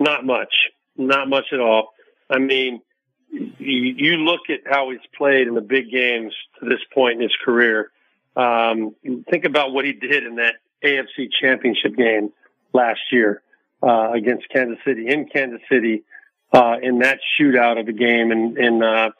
Not 0.00 0.24
much, 0.24 0.52
not 0.96 1.28
much 1.28 1.46
at 1.52 1.60
all. 1.60 1.90
I 2.28 2.38
mean, 2.38 2.80
you, 3.30 3.48
you 3.58 4.16
look 4.16 4.40
at 4.48 4.60
how 4.66 4.90
he's 4.90 5.00
played 5.16 5.46
in 5.46 5.54
the 5.54 5.60
big 5.60 5.90
games 5.90 6.34
to 6.58 6.68
this 6.68 6.80
point 6.92 7.16
in 7.16 7.22
his 7.22 7.36
career. 7.44 7.90
Um, 8.34 8.96
think 9.30 9.44
about 9.44 9.72
what 9.72 9.84
he 9.84 9.92
did 9.92 10.24
in 10.24 10.36
that 10.36 10.54
AFC 10.82 11.28
Championship 11.40 11.94
game 11.96 12.32
last 12.72 13.00
year 13.12 13.42
uh, 13.82 14.12
against 14.12 14.48
Kansas 14.48 14.78
City 14.84 15.08
in 15.08 15.26
Kansas 15.26 15.60
City 15.70 16.04
uh, 16.52 16.76
in 16.82 17.00
that 17.00 17.18
shootout 17.38 17.80
of 17.80 17.88
a 17.88 17.92
game, 17.92 18.30
and, 18.30 18.56
and 18.58 18.84
uh, 18.84 19.10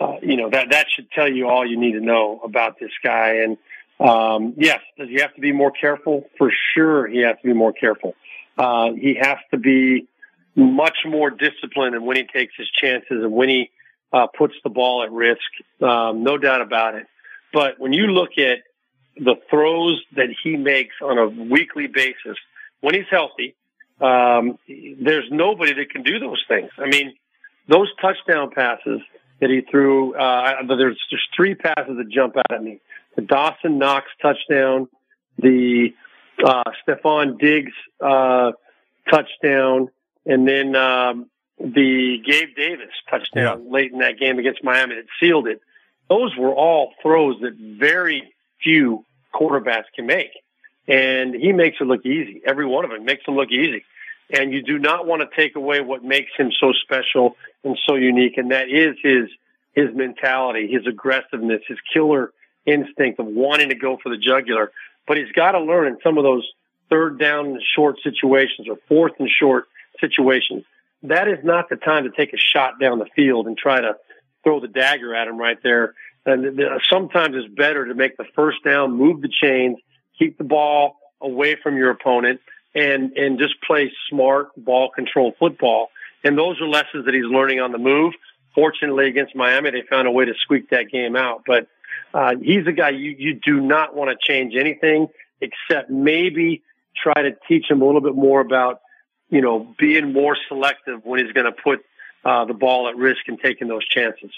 uh, 0.00 0.16
you 0.22 0.36
know 0.36 0.50
that 0.50 0.70
that 0.70 0.86
should 0.94 1.10
tell 1.10 1.30
you 1.30 1.48
all 1.48 1.66
you 1.66 1.78
need 1.78 1.92
to 1.92 2.00
know 2.00 2.40
about 2.44 2.78
this 2.78 2.92
guy. 3.02 3.36
And 3.42 3.56
um, 3.98 4.54
yes, 4.56 4.80
does 4.96 5.08
he 5.08 5.20
have 5.20 5.34
to 5.34 5.40
be 5.40 5.52
more 5.52 5.72
careful? 5.72 6.28
For 6.38 6.52
sure, 6.74 7.06
he 7.06 7.20
has 7.20 7.36
to 7.42 7.48
be 7.48 7.54
more 7.54 7.72
careful. 7.72 8.14
Uh, 8.56 8.92
he 8.92 9.14
has 9.14 9.38
to 9.50 9.56
be 9.56 10.08
much 10.54 10.98
more 11.06 11.30
disciplined 11.30 11.94
in 11.94 12.04
when 12.04 12.16
he 12.16 12.24
takes 12.24 12.54
his 12.56 12.68
chances 12.70 13.22
and 13.22 13.32
when 13.32 13.48
he 13.48 13.70
uh, 14.12 14.26
puts 14.26 14.54
the 14.64 14.70
ball 14.70 15.02
at 15.02 15.12
risk. 15.12 15.40
Um, 15.80 16.24
no 16.24 16.38
doubt 16.38 16.60
about 16.60 16.94
it. 16.96 17.06
But 17.52 17.78
when 17.78 17.92
you 17.92 18.08
look 18.08 18.36
at 18.38 18.58
the 19.16 19.36
throws 19.48 20.02
that 20.16 20.28
he 20.42 20.56
makes 20.56 20.94
on 21.02 21.18
a 21.18 21.28
weekly 21.28 21.86
basis, 21.86 22.36
when 22.80 22.94
he's 22.94 23.08
healthy, 23.10 23.54
um, 24.00 24.58
there's 24.68 25.26
nobody 25.30 25.74
that 25.74 25.90
can 25.90 26.02
do 26.02 26.18
those 26.18 26.42
things. 26.48 26.70
I 26.78 26.86
mean, 26.86 27.14
those 27.68 27.88
touchdown 28.00 28.50
passes 28.50 29.00
that 29.40 29.50
he 29.50 29.60
threw, 29.70 30.14
uh, 30.14 30.62
there's 30.66 30.98
just 31.10 31.24
three 31.34 31.54
passes 31.54 31.96
that 31.96 32.08
jump 32.08 32.36
out 32.36 32.50
at 32.50 32.62
me. 32.62 32.80
The 33.16 33.22
Dawson 33.22 33.78
Knox 33.78 34.06
touchdown, 34.20 34.88
the 35.38 35.94
uh, 36.44 36.64
Stefon 36.86 37.38
Diggs 37.38 37.72
uh, 38.00 38.52
touchdown, 39.10 39.88
and 40.26 40.46
then 40.46 40.76
um, 40.76 41.28
the 41.58 42.18
Gabe 42.24 42.54
Davis 42.56 42.90
touchdown 43.10 43.70
late 43.72 43.92
in 43.92 43.98
that 43.98 44.18
game 44.18 44.38
against 44.38 44.62
Miami 44.62 44.96
that 44.96 45.06
sealed 45.20 45.48
it. 45.48 45.60
Those 46.08 46.36
were 46.36 46.52
all 46.52 46.92
throws 47.02 47.40
that 47.42 47.54
very 47.54 48.32
few 48.62 49.04
quarterbacks 49.34 49.84
can 49.94 50.06
make. 50.06 50.30
And 50.88 51.34
he 51.34 51.52
makes 51.52 51.76
it 51.80 51.84
look 51.84 52.04
easy. 52.06 52.40
Every 52.46 52.66
one 52.66 52.84
of 52.84 52.90
them 52.90 53.04
makes 53.04 53.26
them 53.26 53.36
look 53.36 53.50
easy. 53.50 53.84
And 54.30 54.52
you 54.52 54.62
do 54.62 54.78
not 54.78 55.06
want 55.06 55.22
to 55.22 55.36
take 55.36 55.54
away 55.54 55.80
what 55.80 56.02
makes 56.02 56.32
him 56.36 56.50
so 56.58 56.72
special 56.72 57.36
and 57.62 57.78
so 57.86 57.94
unique. 57.94 58.38
And 58.38 58.50
that 58.50 58.68
is 58.68 58.96
his, 59.02 59.28
his 59.74 59.94
mentality, 59.94 60.66
his 60.70 60.86
aggressiveness, 60.86 61.62
his 61.68 61.78
killer 61.92 62.32
instinct 62.66 63.20
of 63.20 63.26
wanting 63.26 63.68
to 63.68 63.74
go 63.74 63.98
for 64.02 64.08
the 64.08 64.18
jugular. 64.18 64.72
But 65.06 65.18
he's 65.18 65.32
got 65.32 65.52
to 65.52 65.60
learn 65.60 65.88
in 65.88 65.98
some 66.02 66.18
of 66.18 66.24
those 66.24 66.46
third 66.90 67.18
down 67.18 67.58
short 67.74 67.96
situations 68.02 68.68
or 68.68 68.78
fourth 68.88 69.12
and 69.18 69.28
short 69.28 69.66
situations. 70.00 70.64
That 71.02 71.28
is 71.28 71.38
not 71.44 71.68
the 71.68 71.76
time 71.76 72.04
to 72.04 72.10
take 72.10 72.32
a 72.32 72.38
shot 72.38 72.80
down 72.80 72.98
the 72.98 73.06
field 73.14 73.46
and 73.46 73.56
try 73.56 73.80
to 73.80 73.96
throw 74.42 74.60
the 74.60 74.68
dagger 74.68 75.14
at 75.14 75.28
him 75.28 75.38
right 75.38 75.58
there. 75.62 75.94
And 76.26 76.60
sometimes 76.90 77.34
it's 77.36 77.52
better 77.54 77.86
to 77.86 77.94
make 77.94 78.16
the 78.16 78.26
first 78.34 78.58
down, 78.64 78.92
move 78.92 79.22
the 79.22 79.28
chains, 79.28 79.78
keep 80.18 80.38
the 80.38 80.44
ball 80.44 80.96
away 81.20 81.56
from 81.62 81.76
your 81.76 81.90
opponent, 81.90 82.40
and 82.74 83.12
and 83.12 83.38
just 83.38 83.60
play 83.62 83.92
smart 84.08 84.48
ball 84.56 84.90
control 84.90 85.34
football. 85.38 85.90
And 86.24 86.36
those 86.36 86.60
are 86.60 86.66
lessons 86.66 87.04
that 87.04 87.14
he's 87.14 87.24
learning 87.24 87.60
on 87.60 87.72
the 87.72 87.78
move. 87.78 88.14
Fortunately, 88.54 89.06
against 89.06 89.36
Miami, 89.36 89.70
they 89.70 89.82
found 89.88 90.08
a 90.08 90.10
way 90.10 90.24
to 90.24 90.34
squeak 90.42 90.70
that 90.70 90.90
game 90.90 91.14
out. 91.14 91.42
But 91.46 91.68
uh, 92.12 92.34
he's 92.42 92.66
a 92.66 92.72
guy 92.72 92.90
you 92.90 93.14
you 93.18 93.34
do 93.34 93.60
not 93.60 93.94
want 93.94 94.10
to 94.10 94.16
change 94.20 94.54
anything 94.56 95.08
except 95.40 95.90
maybe 95.90 96.62
try 97.00 97.22
to 97.22 97.36
teach 97.46 97.70
him 97.70 97.82
a 97.82 97.84
little 97.84 98.00
bit 98.00 98.14
more 98.14 98.40
about 98.40 98.80
you 99.30 99.40
know 99.40 99.74
being 99.78 100.12
more 100.12 100.36
selective 100.48 101.04
when 101.04 101.24
he's 101.24 101.32
going 101.32 101.46
to 101.46 101.52
put 101.52 101.84
uh, 102.24 102.44
the 102.44 102.54
ball 102.54 102.88
at 102.88 102.96
risk 102.96 103.20
and 103.28 103.38
taking 103.40 103.68
those 103.68 103.86
chances. 103.86 104.30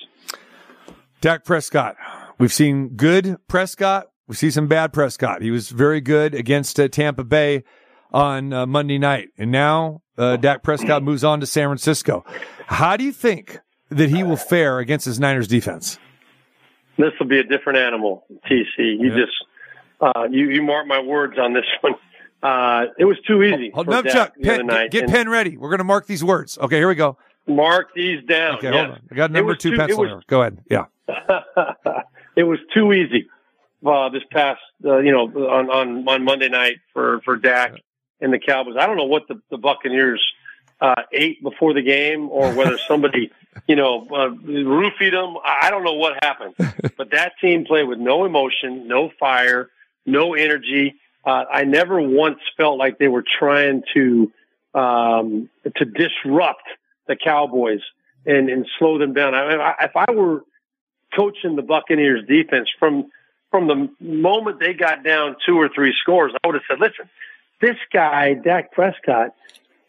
Dak 1.20 1.44
Prescott. 1.44 1.96
We've 2.38 2.52
seen 2.52 2.90
good 2.90 3.36
Prescott. 3.46 4.09
We 4.30 4.36
see 4.36 4.52
some 4.52 4.68
bad 4.68 4.92
Prescott. 4.92 5.42
He 5.42 5.50
was 5.50 5.70
very 5.70 6.00
good 6.00 6.36
against 6.36 6.78
uh, 6.78 6.86
Tampa 6.86 7.24
Bay 7.24 7.64
on 8.12 8.52
uh, 8.52 8.64
Monday 8.64 8.96
night. 8.96 9.30
And 9.36 9.50
now 9.50 10.02
uh, 10.16 10.36
Dak 10.36 10.62
Prescott 10.62 11.02
moves 11.02 11.24
on 11.24 11.40
to 11.40 11.46
San 11.46 11.66
Francisco. 11.66 12.24
How 12.68 12.96
do 12.96 13.02
you 13.02 13.10
think 13.10 13.58
that 13.88 14.08
he 14.08 14.22
will 14.22 14.36
fare 14.36 14.78
against 14.78 15.04
his 15.04 15.18
Niners 15.18 15.48
defense? 15.48 15.98
This 16.96 17.10
will 17.18 17.26
be 17.26 17.40
a 17.40 17.42
different 17.42 17.80
animal, 17.80 18.24
TC. 18.48 19.00
You 19.00 19.10
Yeah. 19.10 19.16
just 19.16 19.32
uh, 20.00 20.28
you 20.30 20.48
you 20.48 20.62
mark 20.62 20.86
my 20.86 21.00
words 21.00 21.36
on 21.36 21.52
this 21.52 21.64
one. 21.80 21.94
Uh, 22.40 22.86
it 23.00 23.06
was 23.06 23.16
too 23.26 23.42
easy. 23.42 23.72
Hold 23.74 23.88
Dak 23.88 24.04
Chuck. 24.06 24.34
Pen, 24.40 24.68
get, 24.68 24.92
get 24.92 25.08
pen 25.08 25.28
ready. 25.28 25.56
We're 25.56 25.70
going 25.70 25.78
to 25.78 25.84
mark 25.84 26.06
these 26.06 26.22
words. 26.22 26.56
Okay, 26.56 26.76
here 26.76 26.86
we 26.88 26.94
go. 26.94 27.18
Mark 27.48 27.88
these 27.96 28.24
down. 28.28 28.58
Okay, 28.58 28.70
yes. 28.70 28.76
hold 28.76 28.90
on. 28.90 29.00
I 29.10 29.14
got 29.16 29.32
number 29.32 29.56
two 29.56 29.72
too- 29.72 29.76
pencil. 29.76 30.20
Go 30.28 30.42
ahead. 30.42 30.62
Yeah. 30.70 30.84
it 32.36 32.44
was 32.44 32.60
too 32.72 32.92
easy 32.92 33.26
uh, 33.84 34.08
this 34.10 34.22
past, 34.30 34.60
uh, 34.84 34.98
you 34.98 35.12
know, 35.12 35.26
on, 35.48 35.70
on 35.70 36.08
on 36.08 36.24
Monday 36.24 36.48
night 36.48 36.78
for 36.92 37.20
for 37.24 37.36
Dak 37.36 37.74
and 38.20 38.32
the 38.32 38.38
Cowboys. 38.38 38.76
I 38.78 38.86
don't 38.86 38.96
know 38.96 39.04
what 39.04 39.28
the, 39.28 39.40
the 39.50 39.56
Buccaneers 39.56 40.22
uh, 40.80 41.02
ate 41.12 41.42
before 41.42 41.74
the 41.74 41.82
game, 41.82 42.28
or 42.30 42.52
whether 42.52 42.78
somebody, 42.88 43.30
you 43.66 43.76
know, 43.76 44.06
uh, 44.10 44.30
roofied 44.30 45.12
them. 45.12 45.36
I 45.44 45.70
don't 45.70 45.84
know 45.84 45.94
what 45.94 46.22
happened, 46.22 46.54
but 46.96 47.10
that 47.12 47.32
team 47.40 47.64
played 47.64 47.84
with 47.84 47.98
no 47.98 48.24
emotion, 48.24 48.86
no 48.86 49.10
fire, 49.18 49.70
no 50.06 50.34
energy. 50.34 50.94
Uh, 51.24 51.44
I 51.52 51.64
never 51.64 52.00
once 52.00 52.38
felt 52.56 52.78
like 52.78 52.98
they 52.98 53.08
were 53.08 53.24
trying 53.38 53.82
to 53.94 54.32
um, 54.74 55.50
to 55.76 55.84
disrupt 55.84 56.62
the 57.06 57.16
Cowboys 57.16 57.80
and 58.26 58.48
and 58.48 58.66
slow 58.78 58.98
them 58.98 59.12
down. 59.12 59.34
I, 59.34 59.54
I, 59.54 59.84
if 59.84 59.96
I 59.96 60.10
were 60.12 60.44
coaching 61.14 61.56
the 61.56 61.62
Buccaneers 61.62 62.26
defense 62.26 62.68
from 62.78 63.10
from 63.50 63.66
the 63.66 63.88
moment 64.00 64.60
they 64.60 64.74
got 64.74 65.02
down 65.02 65.36
two 65.44 65.56
or 65.56 65.68
three 65.68 65.94
scores, 66.00 66.32
I 66.42 66.46
would 66.46 66.54
have 66.54 66.64
said, 66.68 66.80
"Listen, 66.80 67.08
this 67.60 67.76
guy 67.92 68.34
Dak 68.34 68.72
Prescott 68.72 69.34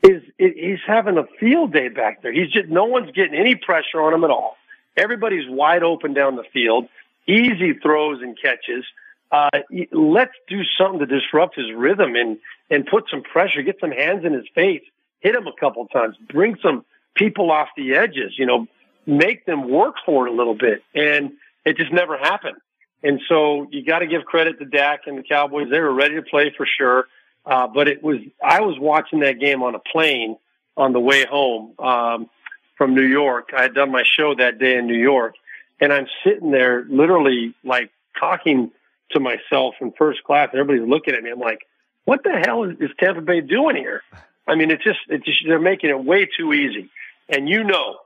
is 0.03 0.23
he's 0.37 0.79
having 0.85 1.17
a 1.17 1.25
field 1.39 1.73
day 1.73 1.89
back 1.89 2.21
there. 2.21 2.31
He's 2.31 2.51
just 2.51 2.69
no 2.69 2.85
one's 2.85 3.11
getting 3.11 3.35
any 3.35 3.55
pressure 3.55 4.01
on 4.01 4.13
him 4.13 4.23
at 4.23 4.29
all. 4.29 4.57
Everybody's 4.97 5.47
wide 5.47 5.83
open 5.83 6.13
down 6.13 6.35
the 6.35 6.43
field, 6.51 6.87
easy 7.27 7.73
throws 7.73 8.21
and 8.21 8.37
catches. 8.39 8.83
Uh, 9.31 9.49
let's 9.91 10.33
do 10.49 10.61
something 10.77 10.99
to 10.99 11.05
disrupt 11.05 11.55
his 11.55 11.71
rhythm 11.73 12.15
and 12.15 12.37
and 12.69 12.85
put 12.85 13.09
some 13.09 13.21
pressure, 13.21 13.61
get 13.61 13.79
some 13.79 13.91
hands 13.91 14.25
in 14.25 14.33
his 14.33 14.45
face, 14.55 14.83
hit 15.19 15.35
him 15.35 15.47
a 15.47 15.53
couple 15.59 15.85
times, 15.87 16.15
bring 16.29 16.57
some 16.61 16.83
people 17.15 17.51
off 17.51 17.69
the 17.77 17.93
edges. 17.95 18.33
You 18.37 18.45
know, 18.45 18.67
make 19.05 19.45
them 19.45 19.69
work 19.69 19.95
for 20.05 20.27
it 20.27 20.33
a 20.33 20.35
little 20.35 20.55
bit. 20.55 20.83
And 20.93 21.33
it 21.65 21.77
just 21.77 21.93
never 21.93 22.17
happened. 22.17 22.57
And 23.03 23.19
so 23.27 23.67
you 23.71 23.83
got 23.83 23.99
to 23.99 24.07
give 24.07 24.25
credit 24.25 24.59
to 24.59 24.65
Dak 24.65 25.01
and 25.07 25.17
the 25.17 25.23
Cowboys. 25.23 25.69
They 25.69 25.79
were 25.79 25.93
ready 25.93 26.15
to 26.15 26.21
play 26.21 26.53
for 26.55 26.65
sure. 26.65 27.07
Uh, 27.45 27.67
but 27.67 27.87
it 27.87 28.03
was, 28.03 28.17
I 28.43 28.61
was 28.61 28.77
watching 28.79 29.21
that 29.21 29.39
game 29.39 29.63
on 29.63 29.73
a 29.73 29.79
plane 29.79 30.37
on 30.77 30.93
the 30.93 30.99
way 30.99 31.25
home, 31.25 31.73
um, 31.79 32.29
from 32.77 32.93
New 32.95 33.05
York. 33.05 33.49
I 33.55 33.63
had 33.63 33.73
done 33.73 33.91
my 33.91 34.03
show 34.03 34.35
that 34.35 34.59
day 34.59 34.77
in 34.77 34.87
New 34.87 34.97
York 34.97 35.35
and 35.81 35.91
I'm 35.91 36.07
sitting 36.23 36.51
there 36.51 36.85
literally 36.87 37.55
like 37.63 37.91
talking 38.17 38.71
to 39.11 39.19
myself 39.19 39.75
in 39.81 39.91
first 39.97 40.23
class. 40.23 40.49
And 40.53 40.59
everybody's 40.59 40.87
looking 40.87 41.15
at 41.15 41.23
me. 41.23 41.31
I'm 41.31 41.39
like, 41.39 41.65
what 42.05 42.23
the 42.23 42.41
hell 42.45 42.63
is, 42.63 42.77
is 42.79 42.91
Tampa 42.99 43.21
Bay 43.21 43.41
doing 43.41 43.75
here? 43.75 44.03
I 44.47 44.55
mean, 44.55 44.69
it's 44.71 44.83
just, 44.83 44.99
it's 45.09 45.25
just, 45.25 45.39
they're 45.45 45.59
making 45.59 45.89
it 45.89 46.03
way 46.03 46.27
too 46.37 46.53
easy. 46.53 46.89
And 47.27 47.49
you 47.49 47.63
know, 47.63 47.97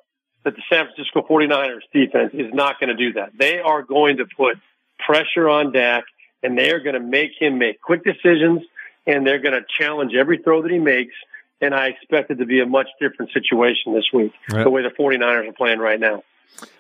that 0.43 0.56
the 0.56 0.62
San 0.72 0.86
Francisco 0.86 1.26
49ers 1.28 1.82
defense 1.91 2.32
is 2.34 2.54
not 2.54 2.80
going 2.80 2.96
to 2.96 2.96
do 2.96 3.14
that. 3.14 3.32
They 3.38 3.60
are 3.60 3.82
going 3.82 4.18
to 4.18 4.26
put 4.26 4.58
pressure 5.00 5.50
on 5.50 5.72
Dak 5.72 6.04
and 6.43 6.58
they 6.58 6.72
are 6.72 6.80
going 6.80 6.93
to 6.96 7.00
make 7.00 7.32
him 7.39 7.58
make 7.58 7.82
quick 7.82 8.04
decisions 8.04 8.62
and 9.08 9.26
they're 9.26 9.39
going 9.39 9.54
to 9.54 9.66
challenge 9.80 10.14
every 10.16 10.38
throw 10.39 10.62
that 10.62 10.72
he 10.72 10.80
makes. 10.80 11.14
And 11.62 11.74
I 11.74 11.88
expect 11.88 12.32
it 12.32 12.36
to 12.36 12.46
be 12.46 12.60
a 12.60 12.66
much 12.66 12.88
different 13.00 13.32
situation 13.32 13.93
this 13.93 14.06
week, 14.14 14.34
Right. 14.52 14.64
the 14.64 14.70
way 14.70 14.82
the 14.84 14.89
49ers 14.89 15.48
are 15.48 15.54
playing 15.54 15.80
right 15.80 16.00
now. 16.00 16.24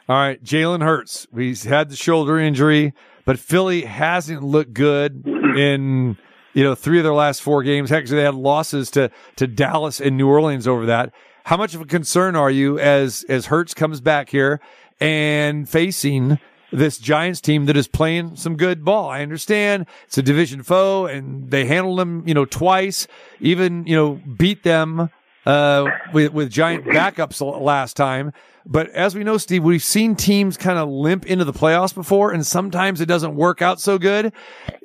All 0.07 0.15
right, 0.17 0.41
Jalen 0.43 0.83
Hurts. 0.83 1.27
He's 1.35 1.63
had 1.63 1.89
the 1.89 1.95
shoulder 1.95 2.37
injury, 2.39 2.93
but 3.25 3.39
Philly 3.39 3.81
hasn't 3.85 4.43
looked 4.43 4.73
good 4.73 5.25
in 5.25 6.17
you 6.53 6.63
know 6.63 6.75
three 6.75 6.99
of 6.99 7.03
their 7.03 7.13
last 7.13 7.41
four 7.41 7.63
games. 7.63 7.91
Actually, 7.91 8.17
they 8.17 8.23
had 8.23 8.35
losses 8.35 8.91
to 8.91 9.09
to 9.37 9.47
Dallas 9.47 9.99
and 9.99 10.15
New 10.17 10.27
Orleans 10.29 10.67
over 10.67 10.85
that. 10.85 11.11
How 11.45 11.57
much 11.57 11.73
of 11.75 11.81
a 11.81 11.85
concern 11.85 12.35
are 12.35 12.51
you 12.51 12.77
as 12.79 13.25
as 13.27 13.47
Hurts 13.47 13.73
comes 13.73 13.99
back 13.99 14.29
here 14.29 14.61
and 15.01 15.67
facing 15.67 16.39
this 16.71 16.97
Giants 16.97 17.41
team 17.41 17.65
that 17.65 17.77
is 17.77 17.87
playing 17.87 18.35
some 18.35 18.57
good 18.57 18.83
ball? 18.83 19.09
I 19.09 19.21
understand 19.21 19.85
it's 20.05 20.17
a 20.17 20.23
division 20.23 20.63
foe, 20.63 21.05
and 21.05 21.49
they 21.49 21.65
handled 21.65 21.99
them 21.99 22.27
you 22.27 22.33
know 22.33 22.45
twice, 22.45 23.07
even 23.39 23.85
you 23.87 23.95
know 23.95 24.21
beat 24.37 24.63
them 24.63 25.09
uh, 25.45 25.89
with 26.13 26.33
with 26.33 26.49
giant 26.49 26.85
backups 26.85 27.41
last 27.61 27.95
time. 27.95 28.33
But 28.65 28.89
as 28.89 29.13
we 29.13 29.23
know, 29.23 29.37
Steve, 29.37 29.63
we've 29.63 29.83
seen 29.83 30.15
teams 30.15 30.57
kind 30.57 30.79
of 30.79 30.89
limp 30.89 31.27
into 31.27 31.45
the 31.45 31.53
playoffs 31.53 31.93
before, 31.93 32.31
and 32.31 32.45
sometimes 32.45 32.99
it 32.99 33.05
doesn't 33.05 33.35
work 33.35 33.61
out 33.61 33.79
so 33.79 33.99
good. 33.99 34.33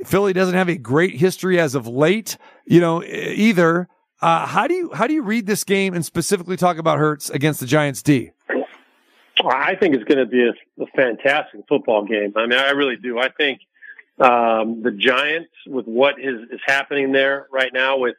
Philly 0.05 0.35
doesn't 0.35 0.55
have 0.55 0.69
a 0.69 0.77
great 0.77 1.17
history 1.17 1.59
as 1.59 1.75
of 1.75 1.87
late, 1.87 2.37
you 2.67 2.81
know, 2.81 3.03
either. 3.03 3.89
Uh, 4.21 4.45
how 4.45 4.67
do 4.67 4.75
you 4.75 4.93
how 4.93 5.07
do 5.07 5.15
you 5.15 5.23
read 5.23 5.47
this 5.47 5.65
game 5.65 5.95
and 5.95 6.05
specifically 6.05 6.59
talk 6.59 6.77
about 6.77 6.99
Hurts 6.99 7.31
against 7.31 7.59
the 7.61 7.67
Giants 7.67 8.03
D? 8.03 8.33
I 9.49 9.77
think 9.77 9.95
it's 9.95 10.05
going 10.05 10.19
to 10.19 10.27
be 10.27 10.49
a, 10.49 10.83
a 10.83 10.87
fantastic 10.95 11.63
football 11.69 12.05
game. 12.05 12.33
I 12.37 12.47
mean, 12.47 12.59
I 12.59 12.71
really 12.71 12.97
do. 12.97 13.19
I 13.19 13.29
think 13.29 13.61
um, 14.19 14.83
the 14.83 14.91
Giants, 14.91 15.51
with 15.67 15.87
what 15.87 16.21
is, 16.21 16.41
is 16.51 16.61
happening 16.67 17.13
there 17.13 17.47
right 17.53 17.73
now 17.73 17.99
with 17.99 18.17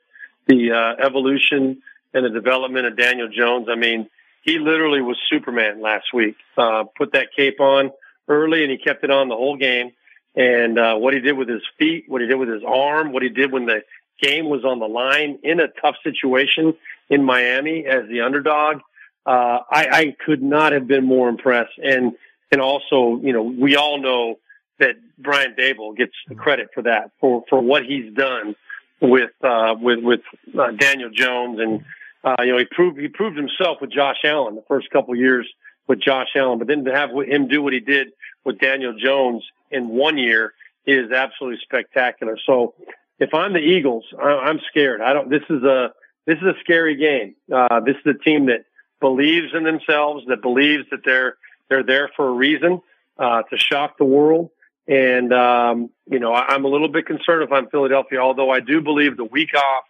the 0.48 0.72
uh, 0.72 1.06
evolution 1.06 1.82
and 2.14 2.26
the 2.26 2.30
development 2.30 2.88
of 2.88 2.98
Daniel 2.98 3.30
Jones, 3.30 3.68
I 3.70 3.76
mean, 3.76 4.10
he 4.42 4.58
literally 4.58 5.02
was 5.02 5.18
Superman 5.30 5.82
last 5.82 6.14
week. 6.14 6.36
Uh, 6.58 6.86
put 6.98 7.14
that 7.14 7.28
cape 7.36 7.60
on 7.60 7.92
early 8.28 8.64
and 8.64 8.72
he 8.72 8.78
kept 8.78 9.04
it 9.04 9.12
on 9.12 9.30
the 9.30 9.36
whole 9.36 9.58
game. 9.58 9.92
And 10.36 10.80
uh, 10.80 10.96
what 10.96 11.14
he 11.14 11.20
did 11.20 11.38
with 11.38 11.50
his 11.50 11.62
feet, 11.78 12.06
what 12.08 12.22
he 12.22 12.28
did 12.28 12.36
with 12.36 12.50
his 12.50 12.64
arm, 12.66 13.12
what 13.12 13.22
he 13.22 13.30
did 13.30 13.52
when 13.52 13.66
the 13.66 13.84
game 14.22 14.50
was 14.50 14.64
on 14.64 14.80
the 14.80 14.88
line 14.88 15.40
in 15.44 15.60
a 15.60 15.68
tough 15.68 15.96
situation 16.04 16.74
in 17.10 17.24
Miami 17.24 17.86
as 17.86 18.08
the 18.10 18.22
underdog, 18.22 18.80
uh, 19.26 19.60
I, 19.70 19.88
I 19.92 20.16
could 20.26 20.42
not 20.42 20.74
have 20.74 20.88
been 20.88 21.06
more 21.06 21.30
impressed. 21.30 21.78
And 21.78 22.14
and 22.52 22.62
also, 22.62 23.20
you 23.24 23.32
know, 23.32 23.44
we 23.44 23.76
all 23.76 24.02
know 24.02 24.40
that 24.80 24.96
Brian 25.18 25.56
Daboll 25.58 25.96
gets 25.96 26.14
the 26.28 26.36
credit 26.36 26.70
for 26.74 26.84
that 26.84 27.12
for 27.20 27.44
for 27.50 27.62
what 27.62 27.86
he's 27.86 28.14
done 28.14 28.56
with 29.00 29.32
uh, 29.44 29.76
with 29.80 30.00
with 30.04 30.22
uh, 30.58 30.72
Daniel 30.72 31.10
Jones, 31.10 31.60
and 31.60 31.84
uh, 32.24 32.36
you 32.44 32.52
know, 32.52 32.58
he 32.58 32.66
proved 32.66 33.00
he 33.00 33.08
proved 33.08 33.38
himself 33.38 33.80
with 33.80 33.92
Josh 33.92 34.18
Allen 34.24 34.56
the 34.56 34.64
first 34.68 34.90
couple 34.92 35.16
years 35.16 35.48
with 35.88 36.00
Josh 36.00 36.30
Allen, 36.36 36.60
but 36.60 36.68
then 36.68 36.86
to 36.86 36.94
have 36.94 37.10
him 37.12 37.48
do 37.48 37.62
what 37.62 37.74
he 37.74 37.80
did 37.80 38.10
with 38.44 38.60
Daniel 38.60 38.94
Jones 38.98 39.44
in 39.72 39.90
one 39.90 40.18
year 40.18 40.54
is 40.86 41.12
absolutely 41.12 41.60
spectacular. 41.64 42.38
So 42.46 42.74
if 43.20 43.34
I'm 43.34 43.54
the 43.54 43.60
Eagles, 43.60 44.06
I, 44.20 44.30
I'm 44.30 44.60
scared. 44.70 45.02
I 45.02 45.14
don't. 45.14 45.30
This 45.30 45.44
is 45.50 45.64
a 45.64 45.94
this 46.26 46.38
is 46.38 46.44
a 46.44 46.56
scary 46.62 46.96
game. 46.96 47.36
Uh, 47.54 47.80
this 47.82 47.96
is 48.06 48.16
a 48.16 48.24
team 48.24 48.48
that 48.48 48.66
believes 49.02 49.54
in 49.54 49.64
themselves, 49.64 50.26
that 50.28 50.42
believes 50.42 50.86
that 50.92 51.04
they're 51.04 51.36
they're 51.70 51.84
there 51.84 52.10
for 52.16 52.28
a 52.28 52.32
reason 52.32 52.82
uh, 53.18 53.42
to 53.44 53.58
shock 53.58 53.98
the 53.98 54.06
world. 54.06 54.50
And 54.88 55.34
um, 55.34 55.90
you 56.10 56.20
know, 56.20 56.34
I, 56.34 56.54
I'm 56.54 56.64
a 56.64 56.70
little 56.70 56.88
bit 56.88 57.06
concerned 57.06 57.44
if 57.44 57.52
I'm 57.52 57.68
Philadelphia, 57.68 58.20
although 58.20 58.50
I 58.50 58.62
do 58.62 58.82
believe 58.82 59.18
the 59.18 59.26
week 59.26 59.50
off 59.56 59.84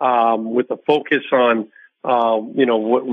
um, 0.00 0.52
with 0.52 0.68
the 0.68 0.78
focus 0.86 1.22
on 1.30 1.68
um, 2.02 2.52
you 2.56 2.66
know 2.66 2.78
what, 2.78 3.04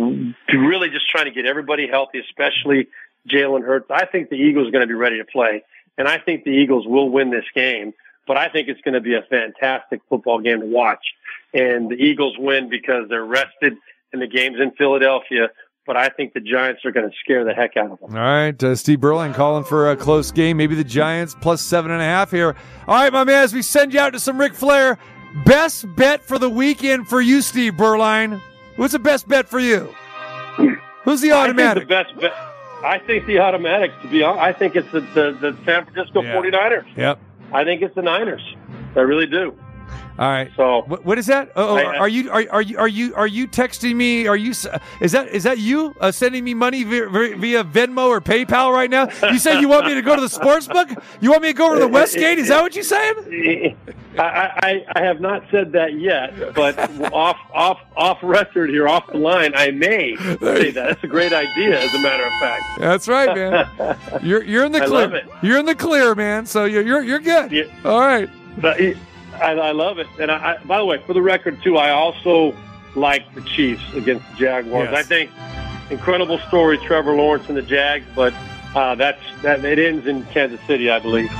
really 0.53 0.89
just 0.89 1.07
trying 1.09 1.25
to 1.25 1.31
get 1.31 1.45
everybody 1.45 1.87
healthy, 1.87 2.19
especially 2.19 2.87
Jalen 3.29 3.63
Hurts. 3.63 3.85
I 3.89 4.05
think 4.05 4.29
the 4.29 4.35
Eagles 4.35 4.67
are 4.67 4.71
going 4.71 4.81
to 4.81 4.87
be 4.87 4.93
ready 4.93 5.17
to 5.17 5.25
play, 5.25 5.63
and 5.97 6.07
I 6.07 6.17
think 6.17 6.43
the 6.43 6.51
Eagles 6.51 6.85
will 6.87 7.09
win 7.09 7.29
this 7.29 7.45
game. 7.53 7.93
But 8.27 8.37
I 8.37 8.49
think 8.49 8.67
it's 8.67 8.81
going 8.81 8.93
to 8.93 9.01
be 9.01 9.15
a 9.15 9.23
fantastic 9.23 10.01
football 10.07 10.39
game 10.39 10.61
to 10.61 10.65
watch. 10.65 11.03
And 11.53 11.89
the 11.89 11.95
Eagles 11.95 12.37
win 12.37 12.69
because 12.69 13.09
they're 13.09 13.25
rested 13.25 13.73
and 14.13 14.21
the 14.21 14.27
game's 14.27 14.59
in 14.59 14.71
Philadelphia. 14.71 15.49
But 15.87 15.97
I 15.97 16.09
think 16.09 16.33
the 16.33 16.39
Giants 16.39 16.85
are 16.85 16.91
going 16.91 17.09
to 17.09 17.15
scare 17.23 17.43
the 17.43 17.53
heck 17.53 17.75
out 17.75 17.91
of 17.91 17.99
them. 17.99 18.15
All 18.15 18.21
right, 18.21 18.63
uh, 18.63 18.75
Steve 18.75 18.99
Beuerlein 18.99 19.33
calling 19.33 19.63
for 19.63 19.89
a 19.89 19.95
close 19.97 20.31
game. 20.31 20.57
Maybe 20.57 20.75
the 20.75 20.83
Giants 20.83 21.35
plus 21.41 21.59
seven 21.61 21.89
and 21.89 21.99
a 22.01 22.05
half 22.05 22.29
here. 22.29 22.55
All 22.87 22.95
right, 22.95 23.11
my 23.11 23.23
man, 23.23 23.43
as 23.43 23.51
we 23.53 23.63
send 23.63 23.91
you 23.93 23.99
out 23.99 24.13
to 24.13 24.19
some 24.19 24.39
Ric 24.39 24.53
Flair, 24.53 24.99
best 25.43 25.85
bet 25.95 26.21
for 26.21 26.37
the 26.37 26.49
weekend 26.49 27.07
for 27.07 27.19
you, 27.19 27.41
Steve 27.41 27.73
Beuerlein. 27.73 28.39
What's 28.75 28.93
the 28.93 28.99
best 28.99 29.27
bet 29.27 29.49
for 29.49 29.59
you? 29.59 29.93
Who's 31.03 31.21
the 31.21 31.31
automatic? 31.31 31.89
I 31.89 32.03
think 32.03 32.19
the 32.19 32.21
best 32.21 32.21
bet. 32.21 32.33
I 32.83 32.99
think 32.99 33.25
the 33.25 33.39
automatic. 33.39 33.91
To 34.03 34.07
be 34.07 34.21
honest, 34.23 34.41
I 34.43 34.53
think 34.53 34.75
it's 34.75 34.91
the 34.91 35.01
the, 35.01 35.31
the 35.41 35.57
San 35.65 35.85
Francisco 35.85 36.21
Yeah. 36.21 36.35
49ers. 36.35 36.85
Yep. 36.95 37.19
I 37.53 37.63
think 37.63 37.81
it's 37.81 37.95
the 37.95 38.01
Niners. 38.03 38.41
I 38.95 38.99
really 39.01 39.25
do. 39.25 39.57
All 40.19 40.29
right. 40.29 40.51
So 40.55 40.83
What, 40.87 41.05
what 41.05 41.17
is 41.17 41.25
that? 41.27 41.51
Oh, 41.55 41.75
I- 41.77 41.97
are 41.97 42.09
you 42.09 42.29
are, 42.31 42.43
are 42.51 42.61
you 42.61 42.77
are 42.77 42.87
you 42.87 43.15
are 43.15 43.27
you 43.27 43.47
texting 43.47 43.95
me? 43.95 44.27
Are 44.27 44.35
you 44.35 44.51
is 44.51 45.11
that 45.11 45.29
is 45.29 45.43
that 45.43 45.57
you 45.57 45.95
uh, 45.99 46.11
sending 46.11 46.43
me 46.43 46.53
money 46.53 46.83
via, 46.83 47.07
via 47.09 47.63
Venmo 47.63 48.07
or 48.09 48.21
PayPal 48.21 48.71
right 48.71 48.89
now? 48.89 49.07
You 49.31 49.39
said 49.39 49.59
you 49.61 49.67
want 49.67 49.87
me 49.87 49.93
to 49.95 50.01
go 50.01 50.15
to 50.15 50.21
the 50.21 50.29
sports 50.29 50.67
book? 50.67 50.89
You 51.21 51.31
want 51.31 51.43
me 51.43 51.49
to 51.49 51.53
go 51.53 51.67
over 51.67 51.75
to 51.75 51.81
the 51.81 51.87
Westgate? 51.99 52.37
Is 52.39 52.49
that 52.49 52.61
what 52.61 52.75
you're 52.75 52.83
saying? 52.83 53.77
I, 54.17 54.23
I, 54.23 54.85
I 54.95 55.03
have 55.03 55.21
not 55.21 55.43
said 55.51 55.71
that 55.71 55.97
yet, 55.97 56.53
but 56.53 56.77
off 57.13 57.37
off 57.53 57.79
off 57.95 58.17
record 58.21 58.69
here, 58.69 58.87
off 58.87 59.07
the 59.07 59.17
line, 59.17 59.53
I 59.55 59.71
may 59.71 60.15
say 60.17 60.71
that. 60.71 60.73
That's 60.73 61.03
a 61.03 61.07
great 61.07 61.31
idea, 61.31 61.79
as 61.81 61.93
a 61.93 61.99
matter 61.99 62.23
of 62.23 62.33
fact. 62.41 62.63
That's 62.79 63.07
right, 63.07 63.33
man. 63.33 63.97
You're 64.21 64.43
you're 64.43 64.65
in 64.65 64.73
the 64.73 64.81
clear. 64.81 65.23
You're 65.41 65.57
in 65.59 65.65
the 65.65 65.75
clear, 65.75 66.13
man. 66.13 66.45
So 66.45 66.65
you're 66.65 66.81
you're 66.81 67.01
you're 67.03 67.19
good. 67.19 67.51
Yeah. 67.51 67.63
All 67.85 67.99
right. 68.01 68.29
But 68.57 68.79
I, 69.41 69.51
I 69.53 69.71
love 69.71 69.99
it. 69.99 70.07
And 70.19 70.31
I, 70.31 70.53
I, 70.53 70.63
by 70.63 70.77
the 70.77 70.85
way, 70.85 71.01
for 71.05 71.13
the 71.13 71.21
record 71.21 71.61
too, 71.63 71.77
I 71.77 71.89
also 71.91 72.55
like 72.95 73.33
the 73.33 73.41
Chiefs 73.41 73.83
against 73.93 74.29
the 74.31 74.37
Jaguars. 74.37 74.89
Yes. 74.91 75.05
I 75.05 75.07
think 75.07 75.31
incredible 75.89 76.39
story, 76.39 76.77
Trevor 76.77 77.15
Lawrence 77.15 77.47
and 77.47 77.57
the 77.57 77.61
Jags, 77.61 78.05
but 78.15 78.33
uh, 78.75 78.95
that's 78.95 79.21
that 79.41 79.63
it 79.65 79.79
ends 79.79 80.07
in 80.07 80.23
Kansas 80.25 80.59
City, 80.67 80.89
I 80.89 80.99
believe. 80.99 81.31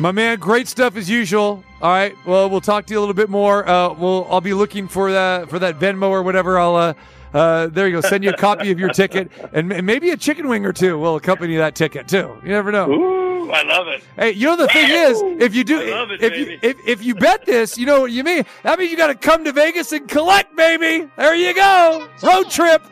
My 0.00 0.12
man, 0.12 0.38
great 0.38 0.68
stuff 0.68 0.96
as 0.96 1.10
usual. 1.10 1.64
All 1.80 1.90
right. 1.90 2.14
Well, 2.24 2.48
we'll 2.48 2.60
talk 2.60 2.86
to 2.86 2.94
you 2.94 2.98
a 2.98 3.02
little 3.02 3.14
bit 3.14 3.28
more. 3.28 3.68
Uh, 3.68 3.92
we'll 3.94 4.26
I'll 4.30 4.40
be 4.40 4.54
looking 4.54 4.88
for 4.88 5.10
that 5.12 5.48
for 5.48 5.58
that 5.58 5.78
Venmo 5.78 6.08
or 6.08 6.22
whatever. 6.22 6.58
I'll 6.58 6.76
uh, 6.76 6.94
uh, 7.34 7.66
there 7.68 7.86
you 7.88 7.94
go. 7.94 8.00
Send 8.00 8.24
you 8.24 8.30
a 8.30 8.36
copy 8.36 8.70
of 8.70 8.78
your 8.78 8.88
ticket 8.90 9.30
and, 9.52 9.72
and 9.72 9.86
maybe 9.86 10.10
a 10.10 10.16
chicken 10.16 10.48
wing 10.48 10.64
or 10.64 10.72
two 10.72 10.98
will 10.98 11.16
accompany 11.16 11.56
that 11.56 11.74
ticket 11.74 12.08
too. 12.08 12.36
You 12.42 12.48
never 12.48 12.72
know. 12.72 12.90
Ooh, 12.90 13.27
I 13.50 13.62
love 13.62 13.88
it. 13.88 14.02
Hey, 14.16 14.32
you 14.32 14.46
know 14.46 14.56
the 14.56 14.68
thing 14.68 14.90
is, 14.90 15.22
if 15.42 15.54
you 15.54 15.64
do, 15.64 15.80
it, 15.80 16.22
if 16.22 16.36
you 16.36 16.58
if, 16.62 16.76
if 16.86 17.04
you 17.04 17.14
bet 17.14 17.44
this, 17.46 17.78
you 17.78 17.86
know 17.86 18.00
what 18.00 18.12
you 18.12 18.24
mean. 18.24 18.44
That 18.62 18.78
means 18.78 18.90
you 18.90 18.96
got 18.96 19.08
to 19.08 19.14
come 19.14 19.44
to 19.44 19.52
Vegas 19.52 19.92
and 19.92 20.08
collect, 20.08 20.54
baby. 20.56 21.08
There 21.16 21.34
you 21.34 21.54
go. 21.54 22.08
Road 22.22 22.50
trip. 22.50 22.82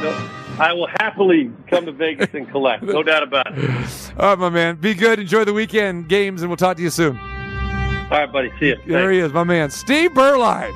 No, 0.00 0.30
I 0.58 0.72
will 0.72 0.86
happily 0.86 1.50
come 1.68 1.86
to 1.86 1.92
Vegas 1.92 2.28
and 2.32 2.48
collect, 2.50 2.82
no 2.82 3.02
doubt 3.02 3.22
about 3.22 3.56
it. 3.56 4.12
All 4.18 4.30
right, 4.30 4.38
my 4.38 4.48
man. 4.48 4.76
Be 4.76 4.94
good. 4.94 5.18
Enjoy 5.18 5.44
the 5.44 5.52
weekend 5.52 6.08
games, 6.08 6.42
and 6.42 6.50
we'll 6.50 6.56
talk 6.56 6.76
to 6.76 6.82
you 6.82 6.90
soon. 6.90 7.16
All 7.16 8.20
right, 8.20 8.30
buddy. 8.30 8.52
See 8.60 8.66
you. 8.68 8.78
There 8.86 9.10
he 9.10 9.18
is, 9.18 9.32
my 9.32 9.44
man, 9.44 9.70
Steve 9.70 10.12
Beuerlein, 10.12 10.72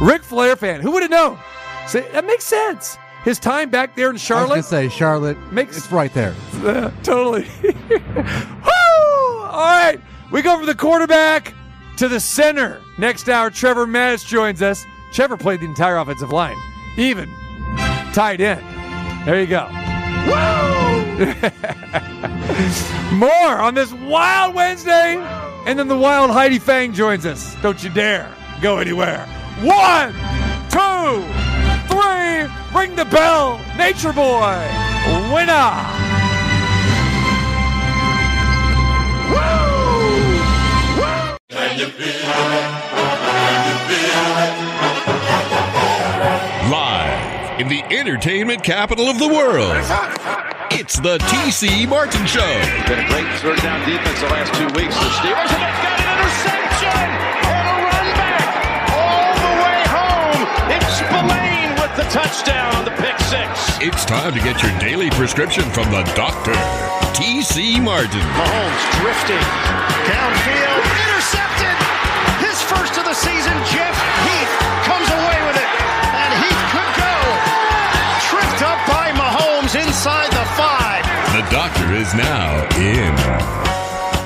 Ric 0.00 0.22
Flair 0.22 0.56
fan. 0.56 0.80
Who 0.80 0.90
would 0.92 1.02
have 1.02 1.10
known? 1.10 1.38
Say, 1.86 2.08
that 2.12 2.24
makes 2.24 2.44
sense. 2.44 2.98
His 3.24 3.38
time 3.38 3.70
back 3.70 3.94
there 3.94 4.06
in 4.08 4.10
I 4.10 4.12
was 4.14 4.22
Charlotte 4.22 4.64
say 4.64 4.88
Charlotte. 4.88 5.36
Makes- 5.52 5.76
it's 5.78 5.92
right 5.92 6.12
there. 6.14 6.34
Uh, 6.62 6.92
totally. 7.02 7.44
Woo! 7.62 9.42
All 9.42 9.50
right. 9.50 9.98
We 10.30 10.42
go 10.42 10.56
from 10.56 10.66
the 10.66 10.76
quarterback 10.76 11.54
to 11.96 12.06
the 12.06 12.20
center. 12.20 12.80
Next 12.98 13.28
hour, 13.28 13.50
Trevor 13.50 13.84
Matich 13.84 14.28
joins 14.28 14.62
us. 14.62 14.84
Trevor 15.12 15.36
played 15.36 15.58
the 15.58 15.64
entire 15.66 15.96
offensive 15.96 16.30
line, 16.30 16.56
even 16.96 17.28
tight 18.14 18.40
end. 18.40 18.64
There 19.26 19.40
you 19.40 19.48
go. 19.48 19.66
More 23.12 23.58
on 23.60 23.74
this 23.74 23.92
wild 23.92 24.54
Wednesday. 24.54 25.16
And 25.66 25.76
then 25.78 25.88
the 25.88 25.98
wild 25.98 26.30
Heidi 26.30 26.60
Fang 26.60 26.92
joins 26.92 27.26
us. 27.26 27.56
Don't 27.60 27.82
you 27.82 27.90
dare 27.90 28.32
go 28.60 28.78
anywhere. 28.78 29.26
One, 29.62 30.12
two, 30.70 31.24
three. 32.02 32.78
Ring 32.78 32.96
the 32.96 33.04
bell. 33.04 33.60
Nature 33.76 34.12
Boy. 34.12 34.58
Winner. 35.32 35.72
Live 46.70 47.60
in 47.60 47.68
the 47.68 47.82
entertainment 47.90 48.62
capital 48.62 49.08
of 49.08 49.18
the 49.18 49.28
world. 49.28 49.76
It's 50.70 50.98
the 50.98 51.18
TC 51.18 51.88
Martin 51.88 52.26
Show. 52.26 52.40
Been 52.88 53.04
a 53.04 53.08
great 53.08 53.28
third 53.38 53.58
down 53.58 53.86
defense 53.88 54.20
the 54.20 54.26
last 54.26 54.54
two 54.54 54.66
weeks. 54.78 54.94
The 54.94 55.10
Steelers 55.20 55.52
and 55.52 55.62
they've 55.62 55.82
got 55.82 56.00
an 56.00 56.18
interception 56.18 56.61
with 61.96 62.04
the 62.04 62.10
touchdown 62.10 62.74
on 62.76 62.84
the 62.84 62.90
pick 62.92 63.18
six. 63.28 63.76
It's 63.80 64.04
time 64.04 64.32
to 64.32 64.40
get 64.40 64.62
your 64.62 64.72
daily 64.78 65.10
prescription 65.10 65.64
from 65.70 65.90
the 65.90 66.02
doctor, 66.16 66.56
TC 67.12 67.82
Martin. 67.82 68.24
Mahomes 68.38 68.84
drifting 69.00 69.44
downfield, 70.08 70.82
intercepted. 71.04 71.76
His 72.40 72.56
first 72.64 72.96
of 72.96 73.04
the 73.04 73.14
season. 73.14 73.52
Jeff 73.68 73.96
Heath 74.24 74.52
comes 74.88 75.08
away 75.08 75.38
with 75.44 75.56
it, 75.60 75.70
and 76.16 76.30
Heath 76.40 76.64
could 76.72 76.92
go. 76.96 77.16
Tripped 78.28 78.62
up 78.64 78.80
by 78.88 79.12
Mahomes 79.12 79.76
inside 79.76 80.30
the 80.32 80.46
five. 80.56 81.04
The 81.36 81.44
doctor 81.50 81.92
is 81.92 82.14
now. 82.14 82.71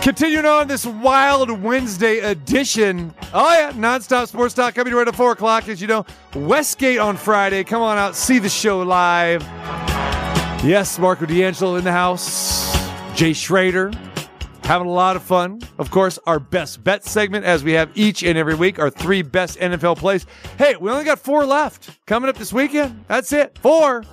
Continuing 0.07 0.47
on 0.47 0.69
this 0.69 0.87
wild 0.87 1.51
Wednesday 1.51 2.21
edition. 2.21 3.13
Oh, 3.35 3.53
yeah, 3.53 3.73
nonstop 3.73 4.29
sports 4.29 4.55
talk 4.55 4.73
coming 4.77 4.95
right 4.95 5.09
at 5.09 5.17
4 5.17 5.33
o'clock. 5.33 5.69
As 5.69 5.81
you 5.81 5.89
know, 5.89 6.07
Westgate 6.33 7.01
on 7.01 7.17
Friday. 7.17 7.65
Come 7.65 7.83
on 7.83 7.99
out, 7.99 8.15
see 8.15 8.39
the 8.39 8.49
show 8.49 8.83
live. 8.83 9.43
Yes, 10.63 10.97
Marco 11.01 11.27
D'Angelo 11.27 11.75
in 11.75 11.83
the 11.83 11.91
house. 11.91 12.73
Jay 13.17 13.33
Schrader 13.33 13.91
having 14.63 14.87
a 14.87 14.93
lot 14.93 15.17
of 15.17 15.25
fun. 15.25 15.61
Of 15.77 15.91
course, 15.91 16.21
our 16.25 16.39
best 16.39 16.85
bet 16.85 17.05
segment, 17.05 17.45
as 17.45 17.65
we 17.65 17.73
have 17.73 17.91
each 17.97 18.23
and 18.23 18.39
every 18.39 18.55
week, 18.55 18.79
our 18.79 18.91
three 18.91 19.23
best 19.23 19.59
NFL 19.59 19.99
plays. 19.99 20.25
Hey, 20.57 20.77
we 20.77 20.89
only 20.89 21.03
got 21.05 21.19
four 21.19 21.45
left 21.45 21.99
coming 22.07 22.31
up 22.31 22.37
this 22.37 22.53
weekend. 22.53 23.05
That's 23.09 23.33
it. 23.33 23.59
Four. 23.59 24.05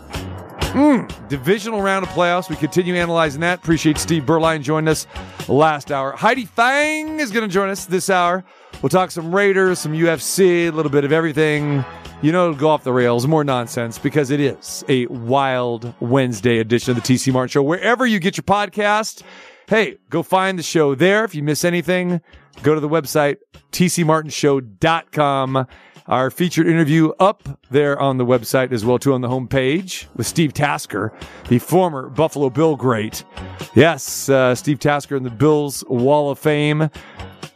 Mm, 0.73 1.29
divisional 1.29 1.83
round 1.83 2.03
of 2.03 2.09
playoffs. 2.13 2.49
We 2.49 2.55
continue 2.55 2.95
analyzing 2.95 3.41
that. 3.41 3.59
Appreciate 3.59 3.99
Steve 3.99 4.23
Beuerlein 4.23 4.63
joining 4.63 4.87
us 4.87 5.05
last 5.47 5.91
hour. 5.91 6.13
Heidi 6.13 6.45
Fang 6.45 7.19
is 7.19 7.31
going 7.31 7.47
to 7.47 7.53
join 7.53 7.69
us 7.69 7.85
this 7.85 8.09
hour. 8.09 8.43
We'll 8.81 8.89
talk 8.89 9.11
some 9.11 9.33
Raiders, 9.35 9.77
some 9.77 9.93
UFC, 9.93 10.67
a 10.67 10.71
little 10.71 10.91
bit 10.91 11.03
of 11.05 11.11
everything. 11.11 11.85
You 12.23 12.31
know, 12.31 12.45
it'll 12.49 12.59
go 12.59 12.69
off 12.69 12.83
the 12.83 12.91
rails, 12.91 13.27
more 13.27 13.43
nonsense 13.43 13.99
because 13.99 14.31
it 14.31 14.39
is 14.39 14.83
a 14.89 15.05
wild 15.07 15.93
Wednesday 15.99 16.57
edition 16.57 16.97
of 16.97 17.03
the 17.03 17.13
TC 17.13 17.31
Martin 17.31 17.49
Show. 17.49 17.61
Wherever 17.61 18.07
you 18.07 18.17
get 18.17 18.35
your 18.35 18.43
podcast, 18.43 19.21
hey, 19.67 19.97
go 20.09 20.23
find 20.23 20.57
the 20.57 20.63
show 20.63 20.95
there. 20.95 21.23
If 21.23 21.35
you 21.35 21.43
miss 21.43 21.63
anything, 21.63 22.19
go 22.63 22.73
to 22.73 22.79
the 22.79 22.89
website, 22.89 23.37
tcmartinshow.com. 23.71 25.67
Our 26.07 26.29
featured 26.29 26.67
interview 26.67 27.11
up 27.19 27.61
there 27.71 27.97
on 27.97 28.17
the 28.17 28.25
website 28.25 28.73
as 28.73 28.83
well, 28.83 28.99
too, 28.99 29.13
on 29.13 29.21
the 29.21 29.29
homepage 29.29 30.05
with 30.15 30.27
Steve 30.27 30.53
Tasker, 30.53 31.13
the 31.47 31.59
former 31.59 32.09
Buffalo 32.09 32.49
Bill 32.49 32.75
great. 32.75 33.23
Yes, 33.73 34.27
uh, 34.27 34.53
Steve 34.53 34.79
Tasker 34.79 35.15
in 35.15 35.23
the 35.23 35.29
Bills 35.29 35.81
Wall 35.87 36.29
of 36.29 36.39
Fame. 36.39 36.89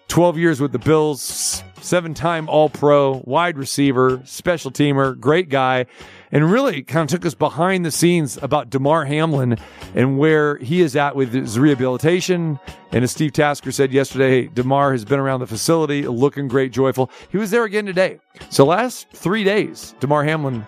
12 0.08 0.38
years 0.38 0.62
with 0.62 0.72
the 0.72 0.80
Bills, 0.80 1.62
seven 1.82 2.14
time 2.14 2.48
All 2.48 2.70
Pro, 2.70 3.22
wide 3.26 3.58
receiver, 3.58 4.22
special 4.24 4.72
teamer, 4.72 5.20
great 5.20 5.50
guy, 5.50 5.86
and 6.32 6.52
really 6.52 6.84
kind 6.84 7.04
of 7.04 7.10
took 7.10 7.26
us 7.26 7.34
behind 7.34 7.86
the 7.86 7.92
scenes 7.92 8.38
about 8.42 8.70
Damar 8.70 9.06
Hamlin 9.06 9.58
and 9.96 10.18
where 10.18 10.58
he 10.58 10.82
is 10.82 10.96
at 10.96 11.16
with 11.16 11.34
his 11.34 11.58
rehabilitation. 11.58 12.60
And 12.92 13.04
as 13.04 13.12
Steve 13.12 13.34
Tasker 13.34 13.72
said 13.72 13.92
yesterday, 13.92 14.48
Damar 14.48 14.92
has 14.92 15.06
been 15.06 15.20
around 15.20 15.40
the 15.40 15.48
facility 15.48 16.08
looking 16.08 16.48
great, 16.48 16.72
joyful. 16.72 17.10
He 17.30 17.38
was 17.38 17.52
there 17.52 17.64
again 17.64 17.86
today. 17.86 18.20
So, 18.50 18.66
last 18.66 19.08
three 19.12 19.44
days, 19.44 19.96
Damar 20.00 20.24
Hamlin 20.24 20.66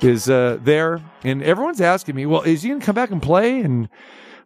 is 0.00 0.28
uh, 0.28 0.58
there, 0.62 1.00
and 1.22 1.42
everyone's 1.42 1.80
asking 1.80 2.14
me, 2.14 2.26
well, 2.26 2.42
is 2.42 2.62
he 2.62 2.68
going 2.68 2.80
to 2.80 2.86
come 2.86 2.94
back 2.94 3.10
and 3.10 3.22
play? 3.22 3.60
And 3.60 3.88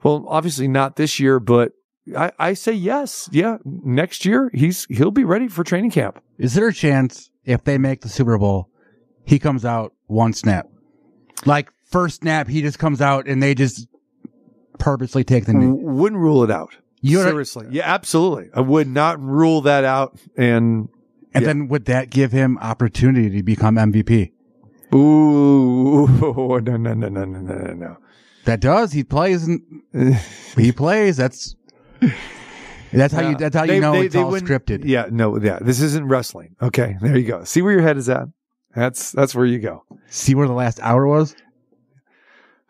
well, 0.03 0.25
obviously 0.29 0.69
not 0.69 0.97
this 0.97 1.19
year, 1.19 1.41
but 1.41 1.73
I, 2.17 2.33
I 2.39 2.53
say 2.55 2.73
yes. 2.73 3.29
Yeah, 3.33 3.59
next 3.65 4.25
year 4.25 4.51
he's 4.55 4.87
he'll 4.87 5.11
be 5.11 5.25
ready 5.25 5.49
for 5.49 5.65
training 5.65 5.91
camp. 5.91 6.23
Is 6.39 6.55
there 6.55 6.69
a 6.69 6.73
chance 6.73 7.31
if 7.45 7.65
they 7.65 7.79
make 7.79 8.03
the 8.03 8.09
Super 8.09 8.39
Bowl, 8.39 8.71
he 9.25 9.39
comes 9.39 9.65
out 9.65 9.93
one 10.09 10.33
snap. 10.33 10.69
Like 11.47 11.71
first 11.85 12.23
snap, 12.23 12.49
he 12.49 12.61
just 12.61 12.79
comes 12.79 13.01
out 13.01 13.29
and 13.29 13.43
they 13.43 13.55
just 13.55 13.87
purposely 14.79 15.25
take 15.25 15.47
the 15.47 15.53
knee. 15.53 15.67
Wouldn't 15.67 16.21
rule 16.21 16.43
it 16.43 16.51
out. 16.51 16.77
You 17.01 17.23
Seriously. 17.23 17.69
Yeah, 17.71 17.85
absolutely. 17.93 18.51
I 18.53 18.61
would 18.61 18.89
not 18.89 19.21
rule 19.23 19.61
that 19.63 19.85
out. 19.85 20.19
And, 20.37 20.89
and 21.33 21.43
yeah. 21.43 21.47
then 21.47 21.69
would 21.69 21.85
that 21.85 22.11
give 22.11 22.33
him 22.33 22.59
opportunity 22.59 23.37
to 23.37 23.43
become 23.43 23.77
MVP? 23.77 24.33
Ooh, 24.95 26.09
no, 26.21 26.59
no, 26.59 26.77
no, 26.77 26.95
no, 26.95 27.09
no, 27.09 27.25
no, 27.25 27.75
no. 27.75 27.97
That 28.47 28.61
does. 28.61 28.93
He 28.93 29.05
plays. 29.05 29.47
And 29.47 29.63
he 30.57 30.73
plays. 30.73 31.17
That's. 31.19 31.55
That's 32.93 33.13
how 33.13 33.21
yeah. 33.21 33.31
you. 33.31 33.37
That's 33.37 33.55
how 33.55 33.67
they, 33.67 33.75
you 33.75 33.81
know 33.81 33.93
they, 33.93 34.07
it's 34.07 34.15
they 34.15 34.23
all 34.23 34.33
scripted. 34.33 34.83
Yeah. 34.85 35.07
No. 35.11 35.39
Yeah. 35.39 35.59
This 35.61 35.81
isn't 35.81 36.09
wrestling. 36.09 36.57
Okay. 36.63 36.97
There 37.01 37.17
you 37.17 37.27
go. 37.27 37.45
See 37.45 37.61
where 37.61 37.73
your 37.73 37.83
head 37.83 37.99
is 37.99 38.09
at. 38.09 38.29
That's 38.75 39.13
that's 39.13 39.35
where 39.35 39.47
you 39.47 39.59
go. 39.59 39.85
See 40.09 40.35
where 40.35 40.47
the 40.47 40.53
last 40.55 40.81
hour 40.81 41.07
was. 41.07 41.35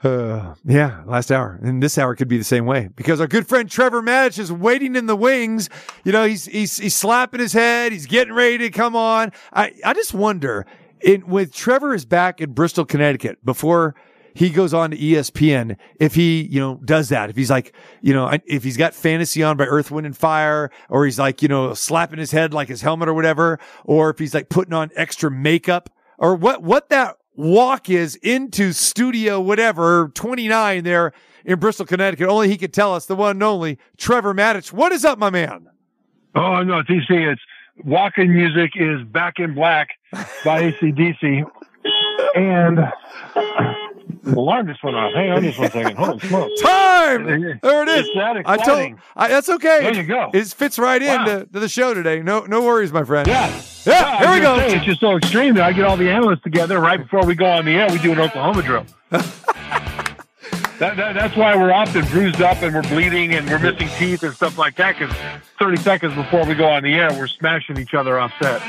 Uh, 0.02 0.54
yeah, 0.64 1.02
last 1.06 1.32
hour, 1.32 1.58
and 1.60 1.82
this 1.82 1.98
hour 1.98 2.14
could 2.14 2.28
be 2.28 2.38
the 2.38 2.44
same 2.44 2.66
way 2.66 2.88
because 2.94 3.20
our 3.20 3.26
good 3.26 3.48
friend 3.48 3.68
Trevor 3.68 4.00
Matich 4.00 4.38
is 4.38 4.52
waiting 4.52 4.94
in 4.94 5.06
the 5.06 5.16
wings. 5.16 5.68
You 6.04 6.12
know, 6.12 6.24
he's 6.24 6.44
he's 6.44 6.76
he's 6.76 6.94
slapping 6.94 7.40
his 7.40 7.52
head. 7.52 7.90
He's 7.90 8.06
getting 8.06 8.32
ready 8.32 8.58
to 8.58 8.70
come 8.70 8.94
on. 8.94 9.32
I 9.52 9.72
I 9.84 9.94
just 9.94 10.14
wonder, 10.14 10.66
in 11.00 11.26
with 11.26 11.52
Trevor 11.52 11.94
is 11.94 12.04
back 12.04 12.40
in 12.40 12.52
Bristol, 12.52 12.84
Connecticut 12.84 13.44
before 13.44 13.96
he 14.38 14.50
goes 14.50 14.72
on 14.72 14.92
to 14.92 14.96
ESPN. 14.96 15.76
If 15.98 16.14
he 16.14 16.42
you 16.42 16.60
know 16.60 16.80
does 16.84 17.08
that, 17.08 17.28
if 17.28 17.36
he's 17.36 17.50
like 17.50 17.74
you 18.00 18.14
know 18.14 18.30
if 18.46 18.62
he's 18.62 18.76
got 18.76 18.94
fantasy 18.94 19.42
on 19.42 19.56
by 19.56 19.64
Earth, 19.64 19.90
Wind 19.90 20.06
and 20.06 20.16
Fire, 20.16 20.70
or 20.88 21.04
he's 21.04 21.18
like 21.18 21.42
you 21.42 21.48
know 21.48 21.74
slapping 21.74 22.20
his 22.20 22.30
head 22.30 22.54
like 22.54 22.68
his 22.68 22.82
helmet 22.82 23.08
or 23.08 23.14
whatever, 23.14 23.58
or 23.84 24.10
if 24.10 24.18
he's 24.18 24.34
like 24.34 24.48
putting 24.48 24.72
on 24.72 24.90
extra 24.94 25.28
makeup 25.30 25.90
or 26.18 26.36
what 26.36 26.62
what 26.62 26.88
that 26.88 27.16
walk 27.34 27.90
is 27.90 28.14
into 28.16 28.72
studio 28.72 29.40
whatever 29.40 30.10
29 30.14 30.84
there 30.84 31.12
in 31.44 31.58
Bristol, 31.58 31.86
Connecticut. 31.86 32.28
Only 32.28 32.48
he 32.48 32.56
could 32.56 32.72
tell 32.72 32.94
us, 32.94 33.06
the 33.06 33.16
one 33.16 33.32
and 33.32 33.42
only 33.42 33.78
Trevor 33.96 34.34
Matich. 34.34 34.72
What 34.72 34.92
is 34.92 35.04
up, 35.04 35.18
my 35.18 35.30
man? 35.30 35.68
Oh 36.36 36.62
no, 36.62 36.82
TC, 36.82 37.32
it's 37.32 37.42
walking 37.84 38.32
music 38.32 38.70
is 38.76 39.02
Back 39.02 39.34
in 39.38 39.54
Black 39.54 39.88
by 40.44 40.60
AC/DC. 40.60 41.44
And 42.34 42.78
the 44.22 44.34
alarm 44.34 44.66
just 44.66 44.82
went 44.82 44.96
off. 44.96 45.12
Hang 45.14 45.30
on 45.30 45.42
just 45.42 45.58
one 45.58 45.70
second. 45.70 45.96
Holy 45.96 46.18
smokes. 46.20 46.60
Time! 46.62 47.24
There 47.26 47.82
it 47.82 47.88
is. 47.88 48.06
It's 48.06 48.10
that 48.16 48.42
I 48.46 48.56
told. 48.56 48.98
I, 49.16 49.28
that's 49.28 49.48
okay. 49.48 49.80
There 49.82 49.94
you 49.94 50.02
go. 50.04 50.30
It 50.32 50.46
fits 50.48 50.78
right 50.78 51.00
Wow. 51.02 51.20
into 51.26 51.46
to 51.52 51.60
the 51.60 51.68
show 51.68 51.94
today. 51.94 52.20
No 52.22 52.40
no 52.46 52.62
worries, 52.62 52.92
my 52.92 53.04
friend. 53.04 53.26
Yeah. 53.28 53.48
Yeah, 53.86 54.04
I 54.04 54.26
here 54.26 54.34
we 54.34 54.40
go. 54.40 54.58
say, 54.58 54.76
it's 54.76 54.84
just 54.84 55.00
so 55.00 55.16
extreme 55.16 55.54
that 55.54 55.64
I 55.64 55.72
get 55.72 55.84
all 55.84 55.96
the 55.96 56.10
analysts 56.10 56.42
together 56.42 56.78
right 56.80 56.98
before 57.00 57.24
we 57.24 57.34
go 57.34 57.46
on 57.46 57.64
the 57.64 57.72
air. 57.72 57.88
We 57.90 57.98
do 57.98 58.12
an 58.12 58.20
Oklahoma 58.20 58.62
drill. 58.62 58.84
that, 60.78 60.96
that, 60.96 61.14
that's 61.14 61.36
why 61.36 61.56
we're 61.56 61.72
often 61.72 62.04
bruised 62.06 62.40
up 62.40 62.62
and 62.62 62.74
we're 62.74 62.82
bleeding 62.82 63.34
and 63.34 63.48
we're 63.48 63.58
missing 63.58 63.88
teeth 63.98 64.22
and 64.22 64.34
stuff 64.34 64.58
like 64.58 64.76
that. 64.76 64.98
Because 64.98 65.14
30 65.58 65.76
seconds 65.78 66.14
before 66.14 66.46
we 66.46 66.54
go 66.54 66.68
on 66.68 66.82
the 66.82 66.94
air, 66.94 67.12
we're 67.12 67.26
smashing 67.26 67.78
each 67.78 67.94
other 67.94 68.18
off 68.18 68.32
set. 68.40 68.60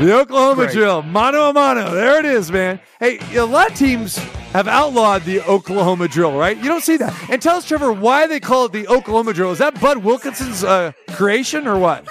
The 0.00 0.12
Oklahoma 0.12 0.64
Great. 0.64 0.72
drill, 0.72 1.02
mano 1.02 1.50
a 1.50 1.52
mano. 1.52 1.94
There 1.94 2.18
it 2.18 2.24
is, 2.24 2.50
man. 2.50 2.80
Hey, 2.98 3.18
a 3.36 3.44
lot 3.44 3.70
of 3.70 3.76
teams 3.76 4.16
have 4.52 4.66
outlawed 4.66 5.22
the 5.22 5.40
Oklahoma 5.42 6.08
drill, 6.08 6.36
right? 6.36 6.56
You 6.56 6.64
don't 6.64 6.82
see 6.82 6.96
that. 6.96 7.14
And 7.30 7.40
tell 7.40 7.56
us, 7.56 7.64
Trevor, 7.64 7.92
why 7.92 8.26
they 8.26 8.40
call 8.40 8.64
it 8.64 8.72
the 8.72 8.88
Oklahoma 8.88 9.32
drill. 9.32 9.52
Is 9.52 9.58
that 9.58 9.80
Bud 9.80 9.98
Wilkinson's 9.98 10.64
uh, 10.64 10.92
creation 11.10 11.68
or 11.68 11.78
what? 11.78 12.06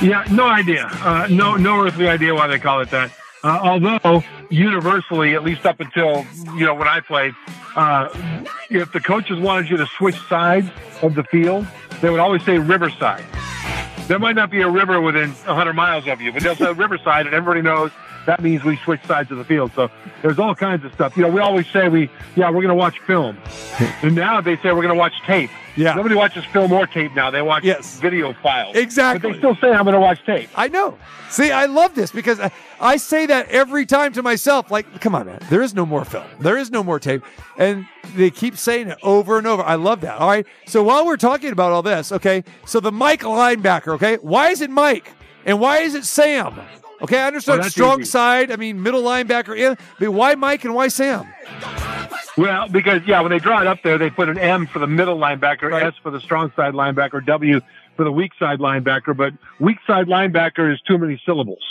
Yeah, 0.00 0.24
no 0.30 0.46
idea. 0.46 0.86
Uh, 0.86 1.26
no, 1.30 1.56
no 1.56 1.84
earthly 1.84 2.08
idea 2.08 2.34
why 2.34 2.46
they 2.46 2.58
call 2.58 2.80
it 2.80 2.90
that. 2.90 3.10
Uh, 3.44 3.58
although 3.62 4.22
universally, 4.50 5.34
at 5.34 5.42
least 5.42 5.66
up 5.66 5.80
until 5.80 6.24
you 6.54 6.64
know 6.64 6.74
when 6.74 6.88
I 6.88 7.00
played, 7.00 7.34
uh, 7.74 8.08
if 8.70 8.92
the 8.92 9.00
coaches 9.00 9.38
wanted 9.38 9.68
you 9.68 9.76
to 9.78 9.86
switch 9.98 10.18
sides 10.28 10.68
of 11.02 11.14
the 11.14 11.24
field, 11.24 11.66
they 12.00 12.10
would 12.10 12.20
always 12.20 12.44
say 12.44 12.58
Riverside. 12.58 13.24
There 14.06 14.18
might 14.18 14.36
not 14.36 14.50
be 14.50 14.60
a 14.62 14.68
river 14.68 15.00
within 15.00 15.30
100 15.30 15.72
miles 15.74 16.06
of 16.06 16.20
you, 16.20 16.32
but 16.32 16.42
they'll 16.42 16.74
Riverside, 16.74 17.26
and 17.26 17.34
everybody 17.34 17.62
knows 17.62 17.90
that 18.26 18.42
means 18.42 18.62
we 18.62 18.76
switch 18.78 19.02
sides 19.04 19.30
of 19.30 19.38
the 19.38 19.44
field. 19.44 19.72
So 19.74 19.90
there's 20.22 20.38
all 20.38 20.54
kinds 20.54 20.84
of 20.84 20.92
stuff. 20.92 21.16
You 21.16 21.24
know, 21.24 21.28
we 21.28 21.40
always 21.40 21.66
say 21.68 21.88
we, 21.88 22.08
yeah, 22.36 22.48
we're 22.50 22.62
going 22.62 22.68
to 22.68 22.74
watch 22.74 22.98
film, 23.00 23.36
and 24.02 24.14
now 24.14 24.40
they 24.40 24.56
say 24.56 24.72
we're 24.72 24.82
going 24.82 24.88
to 24.88 24.94
watch 24.94 25.14
tape. 25.26 25.50
Yeah. 25.76 25.94
Nobody 25.94 26.14
watches 26.14 26.44
film 26.52 26.72
or 26.72 26.86
tape 26.86 27.14
now. 27.14 27.30
They 27.30 27.42
watch 27.42 27.64
Yes. 27.64 27.98
video 27.98 28.32
files. 28.42 28.76
Exactly. 28.76 29.30
But 29.30 29.34
they 29.34 29.38
still 29.38 29.56
say 29.56 29.70
I'm 29.72 29.84
going 29.84 29.94
to 29.94 30.00
watch 30.00 30.24
tape. 30.26 30.50
I 30.54 30.68
know. 30.68 30.98
See, 31.30 31.50
I 31.50 31.64
love 31.66 31.94
this 31.94 32.12
because 32.12 32.38
I, 32.40 32.50
I 32.78 32.98
say 32.98 33.24
that 33.26 33.48
every 33.48 33.86
time 33.86 34.12
to 34.12 34.22
myself. 34.22 34.70
Like, 34.70 35.00
come 35.00 35.14
on, 35.14 35.26
man. 35.26 35.40
There 35.48 35.62
is 35.62 35.74
no 35.74 35.86
more 35.86 36.04
film. 36.04 36.26
There 36.40 36.58
is 36.58 36.70
no 36.70 36.82
more 36.84 36.98
tape. 37.00 37.22
And 37.56 37.86
they 38.14 38.30
keep 38.30 38.56
saying 38.58 38.88
it 38.88 38.98
over 39.02 39.38
and 39.38 39.46
over. 39.46 39.62
I 39.62 39.76
love 39.76 40.02
that. 40.02 40.18
All 40.18 40.28
right. 40.28 40.46
So 40.66 40.82
while 40.82 41.06
we're 41.06 41.16
talking 41.16 41.52
about 41.52 41.72
all 41.72 41.82
this, 41.82 42.12
okay, 42.12 42.44
so 42.66 42.78
the 42.80 42.92
Mike 42.92 43.22
linebacker, 43.22 43.94
okay, 43.94 44.16
why 44.16 44.50
is 44.50 44.60
it 44.60 44.68
Mike? 44.70 45.10
And 45.46 45.58
why 45.58 45.78
is 45.78 45.94
it 45.94 46.04
Sam? 46.04 46.60
Okay, 47.02 47.18
I 47.18 47.26
understand 47.26 47.60
that's 47.62 47.72
strong 47.72 48.00
easy. 48.00 48.10
side. 48.10 48.50
I 48.52 48.56
mean, 48.56 48.82
middle 48.82 49.02
linebacker. 49.02 49.58
Yeah, 49.58 49.74
but 49.98 50.12
why 50.12 50.34
Mike 50.36 50.64
and 50.64 50.74
why 50.74 50.88
Sam? 50.88 51.26
Well, 52.36 52.68
because 52.68 53.02
yeah, 53.06 53.20
when 53.20 53.30
they 53.30 53.38
draw 53.38 53.60
it 53.60 53.66
up 53.66 53.78
there, 53.82 53.98
they 53.98 54.08
put 54.08 54.28
an 54.28 54.38
M 54.38 54.66
for 54.66 54.78
the 54.78 54.86
middle 54.86 55.18
linebacker, 55.18 55.70
S 55.82 55.94
for 56.02 56.10
the 56.10 56.20
strong 56.20 56.52
side 56.56 56.74
linebacker, 56.74 57.24
W 57.26 57.60
for 57.96 58.04
the 58.04 58.12
weak 58.12 58.32
side 58.38 58.58
linebacker. 58.58 59.14
But 59.16 59.34
weak 59.60 59.76
side 59.86 60.06
linebacker 60.06 60.72
is 60.72 60.80
too 60.88 60.96
many 60.96 61.20
syllables, 61.26 61.62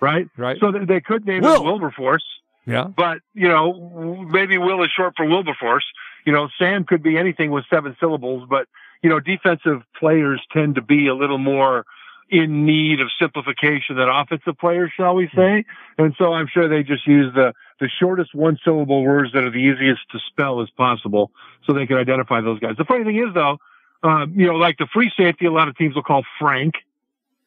right? 0.00 0.26
Right. 0.36 0.58
So 0.60 0.72
they- 0.72 0.84
they 0.84 1.00
could 1.00 1.26
name 1.26 1.42
Will. 1.42 1.56
it 1.56 1.62
Wilberforce, 1.64 2.24
Yeah. 2.66 2.84
but 2.84 3.18
you 3.34 3.48
know 3.48 4.26
maybe 4.30 4.58
Will 4.58 4.82
is 4.82 4.90
short 4.90 5.14
for 5.16 5.26
Wilberforce. 5.26 5.84
You 6.24 6.32
know, 6.32 6.48
Sam 6.58 6.84
could 6.84 7.02
be 7.02 7.16
anything 7.16 7.50
with 7.50 7.64
seven 7.70 7.96
syllables, 8.00 8.46
but 8.50 8.66
you 9.02 9.10
know 9.10 9.20
defensive 9.20 9.82
players 9.98 10.40
tend 10.52 10.74
to 10.74 10.82
be 10.82 11.06
a 11.06 11.14
little 11.14 11.38
more 11.38 11.84
in 12.30 12.64
need 12.64 13.00
of 13.00 13.08
simplification 13.20 13.96
than 13.96 14.08
offensive 14.08 14.56
players, 14.58 14.90
shall 14.96 15.14
we 15.14 15.28
say? 15.34 15.64
And 15.98 16.14
so 16.18 16.32
I'm 16.32 16.46
sure 16.52 16.68
they 16.68 16.82
just 16.82 17.06
use 17.06 17.32
the 17.34 17.52
the 17.80 17.88
shortest 17.98 18.34
one 18.34 18.58
syllable 18.64 19.02
words 19.02 19.32
that 19.32 19.42
are 19.42 19.50
the 19.50 19.56
easiest 19.58 20.00
to 20.12 20.18
spell 20.28 20.60
as 20.60 20.68
possible, 20.70 21.30
so 21.66 21.72
they 21.72 21.86
can 21.86 21.96
identify 21.96 22.40
those 22.40 22.58
guys. 22.60 22.76
The 22.76 22.84
funny 22.84 23.04
thing 23.04 23.16
is, 23.16 23.32
though, 23.34 23.56
um, 24.02 24.34
you 24.36 24.46
know, 24.46 24.54
like 24.54 24.76
the 24.78 24.86
free 24.92 25.10
safety, 25.16 25.46
a 25.46 25.52
lot 25.52 25.68
of 25.68 25.76
teams 25.76 25.94
will 25.94 26.02
call 26.02 26.22
Frank, 26.38 26.74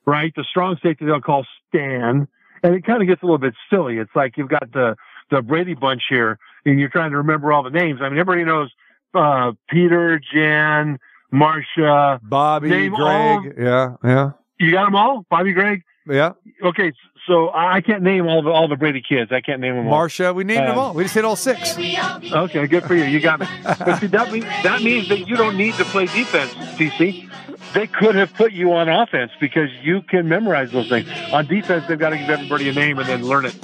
right? 0.05 0.34
The 0.36 0.43
strong 0.49 0.77
safety 0.84 1.05
they'll 1.05 1.21
call 1.21 1.45
Stan, 1.69 2.27
and 2.63 2.75
it 2.75 2.84
kind 2.86 3.01
of 3.01 3.07
gets 3.07 3.21
a 3.21 3.25
little 3.25 3.38
bit 3.38 3.53
silly. 3.69 3.97
It's 3.97 4.15
like 4.15 4.38
you've 4.38 4.49
got 4.49 4.71
the 4.73 4.95
the 5.31 5.41
Brady 5.41 5.75
bunch 5.75 6.03
here, 6.09 6.39
and 6.65 6.79
you're 6.79 6.89
trying 6.89 7.11
to 7.11 7.17
remember 7.17 7.53
all 7.53 7.63
the 7.63 7.69
names. 7.69 7.99
I 8.01 8.09
mean, 8.09 8.19
everybody 8.19 8.43
knows 8.43 8.71
uh, 9.13 9.51
Peter, 9.69 10.19
Jan, 10.34 10.99
Marcia, 11.31 12.19
Bobby, 12.23 12.69
Name 12.69 12.95
all- 12.95 13.39
Greg. 13.41 13.55
Yeah, 13.57 13.95
yeah, 14.03 14.31
You 14.64 14.72
got 14.72 14.86
them 14.86 14.95
all, 14.95 15.26
Bobby, 15.30 15.53
Greg. 15.53 15.84
yeah. 16.07 16.34
Okay, 16.64 16.91
so 17.28 17.49
I 17.53 17.82
can't 17.82 18.03
name 18.03 18.28
all 18.28 18.41
the 18.41 18.49
all 18.49 18.68
the 18.68 18.76
Brady 18.76 19.01
kids. 19.07 19.32
I 19.32 19.41
can't 19.41 19.59
name 19.61 19.76
them 19.76 19.86
all. 19.86 19.91
Marcia, 19.91 20.34
we 20.34 20.43
named 20.43 20.59
them 20.68 20.72
Um, 20.72 20.80
all. 20.80 20.93
We 20.93 21.03
just 21.03 21.16
hit 21.16 21.26
all 21.26 21.36
six. 21.36 21.78
Okay, 21.78 22.68
good 22.68 22.84
for 22.84 22.95
you. 22.95 23.03
You 23.03 23.20
got 23.20 23.39
me. 23.39 23.47
But 23.64 23.99
see, 23.99 24.07
that 24.07 24.32
means 24.32 24.45
that 24.64 24.82
means 24.82 25.07
that 25.09 25.28
you 25.28 25.36
don't 25.36 25.57
need 25.57 25.74
to 25.76 25.86
play 25.86 26.05
defense, 26.05 26.51
TC. 26.78 27.30
They 27.74 27.88
could 27.88 28.16
have 28.16 28.34
put 28.36 28.51
you 28.51 28.72
on 28.74 28.88
offense 28.88 29.32
because 29.39 29.70
you 29.82 30.01
can 30.03 30.28
memorize 30.30 30.72
those 30.72 30.88
things. 30.89 31.09
On 31.32 31.45
defense, 31.47 31.86
they've 31.88 31.97
got 31.97 32.09
to 32.11 32.18
give 32.18 32.30
everybody 32.30 32.70
a 32.70 32.74
name 32.74 32.99
and 32.99 33.07
then 33.09 33.24
learn 33.24 33.45
it. 33.45 33.55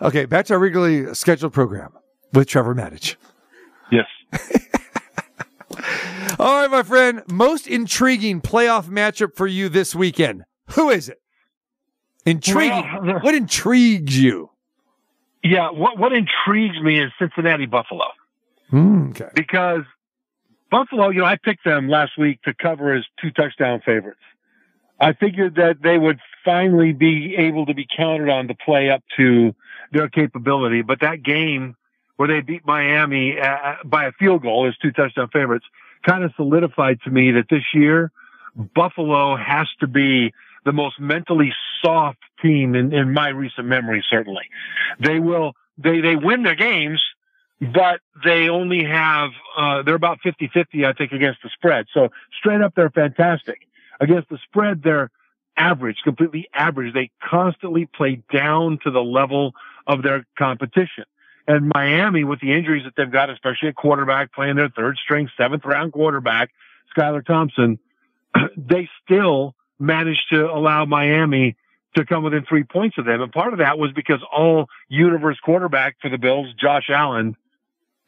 Okay, 0.00 0.26
back 0.26 0.44
to 0.46 0.52
our 0.54 0.58
regularly 0.60 1.12
scheduled 1.14 1.52
program 1.52 1.92
with 2.32 2.46
Trevor 2.46 2.74
Matich. 2.74 3.16
Yes. 3.90 4.06
All 6.38 6.60
right, 6.62 6.70
my 6.70 6.82
friend. 6.82 7.22
Most 7.30 7.66
intriguing 7.66 8.40
playoff 8.40 8.86
matchup 8.88 9.34
for 9.36 9.46
you 9.46 9.68
this 9.68 9.94
weekend. 9.94 10.44
Who 10.72 10.90
is 10.90 11.08
it? 11.08 11.20
Intriguing. 12.26 12.84
Well, 13.02 13.20
what 13.20 13.34
intrigues 13.34 14.18
you? 14.18 14.50
Yeah, 15.42 15.70
what 15.70 15.98
what 15.98 16.12
intrigues 16.12 16.80
me 16.82 16.98
is 17.00 17.12
Cincinnati 17.18 17.66
Buffalo 17.66 18.06
Hmm, 18.70 19.10
okay. 19.10 19.28
because 19.34 19.82
Buffalo, 20.70 21.10
you 21.10 21.20
know, 21.20 21.26
I 21.26 21.36
picked 21.36 21.64
them 21.64 21.88
last 21.88 22.12
week 22.18 22.40
to 22.42 22.54
cover 22.54 22.94
as 22.94 23.04
two 23.20 23.30
touchdown 23.30 23.82
favorites. 23.84 24.20
I 24.98 25.12
figured 25.12 25.56
that 25.56 25.82
they 25.82 25.98
would 25.98 26.18
finally 26.44 26.92
be 26.92 27.34
able 27.36 27.66
to 27.66 27.74
be 27.74 27.86
counted 27.94 28.30
on 28.30 28.48
to 28.48 28.54
play 28.54 28.88
up 28.88 29.02
to 29.18 29.54
their 29.92 30.08
capability, 30.08 30.80
but 30.82 31.00
that 31.00 31.22
game 31.22 31.76
where 32.16 32.28
they 32.28 32.40
beat 32.40 32.64
Miami 32.64 33.38
uh, 33.38 33.76
by 33.84 34.06
a 34.06 34.12
field 34.12 34.42
goal 34.42 34.66
as 34.68 34.76
two 34.78 34.92
touchdown 34.92 35.28
favorites 35.32 35.66
kind 36.04 36.22
of 36.22 36.32
solidified 36.36 37.00
to 37.02 37.10
me 37.10 37.32
that 37.32 37.46
this 37.50 37.64
year 37.72 38.12
Buffalo 38.54 39.36
has 39.36 39.66
to 39.80 39.86
be 39.86 40.32
the 40.64 40.72
most 40.72 41.00
mentally 41.00 41.52
soft 41.82 42.18
team 42.40 42.74
in, 42.74 42.92
in 42.92 43.12
my 43.12 43.28
recent 43.28 43.66
memory, 43.66 44.04
certainly. 44.08 44.44
They 45.00 45.18
will, 45.18 45.52
they, 45.76 46.00
they 46.00 46.16
win 46.16 46.42
their 46.42 46.54
games, 46.54 47.02
but 47.60 48.00
they 48.24 48.48
only 48.48 48.84
have, 48.84 49.30
uh, 49.56 49.82
they're 49.82 49.94
about 49.94 50.20
50-50, 50.24 50.86
I 50.86 50.92
think, 50.92 51.12
against 51.12 51.42
the 51.42 51.50
spread. 51.50 51.86
So 51.92 52.10
straight 52.38 52.60
up, 52.60 52.74
they're 52.74 52.90
fantastic. 52.90 53.66
Against 54.00 54.28
the 54.28 54.38
spread, 54.44 54.82
they're 54.82 55.10
average, 55.56 55.98
completely 56.02 56.48
average. 56.54 56.94
They 56.94 57.10
constantly 57.22 57.86
play 57.86 58.22
down 58.32 58.78
to 58.84 58.90
the 58.90 59.02
level 59.02 59.52
of 59.86 60.02
their 60.02 60.26
competition. 60.38 61.04
And 61.46 61.70
Miami, 61.74 62.24
with 62.24 62.40
the 62.40 62.52
injuries 62.52 62.84
that 62.84 62.94
they've 62.96 63.10
got, 63.10 63.28
especially 63.30 63.68
at 63.68 63.76
quarterback, 63.76 64.32
playing 64.32 64.56
their 64.56 64.70
third 64.70 64.96
string, 65.02 65.28
seventh 65.36 65.64
round 65.64 65.92
quarterback, 65.92 66.50
Skylar 66.96 67.24
Thompson, 67.24 67.78
they 68.56 68.88
still 69.04 69.54
managed 69.78 70.24
to 70.30 70.46
allow 70.46 70.84
Miami 70.84 71.56
to 71.96 72.04
come 72.04 72.24
within 72.24 72.44
three 72.48 72.64
points 72.64 72.98
of 72.98 73.04
them. 73.04 73.20
And 73.20 73.32
part 73.32 73.52
of 73.52 73.58
that 73.58 73.78
was 73.78 73.92
because 73.92 74.20
all 74.32 74.66
universe 74.88 75.38
quarterback 75.44 75.96
for 76.00 76.10
the 76.10 76.18
Bills, 76.18 76.48
Josh 76.60 76.88
Allen, 76.90 77.36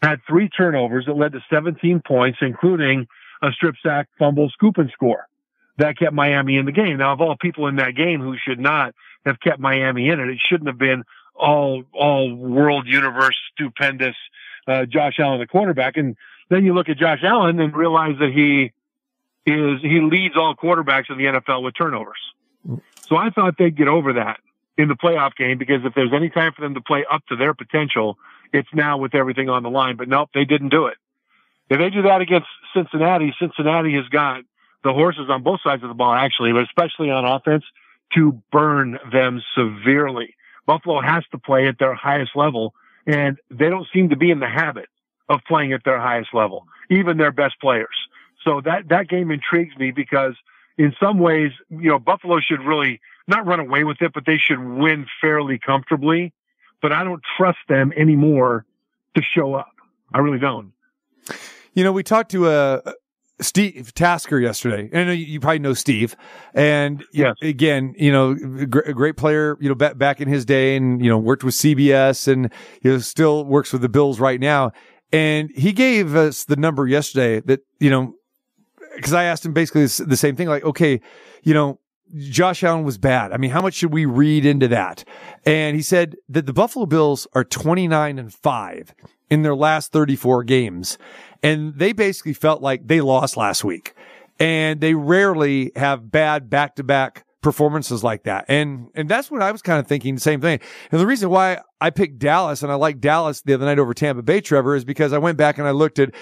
had 0.03 0.20
three 0.26 0.49
turnovers 0.49 1.07
that 1.07 1.14
led 1.14 1.32
to 1.32 1.41
17 1.51 2.03
points, 2.07 2.39
including 2.41 3.07
a 3.43 3.53
strip 3.53 3.76
sack, 3.82 4.09
fumble, 4.18 4.51
scoop 4.51 4.78
and 4.78 4.91
score. 4.91 5.26
That 5.78 5.99
kept 5.99 6.12
Miami 6.12 6.57
in 6.57 6.64
the 6.64 6.72
game. 6.72 6.97
Now, 6.99 7.12
of 7.12 7.20
all 7.20 7.37
people 7.37 7.66
in 7.66 7.76
that 7.76 7.95
game 7.95 8.20
who 8.20 8.37
should 8.43 8.59
not 8.59 8.95
have 9.24 9.39
kept 9.41 9.61
Miami 9.61 10.09
in 10.09 10.20
it, 10.20 10.28
it 10.28 10.39
shouldn't 10.49 10.68
have 10.68 10.78
been 10.78 11.05
all, 11.39 11.84
all 11.93 12.34
world 12.34 12.87
universe 12.87 13.37
stupendous, 13.53 14.16
uh, 14.66 14.87
Josh 14.87 15.14
Allen, 15.18 15.41
the 15.41 15.47
quarterback. 15.47 15.97
And 15.97 16.16
then 16.49 16.64
you 16.64 16.74
look 16.74 16.89
at 16.89 16.99
Josh 16.99 17.20
Allen 17.22 17.61
and 17.61 17.74
realize 17.74 18.16
that 18.18 18.32
he 18.32 18.72
is, 19.51 19.80
he 19.82 20.01
leads 20.01 20.37
all 20.37 20.55
quarterbacks 20.55 21.11
in 21.11 21.18
the 21.18 21.24
NFL 21.24 21.62
with 21.62 21.74
turnovers. 21.76 22.18
So 23.09 23.16
I 23.16 23.30
thought 23.30 23.57
they'd 23.59 23.76
get 23.76 23.89
over 23.89 24.14
that 24.14 24.41
in 24.76 24.89
the 24.89 24.95
playoff 24.95 25.37
game 25.37 25.59
because 25.59 25.84
if 25.84 25.95
there's 25.95 26.12
any 26.12 26.28
time 26.28 26.53
for 26.53 26.62
them 26.62 26.74
to 26.74 26.80
play 26.80 27.05
up 27.11 27.24
to 27.28 27.37
their 27.37 27.55
potential, 27.55 28.18
it's 28.53 28.68
now 28.74 28.99
with 28.99 29.14
everything 29.14 29.49
on 29.49 29.62
the 29.62 29.70
line. 29.70 29.97
But 29.97 30.09
nope, 30.09 30.30
they 30.34 30.45
didn't 30.45 30.70
do 30.70 30.87
it. 30.87 30.97
If 31.68 31.78
they 31.78 31.91
do 31.91 32.03
that 32.03 32.20
against 32.20 32.47
Cincinnati, 32.74 33.34
Cincinnati 33.41 33.95
has 33.95 34.09
got 34.09 34.43
the 34.84 34.93
horses 34.93 35.28
on 35.28 35.43
both 35.43 35.61
sides 35.62 35.82
of 35.82 35.89
the 35.89 35.95
ball, 35.95 36.12
actually, 36.12 36.53
but 36.53 36.62
especially 36.62 37.11
on 37.11 37.24
offense 37.24 37.64
to 38.14 38.41
burn 38.53 38.99
them 39.11 39.43
severely. 39.57 40.34
Buffalo 40.67 41.01
has 41.01 41.25
to 41.33 41.39
play 41.39 41.69
at 41.69 41.79
their 41.79 41.95
highest 41.95 42.33
level 42.35 42.75
and 43.07 43.39
they 43.51 43.69
don't 43.71 43.87
seem 43.93 44.11
to 44.11 44.17
be 44.17 44.31
in 44.31 44.41
the 44.41 44.49
habit 44.49 44.89
of 45.29 45.41
playing 45.47 45.73
at 45.73 45.85
their 45.85 45.99
highest 45.99 46.35
level, 46.35 46.67
even 46.91 47.17
their 47.17 47.33
best 47.33 47.61
players. 47.61 47.97
So 48.45 48.61
that, 48.64 48.89
that 48.89 49.09
game 49.09 49.31
intrigues 49.31 49.77
me 49.77 49.91
because 49.91 50.35
in 50.79 50.95
some 51.01 51.19
ways, 51.19 51.53
you 51.71 51.89
know, 51.89 51.99
Buffalo 51.99 52.41
should 52.41 52.61
really 52.61 53.01
not 53.27 53.47
run 53.47 53.61
away 53.61 53.85
with 53.85 54.01
it, 54.03 54.12
but 54.12 54.25
they 54.27 54.39
should 54.39 54.61
win 54.61 55.07
fairly 55.21 55.59
comfortably. 55.59 56.33
But 56.83 56.93
I 56.93 57.05
don't 57.05 57.23
trust 57.37 57.59
them 57.69 57.93
anymore 57.97 58.64
to 59.14 59.23
show 59.23 59.55
up. 59.55 59.73
I 60.12 60.19
really 60.19 60.39
don't. 60.39 60.73
You 61.75 61.85
know, 61.85 61.93
we 61.93 62.03
talked 62.03 62.31
to 62.33 62.47
uh, 62.47 62.93
Steve 63.41 63.93
Tasker 63.95 64.41
yesterday. 64.41 64.89
And 64.93 65.03
I 65.03 65.05
know 65.05 65.12
you, 65.12 65.41
probably 65.41 65.59
know 65.59 65.74
Steve. 65.74 66.16
And 66.55 67.05
yeah, 67.12 67.34
again, 67.43 67.95
you 67.99 68.11
know, 68.11 68.30
a 68.30 68.66
great 68.66 69.16
player, 69.16 69.57
you 69.61 69.68
know, 69.68 69.74
back, 69.74 69.99
back 69.99 70.20
in 70.20 70.28
his 70.28 70.45
day 70.45 70.76
and, 70.76 71.03
you 71.03 71.11
know, 71.11 71.18
worked 71.18 71.45
with 71.45 71.55
CBS 71.55 72.28
and, 72.28 72.51
you 72.82 72.93
know, 72.93 72.99
still 72.99 73.45
works 73.45 73.72
with 73.72 73.82
the 73.82 73.89
Bills 73.89 74.18
right 74.20 74.41
now. 74.41 74.72
And 75.12 75.51
he 75.55 75.72
gave 75.72 76.16
us 76.16 76.45
the 76.45 76.57
number 76.57 76.87
yesterday 76.87 77.41
that, 77.41 77.61
you 77.78 77.91
know, 77.91 78.14
because 78.95 79.12
I 79.12 79.24
asked 79.24 79.45
him 79.45 79.53
basically 79.53 79.82
the 79.82 80.16
same 80.16 80.37
thing, 80.37 80.49
like, 80.49 80.64
okay, 80.64 81.01
you 81.43 81.53
know, 81.53 81.78
Josh 82.16 82.62
Allen 82.62 82.84
was 82.84 82.99
bad. 82.99 83.32
I 83.32 83.37
mean, 83.37 83.51
how 83.51 83.61
much 83.61 83.74
should 83.74 83.93
we 83.93 84.07
read 84.07 84.47
into 84.47 84.68
that? 84.68 85.05
And 85.45 85.76
he 85.76 85.82
said 85.82 86.16
that 86.28 86.47
the 86.47 86.53
Buffalo 86.53 86.87
Bills 86.87 87.26
are 87.34 87.45
29 87.45 88.18
and 88.18 88.32
5 88.32 88.95
in 89.28 89.43
their 89.43 89.57
last 89.57 89.93
34 89.93 90.45
games. 90.45 90.99
And 91.47 91.78
they 91.78 91.92
basically 91.92 92.32
felt 92.32 92.61
like 92.61 92.88
they 92.88 93.01
lost 93.01 93.36
last 93.36 93.62
week. 93.62 93.94
And 94.40 94.80
they 94.80 94.94
rarely 94.94 95.70
have 95.76 96.11
bad 96.11 96.51
back 96.51 96.74
to 96.74 96.82
back 96.82 97.24
performances 97.40 98.03
like 98.03 98.24
that. 98.24 98.47
And, 98.49 98.88
and 98.97 99.09
that's 99.09 99.30
what 99.30 99.42
I 99.42 99.53
was 99.53 99.62
kind 99.62 99.78
of 99.78 99.86
thinking 99.86 100.16
the 100.16 100.20
same 100.20 100.40
thing. 100.40 100.59
And 100.90 101.01
the 101.01 101.07
reason 101.07 101.30
why 101.30 101.61
I 101.80 101.90
picked 101.90 102.18
Dallas 102.18 102.64
and 102.64 102.72
I 102.72 102.74
like 102.74 103.01
Dallas 103.01 103.42
the 103.42 103.55
other 103.55 103.64
night 103.64 103.78
over 103.78 103.94
Tampa 103.94 104.22
Bay, 104.22 104.40
Trevor, 104.40 104.74
is 104.74 104.84
because 104.84 105.12
I 105.12 105.18
went 105.18 105.38
back 105.38 105.57
and 105.57 105.68
I 105.68 105.70
looked 105.70 106.01
at 106.01 106.12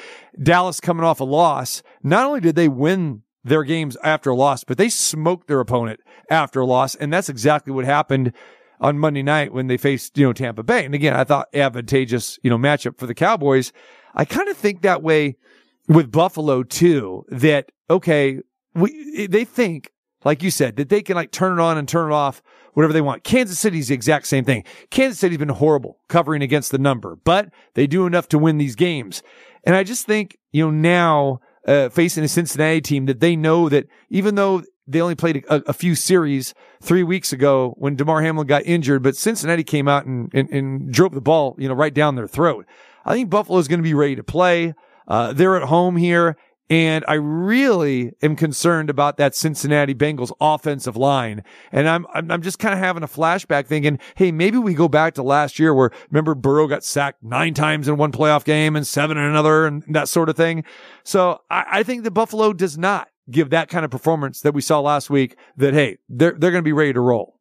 Dallas 0.42 0.78
coming 0.78 1.04
off 1.04 1.20
a 1.20 1.24
loss. 1.24 1.82
Not 2.02 2.26
only 2.26 2.40
did 2.40 2.54
they 2.54 2.68
win 2.68 3.22
their 3.42 3.64
games 3.64 3.96
after 4.04 4.28
a 4.28 4.36
loss, 4.36 4.62
but 4.62 4.76
they 4.76 4.90
smoked 4.90 5.48
their 5.48 5.60
opponent 5.60 6.00
after 6.28 6.60
a 6.60 6.66
loss. 6.66 6.94
And 6.96 7.10
that's 7.10 7.30
exactly 7.30 7.72
what 7.72 7.86
happened 7.86 8.34
on 8.78 8.98
Monday 8.98 9.22
night 9.22 9.54
when 9.54 9.68
they 9.68 9.78
faced, 9.78 10.18
you 10.18 10.26
know, 10.26 10.34
Tampa 10.34 10.62
Bay. 10.62 10.84
And 10.84 10.94
again, 10.94 11.14
I 11.14 11.24
thought 11.24 11.48
advantageous, 11.54 12.38
you 12.42 12.50
know, 12.50 12.58
matchup 12.58 12.98
for 12.98 13.06
the 13.06 13.14
Cowboys. 13.14 13.72
I 14.14 14.24
kind 14.24 14.48
of 14.48 14.56
think 14.56 14.82
that 14.82 15.02
way 15.02 15.36
with 15.88 16.10
Buffalo 16.10 16.62
too, 16.62 17.24
that, 17.28 17.70
okay, 17.90 18.40
we, 18.74 19.26
they 19.26 19.44
think, 19.44 19.90
like 20.24 20.42
you 20.42 20.50
said, 20.50 20.76
that 20.76 20.88
they 20.88 21.02
can 21.02 21.16
like 21.16 21.30
turn 21.30 21.58
it 21.58 21.62
on 21.62 21.76
and 21.76 21.88
turn 21.88 22.10
it 22.10 22.14
off, 22.14 22.42
whatever 22.72 22.92
they 22.92 23.00
want. 23.00 23.24
Kansas 23.24 23.58
City's 23.58 23.88
the 23.88 23.94
exact 23.94 24.26
same 24.26 24.44
thing. 24.44 24.64
Kansas 24.90 25.18
City's 25.18 25.38
been 25.38 25.48
horrible 25.50 25.98
covering 26.08 26.42
against 26.42 26.70
the 26.70 26.78
number, 26.78 27.16
but 27.24 27.50
they 27.74 27.86
do 27.86 28.06
enough 28.06 28.28
to 28.28 28.38
win 28.38 28.58
these 28.58 28.74
games. 28.74 29.22
And 29.64 29.76
I 29.76 29.82
just 29.82 30.06
think, 30.06 30.38
you 30.52 30.64
know, 30.64 30.70
now, 30.70 31.40
uh, 31.66 31.88
facing 31.88 32.22
a 32.24 32.28
Cincinnati 32.28 32.80
team 32.80 33.06
that 33.06 33.20
they 33.20 33.36
know 33.36 33.68
that 33.70 33.88
even 34.10 34.34
though 34.34 34.62
they 34.86 35.00
only 35.00 35.14
played 35.14 35.44
a, 35.48 35.62
a 35.66 35.72
few 35.72 35.94
series 35.94 36.54
three 36.82 37.02
weeks 37.02 37.32
ago 37.32 37.74
when 37.78 37.96
Damar 37.96 38.20
Hamlin 38.22 38.46
got 38.46 38.66
injured, 38.66 39.02
but 39.02 39.16
Cincinnati 39.16 39.64
came 39.64 39.88
out 39.88 40.04
and, 40.04 40.30
and, 40.34 40.50
and 40.50 40.92
drove 40.92 41.14
the 41.14 41.22
ball, 41.22 41.54
you 41.58 41.68
know, 41.68 41.74
right 41.74 41.94
down 41.94 42.16
their 42.16 42.28
throat. 42.28 42.66
I 43.04 43.14
think 43.14 43.30
Buffalo 43.30 43.58
is 43.58 43.68
going 43.68 43.80
to 43.80 43.84
be 43.84 43.94
ready 43.94 44.16
to 44.16 44.24
play. 44.24 44.74
Uh, 45.06 45.32
they're 45.32 45.56
at 45.56 45.64
home 45.64 45.96
here. 45.96 46.36
And 46.70 47.04
I 47.06 47.14
really 47.14 48.12
am 48.22 48.36
concerned 48.36 48.88
about 48.88 49.18
that 49.18 49.34
Cincinnati 49.34 49.94
Bengals 49.94 50.32
offensive 50.40 50.96
line. 50.96 51.44
And 51.70 51.86
I'm, 51.86 52.06
I'm, 52.14 52.40
just 52.40 52.58
kind 52.58 52.72
of 52.72 52.78
having 52.78 53.02
a 53.02 53.08
flashback 53.08 53.66
thinking, 53.66 53.98
hey, 54.14 54.32
maybe 54.32 54.56
we 54.56 54.72
go 54.72 54.88
back 54.88 55.14
to 55.14 55.22
last 55.22 55.58
year 55.58 55.74
where 55.74 55.90
remember 56.10 56.34
Burrow 56.34 56.66
got 56.66 56.82
sacked 56.82 57.22
nine 57.22 57.52
times 57.52 57.86
in 57.86 57.98
one 57.98 58.12
playoff 58.12 58.44
game 58.44 58.76
and 58.76 58.86
seven 58.86 59.18
in 59.18 59.24
another 59.24 59.66
and 59.66 59.84
that 59.88 60.08
sort 60.08 60.30
of 60.30 60.36
thing. 60.36 60.64
So 61.02 61.42
I, 61.50 61.64
I 61.70 61.82
think 61.82 62.02
the 62.02 62.10
Buffalo 62.10 62.54
does 62.54 62.78
not 62.78 63.08
give 63.30 63.50
that 63.50 63.68
kind 63.68 63.84
of 63.84 63.90
performance 63.90 64.40
that 64.40 64.54
we 64.54 64.62
saw 64.62 64.80
last 64.80 65.10
week 65.10 65.36
that, 65.58 65.74
hey, 65.74 65.98
they're, 66.08 66.32
they're 66.32 66.50
going 66.50 66.62
to 66.62 66.68
be 66.68 66.72
ready 66.72 66.94
to 66.94 67.00
roll. 67.00 67.38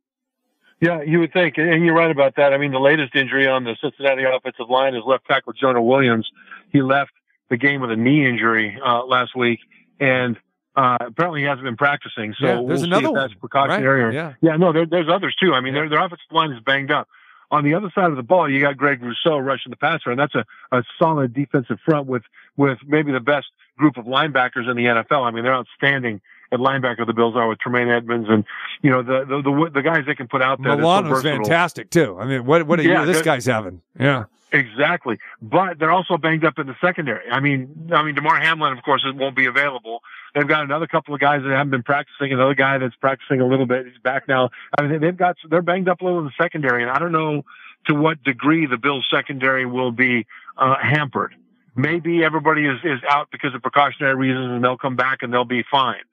Yeah, 0.84 1.02
you 1.02 1.20
would 1.20 1.32
think, 1.32 1.58
and 1.58 1.86
you're 1.86 1.96
right 1.96 2.12
about 2.12 2.36
that. 2.36 2.52
I 2.52 2.58
mean, 2.58 2.74
the 2.74 2.80
latest 2.80 3.16
injury 3.16 3.48
on 3.48 3.64
the 3.64 3.78
Cincinnati 3.80 4.24
offensive 4.24 4.70
line 4.70 4.96
is 4.96 5.04
left 5.06 5.26
tackle 5.26 5.54
Jonah 5.54 5.82
Williams. 5.82 6.30
He 6.74 6.82
left 6.82 7.12
the 7.50 7.56
game 7.56 7.80
with 7.80 7.90
a 7.90 7.96
knee 7.96 8.28
injury 8.28 8.78
uh, 8.86 9.06
last 9.06 9.34
week, 9.34 9.60
and 10.02 10.36
uh, 10.76 10.98
apparently 11.00 11.40
he 11.40 11.46
hasn't 11.46 11.64
been 11.64 11.78
practicing. 11.78 12.36
So 12.38 12.46
yeah, 12.46 12.54
there's 12.68 12.82
we'll 12.82 12.84
another 12.84 13.06
see 13.06 13.12
if 13.12 13.16
that's 13.16 13.34
one, 13.34 13.40
precautionary. 13.40 14.04
right? 14.04 14.14
Yeah. 14.14 14.34
yeah, 14.42 14.58
no, 14.58 14.74
there, 14.74 14.86
there's 14.86 15.08
others 15.10 15.34
too. 15.42 15.54
I 15.54 15.62
mean, 15.62 15.74
their, 15.74 15.88
their 15.88 16.04
offensive 16.04 16.26
line 16.32 16.52
is 16.52 16.60
banged 16.66 16.92
up. 16.92 17.08
On 17.50 17.64
the 17.64 17.76
other 17.76 17.90
side 17.96 18.10
of 18.10 18.18
the 18.18 18.24
ball, 18.24 18.52
you 18.52 18.60
got 18.60 18.76
Greg 18.76 19.02
Rousseau 19.02 19.38
rushing 19.38 19.70
the 19.70 19.78
passer, 19.78 20.12
and 20.12 20.20
that's 20.20 20.36
a, 20.36 20.44
a 20.74 20.84
solid 21.00 21.34
defensive 21.34 21.78
front 21.86 22.08
with 22.08 22.24
with 22.58 22.80
maybe 22.86 23.14
the 23.14 23.22
best 23.22 23.48
group 23.78 23.96
of 23.96 24.04
linebackers 24.06 24.70
in 24.70 24.76
the 24.76 24.84
NFL. 24.84 25.22
I 25.22 25.32
mean, 25.32 25.46
they're 25.46 25.56
outstanding 25.56 26.20
at 26.54 26.60
linebacker. 26.60 27.06
The 27.06 27.14
Bills 27.14 27.36
are 27.36 27.48
with 27.50 27.60
Tremaine 27.60 27.90
Edmunds, 27.90 28.28
and 28.30 28.46
you 28.82 28.92
know 28.92 29.02
the 29.04 29.26
the 29.26 29.42
the, 29.42 29.72
the 29.74 29.82
guys 29.82 30.06
they 30.06 30.16
can 30.16 30.28
put 30.28 30.42
out 30.42 30.60
there. 30.64 30.74
so 30.74 30.78
Milano's 30.78 31.10
versatile. 31.24 31.38
fantastic 31.44 31.90
too. 31.90 32.18
I 32.20 32.26
mean, 32.26 32.46
what, 32.46 32.66
what 32.68 32.80
a 32.80 32.84
Yeah, 32.84 33.04
year 33.04 33.06
this 33.08 33.22
guy's 33.22 33.46
having. 33.46 33.82
Yeah. 34.00 34.26
Exactly, 34.52 35.18
but 35.42 35.80
they're 35.80 35.90
also 35.92 36.16
banged 36.16 36.46
up 36.46 36.60
in 36.60 36.68
the 36.68 36.76
secondary. 36.80 37.28
I 37.32 37.40
mean, 37.40 37.90
I 37.92 38.04
mean, 38.04 38.14
Damar 38.14 38.40
Hamlin, 38.40 38.72
of 38.78 38.84
course, 38.84 39.04
won't 39.16 39.36
be 39.36 39.48
available. 39.48 40.02
They've 40.36 40.48
got 40.48 40.64
another 40.64 40.86
couple 40.86 41.16
of 41.16 41.20
guys 41.20 41.42
that 41.42 41.50
haven't 41.50 41.72
been 41.72 41.82
practicing. 41.82 42.32
Another 42.32 42.54
guy 42.54 42.78
that's 42.78 42.96
practicing 42.98 43.42
a 43.42 43.48
little 43.48 43.66
bit. 43.66 43.88
He's 43.88 43.98
back 44.04 44.28
now. 44.28 44.52
I 44.78 44.84
mean, 44.84 45.02
they've 45.02 45.18
got 45.18 45.38
they're 45.50 45.64
banged 45.64 45.90
up 45.90 46.02
a 46.02 46.04
little 46.06 46.20
in 46.20 46.26
the 46.26 46.32
secondary, 46.40 46.84
and 46.84 46.92
I 46.92 47.00
don't 47.00 47.12
know 47.12 47.44
to 47.88 47.96
what 47.96 48.24
degree 48.24 48.68
the 48.68 48.78
Bills 48.78 49.08
secondary 49.12 49.66
will 49.66 49.92
be 49.92 50.28
uh, 50.56 50.76
hampered. 50.80 51.34
Maybe 51.76 52.24
everybody 52.24 52.66
is 52.66 52.80
is 52.84 53.00
out 53.10 53.30
because 53.32 53.56
of 53.56 53.62
precautionary 53.62 54.16
reasons, 54.16 54.52
and 54.52 54.64
they'll 54.64 54.78
come 54.78 54.96
back 54.96 55.20
and 55.22 55.34
they'll 55.34 55.46
be 55.46 55.64
fine. 55.70 56.04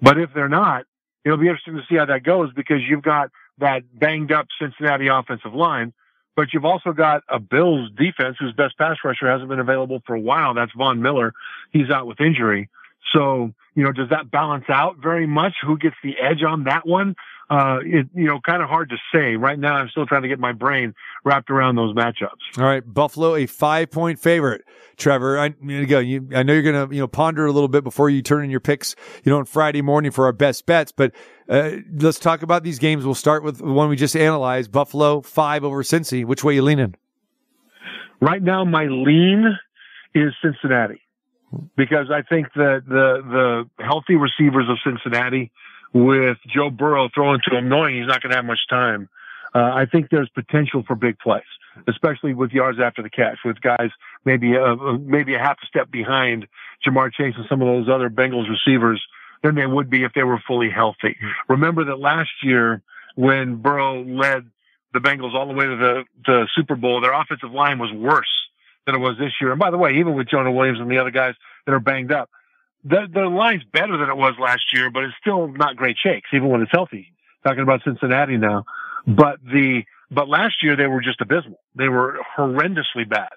But 0.00 0.18
if 0.18 0.30
they're 0.34 0.48
not, 0.48 0.84
it'll 1.24 1.38
be 1.38 1.48
interesting 1.48 1.74
to 1.74 1.82
see 1.88 1.96
how 1.96 2.06
that 2.06 2.22
goes 2.22 2.52
because 2.54 2.78
you've 2.88 3.02
got 3.02 3.30
that 3.58 3.82
banged 3.98 4.32
up 4.32 4.46
Cincinnati 4.60 5.08
offensive 5.08 5.54
line. 5.54 5.92
But 6.36 6.52
you've 6.52 6.64
also 6.64 6.92
got 6.92 7.22
a 7.28 7.40
Bills 7.40 7.90
defense 7.96 8.36
whose 8.38 8.52
best 8.52 8.78
pass 8.78 8.96
rusher 9.04 9.28
hasn't 9.28 9.48
been 9.48 9.58
available 9.58 10.00
for 10.06 10.14
a 10.14 10.20
while. 10.20 10.54
That's 10.54 10.70
Von 10.76 11.02
Miller. 11.02 11.32
He's 11.72 11.90
out 11.90 12.06
with 12.06 12.20
injury. 12.20 12.70
So, 13.12 13.52
you 13.74 13.82
know, 13.82 13.90
does 13.90 14.10
that 14.10 14.30
balance 14.30 14.66
out 14.68 14.98
very 15.02 15.26
much? 15.26 15.54
Who 15.66 15.78
gets 15.78 15.96
the 16.02 16.14
edge 16.20 16.44
on 16.44 16.64
that 16.64 16.86
one? 16.86 17.16
Uh, 17.50 17.78
it, 17.82 18.06
you 18.14 18.26
know, 18.26 18.40
kind 18.44 18.62
of 18.62 18.68
hard 18.68 18.90
to 18.90 18.96
say. 19.12 19.36
Right 19.36 19.58
now, 19.58 19.74
I'm 19.74 19.88
still 19.88 20.04
trying 20.04 20.20
to 20.20 20.28
get 20.28 20.38
my 20.38 20.52
brain 20.52 20.94
wrapped 21.24 21.48
around 21.48 21.76
those 21.76 21.94
matchups. 21.94 22.58
All 22.58 22.64
right, 22.64 22.82
Buffalo, 22.84 23.36
a 23.36 23.46
five 23.46 23.90
point 23.90 24.18
favorite. 24.18 24.64
Trevor, 24.98 25.38
I, 25.38 25.48
go. 25.48 25.98
You, 25.98 26.28
I 26.34 26.42
know 26.42 26.52
you're 26.52 26.62
gonna, 26.62 26.92
you 26.92 27.00
know, 27.00 27.08
ponder 27.08 27.46
a 27.46 27.52
little 27.52 27.68
bit 27.68 27.84
before 27.84 28.10
you 28.10 28.20
turn 28.20 28.44
in 28.44 28.50
your 28.50 28.60
picks, 28.60 28.96
you 29.24 29.32
know, 29.32 29.38
on 29.38 29.46
Friday 29.46 29.80
morning 29.80 30.10
for 30.10 30.26
our 30.26 30.32
best 30.32 30.66
bets. 30.66 30.92
But 30.92 31.14
uh, 31.48 31.76
let's 31.94 32.18
talk 32.18 32.42
about 32.42 32.64
these 32.64 32.78
games. 32.78 33.06
We'll 33.06 33.14
start 33.14 33.42
with 33.42 33.58
the 33.58 33.72
one 33.72 33.88
we 33.88 33.96
just 33.96 34.16
analyzed: 34.16 34.70
Buffalo 34.70 35.22
five 35.22 35.64
over 35.64 35.82
Cincy. 35.82 36.24
Which 36.24 36.44
way 36.44 36.54
you 36.54 36.62
leaning? 36.62 36.96
Right 38.20 38.42
now, 38.42 38.64
my 38.64 38.84
lean 38.84 39.56
is 40.14 40.34
Cincinnati 40.42 41.00
because 41.76 42.10
I 42.10 42.22
think 42.22 42.48
that 42.54 42.82
the 42.86 43.68
the 43.78 43.84
healthy 43.84 44.16
receivers 44.16 44.66
of 44.68 44.78
Cincinnati, 44.84 45.50
with 45.92 46.38
Joe 46.46 46.70
Burrow 46.70 47.08
throwing 47.14 47.40
to 47.48 47.56
him, 47.56 47.68
knowing 47.68 47.96
he's 47.96 48.06
not 48.06 48.22
going 48.22 48.30
to 48.30 48.36
have 48.36 48.44
much 48.44 48.66
time, 48.68 49.08
uh, 49.54 49.58
I 49.58 49.86
think 49.86 50.10
there's 50.10 50.28
potential 50.28 50.84
for 50.86 50.94
big 50.94 51.18
plays, 51.18 51.42
especially 51.86 52.34
with 52.34 52.52
yards 52.52 52.78
after 52.80 53.02
the 53.02 53.10
catch, 53.10 53.38
with 53.44 53.60
guys 53.60 53.90
maybe 54.24 54.54
a, 54.54 54.76
maybe 54.98 55.34
a 55.34 55.38
half 55.38 55.56
a 55.62 55.66
step 55.66 55.90
behind 55.90 56.46
Ja'Marr 56.86 57.12
Chase 57.12 57.34
and 57.36 57.46
some 57.48 57.62
of 57.62 57.68
those 57.68 57.88
other 57.88 58.10
Bengals 58.10 58.48
receivers 58.48 59.02
than 59.42 59.54
they 59.54 59.66
would 59.66 59.88
be 59.88 60.04
if 60.04 60.12
they 60.14 60.24
were 60.24 60.40
fully 60.46 60.70
healthy. 60.70 61.16
Remember 61.48 61.84
that 61.84 61.98
last 61.98 62.30
year 62.42 62.82
when 63.14 63.56
Burrow 63.56 64.04
led 64.04 64.50
the 64.92 65.00
Bengals 65.00 65.34
all 65.34 65.46
the 65.46 65.54
way 65.54 65.66
to 65.66 65.76
the, 65.76 66.04
the 66.26 66.48
Super 66.54 66.74
Bowl, 66.74 67.00
their 67.00 67.12
offensive 67.12 67.52
line 67.52 67.78
was 67.78 67.92
worse 67.92 68.28
than 68.86 68.94
it 68.94 68.98
was 68.98 69.16
this 69.18 69.32
year. 69.40 69.50
And 69.52 69.60
by 69.60 69.70
the 69.70 69.78
way, 69.78 69.98
even 69.98 70.14
with 70.14 70.28
Jonah 70.28 70.52
Williams 70.52 70.80
and 70.80 70.90
the 70.90 70.98
other 70.98 71.10
guys 71.10 71.34
that 71.66 71.74
are 71.74 71.80
banged 71.80 72.12
up, 72.12 72.30
the, 72.84 73.06
the 73.12 73.26
line's 73.26 73.64
better 73.72 73.96
than 73.96 74.08
it 74.08 74.16
was 74.16 74.34
last 74.40 74.72
year, 74.72 74.90
but 74.90 75.04
it's 75.04 75.14
still 75.20 75.48
not 75.48 75.76
great 75.76 75.96
shakes, 76.02 76.28
even 76.32 76.48
when 76.48 76.62
it's 76.62 76.72
healthy. 76.72 77.12
Talking 77.44 77.62
about 77.62 77.82
Cincinnati 77.84 78.36
now. 78.36 78.64
But 79.06 79.38
the, 79.42 79.82
but 80.10 80.28
last 80.28 80.56
year 80.62 80.76
they 80.76 80.86
were 80.86 81.00
just 81.00 81.20
abysmal. 81.20 81.60
They 81.74 81.88
were 81.88 82.18
horrendously 82.36 83.08
bad. 83.08 83.30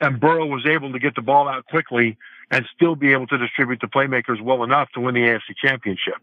And 0.00 0.20
Burrow 0.20 0.46
was 0.46 0.64
able 0.66 0.92
to 0.92 0.98
get 0.98 1.14
the 1.16 1.22
ball 1.22 1.48
out 1.48 1.66
quickly 1.66 2.16
and 2.50 2.64
still 2.74 2.94
be 2.94 3.12
able 3.12 3.26
to 3.26 3.38
distribute 3.38 3.80
the 3.80 3.88
playmakers 3.88 4.40
well 4.40 4.62
enough 4.62 4.88
to 4.94 5.00
win 5.00 5.14
the 5.14 5.20
AFC 5.20 5.56
championship. 5.60 6.14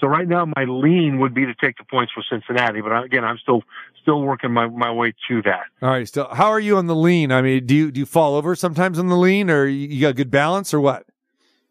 So 0.00 0.06
right 0.06 0.26
now 0.26 0.46
my 0.56 0.64
lean 0.64 1.18
would 1.20 1.34
be 1.34 1.46
to 1.46 1.54
take 1.54 1.76
the 1.76 1.84
points 1.84 2.12
for 2.12 2.24
Cincinnati, 2.28 2.80
but 2.80 3.04
again, 3.04 3.24
I'm 3.24 3.38
still, 3.38 3.62
still 4.02 4.20
working 4.20 4.50
my, 4.50 4.66
my 4.66 4.90
way 4.90 5.14
to 5.28 5.42
that. 5.42 5.64
All 5.80 5.90
right, 5.90 6.08
still, 6.08 6.28
how 6.32 6.48
are 6.48 6.60
you 6.60 6.76
on 6.76 6.86
the 6.86 6.96
lean? 6.96 7.30
I 7.30 7.40
mean, 7.40 7.66
do 7.66 7.74
you 7.74 7.90
do 7.92 8.00
you 8.00 8.06
fall 8.06 8.34
over 8.34 8.56
sometimes 8.56 8.98
on 8.98 9.08
the 9.08 9.16
lean, 9.16 9.48
or 9.48 9.66
you 9.66 10.00
got 10.00 10.16
good 10.16 10.30
balance, 10.30 10.74
or 10.74 10.80
what? 10.80 11.06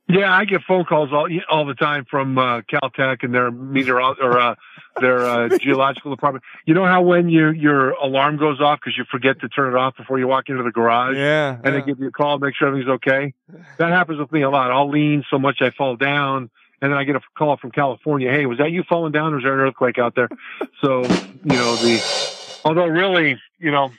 Yeah, 0.08 0.34
I 0.34 0.46
get 0.46 0.62
phone 0.68 0.84
calls 0.84 1.14
all 1.14 1.30
all 1.50 1.66
the 1.66 1.74
time 1.74 2.06
from 2.10 2.38
uh, 2.38 2.62
Caltech 2.62 3.24
and 3.24 3.34
their 3.34 3.50
meteor 3.50 4.02
or 4.02 4.40
uh, 4.40 4.56
their 5.00 5.26
uh, 5.26 5.58
geological 5.62 6.12
department. 6.12 6.44
You 6.66 6.74
know 6.74 6.86
how 6.86 7.02
when 7.02 7.30
your 7.30 7.54
your 7.54 7.92
alarm 7.92 8.38
goes 8.38 8.60
off 8.60 8.80
because 8.80 8.98
you 8.98 9.06
forget 9.10 9.40
to 9.42 9.48
turn 9.48 9.74
it 9.74 9.78
off 9.78 9.96
before 9.96 10.20
you 10.20 10.28
walk 10.28 10.50
into 10.50 10.64
the 10.64 10.72
garage, 10.72 11.16
Yeah, 11.16 11.58
and 11.64 11.76
they 11.76 11.82
give 11.82 12.00
you 12.00 12.08
a 12.08 12.12
call, 12.12 12.40
make 12.40 12.56
sure 12.56 12.68
everything's 12.68 12.92
okay. 12.96 13.34
That 13.78 13.92
happens 13.92 14.20
with 14.20 14.32
me 14.32 14.42
a 14.42 14.50
lot. 14.50 14.72
I'll 14.72 14.90
lean 14.90 15.24
so 15.30 15.40
much 15.40 15.62
I 15.62 15.70
fall 15.70 15.96
down, 15.96 16.50
and 16.82 16.92
then 16.92 16.98
I 16.98 17.06
get 17.06 17.16
a 17.16 17.22
call 17.38 17.56
from 17.58 17.72
California. 17.72 18.32
Hey, 18.32 18.46
was 18.46 18.58
that 18.58 18.72
you 18.72 18.84
falling 18.84 19.14
down, 19.14 19.34
or 19.34 19.38
is 19.38 19.44
there 19.44 19.54
an 19.54 19.68
earthquake 19.68 19.98
out 19.98 20.16
there? 20.16 20.30
So 20.84 21.04
you 21.04 21.56
know 21.56 21.76
the. 21.76 22.60
Although 22.66 22.88
really, 22.88 23.40
you 23.60 23.70
know, 23.72 23.92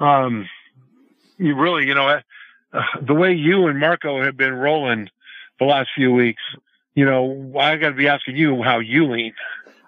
um, 0.00 0.48
you 1.38 1.54
really, 1.56 1.86
you 1.86 1.94
know, 1.94 2.20
uh, 2.72 2.82
the 3.00 3.14
way 3.14 3.32
you 3.34 3.68
and 3.68 3.78
Marco 3.78 4.20
have 4.22 4.36
been 4.36 4.52
rolling 4.52 5.10
the 5.58 5.66
last 5.66 5.90
few 5.94 6.12
weeks, 6.12 6.42
you 6.94 7.04
know, 7.04 7.52
I 7.58 7.76
got 7.76 7.90
to 7.90 7.94
be 7.94 8.08
asking 8.08 8.36
you 8.36 8.62
how 8.62 8.78
you 8.78 9.10
lean. 9.10 9.32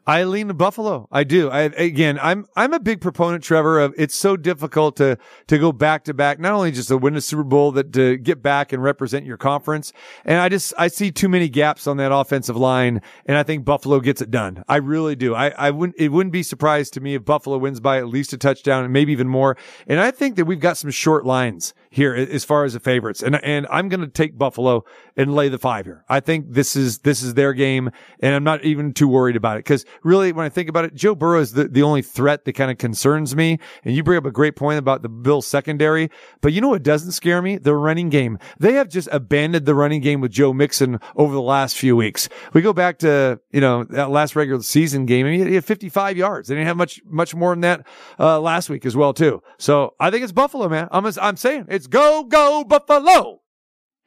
I 0.09 0.23
lean 0.23 0.47
to 0.49 0.55
Buffalo. 0.55 1.09
I 1.11 1.25
do. 1.25 1.51
I 1.51 1.63
again, 1.63 2.21
I'm 2.23 2.47
I'm 2.55 2.73
a 2.73 2.79
big 2.79 3.01
proponent, 3.01 3.43
Trevor. 3.43 3.81
Of 3.81 3.93
it's 3.99 4.15
so 4.15 4.37
difficult 4.37 4.97
to 4.97 5.19
to 5.49 5.59
go 5.59 5.73
back 5.73 6.05
to 6.05 6.15
back, 6.15 6.39
not 6.39 6.53
only 6.53 6.71
just 6.71 6.89
to 6.89 6.97
win 6.97 7.17
a 7.17 7.21
Super 7.21 7.43
Bowl, 7.43 7.73
that 7.73 7.93
to 7.95 8.17
get 8.17 8.41
back 8.41 8.73
and 8.73 8.81
represent 8.81 9.27
your 9.27 9.37
conference. 9.37 9.93
And 10.25 10.39
I 10.39 10.49
just 10.49 10.73
I 10.79 10.87
see 10.87 11.11
too 11.11 11.29
many 11.29 11.49
gaps 11.49 11.89
on 11.89 11.97
that 11.97 12.13
offensive 12.13 12.57
line, 12.57 13.03
and 13.27 13.37
I 13.37 13.43
think 13.43 13.65
Buffalo 13.65 13.99
gets 13.99 14.23
it 14.23 14.31
done. 14.31 14.63
I 14.69 14.77
really 14.77 15.17
do. 15.17 15.35
I 15.35 15.49
I 15.49 15.73
wouldn't 15.73 15.99
it 15.99 16.13
wouldn't 16.13 16.33
be 16.33 16.45
surprised 16.45 16.95
to 16.95 17.01
me 17.01 17.15
if 17.17 17.25
Buffalo 17.25 17.59
wins 17.59 17.81
by 17.81 17.99
at 17.99 18.07
least 18.07 18.33
a 18.33 18.39
touchdown 18.39 18.85
and 18.85 18.93
maybe 18.93 19.11
even 19.11 19.27
more. 19.27 19.57
And 19.89 19.99
I 19.99 20.13
think 20.13 20.37
that 20.37 20.45
we've 20.45 20.61
got 20.61 20.77
some 20.77 20.93
short 20.93 21.27
lines 21.27 21.75
here 21.97 22.15
as 22.15 22.45
far 22.45 22.65
as 22.65 22.75
the 22.75 22.81
favorites, 22.81 23.23
and 23.23 23.43
and 23.43 23.67
I'm 23.71 23.89
going 23.89 24.01
to 24.01 24.07
take 24.07 24.37
Buffalo 24.37 24.85
and 25.17 25.35
lay 25.35 25.49
the 25.49 25.59
five 25.59 25.87
here. 25.87 26.05
I 26.09 26.21
think 26.21 26.53
this 26.53 26.77
is 26.77 26.99
this 26.99 27.23
is 27.23 27.35
their 27.35 27.55
game, 27.55 27.91
and 28.21 28.35
I'm 28.35 28.45
not 28.45 28.65
even 28.65 28.93
too 28.93 29.09
worried 29.09 29.35
about 29.35 29.57
it 29.57 29.61
because 29.61 29.85
really, 30.03 30.33
when 30.33 30.45
I 30.45 30.49
think 30.49 30.69
about 30.69 30.85
it, 30.85 30.95
Joe 30.95 31.15
Burrow 31.15 31.41
is 31.41 31.53
the, 31.53 31.69
the 31.69 31.83
only 31.83 32.03
threat 32.03 32.45
that 32.45 32.53
kind 32.53 32.71
of 32.71 32.79
concerns 32.79 33.35
me. 33.35 33.59
And 33.85 33.97
you 33.97 34.03
bring 34.03 34.19
up 34.19 34.27
a 34.27 34.31
great 34.31 34.57
point 34.57 34.79
about 34.79 35.03
the 35.03 35.09
Bills 35.09 35.47
secondary, 35.47 36.11
but 36.41 36.53
you 36.53 36.61
know 36.61 36.69
what 36.69 36.83
doesn't 36.83 37.13
scare 37.13 37.41
me? 37.41 37.57
The 37.57 37.75
running 37.75 38.11
game. 38.11 38.39
They 38.59 38.75
have 38.75 38.89
just 38.89 39.09
abandoned 39.11 39.67
the 39.67 39.75
running 39.75 40.03
game 40.03 40.21
with 40.21 40.33
Joe 40.33 40.53
Mixon 40.53 41.01
over 41.17 41.33
the 41.33 41.43
last 41.43 41.77
few 41.77 41.97
weeks. 41.97 42.29
We 42.53 42.61
go 42.61 42.73
back 42.73 42.99
to, 42.99 43.41
you 43.53 43.61
know, 43.61 43.85
that 43.85 44.11
last 44.11 44.37
regular 44.37 44.63
season 44.63 45.07
game. 45.07 45.27
I 45.27 45.31
mean, 45.31 45.47
he 45.47 45.55
had 45.55 45.65
55 45.65 46.17
yards. 46.17 46.49
They 46.49 46.55
didn't 46.55 46.67
have 46.67 46.77
much, 46.77 47.01
much 47.07 47.35
more 47.35 47.53
than 47.53 47.63
that, 47.63 47.87
uh, 48.19 48.39
last 48.41 48.69
week 48.69 48.85
as 48.85 48.97
well, 48.97 49.15
too. 49.15 49.43
So 49.59 49.95
I 49.99 50.11
think 50.11 50.23
it's 50.23 50.33
Buffalo, 50.33 50.69
man. 50.69 50.89
I'm, 50.91 51.07
I'm 51.21 51.37
saying 51.37 51.67
it's 51.69 51.86
go, 51.87 52.25
go 52.25 52.65
Buffalo. 52.65 53.41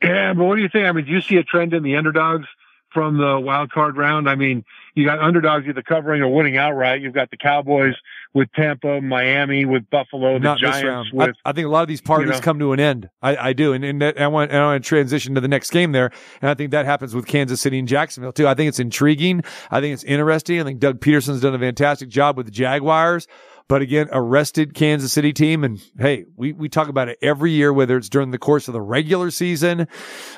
Yeah, 0.03 0.34
but 0.34 0.45
what 0.45 0.56
do 0.56 0.61
you 0.61 0.69
think? 0.69 0.85
I 0.85 0.91
mean, 0.91 1.06
do 1.06 1.11
you 1.11 1.22
see 1.22 1.35
a 1.38 1.43
trend 1.43 1.73
in 1.73 1.84
the 1.84 1.95
underdogs 1.97 2.47
from 2.93 3.18
the 3.18 3.39
wild 3.39 3.72
card 3.72 3.97
round? 3.97 4.30
I 4.30 4.35
mean, 4.35 4.64
you 4.95 5.06
got 5.06 5.19
underdogs 5.19 5.68
either 5.68 5.81
covering 5.81 6.22
or 6.22 6.30
winning 6.34 6.57
outright. 6.57 7.01
You've 7.01 7.14
got 7.14 7.30
the 7.31 7.38
Cowboys 7.38 7.95
with 8.34 8.49
Tampa, 8.53 9.01
Miami, 9.01 9.65
with 9.65 9.89
Buffalo, 9.89 10.34
the 10.34 10.39
Not 10.39 10.60
this 10.61 10.69
Giants. 10.72 10.85
round. 10.88 11.10
With 11.14 11.35
I, 11.45 11.49
I 11.49 11.53
think 11.53 11.65
a 11.65 11.69
lot 11.69 11.81
of 11.81 11.88
these 11.89 11.99
parties 12.01 12.27
you 12.27 12.34
know- 12.34 12.39
come 12.39 12.60
to 12.60 12.72
an 12.73 12.80
end. 12.80 13.10
I, 13.22 13.35
I 13.49 13.53
do, 13.53 13.73
and, 13.73 13.84
and 13.84 14.01
that, 14.01 14.19
I 14.19 14.27
want 14.27 14.51
and 14.51 14.60
I 14.61 14.65
want 14.65 14.84
to 14.84 14.88
transition 14.88 15.35
to 15.35 15.41
the 15.41 15.47
next 15.47 15.72
game 15.72 15.91
there, 15.91 16.11
and 16.41 16.49
I 16.49 16.53
think 16.53 16.72
that 16.72 16.85
happens 16.85 17.14
with 17.14 17.27
Kansas 17.27 17.60
City 17.60 17.77
and 17.80 17.88
Jacksonville 17.88 18.31
too. 18.31 18.47
I 18.47 18.53
think 18.53 18.69
it's 18.69 18.80
intriguing. 18.80 19.43
I 19.69 19.81
think 19.81 19.93
it's 19.93 20.03
interesting. 20.06 20.61
I 20.61 20.64
think 20.64 20.80
Doug 20.80 21.01
Pederson's 21.01 21.41
done 21.41 21.56
a 21.56 21.60
fantastic 21.60 22.07
job 22.10 22.38
with 22.38 22.45
the 22.45 22.51
Jaguars. 22.51 23.27
But 23.70 23.84
again, 23.84 24.10
arrested 24.12 24.74
Kansas 24.74 25.14
City 25.14 25.32
team. 25.32 25.64
And 25.64 25.80
hey, 26.00 26.26
we, 26.36 26.54
we 26.54 26.68
talk 26.68 26.90
about 26.90 27.08
it 27.08 27.20
every 27.22 27.52
year, 27.52 27.72
whether 27.72 27.96
it's 27.96 28.10
during 28.10 28.32
the 28.32 28.40
course 28.40 28.68
of 28.68 28.74
the 28.74 28.82
regular 28.82 29.30
season 29.30 29.88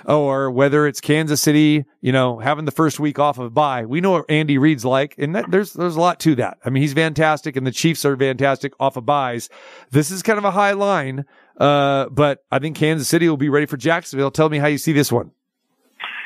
or 0.06 0.52
whether 0.52 0.86
it's 0.86 1.00
Kansas 1.00 1.42
City, 1.42 1.86
you 2.02 2.12
know, 2.12 2.40
having 2.40 2.66
the 2.66 2.72
first 2.72 3.00
week 3.00 3.20
off 3.20 3.40
of 3.40 3.54
bye. 3.54 3.86
We 3.86 4.02
know 4.02 4.12
what 4.12 4.26
Andy 4.30 4.58
Reid's 4.58 4.84
like. 4.84 5.16
And 5.18 5.34
that, 5.34 5.50
there's, 5.50 5.72
there's 5.72 5.96
a 5.96 6.02
lot 6.02 6.20
to 6.20 6.36
that. 6.36 6.58
I 6.66 6.70
mean, 6.70 6.82
he's 6.82 6.94
fantastic 6.94 7.56
and 7.56 7.66
the 7.66 7.72
Chiefs 7.72 8.04
are 8.04 8.18
fantastic 8.18 8.74
off 8.82 8.98
of 8.98 9.06
buys. 9.06 9.50
This 9.92 10.12
is 10.12 10.22
kind 10.22 10.38
of 10.38 10.44
a 10.44 10.52
high 10.52 10.74
line. 10.74 11.24
Uh, 11.58 12.10
but 12.10 12.44
I 12.52 12.60
think 12.60 12.76
Kansas 12.76 13.08
City 13.08 13.30
will 13.30 13.38
be 13.38 13.50
ready 13.50 13.66
for 13.66 13.78
Jacksonville. 13.78 14.32
Tell 14.32 14.50
me 14.50 14.58
how 14.58 14.68
you 14.68 14.78
see 14.78 14.92
this 14.92 15.10
one. 15.10 15.32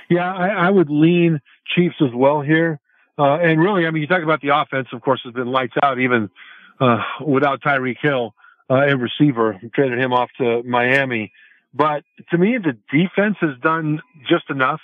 Yeah, 0.10 0.34
I, 0.34 0.48
I 0.48 0.70
would 0.72 0.90
lean 0.90 1.40
Chiefs 1.76 1.98
as 2.02 2.16
well 2.16 2.42
here. 2.42 2.80
Uh, 3.18 3.38
and 3.38 3.62
really, 3.62 3.86
I 3.86 3.92
mean, 3.92 4.02
you 4.02 4.08
talk 4.08 4.24
about 4.24 4.42
the 4.42 4.50
offense, 4.50 4.88
of 4.92 5.02
course, 5.02 5.22
has 5.24 5.34
been 5.34 5.48
lights 5.48 5.76
out 5.84 6.00
even 6.00 6.30
uh, 6.80 7.02
without 7.26 7.62
Tyreek 7.62 7.98
Hill, 8.02 8.34
uh, 8.70 8.76
a 8.76 8.98
receiver. 8.98 9.60
Traded 9.74 10.00
him 10.00 10.14
off 10.14 10.30
to 10.38 10.64
Miami. 10.64 11.32
But 11.74 12.04
to 12.32 12.38
me, 12.38 12.58
the 12.58 12.78
defense 12.92 13.38
has 13.42 13.58
done 13.62 14.02
just 14.28 14.50
enough 14.50 14.82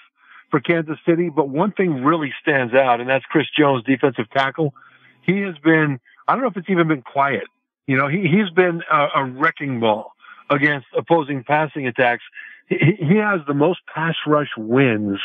for 0.50 0.60
Kansas 0.60 0.98
City. 1.08 1.30
But 1.30 1.50
one 1.50 1.72
thing 1.72 2.04
really 2.04 2.34
stands 2.42 2.74
out, 2.74 3.00
and 3.00 3.10
that's 3.10 3.26
Chris 3.26 3.48
Jones, 3.58 3.84
defensive 3.86 4.30
tackle. 4.32 4.74
He 5.22 5.40
has 5.42 5.58
been, 5.64 6.00
I 6.28 6.34
don't 6.34 6.42
know 6.42 6.50
if 6.50 6.58
it's 6.58 6.70
even 6.70 6.88
been 6.88 7.02
quiet. 7.02 7.46
You 7.88 7.98
know, 7.98 8.08
he, 8.08 8.22
he's 8.22 8.50
been 8.56 8.82
a, 8.92 9.08
a 9.16 9.26
wrecking 9.26 9.80
ball 9.80 10.14
against 10.50 10.88
opposing 10.96 11.44
passing 11.44 11.88
attacks. 11.88 12.24
He, 12.68 12.78
he 13.00 13.16
has 13.18 13.40
the 13.48 13.54
most 13.54 13.80
pass 13.94 14.16
rush 14.28 14.50
wins 14.58 15.20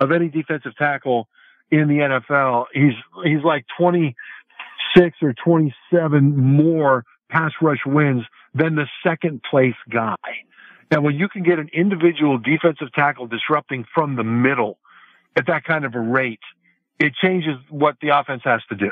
of 0.00 0.10
any 0.10 0.28
defensive 0.28 0.74
tackle 0.76 1.28
in 1.70 1.88
the 1.88 1.98
NFL. 1.98 2.66
He's, 2.72 2.94
he's 3.24 3.44
like 3.44 3.66
26 4.94 5.16
or 5.22 5.34
27 5.44 6.36
more 6.36 7.04
pass 7.30 7.52
rush 7.60 7.80
wins 7.86 8.24
than 8.54 8.74
the 8.74 8.86
second 9.04 9.42
place 9.48 9.74
guy. 9.90 10.16
And 10.90 11.02
when 11.02 11.14
you 11.14 11.28
can 11.28 11.42
get 11.42 11.58
an 11.58 11.70
individual 11.72 12.38
defensive 12.38 12.92
tackle 12.92 13.26
disrupting 13.26 13.86
from 13.94 14.16
the 14.16 14.24
middle 14.24 14.78
at 15.36 15.46
that 15.46 15.64
kind 15.64 15.84
of 15.84 15.94
a 15.94 16.00
rate, 16.00 16.40
it 16.98 17.14
changes 17.22 17.54
what 17.70 17.96
the 18.02 18.08
offense 18.08 18.42
has 18.44 18.60
to 18.68 18.76
do. 18.76 18.90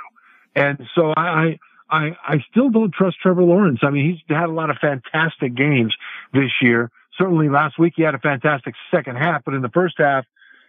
And 0.56 0.80
so 0.94 1.12
I, 1.14 1.58
I, 1.90 2.16
I 2.26 2.36
still 2.50 2.70
don't 2.70 2.92
trust 2.92 3.18
Trevor 3.20 3.42
Lawrence. 3.42 3.80
I 3.82 3.90
mean, 3.90 4.10
he's 4.10 4.36
had 4.36 4.48
a 4.48 4.52
lot 4.52 4.70
of 4.70 4.76
fantastic 4.80 5.54
games 5.54 5.94
this 6.32 6.50
year. 6.62 6.90
Certainly 7.18 7.50
last 7.50 7.78
week 7.78 7.92
he 7.96 8.02
had 8.02 8.14
a 8.14 8.18
fantastic 8.18 8.74
second 8.90 9.16
half, 9.16 9.44
but 9.44 9.52
in 9.52 9.60
the 9.60 9.68
first 9.68 9.96
half 9.98 10.24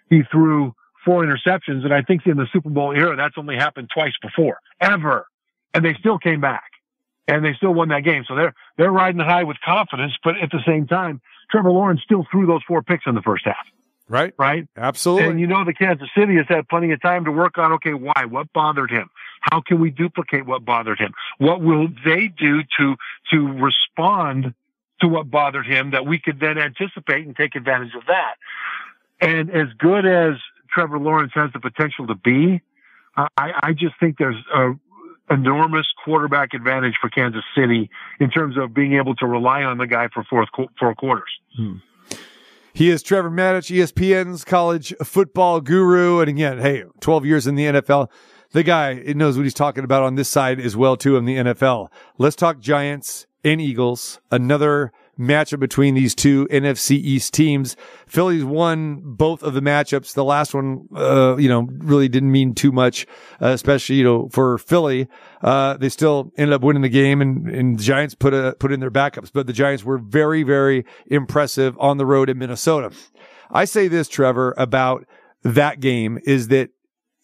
he 0.10 0.24
threw 0.30 0.76
four 1.06 1.24
interceptions. 1.24 1.84
And 1.84 1.94
I 1.94 2.02
think 2.02 2.26
in 2.26 2.38
the 2.38 2.48
Super 2.52 2.70
Bowl 2.70 2.92
era, 2.92 3.16
that's 3.16 3.36
only 3.38 3.56
happened 3.56 3.90
twice 3.94 4.14
before, 4.22 4.60
ever. 4.80 5.28
And 5.74 5.86
they 5.86 5.96
still 6.00 6.18
came 6.18 6.42
back 6.42 6.70
and 7.28 7.46
they 7.46 7.54
still 7.54 7.74
won 7.74 7.90
that 7.90 8.04
game. 8.04 8.26
So 8.28 8.36
they're, 8.36 8.54
they're 8.78 8.92
riding 8.92 9.20
high 9.20 9.44
with 9.44 9.58
confidence, 9.64 10.14
but 10.24 10.38
at 10.38 10.52
the 10.52 10.60
same 10.66 10.88
time, 10.88 11.22
Trevor 11.50 11.72
Lawrence 11.72 12.02
still 12.04 12.26
threw 12.32 12.46
those 12.46 12.62
four 12.68 12.82
picks 12.82 13.06
in 13.06 13.16
the 13.16 13.22
first 13.22 13.46
half. 13.46 13.66
Right. 14.08 14.34
Right. 14.38 14.68
Absolutely. 14.76 15.30
And 15.30 15.40
you 15.40 15.48
know, 15.48 15.64
the 15.64 15.74
Kansas 15.74 16.10
City 16.18 16.36
has 16.36 16.46
had 16.50 16.68
plenty 16.68 16.92
of 16.92 17.02
time 17.02 17.24
to 17.26 17.32
work 17.32 17.58
on, 17.58 17.72
okay, 17.74 17.94
why? 17.94 18.26
What 18.30 18.52
bothered 18.52 18.92
him? 18.92 19.10
How 19.40 19.62
can 19.62 19.80
we 19.80 19.90
duplicate 19.90 20.46
what 20.46 20.66
bothered 20.66 21.00
him? 21.00 21.14
What 21.38 21.62
will 21.62 21.88
they 22.04 22.28
do 22.28 22.62
to, 22.78 22.96
to 23.32 23.38
respond 23.38 24.54
to 25.00 25.08
what 25.08 25.32
bothered 25.32 25.66
him 25.66 25.92
that 25.92 26.06
we 26.06 26.20
could 26.20 26.42
then 26.42 26.58
anticipate 26.58 27.26
and 27.26 27.36
take 27.36 27.56
advantage 27.56 27.96
of 27.96 28.06
that? 28.08 28.36
And 29.22 29.50
as 29.50 29.68
good 29.78 30.06
as 30.06 30.36
Trevor 30.72 31.00
Lawrence 31.00 31.32
has 31.36 31.52
the 31.54 31.60
potential 31.60 32.08
to 32.08 32.16
be, 32.16 32.62
I, 33.16 33.28
I 33.38 33.74
just 33.74 33.96
think 34.00 34.18
there's 34.18 34.38
a 34.54 34.72
enormous 35.30 35.88
quarterback 36.04 36.54
advantage 36.54 36.96
for 37.00 37.10
Kansas 37.10 37.44
City 37.56 37.90
in 38.20 38.30
terms 38.30 38.58
of 38.58 38.74
being 38.74 38.94
able 38.94 39.16
to 39.16 39.26
rely 39.26 39.64
on 39.64 39.78
the 39.78 39.88
guy 39.88 40.10
for 40.14 40.24
fourth, 40.24 40.50
four 40.80 40.96
quarters. 40.96 41.30
Hmm. 41.56 41.76
He 42.74 42.90
is 42.90 43.04
Trevor 43.04 43.30
Matich, 43.30 43.76
ESPN's 43.76 44.46
college 44.46 44.94
football 45.04 45.60
guru. 45.60 46.20
And 46.20 46.30
again, 46.30 46.60
hey, 46.60 46.84
12 47.02 47.26
years 47.26 47.48
in 47.48 47.56
the 47.56 47.66
NFL. 47.66 48.10
The 48.52 48.64
guy 48.64 48.92
it 48.92 49.16
knows 49.16 49.38
what 49.38 49.44
he's 49.44 49.54
talking 49.54 49.84
about 49.84 50.04
on 50.04 50.16
this 50.16 50.30
side 50.30 50.60
as 50.60 50.76
well, 50.76 50.96
too, 50.96 51.18
in 51.18 51.26
the 51.26 51.38
NFL. 51.38 51.88
Let's 52.18 52.36
talk 52.36 52.60
Giants 52.60 53.28
and 53.44 53.62
Eagles. 53.62 54.20
Another 54.30 54.92
matchup 55.20 55.60
between 55.60 55.94
these 55.94 56.16
two 56.16 56.48
NFC 56.48 56.92
East 56.92 57.34
teams. 57.34 57.76
Phillies 58.08 58.44
won 58.44 59.02
both 59.04 59.44
of 59.44 59.54
the 59.54 59.62
matchups. 59.62 60.14
The 60.14 60.24
last 60.24 60.54
one, 60.54 60.88
uh, 60.96 61.38
you 61.38 61.50
know, 61.50 61.68
really 61.78 62.08
didn't 62.08 62.32
mean 62.32 62.54
too 62.54 62.72
much, 62.72 63.06
uh, 63.42 63.48
especially, 63.48 63.98
you 63.98 64.04
know, 64.04 64.30
for 64.30 64.58
Philly. 64.58 65.08
Uh, 65.42 65.78
they 65.78 65.90
still 65.90 66.32
ended 66.38 66.54
up 66.54 66.62
winning 66.62 66.82
the 66.82 66.90
game 66.90 67.22
and, 67.22 67.48
and 67.50 67.80
the 67.80 67.84
Giants 67.84 68.16
put 68.16 68.34
a, 68.34 68.56
put 68.60 68.72
in 68.72 68.80
their 68.80 68.92
backups, 68.92 69.32
but 69.34 69.48
the 69.48 69.54
Giants 69.54 69.84
were 69.84 69.98
very, 69.98 70.44
very 70.44 70.86
impressive 71.08 71.78
on 71.80 71.98
the 71.98 72.06
road 72.06 72.30
in 72.30 72.38
Minnesota. 72.38 72.92
I 73.52 73.66
say 73.66 73.88
this, 73.88 74.08
Trevor, 74.08 74.54
about 74.58 75.06
that 75.44 75.80
game 75.80 76.20
is 76.26 76.48
that 76.50 76.70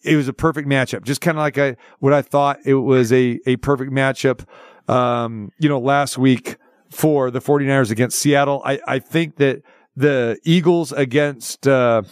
it 0.04 0.16
was 0.16 0.28
a 0.28 0.32
perfect 0.32 0.68
matchup, 0.68 1.04
just 1.04 1.20
kind 1.20 1.36
of 1.36 1.40
like 1.40 1.58
I, 1.58 1.76
what 1.98 2.12
I 2.12 2.22
thought 2.22 2.60
it 2.64 2.74
was 2.74 3.12
a, 3.12 3.40
a 3.46 3.56
perfect 3.56 3.90
matchup, 3.90 4.46
um, 4.88 5.50
you 5.58 5.68
know, 5.68 5.80
last 5.80 6.16
week 6.18 6.56
for 6.90 7.30
the 7.30 7.40
49ers 7.40 7.90
against 7.90 8.18
Seattle. 8.18 8.62
I, 8.64 8.80
I 8.86 8.98
think 8.98 9.36
that 9.36 9.62
the 9.96 10.38
Eagles 10.44 10.92
against, 10.92 11.66
uh, 11.66 12.02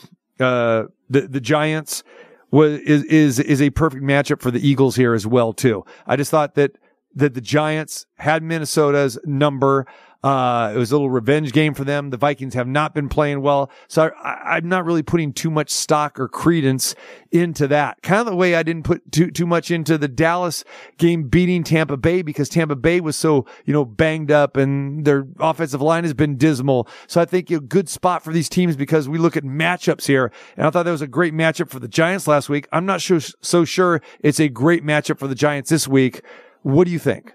uh, 0.41 0.85
the, 1.09 1.23
the 1.23 1.41
Giants 1.41 2.03
was, 2.51 2.81
is, 2.81 3.05
is, 3.05 3.39
is 3.39 3.63
a 3.63 3.71
perfect 3.71 4.03
matchup 4.03 4.41
for 4.41 4.51
the 4.51 4.67
Eagles 4.67 4.97
here 4.97 5.15
as 5.15 5.27
well, 5.27 5.53
too. 5.53 5.85
I 6.07 6.17
just 6.17 6.31
thought 6.31 6.55
that, 6.57 6.73
that 7.15 7.35
the 7.35 7.41
Giants 7.41 8.07
had 8.19 8.43
Minnesota's 8.43 9.19
number. 9.25 9.87
Uh, 10.27 10.73
it 10.75 10.77
was 10.77 10.91
a 10.91 10.95
little 10.97 11.09
revenge 11.09 11.53
game 11.53 11.73
for 11.73 11.85
them. 11.85 12.11
The 12.11 12.17
Vikings 12.17 12.55
have 12.55 12.67
not 12.67 12.97
been 12.97 13.09
playing 13.09 13.43
well. 13.43 13.71
So 13.87 14.11
I, 14.25 14.57
I'm 14.57 14.69
not 14.69 14.85
really 14.85 15.05
putting 15.05 15.33
too 15.33 15.53
much 15.53 15.71
stock 15.71 16.19
or 16.19 16.27
credence 16.27 16.97
into 17.31 17.69
that. 17.69 18.03
Kind 18.03 18.19
of 18.19 18.27
the 18.27 18.35
way 18.35 18.57
I 18.57 18.65
didn't 18.65 18.83
put 18.83 19.13
too, 19.13 19.31
too 19.31 19.47
much 19.47 19.71
into 19.71 19.97
the 19.97 20.09
Dallas 20.09 20.65
game 20.99 21.29
beating 21.29 21.63
Tampa 21.63 21.97
Bay 21.97 22.23
because 22.23 22.49
Tampa 22.49 22.75
Bay 22.75 23.01
was 23.01 23.15
so, 23.15 23.47
you 23.67 23.73
know, 23.73 23.85
banged 23.85 24.33
up 24.33 24.57
and 24.57 25.05
their 25.05 25.29
offensive 25.39 25.81
line 25.81 26.03
has 26.03 26.13
been 26.13 26.37
dismal. 26.37 26.89
So 27.07 27.21
I 27.21 27.25
think 27.25 27.49
a 27.53 27.61
good 27.61 27.89
spot 27.89 28.25
for 28.25 28.33
these 28.33 28.49
teams 28.49 28.75
because 28.75 29.09
we 29.09 29.19
look 29.19 29.37
at 29.37 29.45
matchups 29.45 30.09
here. 30.09 30.33
And 30.57 30.67
I 30.67 30.71
thought 30.71 30.83
that 30.83 30.91
was 30.91 31.03
a 31.03 31.07
great 31.07 31.35
matchup 31.35 31.71
for 31.71 31.79
the 31.79 31.87
Giants 31.87 32.27
last 32.27 32.49
week. 32.49 32.67
I'm 32.73 32.85
not 32.85 33.01
so 33.01 33.65
sure 33.65 34.03
it's 34.19 34.41
a 34.41 34.49
great 34.49 34.85
matchup 34.85 35.21
for 35.21 35.29
the 35.29 35.37
Giants 35.37 35.71
this 35.71 35.87
week. 35.87 36.23
What 36.63 36.87
do 36.87 36.91
you 36.91 36.99
think? 36.99 37.33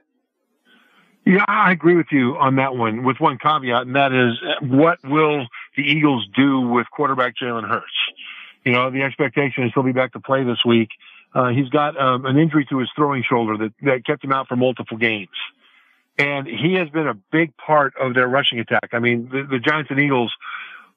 Yeah, 1.26 1.46
I 1.48 1.72
agree 1.72 1.96
with 1.96 2.08
you 2.12 2.36
on 2.38 2.56
that 2.56 2.76
one 2.76 3.04
with 3.04 3.20
one 3.20 3.38
caveat, 3.38 3.86
and 3.86 3.96
that 3.96 4.12
is 4.12 4.34
what 4.62 4.98
will 5.04 5.46
the 5.78 5.84
Eagles 5.84 6.28
do 6.36 6.62
with 6.62 6.88
quarterback 6.92 7.36
Jalen 7.38 7.68
Hurts? 7.68 7.86
You 8.66 8.72
know, 8.72 8.90
the 8.90 9.04
expectation 9.04 9.64
is 9.64 9.72
he'll 9.74 9.84
be 9.84 9.92
back 9.92 10.14
to 10.14 10.20
play 10.20 10.44
this 10.44 10.64
week. 10.66 10.90
Uh, 11.34 11.50
he's 11.50 11.70
got 11.70 12.00
um, 12.00 12.26
an 12.26 12.38
injury 12.38 12.66
to 12.70 12.80
his 12.80 12.90
throwing 12.96 13.24
shoulder 13.24 13.58
that, 13.58 13.74
that 13.84 14.06
kept 14.06 14.24
him 14.24 14.32
out 14.32 14.48
for 14.48 14.56
multiple 14.56 14.98
games. 14.98 15.30
And 16.18 16.46
he 16.46 16.74
has 16.74 16.90
been 16.90 17.08
a 17.08 17.14
big 17.14 17.56
part 17.56 17.94
of 18.00 18.14
their 18.14 18.28
rushing 18.28 18.60
attack. 18.60 18.90
I 18.92 19.00
mean, 19.00 19.30
the, 19.32 19.44
the 19.44 19.60
Giants 19.60 19.90
and 19.92 20.00
Eagles 20.00 20.34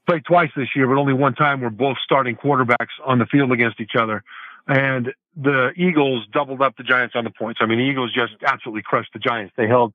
played 0.06 0.24
twice 0.24 0.50
this 0.56 0.68
year, 0.74 0.86
but 0.86 0.96
only 0.96 1.14
one 1.14 1.34
time 1.34 1.60
were 1.60 1.70
both 1.70 1.96
starting 2.04 2.36
quarterbacks 2.36 2.92
on 3.04 3.18
the 3.18 3.26
field 3.26 3.52
against 3.52 3.80
each 3.80 3.94
other. 3.98 4.24
And 4.66 5.12
the 5.36 5.72
Eagles 5.76 6.26
doubled 6.32 6.62
up 6.62 6.76
the 6.76 6.84
Giants 6.84 7.14
on 7.16 7.24
the 7.24 7.30
points. 7.30 7.60
I 7.62 7.66
mean, 7.66 7.78
the 7.78 7.84
Eagles 7.84 8.12
just 8.14 8.32
absolutely 8.46 8.82
crushed 8.82 9.12
the 9.12 9.18
Giants. 9.18 9.52
They 9.56 9.66
held 9.66 9.92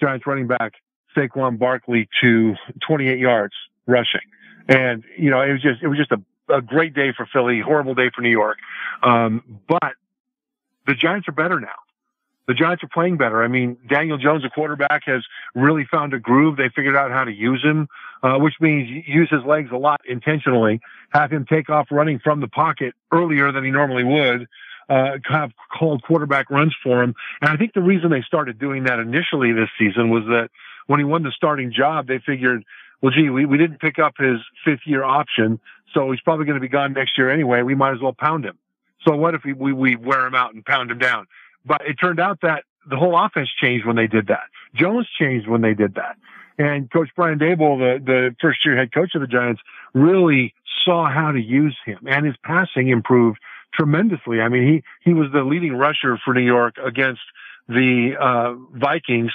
Giants 0.00 0.26
running 0.26 0.46
back 0.46 0.74
Saquon 1.16 1.58
Barkley 1.58 2.08
to 2.20 2.54
28 2.86 3.18
yards 3.18 3.54
rushing. 3.86 4.20
And, 4.68 5.04
you 5.16 5.30
know, 5.30 5.40
it 5.40 5.52
was 5.52 5.62
just, 5.62 5.82
it 5.82 5.88
was 5.88 5.98
just 5.98 6.12
a, 6.12 6.20
a 6.52 6.60
great 6.60 6.94
day 6.94 7.12
for 7.16 7.26
Philly, 7.32 7.60
horrible 7.60 7.94
day 7.94 8.10
for 8.14 8.22
New 8.22 8.30
York. 8.30 8.58
Um, 9.02 9.60
but 9.68 9.94
the 10.86 10.94
Giants 10.94 11.28
are 11.28 11.32
better 11.32 11.60
now. 11.60 11.68
The 12.48 12.54
Giants 12.54 12.82
are 12.82 12.88
playing 12.92 13.18
better. 13.18 13.42
I 13.42 13.48
mean, 13.48 13.76
Daniel 13.88 14.18
Jones, 14.18 14.42
the 14.42 14.50
quarterback, 14.50 15.02
has 15.06 15.24
really 15.54 15.86
found 15.90 16.12
a 16.12 16.18
groove. 16.18 16.56
They 16.56 16.70
figured 16.74 16.96
out 16.96 17.10
how 17.10 17.24
to 17.24 17.32
use 17.32 17.62
him, 17.62 17.86
uh, 18.22 18.38
which 18.38 18.54
means 18.60 18.88
use 19.06 19.28
his 19.30 19.44
legs 19.46 19.70
a 19.72 19.76
lot 19.76 20.00
intentionally, 20.08 20.80
have 21.10 21.30
him 21.30 21.46
take 21.48 21.70
off 21.70 21.86
running 21.90 22.18
from 22.18 22.40
the 22.40 22.48
pocket 22.48 22.94
earlier 23.12 23.52
than 23.52 23.64
he 23.64 23.70
normally 23.70 24.04
would, 24.04 24.48
uh, 24.88 25.18
have 25.24 25.52
called 25.72 26.02
quarterback 26.02 26.50
runs 26.50 26.74
for 26.82 27.02
him. 27.02 27.14
And 27.40 27.50
I 27.50 27.56
think 27.56 27.74
the 27.74 27.80
reason 27.80 28.10
they 28.10 28.22
started 28.22 28.58
doing 28.58 28.84
that 28.84 28.98
initially 28.98 29.52
this 29.52 29.70
season 29.78 30.10
was 30.10 30.24
that 30.24 30.50
when 30.88 30.98
he 30.98 31.04
won 31.04 31.22
the 31.22 31.32
starting 31.32 31.72
job, 31.72 32.08
they 32.08 32.18
figured, 32.18 32.64
well, 33.00 33.12
gee, 33.12 33.30
we, 33.30 33.46
we 33.46 33.56
didn't 33.56 33.80
pick 33.80 33.98
up 34.00 34.14
his 34.18 34.38
fifth 34.64 34.82
year 34.84 35.04
option. 35.04 35.60
So 35.94 36.10
he's 36.10 36.20
probably 36.20 36.46
going 36.46 36.56
to 36.56 36.60
be 36.60 36.68
gone 36.68 36.92
next 36.92 37.16
year 37.16 37.30
anyway. 37.30 37.62
We 37.62 37.76
might 37.76 37.92
as 37.92 38.00
well 38.00 38.14
pound 38.14 38.44
him. 38.44 38.58
So 39.06 39.16
what 39.16 39.34
if 39.34 39.42
we, 39.44 39.52
we, 39.52 39.72
we 39.72 39.96
wear 39.96 40.26
him 40.26 40.34
out 40.34 40.54
and 40.54 40.64
pound 40.64 40.90
him 40.90 40.98
down? 40.98 41.26
But 41.64 41.82
it 41.86 41.94
turned 41.94 42.20
out 42.20 42.40
that 42.42 42.64
the 42.88 42.96
whole 42.96 43.16
offense 43.16 43.48
changed 43.60 43.86
when 43.86 43.96
they 43.96 44.06
did 44.06 44.28
that. 44.28 44.44
Jones 44.74 45.08
changed 45.18 45.48
when 45.48 45.60
they 45.60 45.74
did 45.74 45.94
that. 45.94 46.16
And 46.58 46.90
Coach 46.90 47.10
Brian 47.16 47.38
Daboll, 47.38 47.78
the, 47.78 48.04
the 48.04 48.36
first 48.40 48.64
year 48.64 48.76
head 48.76 48.92
coach 48.92 49.14
of 49.14 49.20
the 49.20 49.26
Giants, 49.26 49.62
really 49.94 50.54
saw 50.84 51.10
how 51.10 51.32
to 51.32 51.40
use 51.40 51.76
him 51.84 51.98
and 52.06 52.26
his 52.26 52.34
passing 52.44 52.88
improved 52.88 53.38
tremendously. 53.74 54.40
I 54.40 54.48
mean, 54.48 54.82
he, 55.02 55.10
he 55.10 55.14
was 55.14 55.28
the 55.32 55.42
leading 55.42 55.74
rusher 55.74 56.18
for 56.24 56.34
New 56.34 56.44
York 56.44 56.76
against 56.84 57.22
the, 57.68 58.14
uh, 58.20 58.54
Vikings, 58.78 59.32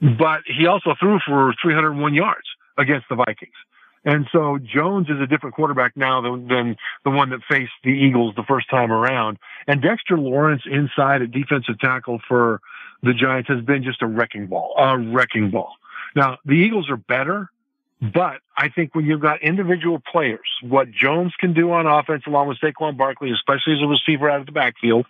but 0.00 0.42
he 0.46 0.66
also 0.66 0.94
threw 0.98 1.18
for 1.26 1.54
301 1.60 2.14
yards 2.14 2.46
against 2.78 3.06
the 3.08 3.16
Vikings. 3.16 3.56
And 4.04 4.26
so 4.32 4.58
Jones 4.58 5.08
is 5.10 5.20
a 5.20 5.26
different 5.26 5.54
quarterback 5.54 5.96
now 5.96 6.22
than, 6.22 6.48
than 6.48 6.76
the 7.04 7.10
one 7.10 7.30
that 7.30 7.40
faced 7.50 7.72
the 7.84 7.90
Eagles 7.90 8.34
the 8.34 8.44
first 8.44 8.70
time 8.70 8.90
around. 8.90 9.38
And 9.66 9.82
Dexter 9.82 10.18
Lawrence 10.18 10.62
inside 10.70 11.22
at 11.22 11.30
defensive 11.30 11.78
tackle 11.78 12.20
for 12.26 12.60
the 13.02 13.12
Giants 13.12 13.48
has 13.48 13.62
been 13.62 13.82
just 13.82 14.02
a 14.02 14.06
wrecking 14.06 14.46
ball, 14.46 14.74
a 14.78 14.98
wrecking 14.98 15.50
ball. 15.50 15.74
Now 16.16 16.38
the 16.44 16.54
Eagles 16.54 16.88
are 16.90 16.96
better, 16.96 17.50
but 18.00 18.40
I 18.56 18.70
think 18.70 18.94
when 18.94 19.04
you've 19.04 19.20
got 19.20 19.42
individual 19.42 20.00
players, 20.10 20.48
what 20.62 20.90
Jones 20.90 21.34
can 21.38 21.52
do 21.52 21.70
on 21.72 21.86
offense 21.86 22.22
along 22.26 22.48
with 22.48 22.58
Saquon 22.58 22.96
Barkley, 22.96 23.30
especially 23.30 23.74
as 23.74 23.82
a 23.82 23.86
receiver 23.86 24.30
out 24.30 24.40
of 24.40 24.46
the 24.46 24.52
backfield, 24.52 25.06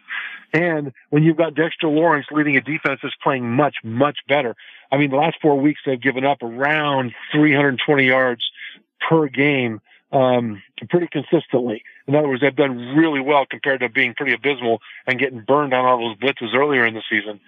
and 0.53 0.93
when 1.11 1.23
you've 1.23 1.37
got 1.37 1.55
Dexter 1.55 1.87
Lawrence 1.87 2.27
leading 2.33 2.57
a 2.57 2.61
defense 2.61 3.01
that's 3.03 3.15
playing 3.23 3.49
much, 3.49 3.77
much 3.85 4.19
better. 4.29 4.57
I 4.91 4.97
mean, 4.97 5.11
the 5.11 5.17
last 5.17 5.37
four 5.41 5.61
weeks 5.61 5.81
they've 5.87 6.01
given 6.01 6.25
up 6.25 6.43
around 6.43 7.13
320 7.33 8.05
yards 8.05 8.50
per 9.09 9.29
game 9.29 9.81
um, 10.13 10.63
pretty 10.89 11.07
consistently. 11.07 11.83
In 12.07 12.15
other 12.17 12.29
words, 12.29 12.41
they've 12.41 12.55
done 12.55 12.97
really 12.97 13.21
well 13.21 13.47
compared 13.49 13.81
to 13.81 13.89
being 13.89 14.15
pretty 14.15 14.33
abysmal 14.33 14.81
and 15.07 15.19
getting 15.19 15.41
burned 15.41 15.73
on 15.73 15.85
all 15.85 15.99
those 15.99 16.17
blitzes 16.19 16.55
earlier 16.55 16.85
in 16.85 16.95
the 16.95 17.03
season. 17.09 17.41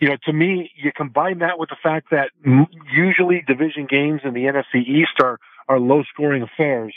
You 0.00 0.08
know, 0.08 0.16
to 0.24 0.32
me, 0.32 0.72
you 0.76 0.90
combine 0.92 1.38
that 1.38 1.58
with 1.58 1.68
the 1.68 1.76
fact 1.82 2.10
that 2.10 2.30
usually 2.92 3.44
division 3.46 3.86
games 3.86 4.22
in 4.24 4.34
the 4.34 4.44
NFC 4.44 4.86
East 4.86 5.20
are 5.22 5.38
are 5.68 5.78
low 5.78 6.02
scoring 6.12 6.42
affairs. 6.42 6.94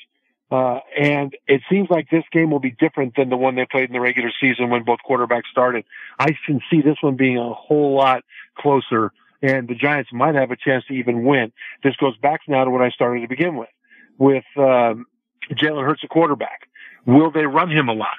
Uh, 0.50 0.80
and 1.00 1.36
it 1.48 1.62
seems 1.70 1.90
like 1.90 2.10
this 2.10 2.24
game 2.32 2.50
will 2.50 2.60
be 2.60 2.72
different 2.72 3.16
than 3.16 3.30
the 3.30 3.38
one 3.38 3.56
they 3.56 3.66
played 3.70 3.86
in 3.86 3.94
the 3.94 4.00
regular 4.00 4.32
season 4.42 4.70
when 4.70 4.84
both 4.84 5.00
quarterbacks 5.08 5.48
started. 5.52 5.86
I 6.18 6.36
can 6.46 6.60
see 6.72 6.82
this 6.82 6.98
one 7.02 7.16
being 7.16 7.38
a 7.38 7.54
whole 7.54 7.96
lot 7.96 8.24
closer 8.58 9.12
and 9.42 9.68
the 9.68 9.76
Giants 9.76 10.12
might 10.14 10.36
have 10.36 10.52
a 10.52 10.56
chance 10.56 10.86
to 10.86 10.94
even 10.94 11.24
win. 11.24 11.52
This 11.84 11.96
goes 11.98 12.16
back 12.18 12.42
now 12.48 12.64
to 12.64 12.72
what 12.72 12.82
I 12.82 12.90
started 12.90 13.22
to 13.22 13.28
begin 13.28 13.58
with 13.58 13.70
with 14.18 14.44
um, 14.58 15.06
Jalen 15.52 15.86
Hurts, 15.86 16.04
a 16.04 16.08
quarterback. 16.08 16.68
Will 17.06 17.32
they 17.32 17.46
run 17.46 17.70
him 17.70 17.90
a 17.90 17.94
lot? 17.94 18.16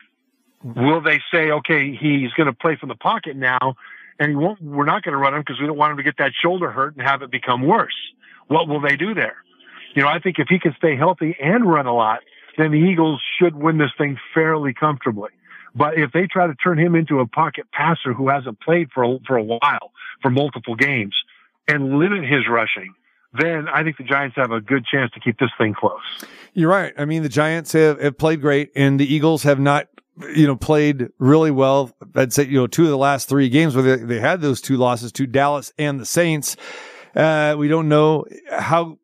Will 0.63 1.03
they 1.03 1.21
say, 1.33 1.51
okay, 1.51 1.95
he's 1.95 2.33
going 2.33 2.47
to 2.47 2.53
play 2.53 2.77
from 2.77 2.89
the 2.89 2.95
pocket 2.95 3.37
now, 3.37 3.75
and 4.19 4.31
he 4.31 4.37
won't? 4.37 4.63
We're 4.63 4.85
not 4.85 5.03
going 5.03 5.13
to 5.13 5.19
run 5.19 5.35
him 5.35 5.41
because 5.41 5.61
we 5.61 5.67
don't 5.67 5.77
want 5.77 5.93
him 5.93 5.97
to 5.99 6.03
get 6.03 6.17
that 6.19 6.33
shoulder 6.43 6.71
hurt 6.71 6.97
and 6.97 7.07
have 7.07 7.23
it 7.23 7.31
become 7.31 7.67
worse. 7.67 7.95
What 8.49 8.69
will 8.69 8.81
they 8.81 8.97
do 8.97 9.15
there? 9.15 9.37
You 9.95 10.03
know, 10.03 10.09
I 10.09 10.19
think 10.19 10.39
if 10.39 10.49
he 10.49 10.59
can 10.59 10.75
stay 10.77 10.97
healthy 10.97 11.37
and 11.41 11.71
run 11.71 11.87
a 11.87 11.95
lot, 11.95 12.21
then 12.57 12.71
the 12.71 12.79
Eagles 12.79 13.23
should 13.39 13.55
win 13.55 13.79
this 13.79 13.91
thing 13.99 14.19
fairly 14.33 14.75
comfortably. 14.75 15.31
But 15.75 15.99
if 15.99 16.13
they 16.13 16.27
try 16.27 16.47
to 16.47 16.55
turn 16.55 16.79
him 16.79 16.95
into 16.95 17.21
a 17.21 17.27
pocket 17.27 17.67
passer 17.73 18.13
who 18.13 18.29
hasn't 18.29 18.61
played 18.61 18.91
for 18.95 19.19
for 19.27 19.37
a 19.37 19.43
while, 19.43 19.93
for 20.23 20.31
multiple 20.31 20.77
games, 20.77 21.15
and 21.67 21.99
limit 21.99 22.23
his 22.23 22.49
rushing, 22.49 22.95
then 23.39 23.69
I 23.69 23.83
think 23.83 23.97
the 23.97 24.05
Giants 24.05 24.37
have 24.37 24.51
a 24.51 24.61
good 24.61 24.85
chance 24.85 25.11
to 25.13 25.21
keep 25.21 25.39
this 25.39 25.51
thing 25.59 25.75
close. 25.75 26.25
You're 26.53 26.71
right. 26.71 26.95
I 26.97 27.05
mean, 27.05 27.23
the 27.23 27.29
Giants 27.29 27.73
have, 27.73 28.01
have 28.01 28.17
played 28.17 28.41
great 28.41 28.71
and 28.77 28.99
the 28.99 29.13
Eagles 29.13 29.43
have 29.43 29.59
not, 29.59 29.89
you 30.35 30.47
know, 30.47 30.57
played 30.57 31.09
really 31.19 31.51
well. 31.51 31.93
I'd 32.15 32.33
say, 32.33 32.45
you 32.45 32.59
know, 32.59 32.67
two 32.67 32.85
of 32.85 32.91
the 32.91 32.99
last 32.99 33.29
three 33.29 33.49
games 33.49 33.75
where 33.75 33.97
they, 33.97 34.05
they 34.05 34.21
had 34.21 34.41
those 34.41 34.61
two 34.61 34.77
losses 34.77 35.11
to 35.13 35.27
Dallas 35.27 35.73
and 35.79 35.99
the 35.99 36.07
Saints. 36.07 36.57
Uh, 37.17 37.57
we 37.59 37.69
don't 37.69 37.89
know 37.89 38.25
how 38.51 38.99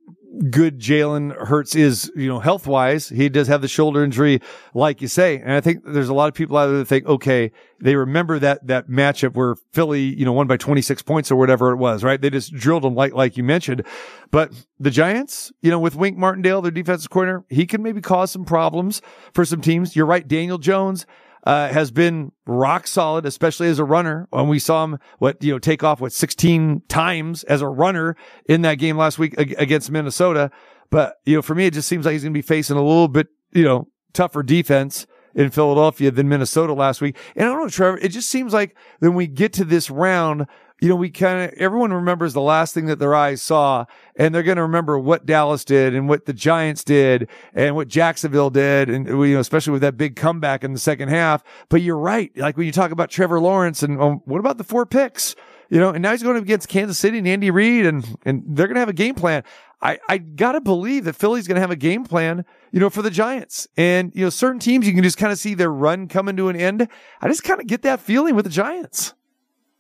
good 0.51 0.79
Jalen 0.79 1.37
Hurts 1.47 1.75
is, 1.75 2.11
you 2.15 2.29
know, 2.29 2.39
health 2.39 2.67
wise. 2.67 3.09
He 3.09 3.29
does 3.29 3.49
have 3.49 3.63
the 3.63 3.69
shoulder 3.69 4.05
injury, 4.05 4.41
like 4.75 5.03
you 5.03 5.09
say. 5.09 5.39
And 5.39 5.53
I 5.53 5.61
think 5.61 5.83
there's 5.85 6.09
a 6.09 6.15
lot 6.15 6.29
of 6.29 6.35
people 6.35 6.57
out 6.57 6.69
there 6.69 6.79
that 6.79 6.85
think, 6.85 7.07
okay, 7.07 7.51
they 7.81 7.97
remember 7.97 8.39
that, 8.39 8.67
that 8.67 8.89
matchup 8.89 9.35
where 9.35 9.57
Philly, 9.73 10.03
you 10.03 10.25
know, 10.25 10.33
won 10.33 10.47
by 10.47 10.57
26 10.57 11.03
points 11.03 11.31
or 11.31 11.37
whatever 11.37 11.73
it 11.73 11.77
was, 11.77 12.05
right? 12.05 12.21
They 12.21 12.31
just 12.31 12.53
drilled 12.55 12.85
them 12.85 12.95
like, 12.95 13.13
like 13.13 13.37
you 13.37 13.45
mentioned. 13.45 13.85
But 14.31 14.53
the 14.79 14.91
Giants, 14.91 15.53
you 15.63 15.71
know, 15.71 15.81
with 15.81 15.97
Wink 15.97 16.17
Martindale, 16.17 16.63
their 16.63 16.71
defensive 16.71 17.11
corner, 17.11 17.45
he 17.49 17.67
can 17.67 17.83
maybe 17.83 18.01
cause 18.01 18.31
some 18.31 18.45
problems 18.45 19.03
for 19.35 19.45
some 19.45 19.61
teams. 19.61 19.97
You're 19.97 20.07
right. 20.07 20.27
Daniel 20.27 20.59
Jones, 20.59 21.07
uh, 21.45 21.69
has 21.69 21.91
been 21.91 22.33
rock 22.47 22.87
solid, 22.87 23.27
especially 23.27 23.69
as 23.69 23.79
a 23.79 23.85
runner. 23.85 24.27
When 24.31 24.49
we 24.49 24.59
saw 24.59 24.85
him, 24.85 24.99
what, 25.19 25.43
you 25.43 25.53
know, 25.53 25.59
take 25.59 25.83
off, 25.83 26.01
what, 26.01 26.13
16 26.13 26.83
times 26.89 27.45
as 27.45 27.63
a 27.63 27.69
runner 27.69 28.17
in 28.47 28.63
that 28.63 28.77
game 28.77 28.97
last 28.97 29.19
week 29.19 29.39
against 29.39 29.91
Minnesota. 29.91 30.51
But, 30.91 31.17
you 31.25 31.37
know, 31.37 31.43
for 31.43 31.55
me, 31.55 31.67
it 31.67 31.75
just 31.75 31.89
seems 31.89 32.05
like 32.05 32.13
he's 32.13 32.23
going 32.23 32.35
to 32.35 32.39
be 32.39 32.43
facing 32.43 32.77
a 32.77 32.85
little 32.85 33.09
bit, 33.09 33.29
you 33.53 33.65
know, 33.65 33.89
tougher 34.13 34.43
defense 34.43 35.07
in 35.35 35.51
Philadelphia 35.51 36.11
than 36.11 36.29
Minnesota 36.29 36.73
last 36.73 37.01
week. 37.01 37.17
And 37.37 37.49
I 37.49 37.53
don't 37.53 37.63
know, 37.63 37.69
Trevor, 37.69 37.99
it 37.99 38.09
just 38.09 38.29
seems 38.29 38.53
like 38.53 38.77
when 38.99 39.15
we 39.15 39.27
get 39.27 39.53
to 39.55 39.65
this 39.65 39.91
round, 39.91 40.47
you 40.81 40.89
know, 40.89 40.97
we 40.97 41.11
kind 41.11 41.51
of, 41.51 41.59
everyone 41.59 41.93
remembers 41.93 42.33
the 42.33 42.41
last 42.41 42.73
thing 42.73 42.87
that 42.87 42.99
their 42.99 43.15
eyes 43.15 43.43
saw 43.43 43.85
and 44.17 44.35
they're 44.35 44.43
going 44.43 44.57
to 44.57 44.63
remember 44.63 44.99
what 44.99 45.27
Dallas 45.27 45.65
did 45.65 45.95
and 45.95 46.09
what 46.09 46.25
the 46.25 46.33
Giants 46.33 46.85
did 46.85 47.29
and 47.55 47.77
what 47.77 47.89
Jacksonville 47.89 48.51
did. 48.51 48.89
And, 48.89 49.07
you 49.07 49.35
know, 49.35 49.41
especially 49.41 49.73
with 49.73 49.83
that 49.83 49.97
big 49.97 50.17
comeback 50.17 50.65
in 50.65 50.73
the 50.73 50.79
second 50.79 51.09
half. 51.09 51.45
But 51.69 51.83
you're 51.83 51.99
right. 51.99 52.35
Like 52.37 52.57
when 52.57 52.67
you 52.67 52.73
talk 52.73 52.91
about 52.93 53.11
Trevor 53.11 53.41
Lawrence 53.41 53.83
and 53.83 54.01
um, 54.01 54.23
what 54.25 54.39
about 54.39 54.59
the 54.59 54.65
four 54.65 54.87
picks? 54.87 55.37
You 55.69 55.79
know, 55.79 55.91
and 55.91 56.03
now 56.03 56.13
he's 56.13 56.23
going 56.23 56.37
against 56.37 56.69
Kansas 56.69 56.99
City 56.99 57.19
and 57.19 57.29
Andy 57.29 57.51
Reid 57.51 57.87
and, 57.87 58.05
and 58.25 58.43
they're 58.47 58.67
going 58.67 58.75
to 58.75 58.81
have 58.81 58.89
a 58.89 58.95
game 58.95 59.15
plan. 59.15 59.45
I, 59.83 59.99
I 60.09 60.19
gotta 60.19 60.61
believe 60.61 61.05
that 61.05 61.15
Philly's 61.15 61.47
going 61.47 61.55
to 61.55 61.61
have 61.63 61.71
a 61.71 61.77
game 61.77 62.05
plan, 62.05 62.45
you 62.71 62.81
know, 62.81 62.91
for 62.91 63.03
the 63.03 63.11
Giants. 63.11 63.67
And, 63.77 64.13
you 64.15 64.25
know, 64.25 64.31
certain 64.31 64.61
teams, 64.61 64.87
you 64.87 64.93
can 64.93 65.03
just 65.03 65.17
kind 65.17 65.33
of 65.33 65.39
see 65.39 65.55
their 65.55 65.73
run 65.73 66.09
coming 66.09 66.37
to 66.37 66.49
an 66.49 66.57
end. 66.57 66.87
I 67.21 67.29
just 67.29 67.45
kind 67.45 67.61
of 67.61 67.67
get 67.67 67.83
that 67.83 68.01
feeling 68.01 68.35
with 68.35 68.45
the 68.45 68.51
Giants. 68.51 69.15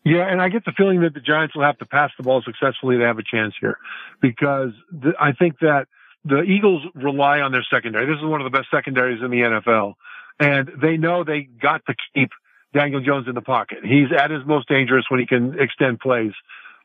Yeah, 0.05 0.31
and 0.31 0.40
I 0.40 0.48
get 0.48 0.64
the 0.64 0.72
feeling 0.72 1.02
that 1.02 1.12
the 1.12 1.20
Giants 1.20 1.55
will 1.55 1.64
have 1.64 1.78
to 1.78 1.86
pass 1.86 2.10
the 2.16 2.22
ball 2.22 2.43
successfully 2.43 2.97
to 2.98 3.05
have 3.05 3.18
a 3.18 3.22
chance 3.22 3.55
here 3.60 3.77
because 4.22 4.70
the, 4.90 5.12
I 5.20 5.32
think 5.32 5.59
that 5.60 5.89
the 6.24 6.43
Eagles 6.43 6.82
rely 6.94 7.40
on 7.40 7.52
their 7.52 7.66
secondary. 7.72 8.06
This 8.06 8.16
is 8.16 8.24
one 8.24 8.40
of 8.40 8.51
the 8.51 8.56
best 8.56 8.70
secondaries 8.70 9.22
in 9.22 9.31
the 9.31 9.39
NFL. 9.39 9.94
And 10.39 10.70
they 10.81 10.97
know 10.97 11.22
they 11.22 11.43
got 11.43 11.85
to 11.86 11.94
keep 12.14 12.31
Daniel 12.72 13.01
Jones 13.01 13.27
in 13.28 13.35
the 13.35 13.43
pocket. 13.43 13.78
He's 13.82 14.09
at 14.16 14.31
his 14.31 14.40
most 14.47 14.68
dangerous 14.68 15.05
when 15.10 15.20
he 15.20 15.27
can 15.27 15.59
extend 15.60 16.01
plays. 16.01 16.32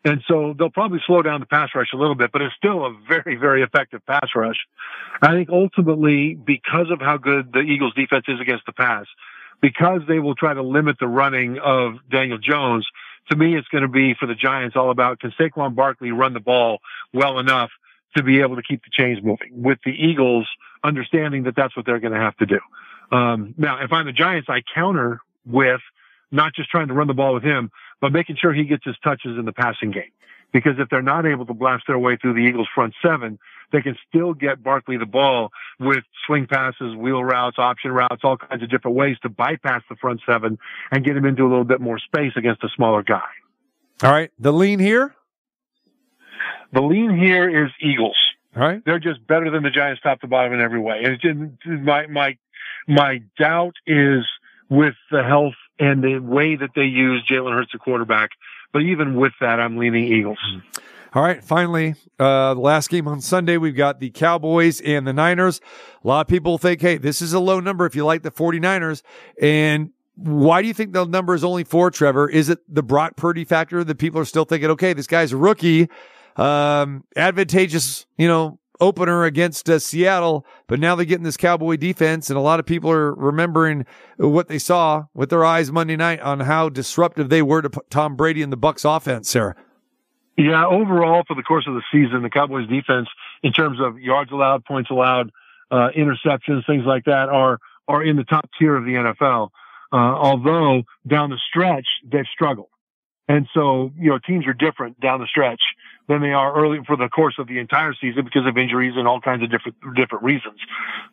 And 0.03 0.21
so 0.27 0.53
they'll 0.57 0.69
probably 0.69 0.99
slow 1.07 1.21
down 1.21 1.39
the 1.39 1.45
pass 1.47 1.69
rush 1.73 1.87
a 1.93 1.97
little 1.97 2.15
bit, 2.15 2.31
but 2.31 2.41
it's 2.41 2.53
still 2.55 2.85
a 2.85 2.95
very, 3.07 3.35
very 3.35 3.63
effective 3.63 4.05
pass 4.05 4.29
rush. 4.35 4.57
I 5.21 5.31
think 5.31 5.49
ultimately, 5.49 6.35
because 6.35 6.91
of 6.91 6.99
how 7.01 7.17
good 7.17 7.51
the 7.53 7.61
Eagles 7.61 7.93
defense 7.95 8.25
is 8.27 8.39
against 8.39 8.65
the 8.65 8.73
pass, 8.73 9.05
because 9.61 10.01
they 10.07 10.19
will 10.19 10.35
try 10.35 10.53
to 10.53 10.61
limit 10.61 10.97
the 10.99 11.07
running 11.07 11.57
of 11.57 11.93
Daniel 12.11 12.37
Jones, 12.37 12.85
to 13.29 13.35
me, 13.35 13.55
it's 13.55 13.67
going 13.69 13.81
to 13.81 13.87
be 13.87 14.13
for 14.19 14.25
the 14.25 14.35
Giants 14.35 14.75
all 14.75 14.91
about 14.91 15.19
can 15.19 15.31
Saquon 15.39 15.75
Barkley 15.75 16.11
run 16.11 16.33
the 16.33 16.39
ball 16.39 16.79
well 17.13 17.39
enough 17.39 17.71
to 18.15 18.23
be 18.23 18.41
able 18.41 18.55
to 18.55 18.63
keep 18.63 18.83
the 18.83 18.89
chains 18.91 19.19
moving 19.23 19.49
with 19.51 19.79
the 19.83 19.91
Eagles 19.91 20.47
understanding 20.83 21.43
that 21.43 21.55
that's 21.55 21.75
what 21.75 21.85
they're 21.85 21.99
going 21.99 22.13
to 22.13 22.19
have 22.19 22.37
to 22.37 22.45
do. 22.45 22.59
Um, 23.11 23.53
now, 23.57 23.83
if 23.83 23.91
I'm 23.91 24.05
the 24.05 24.13
Giants, 24.13 24.47
I 24.49 24.61
counter 24.73 25.19
with 25.45 25.81
not 26.31 26.53
just 26.53 26.69
trying 26.69 26.87
to 26.87 26.93
run 26.93 27.07
the 27.07 27.13
ball 27.13 27.33
with 27.33 27.43
him, 27.43 27.71
but 28.01 28.11
making 28.11 28.37
sure 28.37 28.53
he 28.53 28.63
gets 28.65 28.83
his 28.85 28.95
touches 29.03 29.37
in 29.37 29.45
the 29.45 29.53
passing 29.53 29.91
game. 29.91 30.11
Because 30.55 30.75
if 30.79 30.87
they're 30.87 31.01
not 31.01 31.25
able 31.25 31.45
to 31.47 31.53
blast 31.53 31.83
their 31.85 31.99
way 31.99 32.15
through 32.15 32.33
the 32.35 32.39
Eagles 32.39 32.69
front 32.73 32.93
seven, 33.01 33.37
they 33.73 33.81
can 33.81 33.97
still 34.07 34.33
get 34.33 34.63
Barkley 34.63 34.95
the 34.95 35.05
ball 35.05 35.49
with 35.81 36.05
swing 36.25 36.47
passes, 36.47 36.95
wheel 36.95 37.21
routes, 37.21 37.59
option 37.59 37.91
routes, 37.91 38.21
all 38.23 38.37
kinds 38.37 38.63
of 38.63 38.69
different 38.69 38.95
ways 38.95 39.17
to 39.23 39.27
bypass 39.27 39.81
the 39.89 39.97
front 39.97 40.21
seven 40.25 40.57
and 40.91 41.03
get 41.03 41.17
him 41.17 41.25
into 41.25 41.43
a 41.43 41.49
little 41.49 41.65
bit 41.65 41.81
more 41.81 41.99
space 41.99 42.31
against 42.37 42.63
a 42.63 42.69
smaller 42.73 43.03
guy. 43.03 43.19
All 44.01 44.13
right. 44.13 44.31
The 44.39 44.53
lean 44.53 44.79
here? 44.79 45.13
The 46.71 46.81
lean 46.81 47.17
here 47.17 47.65
is 47.65 47.71
Eagles. 47.81 48.15
All 48.55 48.61
right. 48.61 48.81
They're 48.85 48.97
just 48.97 49.27
better 49.27 49.51
than 49.51 49.61
the 49.61 49.71
Giants 49.71 50.01
top 50.03 50.21
to 50.21 50.27
bottom 50.27 50.53
in 50.53 50.61
every 50.61 50.79
way. 50.79 51.03
And 51.03 51.57
my, 51.83 52.07
my, 52.07 52.37
my 52.87 53.21
doubt 53.37 53.75
is 53.85 54.23
with 54.69 54.95
the 55.11 55.21
health 55.21 55.55
and 55.79 56.01
the 56.01 56.19
way 56.19 56.55
that 56.55 56.69
they 56.77 56.85
use 56.85 57.27
Jalen 57.29 57.51
Hurts, 57.51 57.73
the 57.73 57.77
quarterback. 57.77 58.29
But 58.75 58.81
even 58.81 59.15
with 59.15 59.31
that, 59.39 59.61
I'm 59.61 59.77
leaning 59.77 60.03
Eagles. 60.03 60.37
All 61.13 61.23
right. 61.23 61.41
Finally, 61.41 61.95
uh, 62.19 62.55
the 62.55 62.59
last 62.59 62.89
game 62.89 63.07
on 63.07 63.21
Sunday, 63.21 63.55
we've 63.55 63.73
got 63.73 64.01
the 64.01 64.09
Cowboys 64.09 64.81
and 64.81 65.07
the 65.07 65.13
Niners. 65.13 65.61
A 66.03 66.07
lot 66.09 66.19
of 66.19 66.27
people 66.27 66.57
think, 66.57 66.81
hey, 66.81 66.97
this 66.97 67.21
is 67.21 67.31
a 67.31 67.39
low 67.39 67.61
number 67.61 67.85
if 67.85 67.95
you 67.95 68.03
like 68.03 68.21
the 68.23 68.31
49ers. 68.31 69.01
And 69.41 69.91
why 70.15 70.61
do 70.61 70.67
you 70.67 70.73
think 70.73 70.91
the 70.91 71.05
number 71.05 71.33
is 71.33 71.45
only 71.45 71.63
four, 71.63 71.89
Trevor? 71.89 72.27
Is 72.27 72.49
it 72.49 72.59
the 72.67 72.83
Brock 72.83 73.15
Purdy 73.15 73.45
factor 73.45 73.81
that 73.81 73.95
people 73.95 74.19
are 74.19 74.25
still 74.25 74.43
thinking, 74.43 74.69
okay, 74.71 74.91
this 74.91 75.07
guy's 75.07 75.31
a 75.31 75.37
rookie, 75.37 75.87
um, 76.35 77.05
advantageous, 77.15 78.05
you 78.17 78.27
know, 78.27 78.59
opener 78.79 79.23
against 79.23 79.69
uh, 79.69 79.79
Seattle, 79.79 80.45
but 80.67 80.79
now 80.79 80.95
they're 80.95 81.05
getting 81.05 81.23
this 81.23 81.37
Cowboy 81.37 81.77
defense, 81.77 82.29
and 82.29 82.37
a 82.37 82.41
lot 82.41 82.59
of 82.59 82.65
people 82.65 82.91
are 82.91 83.13
remembering 83.13 83.85
what 84.17 84.47
they 84.47 84.59
saw 84.59 85.05
with 85.13 85.29
their 85.29 85.45
eyes 85.45 85.71
Monday 85.71 85.95
night 85.95 86.19
on 86.21 86.41
how 86.41 86.69
disruptive 86.69 87.29
they 87.29 87.41
were 87.41 87.61
to 87.61 87.69
Tom 87.89 88.15
Brady 88.15 88.41
and 88.41 88.51
the 88.51 88.57
Bucs 88.57 88.85
offense. 88.85 89.29
Sarah, 89.29 89.55
Yeah, 90.37 90.65
overall 90.65 91.23
for 91.27 91.35
the 91.35 91.43
course 91.43 91.65
of 91.67 91.73
the 91.73 91.83
season, 91.91 92.23
the 92.23 92.29
Cowboys 92.29 92.67
defense, 92.67 93.07
in 93.43 93.53
terms 93.53 93.79
of 93.79 93.99
yards 93.99 94.31
allowed, 94.31 94.65
points 94.65 94.89
allowed, 94.89 95.31
uh, 95.71 95.89
interceptions, 95.95 96.65
things 96.65 96.85
like 96.85 97.05
that, 97.05 97.29
are 97.29 97.59
are 97.87 98.03
in 98.03 98.15
the 98.15 98.23
top 98.23 98.49
tier 98.57 98.75
of 98.75 98.85
the 98.85 98.93
NFL. 98.93 99.49
Uh, 99.91 99.97
although 99.97 100.83
down 101.07 101.29
the 101.29 101.39
stretch 101.49 101.85
they've 102.03 102.25
struggled, 102.33 102.69
and 103.27 103.47
so 103.53 103.91
you 103.97 104.09
know 104.09 104.19
teams 104.19 104.45
are 104.47 104.53
different 104.53 104.99
down 104.99 105.19
the 105.19 105.27
stretch 105.27 105.61
than 106.07 106.21
they 106.21 106.33
are 106.33 106.55
early 106.55 106.79
for 106.85 106.95
the 106.95 107.09
course 107.09 107.35
of 107.39 107.47
the 107.47 107.59
entire 107.59 107.93
season 107.93 108.23
because 108.23 108.45
of 108.45 108.57
injuries 108.57 108.93
and 108.95 109.07
all 109.07 109.19
kinds 109.19 109.43
of 109.43 109.51
different 109.51 109.77
different 109.95 110.23
reasons. 110.23 110.59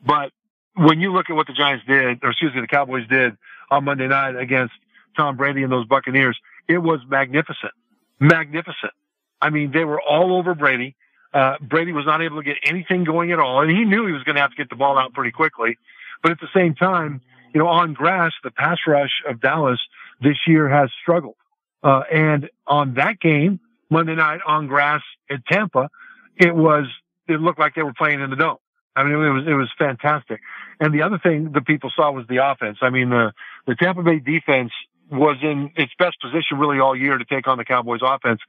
But 0.04 0.32
when 0.74 1.00
you 1.00 1.12
look 1.12 1.30
at 1.30 1.36
what 1.36 1.46
the 1.46 1.52
Giants 1.52 1.84
did, 1.86 2.22
or 2.22 2.30
excuse 2.30 2.54
me, 2.54 2.60
the 2.60 2.66
Cowboys 2.66 3.06
did 3.08 3.36
on 3.70 3.84
Monday 3.84 4.08
night 4.08 4.36
against 4.36 4.74
Tom 5.16 5.36
Brady 5.36 5.62
and 5.62 5.72
those 5.72 5.86
Buccaneers, 5.86 6.38
it 6.68 6.78
was 6.78 7.00
magnificent, 7.08 7.72
magnificent. 8.20 8.92
I 9.40 9.50
mean, 9.50 9.72
they 9.72 9.84
were 9.84 10.00
all 10.00 10.36
over 10.36 10.54
Brady. 10.54 10.94
Uh, 11.34 11.56
Brady 11.60 11.92
was 11.92 12.06
not 12.06 12.22
able 12.22 12.36
to 12.36 12.42
get 12.42 12.56
anything 12.64 13.04
going 13.04 13.32
at 13.32 13.38
all, 13.38 13.62
and 13.62 13.70
he 13.70 13.84
knew 13.84 14.06
he 14.06 14.12
was 14.12 14.22
going 14.22 14.36
to 14.36 14.42
have 14.42 14.50
to 14.50 14.56
get 14.56 14.70
the 14.70 14.76
ball 14.76 14.98
out 14.98 15.14
pretty 15.14 15.32
quickly. 15.32 15.78
But 16.22 16.32
at 16.32 16.40
the 16.40 16.48
same 16.54 16.74
time, 16.74 17.22
you 17.52 17.58
know, 17.58 17.66
on 17.66 17.94
grass, 17.94 18.32
the 18.44 18.50
pass 18.50 18.78
rush 18.86 19.22
of 19.26 19.40
Dallas 19.40 19.80
this 20.20 20.36
year 20.46 20.68
has 20.68 20.90
struggled. 21.00 21.36
Uh, 21.82 22.02
and 22.12 22.48
on 22.66 22.94
that 22.94 23.18
game, 23.18 23.60
Monday 23.92 24.14
night 24.14 24.40
on 24.46 24.66
grass 24.66 25.02
at 25.30 25.44
Tampa, 25.46 25.90
it 26.36 26.54
was, 26.54 26.86
it 27.28 27.40
looked 27.40 27.58
like 27.58 27.74
they 27.74 27.82
were 27.82 27.92
playing 27.92 28.20
in 28.20 28.30
the 28.30 28.36
dome. 28.36 28.56
I 28.96 29.04
mean, 29.04 29.12
it 29.12 29.30
was, 29.30 29.44
it 29.46 29.54
was 29.54 29.70
fantastic. 29.78 30.40
And 30.80 30.94
the 30.94 31.02
other 31.02 31.18
thing 31.18 31.52
that 31.52 31.66
people 31.66 31.90
saw 31.94 32.10
was 32.10 32.26
the 32.26 32.38
offense. 32.38 32.78
I 32.80 32.88
mean, 32.88 33.10
the, 33.10 33.32
the 33.66 33.74
Tampa 33.74 34.02
Bay 34.02 34.18
defense 34.18 34.72
was 35.10 35.36
in 35.42 35.70
its 35.76 35.92
best 35.98 36.16
position 36.22 36.58
really 36.58 36.80
all 36.80 36.96
year 36.96 37.18
to 37.18 37.24
take 37.24 37.46
on 37.46 37.58
the 37.58 37.64
Cowboys 37.64 38.00
offense, 38.02 38.40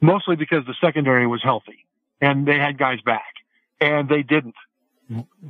mostly 0.00 0.36
because 0.36 0.64
the 0.66 0.74
secondary 0.80 1.26
was 1.26 1.42
healthy 1.42 1.84
and 2.20 2.46
they 2.46 2.58
had 2.58 2.78
guys 2.78 3.00
back 3.04 3.34
and 3.80 4.08
they 4.08 4.22
didn't. 4.22 4.54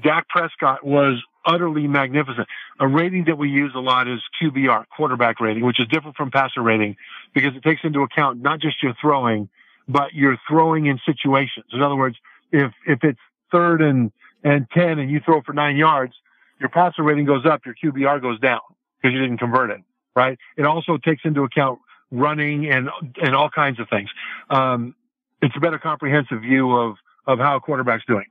Dak 0.03 0.29
Prescott 0.29 0.85
was 0.85 1.23
utterly 1.47 1.87
magnificent. 1.87 2.47
A 2.81 2.87
rating 2.87 3.25
that 3.27 3.39
we 3.39 3.49
use 3.49 3.73
a 3.75 3.81
lot 3.81 4.09
is 4.09 4.21
QBR, 4.43 4.85
quarterback 4.95 5.41
rating, 5.41 5.65
which 5.65 5.81
is 5.81 5.87
different 5.89 6.17
from 6.17 6.31
passer 6.31 6.63
rating 6.63 6.97
because 7.35 7.55
it 7.57 7.63
takes 7.63 7.83
into 7.85 8.03
account 8.03 8.43
not 8.43 8.61
just 8.61 8.83
your 8.83 8.95
throwing, 9.01 9.49
but 9.89 10.13
your 10.13 10.37
throwing 10.49 10.87
in 10.87 10.99
situations. 11.07 11.67
In 11.73 11.83
other 11.83 11.97
words, 11.97 12.17
if, 12.53 12.73
if 12.87 13.03
it's 13.03 13.21
third 13.53 13.81
and, 13.81 14.13
and 14.43 14.67
10 14.71 14.99
and 14.99 15.11
you 15.11 15.21
throw 15.25 15.43
for 15.43 15.53
nine 15.53 15.77
yards, 15.77 16.15
your 16.59 16.69
passer 16.69 17.03
rating 17.03 17.27
goes 17.27 17.47
up, 17.47 17.63
your 17.65 17.75
QBR 17.75 18.21
goes 18.21 18.41
down 18.41 18.61
because 19.01 19.15
you 19.15 19.21
didn't 19.21 19.39
convert 19.39 19.71
it, 19.71 19.81
right? 20.15 20.39
It 20.57 20.65
also 20.65 20.97
takes 20.97 21.23
into 21.25 21.45
account 21.45 21.79
running 22.11 22.71
and, 22.71 22.89
and 23.23 23.35
all 23.35 23.51
kinds 23.51 23.79
of 23.81 23.89
things. 23.89 24.09
Um, 24.51 24.95
it's 25.43 25.55
a 25.57 25.61
better 25.61 25.79
comprehensive 25.79 26.41
view 26.41 26.75
of, 26.77 26.97
of 27.27 27.39
how 27.39 27.57
a 27.57 27.61
quarterback's 27.61 28.05
doing. 28.07 28.25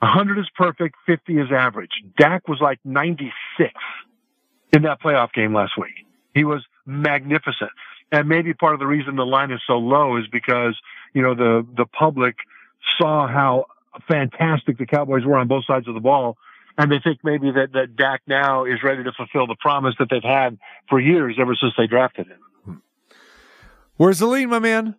100 0.00 0.38
is 0.38 0.46
perfect, 0.54 0.96
50 1.06 1.38
is 1.38 1.52
average. 1.52 1.90
Dak 2.18 2.48
was 2.48 2.60
like 2.60 2.78
96 2.84 3.72
in 4.72 4.82
that 4.82 5.00
playoff 5.00 5.32
game 5.32 5.54
last 5.54 5.72
week. 5.78 6.06
He 6.34 6.44
was 6.44 6.62
magnificent. 6.84 7.70
And 8.12 8.28
maybe 8.28 8.52
part 8.54 8.74
of 8.74 8.80
the 8.80 8.86
reason 8.86 9.16
the 9.16 9.26
line 9.26 9.50
is 9.50 9.60
so 9.66 9.78
low 9.78 10.16
is 10.16 10.24
because, 10.30 10.76
you 11.14 11.22
know, 11.22 11.34
the, 11.34 11.66
the 11.76 11.86
public 11.86 12.36
saw 12.98 13.26
how 13.26 13.66
fantastic 14.06 14.78
the 14.78 14.86
Cowboys 14.86 15.24
were 15.24 15.36
on 15.36 15.48
both 15.48 15.64
sides 15.64 15.88
of 15.88 15.94
the 15.94 16.00
ball. 16.00 16.36
And 16.78 16.92
they 16.92 16.98
think 16.98 17.20
maybe 17.24 17.50
that, 17.52 17.72
that 17.72 17.96
Dak 17.96 18.20
now 18.26 18.66
is 18.66 18.82
ready 18.82 19.02
to 19.02 19.12
fulfill 19.12 19.46
the 19.46 19.56
promise 19.58 19.94
that 19.98 20.08
they've 20.10 20.22
had 20.22 20.58
for 20.90 21.00
years 21.00 21.36
ever 21.40 21.54
since 21.54 21.72
they 21.78 21.86
drafted 21.86 22.26
him. 22.26 22.82
where's 23.96 24.18
the 24.18 24.26
lean, 24.26 24.50
my 24.50 24.58
man? 24.58 24.94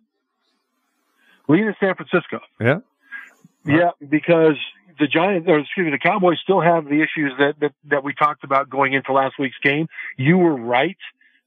Lead 1.48 1.60
in 1.60 1.74
San 1.78 1.94
Francisco. 1.94 2.40
Yeah. 2.60 2.80
Yeah, 3.64 3.90
because 4.06 4.56
the 4.98 5.06
Giants, 5.06 5.48
or 5.48 5.58
excuse 5.58 5.86
me, 5.86 5.90
the 5.90 5.98
Cowboys 5.98 6.38
still 6.42 6.60
have 6.60 6.84
the 6.84 7.02
issues 7.02 7.32
that, 7.38 7.54
that, 7.60 7.72
that 7.90 8.04
we 8.04 8.14
talked 8.14 8.44
about 8.44 8.68
going 8.68 8.92
into 8.92 9.12
last 9.12 9.34
week's 9.38 9.58
game. 9.62 9.88
You 10.16 10.38
were 10.38 10.56
right 10.56 10.96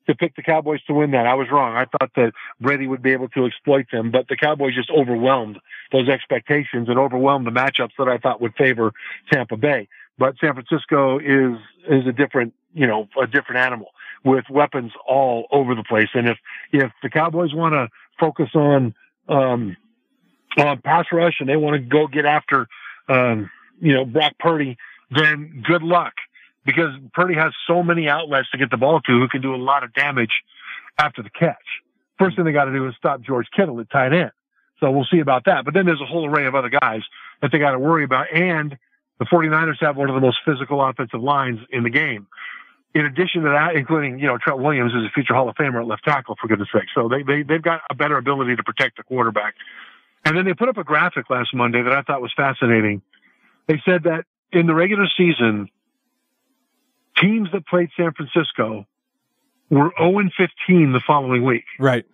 to 0.07 0.15
pick 0.15 0.35
the 0.35 0.41
Cowboys 0.41 0.81
to 0.83 0.93
win 0.93 1.11
that. 1.11 1.27
I 1.27 1.35
was 1.35 1.47
wrong. 1.51 1.75
I 1.75 1.85
thought 1.85 2.11
that 2.15 2.33
Brady 2.59 2.87
would 2.87 3.01
be 3.01 3.11
able 3.11 3.29
to 3.29 3.45
exploit 3.45 3.85
them, 3.91 4.11
but 4.11 4.27
the 4.27 4.35
Cowboys 4.35 4.75
just 4.75 4.89
overwhelmed 4.89 5.59
those 5.91 6.09
expectations 6.09 6.89
and 6.89 6.97
overwhelmed 6.97 7.45
the 7.45 7.51
matchups 7.51 7.91
that 7.97 8.07
I 8.07 8.17
thought 8.17 8.41
would 8.41 8.55
favor 8.55 8.93
Tampa 9.31 9.57
Bay. 9.57 9.87
But 10.17 10.35
San 10.39 10.53
Francisco 10.53 11.19
is, 11.19 11.57
is 11.89 12.07
a 12.07 12.11
different, 12.11 12.53
you 12.73 12.87
know, 12.87 13.07
a 13.21 13.27
different 13.27 13.61
animal 13.65 13.87
with 14.23 14.45
weapons 14.49 14.91
all 15.07 15.47
over 15.51 15.75
the 15.75 15.83
place. 15.83 16.09
And 16.13 16.27
if, 16.27 16.37
if 16.71 16.91
the 17.03 17.09
Cowboys 17.09 17.53
want 17.53 17.73
to 17.73 17.89
focus 18.19 18.49
on, 18.55 18.93
um, 19.27 19.77
on 20.57 20.81
pass 20.81 21.05
rush 21.11 21.35
and 21.39 21.47
they 21.47 21.55
want 21.55 21.75
to 21.75 21.79
go 21.79 22.07
get 22.07 22.25
after, 22.25 22.67
um, 23.11 23.49
you 23.81 23.93
know, 23.93 24.05
Brock 24.05 24.33
Purdy, 24.39 24.77
then 25.09 25.63
good 25.67 25.83
luck 25.83 26.13
because 26.65 26.93
Purdy 27.13 27.35
has 27.35 27.51
so 27.67 27.83
many 27.83 28.07
outlets 28.07 28.49
to 28.51 28.57
get 28.57 28.71
the 28.71 28.77
ball 28.77 29.01
to 29.01 29.11
who 29.11 29.27
can 29.27 29.41
do 29.41 29.53
a 29.53 29.57
lot 29.57 29.83
of 29.83 29.93
damage 29.93 30.31
after 30.97 31.21
the 31.21 31.29
catch. 31.29 31.57
First 32.17 32.35
thing 32.35 32.45
they 32.45 32.51
got 32.51 32.65
to 32.65 32.73
do 32.73 32.87
is 32.87 32.93
stop 32.97 33.21
George 33.21 33.47
Kittle 33.55 33.79
at 33.79 33.89
tight 33.89 34.13
end. 34.13 34.31
So 34.79 34.89
we'll 34.91 35.07
see 35.11 35.19
about 35.19 35.45
that. 35.45 35.65
But 35.65 35.73
then 35.73 35.85
there's 35.85 36.01
a 36.01 36.05
whole 36.05 36.27
array 36.27 36.45
of 36.45 36.55
other 36.55 36.69
guys 36.69 37.01
that 37.41 37.51
they 37.51 37.59
got 37.59 37.71
to 37.71 37.79
worry 37.79 38.03
about. 38.03 38.33
And 38.33 38.77
the 39.19 39.25
49ers 39.25 39.77
have 39.81 39.97
one 39.97 40.09
of 40.09 40.15
the 40.15 40.21
most 40.21 40.37
physical 40.45 40.83
offensive 40.83 41.21
lines 41.21 41.59
in 41.71 41.83
the 41.83 41.89
game. 41.89 42.27
In 42.93 43.05
addition 43.05 43.43
to 43.43 43.49
that, 43.49 43.75
including, 43.75 44.19
you 44.19 44.27
know, 44.27 44.37
Trent 44.37 44.59
Williams 44.59 44.91
is 44.93 45.03
a 45.03 45.09
future 45.13 45.33
Hall 45.33 45.47
of 45.47 45.55
Famer 45.55 45.81
at 45.81 45.87
left 45.87 46.03
tackle, 46.03 46.35
for 46.39 46.47
goodness 46.47 46.67
sake. 46.73 46.89
So 46.93 47.07
they, 47.07 47.23
they, 47.23 47.43
they've 47.43 47.61
got 47.61 47.81
a 47.89 47.95
better 47.95 48.17
ability 48.17 48.55
to 48.55 48.63
protect 48.63 48.97
the 48.97 49.03
quarterback. 49.03 49.55
And 50.25 50.37
then 50.37 50.45
they 50.45 50.53
put 50.53 50.69
up 50.69 50.77
a 50.77 50.83
graphic 50.83 51.29
last 51.29 51.53
Monday 51.53 51.81
that 51.81 51.93
I 51.93 52.01
thought 52.01 52.21
was 52.21 52.33
fascinating. 52.35 53.01
They 53.67 53.81
said 53.85 54.03
that 54.03 54.25
in 54.51 54.67
the 54.67 54.75
regular 54.75 55.07
season, 55.17 55.69
teams 57.17 57.49
that 57.53 57.65
played 57.65 57.89
San 57.97 58.11
Francisco 58.13 58.85
were 59.69 59.91
0 59.97 60.29
15 60.37 60.91
the 60.91 61.01
following 61.05 61.43
week. 61.43 61.63
Right. 61.79 62.05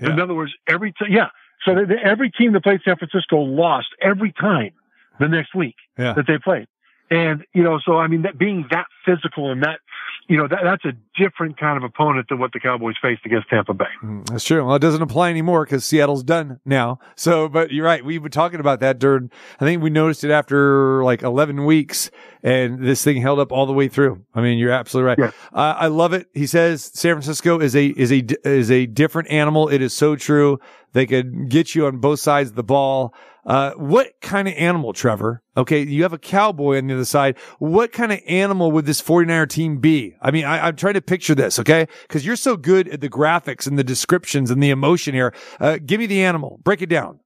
Yeah. 0.00 0.12
In 0.12 0.20
other 0.20 0.34
words, 0.34 0.52
every 0.66 0.92
time, 0.92 1.10
yeah. 1.10 1.28
So 1.64 1.74
they, 1.74 1.84
they, 1.84 2.00
every 2.02 2.30
team 2.30 2.52
that 2.52 2.62
played 2.62 2.80
San 2.84 2.96
Francisco 2.96 3.38
lost 3.38 3.88
every 4.02 4.32
time 4.32 4.72
the 5.18 5.28
next 5.28 5.54
week 5.54 5.76
yeah. 5.98 6.12
that 6.14 6.26
they 6.26 6.38
played. 6.38 6.66
And, 7.10 7.44
you 7.54 7.62
know, 7.62 7.78
so 7.84 7.96
I 7.96 8.08
mean, 8.08 8.22
that 8.22 8.36
being 8.36 8.66
that 8.70 8.86
physical 9.06 9.52
and 9.52 9.62
that, 9.62 9.80
you 10.26 10.38
know, 10.38 10.48
that, 10.48 10.60
that's 10.62 10.84
a 10.84 10.92
different 11.22 11.58
kind 11.58 11.76
of 11.76 11.84
opponent 11.84 12.28
than 12.28 12.38
what 12.38 12.52
the 12.52 12.60
Cowboys 12.60 12.94
faced 13.00 13.22
against 13.26 13.48
Tampa 13.50 13.74
Bay. 13.74 13.84
Mm, 14.02 14.26
that's 14.26 14.44
true. 14.44 14.64
Well, 14.64 14.74
it 14.74 14.80
doesn't 14.80 15.02
apply 15.02 15.28
anymore 15.30 15.64
because 15.64 15.84
Seattle's 15.84 16.22
done 16.22 16.60
now. 16.64 16.98
So, 17.14 17.48
but 17.48 17.72
you're 17.72 17.84
right. 17.84 18.04
We've 18.04 18.22
been 18.22 18.30
talking 18.30 18.60
about 18.60 18.80
that 18.80 18.98
during, 18.98 19.30
I 19.60 19.64
think 19.64 19.82
we 19.82 19.90
noticed 19.90 20.24
it 20.24 20.30
after 20.30 21.04
like 21.04 21.22
11 21.22 21.64
weeks 21.66 22.10
and 22.42 22.82
this 22.84 23.04
thing 23.04 23.20
held 23.20 23.38
up 23.38 23.52
all 23.52 23.66
the 23.66 23.72
way 23.72 23.88
through. 23.88 24.24
I 24.34 24.40
mean, 24.40 24.58
you're 24.58 24.72
absolutely 24.72 25.24
right. 25.24 25.34
Uh, 25.52 25.74
I 25.78 25.88
love 25.88 26.12
it. 26.12 26.28
He 26.32 26.46
says 26.46 26.90
San 26.94 27.14
Francisco 27.14 27.60
is 27.60 27.76
a, 27.76 27.86
is 27.86 28.10
a, 28.10 28.24
is 28.44 28.70
a 28.70 28.86
different 28.86 29.30
animal. 29.30 29.68
It 29.68 29.82
is 29.82 29.94
so 29.94 30.16
true. 30.16 30.58
They 30.94 31.06
could 31.06 31.50
get 31.50 31.74
you 31.74 31.86
on 31.86 31.98
both 31.98 32.20
sides 32.20 32.50
of 32.50 32.56
the 32.56 32.62
ball. 32.62 33.12
Uh, 33.44 33.72
what 33.72 34.12
kind 34.22 34.48
of 34.48 34.54
animal, 34.54 34.92
Trevor? 34.92 35.42
Okay. 35.56 35.82
You 35.82 36.02
have 36.04 36.12
a 36.12 36.18
cowboy 36.18 36.78
on 36.78 36.86
the 36.86 36.94
other 36.94 37.04
side. 37.04 37.36
What 37.58 37.92
kind 37.92 38.12
of 38.12 38.20
animal 38.26 38.72
would 38.72 38.86
this 38.86 39.02
49er 39.02 39.48
team 39.48 39.78
be? 39.78 40.14
I 40.22 40.30
mean, 40.30 40.44
I, 40.44 40.68
am 40.68 40.76
trying 40.76 40.94
to 40.94 41.02
picture 41.02 41.34
this. 41.34 41.58
Okay. 41.58 41.86
Cause 42.08 42.24
you're 42.24 42.36
so 42.36 42.56
good 42.56 42.88
at 42.88 43.00
the 43.00 43.10
graphics 43.10 43.66
and 43.66 43.78
the 43.78 43.84
descriptions 43.84 44.50
and 44.50 44.62
the 44.62 44.70
emotion 44.70 45.14
here. 45.14 45.34
Uh, 45.60 45.78
give 45.84 45.98
me 45.98 46.06
the 46.06 46.22
animal. 46.22 46.60
Break 46.64 46.80
it 46.80 46.88
down. 46.88 47.20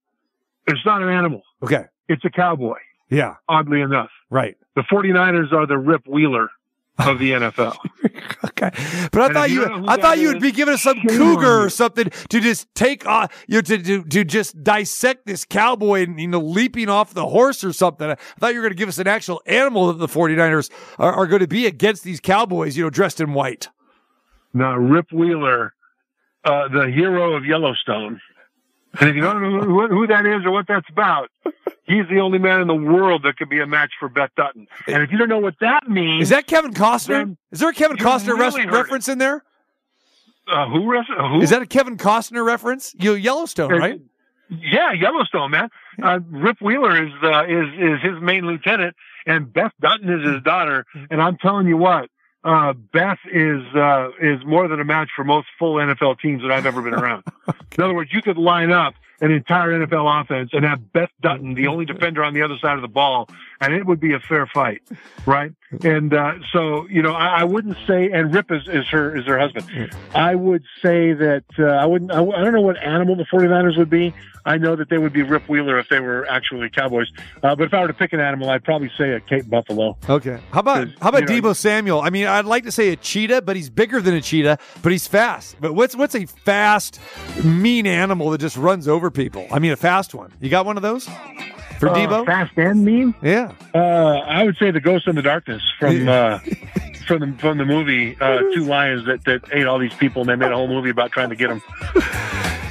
It's 0.66 0.84
not 0.84 1.02
an 1.02 1.10
animal. 1.10 1.42
Okay. 1.62 1.84
It's 2.08 2.24
a 2.24 2.30
cowboy. 2.30 2.78
Yeah. 3.10 3.34
Oddly 3.48 3.82
enough. 3.82 4.10
Right. 4.30 4.56
The 4.76 4.82
49ers 4.90 5.52
are 5.52 5.66
the 5.66 5.78
Rip 5.78 6.06
Wheeler 6.08 6.48
of 6.98 7.18
the 7.18 7.32
NFL. 7.32 7.76
okay, 8.44 8.70
but 9.12 9.20
I 9.22 9.26
And 9.26 9.34
thought 9.34 9.50
you, 9.50 9.84
I 9.86 9.96
thought 9.96 10.18
you 10.18 10.28
would 10.28 10.40
be 10.40 10.52
giving 10.52 10.74
us 10.74 10.82
some 10.82 11.00
cougar 11.08 11.64
or 11.64 11.70
something 11.70 12.10
to 12.28 12.40
just 12.40 12.72
take 12.74 13.06
off, 13.06 13.32
you 13.46 13.56
know, 13.56 13.60
to, 13.62 13.78
to 13.78 14.04
to 14.04 14.24
just 14.24 14.62
dissect 14.62 15.26
this 15.26 15.44
cowboy 15.44 16.02
and 16.02 16.20
you 16.20 16.28
know 16.28 16.40
leaping 16.40 16.88
off 16.88 17.14
the 17.14 17.26
horse 17.26 17.62
or 17.64 17.72
something. 17.72 18.10
I 18.10 18.16
thought 18.38 18.52
you 18.54 18.60
were 18.60 18.64
going 18.64 18.76
to 18.76 18.78
give 18.78 18.88
us 18.88 18.98
an 18.98 19.06
actual 19.06 19.40
animal 19.46 19.88
that 19.88 19.98
the 19.98 20.08
49ers 20.08 20.70
are, 20.98 21.12
are 21.12 21.26
going 21.26 21.40
to 21.40 21.48
be 21.48 21.66
against 21.66 22.04
these 22.04 22.20
cowboys, 22.20 22.76
you 22.76 22.82
know, 22.84 22.90
dressed 22.90 23.20
in 23.20 23.32
white. 23.32 23.68
Now, 24.54 24.76
Rip 24.76 25.12
Wheeler, 25.12 25.74
uh, 26.44 26.68
the 26.68 26.90
hero 26.94 27.36
of 27.36 27.44
Yellowstone. 27.44 28.20
And 29.00 29.10
if 29.10 29.16
you 29.16 29.22
don't 29.22 29.42
know 29.42 29.60
who, 29.60 29.88
who 29.88 30.06
that 30.06 30.26
is 30.26 30.44
or 30.44 30.50
what 30.50 30.66
that's 30.66 30.88
about, 30.90 31.30
he's 31.84 32.08
the 32.10 32.20
only 32.20 32.38
man 32.38 32.60
in 32.60 32.66
the 32.68 32.74
world 32.74 33.22
that 33.24 33.36
could 33.36 33.48
be 33.48 33.60
a 33.60 33.66
match 33.66 33.92
for 33.98 34.08
Beth 34.08 34.30
Dutton. 34.36 34.66
And 34.86 35.02
if 35.02 35.12
you 35.12 35.18
don't 35.18 35.28
know 35.28 35.38
what 35.38 35.54
that 35.60 35.88
means, 35.88 36.22
Is 36.24 36.28
that 36.30 36.46
Kevin 36.46 36.72
Costner? 36.72 37.36
Is 37.50 37.60
there 37.60 37.68
a 37.68 37.74
Kevin 37.74 37.96
Costner 37.96 38.38
really 38.38 38.62
heard 38.62 38.74
it. 38.74 38.76
reference 38.76 39.08
in 39.08 39.18
there? 39.18 39.44
uh, 40.50 40.68
who, 40.68 40.90
res- 40.90 41.04
who? 41.06 41.40
Is 41.40 41.50
that 41.50 41.62
a 41.62 41.66
Kevin 41.66 41.96
Costner 41.96 42.44
reference? 42.44 42.94
You 42.98 43.14
Yellowstone, 43.14 43.70
right? 43.70 44.00
Yeah, 44.50 44.92
Yellowstone, 44.92 45.50
man. 45.50 45.68
Uh, 46.02 46.20
Rip 46.30 46.56
Wheeler 46.60 47.06
is 47.06 47.12
uh, 47.22 47.44
is 47.44 47.66
is 47.78 48.00
his 48.02 48.22
main 48.22 48.46
lieutenant, 48.46 48.96
and 49.26 49.52
Beth 49.52 49.72
Dutton 49.80 50.08
is 50.08 50.26
his 50.26 50.42
daughter. 50.42 50.86
And 51.10 51.20
I'm 51.20 51.36
telling 51.36 51.66
you 51.66 51.76
what, 51.76 52.08
uh, 52.48 52.72
Beth 52.72 53.18
is 53.30 53.62
uh, 53.74 54.08
is 54.20 54.44
more 54.46 54.68
than 54.68 54.80
a 54.80 54.84
match 54.84 55.10
for 55.14 55.22
most 55.22 55.48
full 55.58 55.74
NFL 55.74 56.18
teams 56.20 56.40
that 56.42 56.50
I've 56.50 56.64
ever 56.64 56.80
been 56.80 56.94
around. 56.94 57.24
In 57.76 57.84
other 57.84 57.94
words, 57.94 58.10
you 58.12 58.22
could 58.22 58.38
line 58.38 58.70
up 58.70 58.94
an 59.20 59.30
entire 59.30 59.68
NFL 59.68 60.22
offense 60.22 60.50
and 60.54 60.64
have 60.64 60.92
Beth 60.92 61.10
Dutton, 61.20 61.54
the 61.54 61.66
only 61.66 61.84
defender 61.92 62.24
on 62.24 62.32
the 62.32 62.42
other 62.42 62.56
side 62.58 62.76
of 62.76 62.82
the 62.82 62.88
ball, 62.88 63.28
and 63.60 63.74
it 63.74 63.84
would 63.84 64.00
be 64.00 64.14
a 64.14 64.20
fair 64.20 64.46
fight, 64.46 64.80
right? 65.26 65.52
And 65.84 66.14
uh, 66.14 66.34
so, 66.52 66.86
you 66.88 67.02
know, 67.02 67.12
I, 67.12 67.40
I 67.40 67.44
wouldn't 67.44 67.76
say, 67.86 68.10
and 68.10 68.32
Rip 68.34 68.50
is, 68.50 68.66
is 68.68 68.86
her 68.88 69.14
is 69.16 69.26
her 69.26 69.38
husband. 69.38 69.90
I 70.14 70.34
would 70.34 70.64
say 70.82 71.12
that 71.12 71.44
uh, 71.58 71.64
I 71.64 71.84
wouldn't. 71.84 72.10
I, 72.10 72.22
I 72.22 72.42
don't 72.44 72.54
know 72.54 72.62
what 72.62 72.82
animal 72.82 73.16
the 73.16 73.24
49ers 73.24 73.76
would 73.76 73.90
be. 73.90 74.14
I 74.46 74.56
know 74.56 74.76
that 74.76 74.88
they 74.88 74.96
would 74.96 75.12
be 75.12 75.22
Rip 75.22 75.46
Wheeler 75.46 75.78
if 75.78 75.90
they 75.90 76.00
were 76.00 76.26
actually 76.26 76.70
Cowboys. 76.70 77.08
Uh, 77.42 77.54
but 77.54 77.64
if 77.64 77.74
I 77.74 77.82
were 77.82 77.88
to 77.88 77.92
pick 77.92 78.14
an 78.14 78.20
animal, 78.20 78.48
I'd 78.48 78.64
probably 78.64 78.90
say 78.96 79.10
a 79.12 79.20
Cape 79.20 79.50
Buffalo. 79.50 79.98
Okay. 80.08 80.38
How 80.52 80.60
about 80.60 80.88
how 81.02 81.10
about 81.10 81.28
you 81.28 81.40
know- 81.42 81.50
Deebo 81.50 81.56
Samuel? 81.56 82.00
I 82.00 82.08
mean, 82.08 82.26
I'd 82.26 82.46
like 82.46 82.64
to 82.64 82.72
say 82.72 82.88
a 82.88 82.96
cheetah, 82.96 83.42
but 83.42 83.54
he's 83.54 83.68
bigger 83.68 84.00
than 84.00 84.14
a 84.14 84.22
cheetah, 84.22 84.56
but 84.82 84.90
he's 84.92 85.06
fast. 85.06 85.56
But 85.60 85.74
what's 85.74 85.94
what's 85.94 86.14
a 86.14 86.24
fast, 86.24 86.98
mean 87.44 87.86
animal 87.86 88.30
that 88.30 88.38
just 88.38 88.56
runs 88.56 88.88
over 88.88 89.10
people? 89.10 89.46
I 89.52 89.58
mean, 89.58 89.72
a 89.72 89.76
fast 89.76 90.14
one. 90.14 90.32
You 90.40 90.48
got 90.48 90.64
one 90.64 90.78
of 90.78 90.82
those 90.82 91.06
for 91.78 91.90
Uh, 91.90 91.94
Deebo? 91.94 92.24
fast 92.26 92.52
and 92.56 92.84
mean. 92.84 93.14
Yeah. 93.22 93.52
Uh, 93.74 93.78
I 93.78 94.44
would 94.44 94.56
say 94.56 94.70
the 94.70 94.80
Ghost 94.80 95.06
in 95.08 95.14
the 95.14 95.22
Darkness 95.22 95.57
from 95.78 96.08
uh, 96.08 96.38
from 97.06 97.20
the 97.20 97.34
from 97.38 97.58
the 97.58 97.64
movie 97.64 98.16
uh, 98.20 98.40
Two 98.54 98.64
Lions 98.64 99.06
that 99.06 99.24
that 99.24 99.42
ate 99.52 99.66
all 99.66 99.78
these 99.78 99.94
people, 99.94 100.22
and 100.22 100.28
they 100.30 100.36
made 100.36 100.52
a 100.52 100.56
whole 100.56 100.68
movie 100.68 100.90
about 100.90 101.12
trying 101.12 101.30
to 101.30 101.36
get 101.36 101.48
them. 101.48 101.62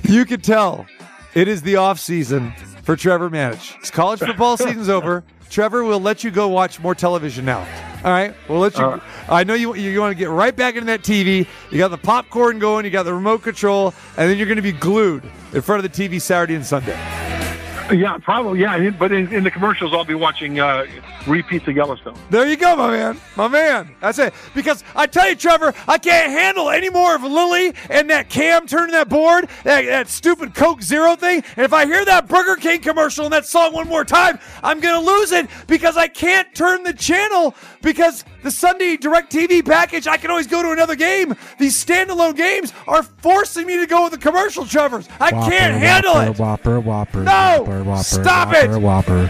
You 0.04 0.26
could 0.26 0.44
tell 0.44 0.86
it 1.34 1.48
is 1.48 1.62
the 1.62 1.76
off 1.76 2.00
season 2.00 2.52
for 2.84 2.96
Trevor 2.96 3.30
Matich. 3.30 3.92
College 3.92 4.20
football 4.20 4.58
season's 4.58 4.90
over. 4.90 5.24
Trevor 5.50 5.84
we'll 5.84 6.00
let 6.00 6.24
you 6.24 6.32
go 6.32 6.48
watch 6.48 6.80
more 6.80 6.94
television 6.96 7.46
now. 7.46 7.60
All 8.04 8.12
right, 8.12 8.34
we'll 8.48 8.60
let 8.60 8.78
you. 8.78 8.86
Uh, 8.86 9.00
I 9.28 9.44
know 9.44 9.54
you. 9.54 9.74
You 9.76 10.00
want 10.00 10.12
to 10.12 10.18
get 10.18 10.30
right 10.30 10.56
back 10.56 10.76
into 10.76 10.86
that 10.88 11.02
TV. 11.02 11.48
You 11.72 11.78
got 11.78 11.90
the 11.90 11.98
popcorn 11.98 12.60
going. 12.60 12.86
You 12.86 12.92
got 12.92 13.04
the 13.04 13.14
remote 13.14 13.44
control, 13.44 13.94
and 14.18 14.30
then 14.30 14.38
you're 14.38 14.48
going 14.48 14.58
to 14.58 14.62
be 14.62 14.72
glued 14.72 15.24
in 15.54 15.62
front 15.62 15.84
of 15.84 15.92
the 15.92 16.08
TV 16.08 16.22
Saturday 16.22 16.56
and 16.56 16.66
Sunday. 16.66 17.27
Yeah, 17.92 18.18
probably. 18.18 18.60
Yeah, 18.62 18.90
but 18.92 19.12
in, 19.12 19.32
in 19.34 19.44
the 19.44 19.52
commercials, 19.52 19.94
I'll 19.94 20.04
be 20.04 20.16
watching 20.16 20.60
uh, 20.60 20.86
repeats 21.26 21.68
of 21.68 21.76
Yellowstone. 21.76 22.18
There 22.30 22.48
you 22.48 22.58
go, 22.58 22.76
my 22.76 22.92
man. 22.92 23.20
My 23.36 23.48
man. 23.48 23.96
That's 24.02 24.20
it. 24.20 24.34
Because 24.54 24.84
I 24.96 25.08
tell 25.08 25.30
you, 25.30 25.36
Trevor, 25.36 25.74
I 25.88 25.98
can't 25.98 26.32
handle 26.32 26.70
any 26.70 26.90
more 26.90 27.16
of 27.16 27.24
Lily 27.24 27.74
and 27.90 28.10
that 28.10 28.30
Cam 28.30 28.68
turning 28.68 28.94
that 28.94 29.10
board, 29.10 29.50
that, 29.64 29.86
that 29.86 30.10
stupid 30.10 30.54
Coke 30.54 30.82
Zero 30.82 31.16
thing. 31.16 31.44
And 31.56 31.66
if 31.66 31.74
I 31.74 31.86
hear 31.86 32.04
that 32.06 32.28
Burger 32.28 32.56
King 32.60 32.82
commercial 32.82 33.26
and 33.26 33.34
that 33.34 33.46
song 33.46 33.74
one 33.74 33.88
more 33.88 34.06
time, 34.06 34.40
I'm 34.64 34.80
going 34.80 35.00
to 35.00 35.06
lose 35.06 35.32
it 35.32 35.48
because 35.68 35.98
I 35.98 36.08
can't 36.08 36.54
turn 36.54 36.84
the 36.84 36.94
channel 36.94 37.56
because 37.88 38.26
the 38.44 38.52
Sunday 38.52 38.98
DirecTV 38.98 39.66
package, 39.66 40.08
I 40.08 40.18
can 40.18 40.30
always 40.30 40.46
go 40.46 40.62
to 40.62 40.72
another 40.72 40.96
game. 40.96 41.34
These 41.58 41.84
standalone 41.84 42.36
games 42.36 42.74
are 42.86 43.02
forcing 43.02 43.66
me 43.66 43.78
to 43.78 43.88
go 43.88 44.04
with 44.04 44.12
the 44.12 44.18
commercial, 44.18 44.66
Trevor's. 44.66 45.08
I 45.22 45.32
Whopper, 45.32 45.50
can't 45.50 45.74
handle 45.82 46.16
whopper, 46.16 46.30
it. 46.30 46.38
Whopper, 46.38 46.80
whopper, 46.82 47.24
No! 47.24 47.64
whopper, 47.64 47.84
whopper, 47.86 48.04
Stop 48.04 48.50
whopper, 48.82 49.28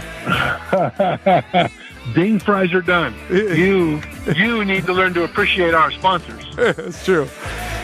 Whopper. 0.72 1.70
Ding 2.14 2.40
fries 2.40 2.72
are 2.74 2.82
done. 2.82 3.14
You 3.30 4.02
you 4.34 4.64
need 4.64 4.86
to 4.86 4.92
learn 4.92 5.14
to 5.14 5.22
appreciate 5.22 5.72
our 5.72 5.92
sponsors. 5.92 6.44
That's 6.56 7.04
true. 7.04 7.28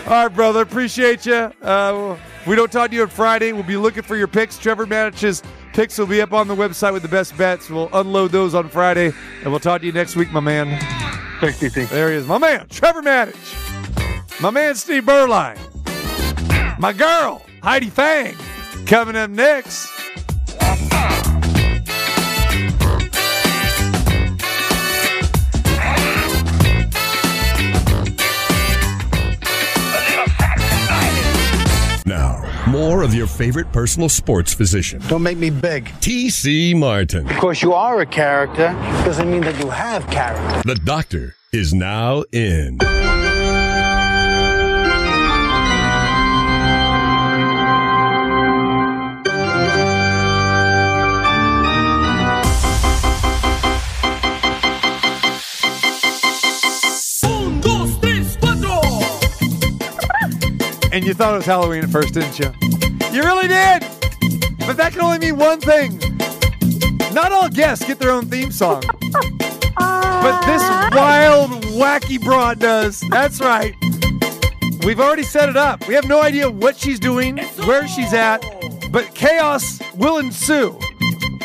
All 0.07 0.25
right, 0.25 0.29
brother. 0.29 0.63
Appreciate 0.63 1.25
you. 1.25 1.53
Uh, 1.63 2.17
we 2.47 2.57
don't 2.57 2.73
talk 2.73 2.91
to 2.91 2.97
you 2.97 3.03
on 3.03 3.09
Friday. 3.09 3.53
We'll 3.53 3.63
be 3.63 3.77
looking 3.77 4.03
for 4.03 4.17
your 4.17 4.27
picks. 4.27 4.59
Trevor 4.59 4.87
Matich's 4.87 5.43
picks 5.75 5.99
will 5.99 6.07
be 6.07 6.23
up 6.23 6.33
on 6.33 6.49
the 6.49 6.55
website 6.55 6.93
with 6.93 7.03
the 7.03 7.09
best 7.09 7.37
bets. 7.37 7.69
We'll 7.69 7.91
unload 7.93 8.31
those 8.31 8.55
on 8.55 8.69
Friday, 8.69 9.13
and 9.43 9.51
we'll 9.51 9.61
talk 9.61 9.81
to 9.81 9.87
you 9.87 9.93
next 9.93 10.17
week, 10.17 10.31
my 10.33 10.41
man. 10.41 10.79
Thanks. 11.41 11.59
There 11.91 12.11
he 12.11 12.17
is, 12.17 12.27
my 12.27 12.39
man, 12.39 12.69
Trevor 12.69 13.03
Matich. 13.03 14.41
My 14.41 14.51
man, 14.51 14.75
Steve 14.77 15.05
Beuerlein. 15.05 15.59
My 16.79 16.93
girl, 16.93 17.43
Heidi 17.63 17.91
Fang. 17.91 18.35
Coming 18.87 19.17
up 19.17 19.31
next. 19.31 19.91
More 32.75 33.03
of 33.03 33.15
your 33.15 33.29
favorite 33.29 33.71
personal 33.71 34.09
sports 34.09 34.53
physician, 34.53 35.01
Don't 35.07 35.23
make 35.23 35.39
me 35.39 35.49
beg. 35.49 35.93
T.C. 36.01 36.75
Martin. 36.75 37.31
Of 37.31 37.37
course, 37.37 37.63
you 37.63 37.73
are 37.73 38.01
a 38.01 38.07
character. 38.07 38.73
Doesn't 39.05 39.31
mean 39.31 39.43
that 39.43 39.63
you 39.63 39.71
have 39.71 40.05
character. 40.09 40.63
The 40.67 40.75
doctor 40.75 41.37
is 41.53 41.73
now 41.73 42.25
in. 42.33 42.79
And 60.93 61.05
you 61.05 61.13
thought 61.13 61.35
it 61.35 61.39
was 61.39 61.47
Halloween 61.47 61.83
at 61.83 61.91
first, 61.91 62.15
didn't 62.15 62.39
you? 62.39 62.64
You 63.15 63.23
really 63.23 63.47
did. 63.47 63.85
But 64.67 64.77
that 64.77 64.91
can 64.91 65.01
only 65.01 65.21
mean 65.21 65.37
one 65.37 65.61
thing. 65.61 66.01
Not 67.15 67.31
all 67.31 67.49
guests 67.49 67.85
get 67.87 68.01
their 68.01 68.11
own 68.11 68.27
theme 68.27 68.51
song. 68.51 68.83
But 69.77 70.45
this 70.47 70.63
wild, 70.93 71.51
wacky 71.79 72.21
broad 72.21 72.59
does. 72.59 73.05
That's 73.11 73.41
right. 73.41 73.77
We've 74.85 74.99
already 74.99 75.23
set 75.23 75.49
it 75.49 75.57
up. 75.57 75.87
We 75.87 75.95
have 75.95 76.09
no 76.09 76.23
idea 76.23 76.51
what 76.51 76.77
she's 76.77 76.99
doing, 76.99 77.39
where 77.67 77.87
she's 77.87 78.13
at, 78.13 78.45
but 78.91 79.15
chaos 79.15 79.81
will 79.95 80.19
ensue 80.19 80.77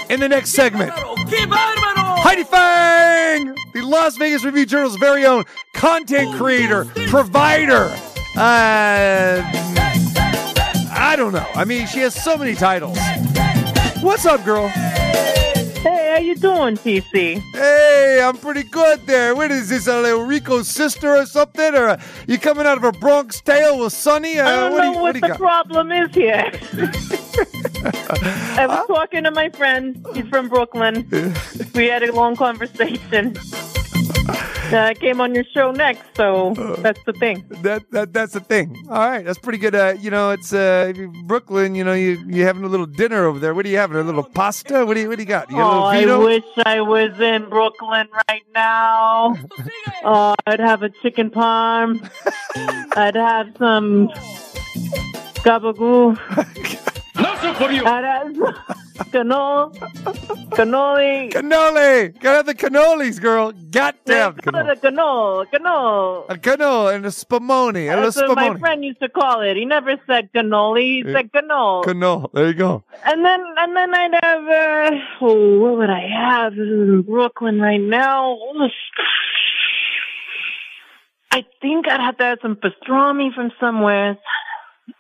in 0.10 0.20
the 0.20 0.28
next 0.28 0.54
segment. 0.54 0.92
Heidi 0.96 2.46
Fang, 2.46 3.54
the 3.74 3.84
Las 3.84 4.18
Vegas 4.18 4.44
Review 4.44 4.66
Journal's 4.66 4.96
very 4.96 5.24
own 5.24 5.44
content 5.74 6.36
creator, 6.36 6.86
provider. 7.10 7.96
Uh, 8.36 9.89
I 11.00 11.16
don't 11.16 11.32
know. 11.32 11.48
I 11.56 11.64
mean, 11.64 11.88
she 11.88 12.00
has 12.00 12.14
so 12.14 12.38
many 12.38 12.56
titles. 12.56 12.98
What's 14.02 14.26
up, 14.26 14.44
girl? 14.44 14.68
Hey, 14.68 16.12
how 16.14 16.20
you 16.20 16.36
doing, 16.36 16.76
TC? 16.76 17.42
Hey, 17.54 18.22
I'm 18.22 18.36
pretty 18.36 18.64
good 18.64 19.08
there. 19.08 19.34
What 19.34 19.50
is 19.50 19.70
this, 19.70 19.88
a 19.88 20.02
little 20.02 20.26
Rico's 20.26 20.68
sister 20.68 21.16
or 21.16 21.26
something? 21.26 21.74
Or 21.74 21.90
uh, 21.92 22.02
you 22.28 22.38
coming 22.38 22.66
out 22.66 22.78
of 22.78 22.84
a 22.84 22.92
Bronx 22.92 23.40
tale 23.40 23.80
with 23.80 23.94
Sonny? 23.94 24.40
Uh, 24.40 24.46
I 24.46 24.56
don't 24.56 24.72
what 24.74 24.82
do 24.82 24.84
know 24.84 24.92
you, 24.92 24.98
what, 25.00 25.02
what 25.02 25.14
do 25.14 25.22
the 25.22 25.36
problem 25.36 25.92
is 25.94 26.14
here. 26.14 26.52
I 28.60 28.68
was 28.68 28.88
talking 28.88 29.24
to 29.24 29.32
my 29.32 29.48
friend. 29.52 30.06
He's 30.14 30.28
from 30.28 30.50
Brooklyn. 30.50 31.08
we 31.76 31.86
had 31.88 32.04
a 32.04 32.12
long 32.12 32.36
conversation. 32.36 33.38
Uh, 34.72 34.78
I 34.78 34.94
came 34.94 35.20
on 35.22 35.34
your 35.36 35.44
show 35.54 35.72
next, 35.72 36.04
so 36.16 36.54
that's 36.80 37.00
the 37.06 37.14
thing. 37.14 37.44
That, 37.64 37.84
that 37.92 38.14
that's 38.14 38.34
the 38.34 38.40
thing. 38.40 38.76
All 38.90 39.00
right, 39.00 39.26
that's 39.26 39.40
pretty 39.40 39.58
good. 39.58 39.74
Uh, 39.76 39.96
you 40.00 40.10
know, 40.12 40.32
it's 40.32 40.54
uh, 40.54 40.94
Brooklyn. 41.26 41.76
You 41.76 41.84
know, 41.84 41.94
you 41.94 42.24
you 42.28 42.44
having 42.46 42.64
a 42.64 42.68
little 42.68 42.86
dinner 42.86 43.26
over 43.26 43.40
there. 43.40 43.54
What 43.54 43.66
are 43.66 43.70
you 43.70 43.78
having? 43.78 43.98
A 43.98 44.04
little 44.04 44.24
pasta? 44.24 44.86
What 44.86 44.94
do 44.96 45.02
you 45.02 45.10
what 45.10 45.18
do 45.18 45.24
you 45.24 45.28
got? 45.28 45.50
You 45.50 45.58
got 45.58 45.74
Oh, 45.74 45.80
a 45.82 45.86
I 45.88 46.00
little 46.02 46.18
vino? 46.20 46.26
wish 46.26 46.44
I 46.66 46.82
was 46.82 47.20
in 47.20 47.50
Brooklyn 47.50 48.08
right 48.30 48.44
now. 48.54 49.36
Oh, 50.02 50.34
I'd 50.48 50.62
have 50.62 50.82
a 50.82 50.90
chicken 50.90 51.30
parm. 51.30 52.00
I'd 52.96 53.16
have 53.16 53.48
some 53.58 54.08
gabagoo. 55.44 56.18
I'd 57.62 58.04
have 58.04 58.34
cannoli. 59.12 59.78
Cannoli. 60.52 61.32
Cannoli. 61.32 62.20
Gotta 62.20 62.44
the 62.44 62.54
cannolis, 62.54 63.20
girl. 63.20 63.52
Goddamn 63.52 64.38
it 64.38 64.46
a 64.46 64.52
cannoli. 64.52 65.46
Cannoli. 65.52 66.30
A 66.30 66.36
cannoli 66.36 66.96
and 66.96 67.06
a 67.06 67.10
spumoni. 67.10 67.92
A 67.92 67.96
little 67.96 68.12
That's 68.12 68.22
what 68.22 68.36
my 68.36 68.58
friend 68.60 68.84
used 68.84 69.00
to 69.02 69.10
call 69.10 69.42
it. 69.42 69.58
He 69.58 69.66
never 69.66 69.96
said 70.08 70.32
cannoli. 70.34 71.06
He 71.06 71.14
said 71.14 71.32
cannoli. 71.32 71.86
Cannoli. 71.86 72.32
There 72.34 72.48
you 72.48 72.54
go. 72.54 72.84
And 73.06 73.26
then, 73.26 73.44
and 73.58 73.76
then 73.76 73.94
I'd 73.94 74.14
have, 74.24 74.94
uh, 74.94 75.00
oh, 75.22 75.60
what 75.60 75.78
would 75.80 75.90
I 75.90 76.08
have 76.08 76.56
This 76.56 76.68
is 76.68 76.90
in 76.90 77.02
Brooklyn 77.02 77.60
right 77.60 77.82
now? 77.82 78.38
I 81.32 81.46
think 81.62 81.88
I'd 81.88 82.00
have 82.00 82.18
to 82.18 82.24
have 82.24 82.40
some 82.42 82.56
pastrami 82.56 83.34
from 83.34 83.52
somewhere. 83.60 84.18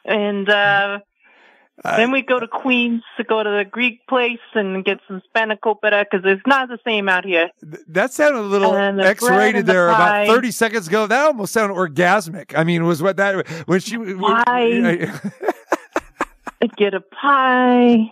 And, 0.05 0.49
uh, 0.49 0.99
then 1.83 2.11
we 2.11 2.21
go 2.21 2.39
to 2.39 2.47
Queens 2.47 3.03
to 3.17 3.23
go 3.23 3.41
to 3.43 3.49
the 3.49 3.65
Greek 3.65 4.05
place 4.07 4.39
and 4.53 4.83
get 4.83 4.99
some 5.07 5.21
spanakopita 5.35 6.05
because 6.09 6.25
it's 6.25 6.41
not 6.45 6.67
the 6.69 6.79
same 6.85 7.07
out 7.09 7.25
here. 7.25 7.49
That 7.87 8.11
sounded 8.13 8.39
a 8.39 8.41
little 8.41 8.71
the 8.71 9.03
X-rated 9.05 9.65
the 9.65 9.73
there 9.73 9.89
pie. 9.93 10.23
about 10.23 10.33
30 10.35 10.51
seconds 10.51 10.87
ago. 10.87 11.07
That 11.07 11.25
almost 11.27 11.53
sounded 11.53 11.75
orgasmic. 11.75 12.57
I 12.57 12.63
mean, 12.63 12.85
was 12.85 13.01
what 13.01 13.17
that 13.17 13.47
when 13.67 13.79
she 13.79 13.95
Why? 13.97 15.11
get 16.77 16.93
a 16.93 17.01
pie 17.01 18.11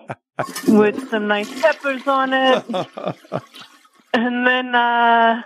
with 0.67 1.09
some 1.09 1.27
nice 1.27 1.61
peppers 1.61 2.07
on 2.07 2.33
it. 2.33 2.63
And 4.13 4.47
then 4.47 4.73
uh 4.73 5.43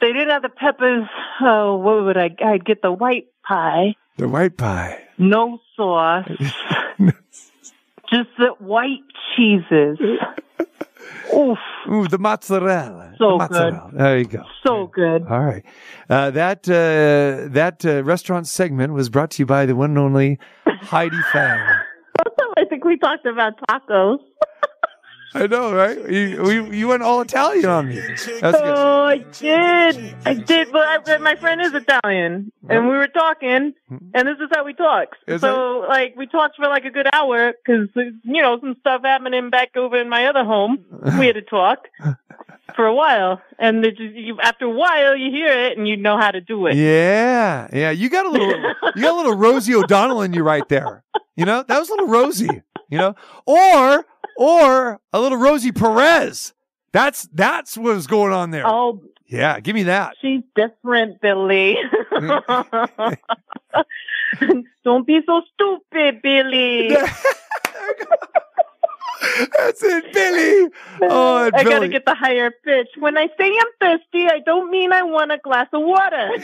they 0.00 0.12
didn't 0.12 0.28
have 0.30 0.42
the 0.42 0.48
peppers. 0.50 1.06
Oh, 1.40 1.76
what 1.76 2.04
would 2.04 2.16
I? 2.18 2.30
I'd 2.44 2.64
get 2.64 2.82
the 2.82 2.92
white 2.92 3.26
pie, 3.46 3.94
The 4.18 4.28
white 4.28 4.56
pie. 4.58 4.98
no 5.16 5.58
sauce, 5.76 6.28
just 8.12 8.28
the 8.38 8.48
white 8.58 9.04
cheeses. 9.36 9.98
Oof, 11.34 11.58
Ooh, 11.90 12.06
the 12.06 12.18
mozzarella. 12.18 13.14
So 13.18 13.32
The 13.32 13.36
mozzarella. 13.38 13.90
There 13.92 14.18
you 14.18 14.24
go. 14.26 14.42
so 14.64 14.86
good. 14.86 15.22
All 15.28 15.40
right. 15.40 15.64
Uh, 16.08 16.30
that 16.30 16.68
uh, 16.68 17.48
that 17.52 17.84
uh, 17.84 18.04
restaurant 18.04 18.46
segment 18.46 18.92
was 18.92 19.08
brought 19.08 19.30
to 19.32 19.42
you 19.42 19.46
by 19.46 19.66
the 19.66 19.74
one 19.74 19.90
and 19.90 19.98
only 19.98 20.38
Heidi 20.66 21.20
Fang. 21.32 21.58
I 22.56 22.64
think 22.68 22.84
we 22.84 22.96
talked 22.98 23.26
about 23.26 23.54
tacos. 23.68 24.18
I 25.36 25.48
know, 25.48 25.74
right? 25.74 25.98
You, 26.08 26.42
we, 26.42 26.78
you 26.78 26.88
went 26.88 27.02
all 27.02 27.20
Italian 27.20 27.66
on 27.66 27.88
me. 27.88 27.96
That's 27.96 28.26
good. 28.26 28.42
Oh, 28.42 29.02
I 29.04 29.18
did. 29.18 30.14
I 30.24 30.34
did. 30.34 30.70
But 30.70 31.08
I, 31.08 31.18
my 31.18 31.34
friend 31.34 31.60
is 31.60 31.74
Italian, 31.74 32.52
and 32.68 32.88
we 32.88 32.96
were 32.96 33.08
talking, 33.08 33.74
mm-hmm. 33.90 33.96
and 34.14 34.28
this 34.28 34.38
is 34.38 34.48
how 34.52 34.64
we 34.64 34.74
talk. 34.74 35.08
Is 35.26 35.40
so, 35.40 35.84
like, 35.88 36.14
we 36.16 36.26
talked 36.28 36.56
for 36.56 36.68
like 36.68 36.84
a 36.84 36.90
good 36.90 37.08
hour 37.12 37.52
because 37.52 37.88
you 37.96 38.42
know 38.42 38.60
some 38.60 38.76
stuff 38.80 39.02
happening 39.02 39.50
back 39.50 39.76
over 39.76 40.00
in 40.00 40.08
my 40.08 40.26
other 40.26 40.44
home. 40.44 40.84
We 41.18 41.26
had 41.26 41.34
to 41.34 41.42
talk 41.42 41.88
for 42.74 42.86
a 42.86 42.94
while, 42.94 43.40
and 43.58 43.84
just, 43.84 44.00
you, 44.00 44.38
after 44.40 44.64
a 44.66 44.70
while, 44.70 45.16
you 45.16 45.30
hear 45.30 45.48
it 45.48 45.78
and 45.78 45.86
you 45.86 45.96
know 45.96 46.18
how 46.18 46.30
to 46.30 46.40
do 46.40 46.66
it. 46.66 46.76
Yeah, 46.76 47.68
yeah. 47.72 47.90
You 47.90 48.08
got 48.10 48.26
a 48.26 48.30
little, 48.30 48.50
you 48.96 49.02
got 49.02 49.12
a 49.12 49.16
little 49.16 49.36
Rosie 49.36 49.74
O'Donnell 49.74 50.22
in 50.22 50.32
you 50.32 50.42
right 50.42 50.68
there. 50.68 51.02
You 51.36 51.44
know, 51.44 51.62
that 51.66 51.78
was 51.78 51.88
a 51.88 51.92
little 51.92 52.08
Rosie. 52.08 52.62
You 52.90 52.98
know, 52.98 53.14
or 53.46 54.04
or 54.36 55.00
a 55.12 55.20
little 55.20 55.38
Rosie 55.38 55.72
Perez. 55.72 56.52
That's 56.92 57.28
that's 57.32 57.76
what 57.76 57.94
was 57.94 58.06
going 58.06 58.32
on 58.32 58.50
there. 58.50 58.66
Oh, 58.66 59.02
Yeah, 59.26 59.58
give 59.60 59.74
me 59.74 59.84
that. 59.84 60.14
she's 60.20 60.42
different, 60.54 61.20
Billy. 61.20 61.76
Don't 64.84 65.06
be 65.06 65.20
so 65.26 65.42
stupid, 65.54 66.20
Billy. 66.22 66.90
That's 69.58 69.82
it, 69.82 70.12
Billy. 70.12 70.70
Oh, 71.02 71.50
I 71.52 71.64
gotta 71.64 71.88
get 71.88 72.04
the 72.06 72.14
higher 72.14 72.50
pitch. 72.50 72.88
When 72.98 73.16
I 73.16 73.28
say 73.38 73.52
I'm 73.58 73.66
thirsty, 73.80 74.26
I 74.26 74.40
don't 74.44 74.70
mean 74.70 74.92
I 74.92 75.02
want 75.02 75.32
a 75.32 75.38
glass 75.38 75.68
of 75.72 75.82
water. 75.82 76.30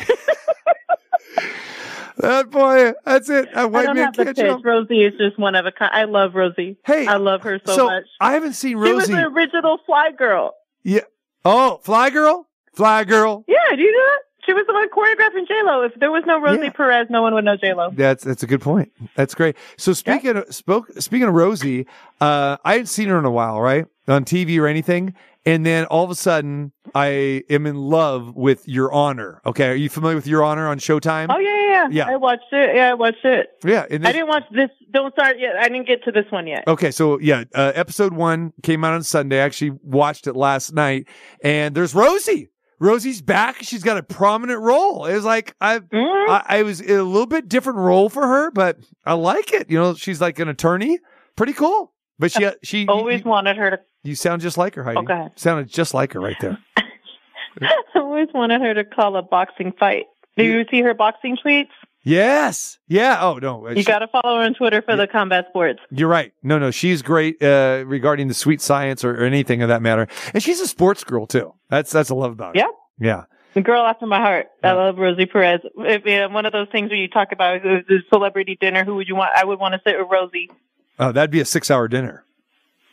That 2.20 2.51
boy, 2.51 2.93
that's 3.05 3.31
it. 3.31 3.48
That 3.55 3.74
I 3.74 3.82
don't 3.82 3.97
man 3.97 3.97
have 3.97 4.16
the 4.16 4.27
pitch. 4.27 4.36
jump. 4.36 4.65
Rosie 4.65 5.05
is 5.05 5.15
just 5.19 5.39
one 5.39 5.55
of 5.55 5.65
a 5.65 5.73
kind. 5.73 5.90
I 5.94 6.05
love 6.05 6.35
Rosie. 6.35 6.77
Hey, 6.85 7.07
I 7.07 7.16
love 7.16 7.43
her 7.43 7.61
so, 7.65 7.77
so 7.77 7.86
much. 7.86 8.05
I 8.20 8.35
haven't 8.35 8.52
seen 8.55 8.77
Rosie. 8.77 8.90
She 8.90 8.94
was 8.97 9.09
the 9.09 9.27
original 9.28 9.78
Fly 9.86 10.11
Girl. 10.12 10.55
Yeah. 10.82 11.05
Oh, 11.44 11.81
Fly 11.82 12.11
Girl, 12.11 12.47
Fly 12.74 13.05
Girl. 13.05 13.44
Yeah, 13.48 13.74
do 13.74 13.81
you 13.81 13.93
know 13.93 13.98
that? 14.05 14.23
She 14.51 14.55
was 14.55 14.66
the 14.66 14.72
one 14.72 14.89
choreographing 14.90 15.47
J 15.47 15.55
Lo. 15.64 15.82
If 15.82 15.94
there 16.01 16.10
was 16.10 16.24
no 16.27 16.40
Rosie 16.40 16.64
Yeah. 16.64 16.70
Perez, 16.70 17.06
no 17.09 17.22
one 17.22 17.35
would 17.35 17.44
know 17.44 17.56
J 17.56 17.72
Lo. 17.72 17.90
That's 17.93 18.24
that's 18.24 18.43
a 18.43 18.48
good 18.48 18.60
point. 18.60 18.90
That's 19.14 19.32
great. 19.32 19.55
So 19.77 19.93
speaking 19.93 20.36
of 20.39 20.52
spoke 20.52 20.90
speaking 20.98 21.28
of 21.28 21.35
Rosie, 21.35 21.86
uh, 22.20 22.56
I 22.64 22.72
hadn't 22.72 22.86
seen 22.86 23.09
her 23.10 23.18
in 23.18 23.24
a 23.24 23.31
while, 23.31 23.60
right, 23.60 23.86
on 24.09 24.24
TV 24.24 24.59
or 24.60 24.66
anything. 24.66 25.14
And 25.47 25.64
then 25.64 25.86
all 25.86 26.05
of 26.05 26.10
a 26.10 26.14
sudden, 26.14 26.72
I 26.94 27.44
am 27.48 27.64
in 27.66 27.77
love 27.77 28.36
with 28.36 28.68
Your 28.68 28.93
Honor. 28.93 29.40
Okay, 29.47 29.68
are 29.68 29.74
you 29.74 29.89
familiar 29.89 30.16
with 30.16 30.27
Your 30.27 30.43
Honor 30.44 30.66
on 30.68 30.78
Showtime? 30.78 31.28
Oh 31.35 31.39
yeah, 31.39 31.66
yeah, 31.70 31.89
Yeah. 31.90 32.09
I 32.12 32.16
watched 32.16 32.52
it. 32.52 32.74
Yeah, 32.74 32.90
I 32.90 32.94
watched 32.94 33.24
it. 33.24 33.48
Yeah, 33.64 33.86
and 33.89 34.06
I 34.06 34.12
didn't 34.12 34.28
watch 34.28 34.43
this. 34.51 34.68
Don't 34.90 35.12
start 35.14 35.39
yet. 35.39 35.56
I 35.56 35.68
didn't 35.68 35.86
get 35.86 36.05
to 36.05 36.12
this 36.12 36.27
one 36.31 36.47
yet. 36.47 36.64
Okay, 36.66 36.90
so 36.90 37.18
yeah, 37.20 37.44
uh, 37.55 37.72
episode 37.74 38.12
one 38.12 38.52
came 38.62 38.85
out 38.85 38.93
on 38.94 39.02
Sunday. 39.02 39.40
I 39.40 39.44
actually 39.44 39.78
watched 39.82 40.27
it 40.27 40.35
last 40.35 40.74
night, 40.74 41.06
and 41.43 41.74
there's 41.74 41.94
Rosie. 41.94 42.48
Rosie's 42.81 43.20
back. 43.23 43.62
She's 43.62 43.82
got 43.85 43.98
a 43.98 44.02
prominent 44.02 44.61
role. 44.61 45.05
It 45.07 45.15
was 45.15 45.24
like 45.24 45.55
I, 45.61 45.78
Mm-hmm. 45.81 46.31
I, 46.31 46.44
I 46.59 46.62
was 46.62 46.81
in 46.81 46.98
a 46.98 47.02
little 47.02 47.27
bit 47.27 47.48
different 47.48 47.78
role 47.78 48.09
for 48.09 48.27
her, 48.27 48.51
but 48.51 48.78
I 49.05 49.12
like 49.15 49.52
it. 49.52 49.70
You 49.70 49.78
know, 49.78 49.94
she's 49.94 50.20
like 50.20 50.39
an 50.39 50.48
attorney. 50.48 50.98
Pretty 51.36 51.52
cool. 51.52 51.93
But 52.19 52.32
she, 52.32 52.48
she 52.62 52.86
Always 52.86 53.24
wanted 53.24 53.57
her 53.57 53.70
to. 53.70 53.78
you 54.02 54.15
sound 54.15 54.43
just 54.43 54.59
like 54.59 54.74
her, 54.74 54.85
Heidi. 54.85 54.98
Oh, 54.98 55.02
go 55.02 55.12
ahead. 55.15 55.32
Sounded 55.36 55.69
just 55.69 55.94
like 55.94 56.12
her 56.15 56.20
right 56.20 56.36
there. 56.40 56.59
I 56.77 57.73
always 57.97 58.28
wanted 58.35 58.61
her 58.62 58.74
to 58.74 58.85
call 58.85 59.16
a 59.16 59.23
boxing 59.23 59.73
fight. 59.78 60.05
Do 60.36 60.44
you 60.44 60.65
see 60.70 60.81
her 60.82 60.94
boxing 60.94 61.36
tweets? 61.44 61.69
Yes. 62.02 62.78
Yeah. 62.89 63.18
Oh 63.20 63.35
no. 63.39 63.68
You 63.68 63.85
got 63.85 63.98
to 63.98 64.09
follow 64.09 64.39
her 64.39 64.44
on 64.44 64.55
Twitter 64.55 64.81
for 64.82 64.97
the 64.97 65.06
combat 65.06 65.47
sports. 65.51 65.81
You're 65.90 66.09
right. 66.09 66.32
No, 66.43 66.59
no, 66.59 66.70
she's 66.70 67.02
great 67.02 67.43
uh, 67.43 67.85
regarding 67.86 68.28
the 68.28 68.35
sweet 68.35 68.60
science 68.60 69.05
or, 69.05 69.10
or 69.20 69.24
anything 69.24 69.60
of 69.62 69.68
that 69.68 69.82
matter, 69.82 70.09
and 70.32 70.43
she's 70.43 70.60
a 70.60 70.66
sports 70.66 71.05
girl 71.05 71.27
too. 71.27 71.52
That's 71.68 71.93
that's 71.93 72.09
a 72.10 72.14
love 72.14 72.32
about 72.32 72.56
it. 72.56 72.60
Yeah. 72.60 72.68
Yeah. 72.98 73.24
The 73.55 73.62
girl 73.62 73.85
after 73.85 74.06
my 74.06 74.18
heart. 74.20 74.47
I 74.62 74.72
love 74.72 74.97
Rosie 74.97 75.27
Perez. 75.27 75.60
If, 75.77 76.02
yeah, 76.06 76.27
one 76.27 76.47
of 76.47 76.52
those 76.52 76.68
things 76.70 76.89
where 76.90 76.98
you 76.98 77.09
talk 77.09 77.32
about 77.32 77.62
the 77.62 77.81
the 77.86 77.98
celebrity 78.09 78.56
dinner. 78.60 78.85
Who 78.85 78.94
would 78.94 79.09
you 79.09 79.16
want? 79.16 79.32
I 79.36 79.44
would 79.44 79.59
want 79.59 79.74
to 79.74 79.81
sit 79.85 79.98
with 79.98 80.09
Rosie. 80.10 80.51
Oh, 80.98 81.12
that'd 81.12 81.31
be 81.31 81.40
a 81.40 81.44
six-hour 81.44 81.89
dinner. 81.89 82.24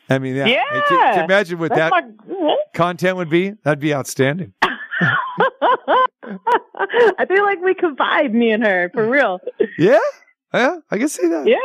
I 0.10 0.18
mean, 0.20 0.36
yeah. 0.36 0.48
Yeah. 0.48 0.64
Can, 0.72 0.84
can 0.88 1.18
you 1.18 1.24
imagine 1.26 1.60
what 1.60 1.70
That's 1.76 1.92
that 1.94 2.28
my- 2.28 2.56
content 2.74 3.18
would 3.18 3.30
be? 3.30 3.52
That'd 3.64 3.80
be 3.80 3.94
outstanding. 3.94 4.54
I 5.88 7.26
feel 7.28 7.44
like 7.44 7.62
we 7.62 7.74
could 7.74 7.98
vibe, 7.98 8.34
me 8.34 8.52
and 8.52 8.64
her, 8.64 8.90
for 8.94 9.10
real. 9.10 9.40
Yeah. 9.78 10.00
Yeah. 10.54 10.78
I 10.92 10.98
can 10.98 11.10
see 11.10 11.28
that. 11.28 11.48
Yeah. 11.48 11.56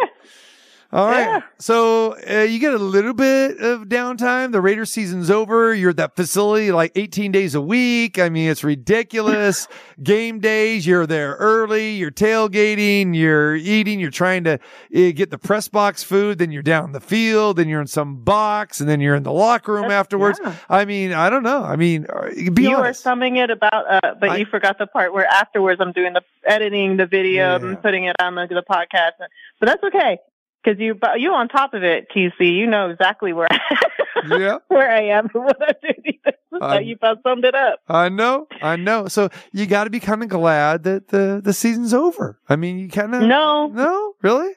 All 0.93 1.07
right. 1.07 1.23
Yeah. 1.23 1.41
So 1.59 2.19
uh, 2.29 2.43
you 2.43 2.59
get 2.59 2.75
a 2.75 2.79
little 2.79 3.15
bit 3.15 3.59
of 3.61 3.85
downtime. 3.85 4.53
The 4.53 4.61
Raiders 4.61 4.91
season's 4.91 5.31
over. 5.31 5.73
You're 5.73 5.91
at 5.91 5.97
that 5.97 6.17
facility 6.17 6.71
like 6.71 6.93
18 6.95 7.33
days 7.33 7.55
a 7.55 7.63
week. 7.63 8.19
I 8.19 8.29
mean, 8.29 8.51
it's 8.51 8.63
ridiculous. 8.63 9.69
Game 10.03 10.39
days, 10.39 10.87
you're 10.87 11.07
there 11.07 11.37
early. 11.37 11.93
You're 11.93 12.11
tailgating. 12.11 13.17
You're 13.17 13.57
eating. 13.57 14.01
You're 14.01 14.11
trying 14.11 14.45
to 14.45 14.55
uh, 14.55 14.59
get 14.91 15.31
the 15.31 15.39
press 15.39 15.67
box 15.67 16.03
food. 16.03 16.37
Then 16.37 16.53
you're 16.53 16.63
down 16.63 16.85
in 16.85 16.93
the 16.93 17.01
field. 17.01 17.57
Then 17.57 17.71
you're 17.71 17.81
in 17.81 17.87
some 17.87 18.17
box. 18.17 18.79
And 18.79 18.87
then 18.89 19.01
you're 19.01 19.15
in 19.15 19.23
the 19.23 19.33
locker 19.33 19.73
room 19.73 19.91
afterwards. 19.91 20.41
yeah. 20.45 20.55
I 20.69 20.85
mean, 20.85 21.15
I 21.15 21.31
don't 21.31 21.43
know. 21.43 21.63
I 21.63 21.77
mean, 21.77 22.07
uh, 22.13 22.29
be 22.53 22.65
you 22.65 22.77
honest. 22.77 23.01
are 23.01 23.03
summing 23.03 23.37
it 23.37 23.49
about, 23.49 24.05
uh, 24.05 24.15
but 24.21 24.39
you 24.39 24.45
forgot 24.45 24.77
the 24.79 24.87
part 24.87 25.15
where 25.15 25.27
afterwards 25.27 25.81
I'm 25.81 25.93
doing 25.93 26.13
the 26.13 26.23
editing 26.45 26.99
the 26.99 27.07
video 27.07 27.57
and 27.57 27.81
putting 27.81 28.05
it 28.05 28.17
on 28.21 28.35
the, 28.35 28.47
the 28.47 28.63
podcast. 28.69 29.13
But 29.59 29.67
that's 29.67 29.85
okay 29.85 30.19
because 30.63 30.79
you 30.79 30.99
you 31.17 31.33
on 31.33 31.49
top 31.49 31.75
of 31.75 31.83
it, 31.83 32.09
TC. 32.15 32.57
You 32.57 32.67
know 32.67 32.91
exactly 32.91 33.33
where 33.33 33.49
yeah. 34.29 34.59
where 34.69 34.91
I 34.91 35.03
am 35.05 35.29
and 35.35 35.45
what 35.45 35.57
I'm 35.61 35.75
doing. 35.83 36.19
so 36.61 36.79
you 36.79 36.95
about 36.95 37.23
summed 37.23 37.45
it 37.45 37.55
up. 37.55 37.81
I 37.89 38.09
know, 38.09 38.47
I 38.61 38.77
know. 38.77 39.09
So 39.09 39.31
you 39.53 39.67
got 39.67 39.85
to 39.85 39.91
be 39.91 40.01
kind 40.01 40.23
of 40.23 40.29
glad 40.29 40.85
that 40.85 41.09
the 41.09 41.41
the 41.43 41.53
season's 41.53 41.95
over. 41.95 42.39
I 42.49 42.57
mean, 42.57 42.79
you 42.79 42.89
kind 42.89 43.15
of 43.15 43.23
No, 43.23 43.69
no, 43.69 44.15
really. 44.23 44.53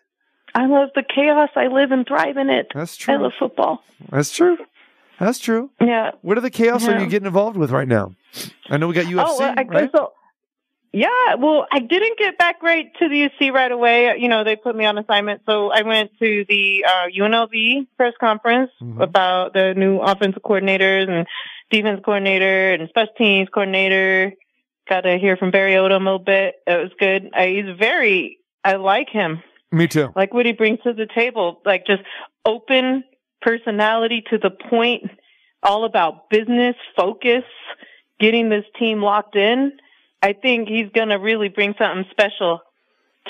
I 0.53 0.67
love 0.67 0.89
the 0.95 1.03
chaos. 1.03 1.49
I 1.55 1.67
live 1.67 1.91
and 1.91 2.07
thrive 2.07 2.37
in 2.37 2.49
it. 2.49 2.67
That's 2.73 2.95
true. 2.95 3.13
I 3.13 3.17
love 3.17 3.33
football. 3.37 3.83
That's 4.09 4.31
true. 4.31 4.57
That's 5.19 5.39
true. 5.39 5.69
Yeah. 5.81 6.11
What 6.21 6.37
are 6.37 6.41
the 6.41 6.49
chaos 6.49 6.87
are 6.87 6.99
you 6.99 7.07
getting 7.07 7.27
involved 7.27 7.57
with 7.57 7.71
right 7.71 7.87
now? 7.87 8.15
I 8.69 8.77
know 8.77 8.87
we 8.87 8.93
got 8.93 9.05
UFC, 9.05 9.25
oh, 9.25 9.37
well, 9.39 9.53
I 9.57 9.63
right? 9.63 9.89
so 9.95 10.11
yeah. 10.95 11.35
Well, 11.37 11.67
I 11.71 11.79
didn't 11.79 12.17
get 12.17 12.37
back 12.37 12.63
right 12.63 12.85
to 12.99 13.09
the 13.09 13.29
UC 13.29 13.51
right 13.51 13.71
away. 13.71 14.15
You 14.17 14.29
know, 14.29 14.43
they 14.43 14.55
put 14.55 14.75
me 14.75 14.85
on 14.85 14.97
assignment, 14.97 15.41
so 15.45 15.71
I 15.71 15.81
went 15.81 16.11
to 16.19 16.45
the 16.47 16.85
uh, 16.87 17.07
UNLV 17.17 17.87
press 17.97 18.13
conference 18.19 18.71
Mm-hmm. 18.81 19.01
about 19.01 19.53
the 19.53 19.73
new 19.75 19.99
offensive 19.99 20.41
coordinators 20.43 21.09
and 21.09 21.27
defense 21.69 22.01
coordinator 22.03 22.73
and 22.73 22.87
special 22.89 23.13
teams 23.17 23.49
coordinator. 23.53 24.33
Got 24.87 25.01
to 25.01 25.17
hear 25.17 25.35
from 25.37 25.51
Barry 25.51 25.73
Odom 25.73 26.01
a 26.01 26.05
little 26.05 26.19
bit. 26.19 26.55
It 26.67 26.77
was 26.83 26.91
good. 26.99 27.29
I, 27.33 27.47
he's 27.47 27.77
very. 27.77 28.39
I 28.63 28.73
like 28.75 29.09
him. 29.09 29.41
Me 29.71 29.87
too. 29.87 30.11
like 30.15 30.33
what 30.33 30.45
he 30.45 30.53
brings 30.53 30.79
to 30.83 30.93
the 30.93 31.07
table 31.13 31.59
like 31.65 31.85
just 31.85 32.03
open 32.45 33.03
personality 33.41 34.23
to 34.29 34.37
the 34.37 34.49
point 34.69 35.03
all 35.61 35.83
about 35.83 36.29
business 36.29 36.75
focus 36.95 37.43
getting 38.19 38.47
this 38.49 38.63
team 38.79 39.01
locked 39.01 39.35
in 39.35 39.73
i 40.21 40.33
think 40.33 40.67
he's 40.67 40.89
going 40.93 41.09
to 41.09 41.15
really 41.15 41.49
bring 41.49 41.73
something 41.77 42.05
special 42.11 42.59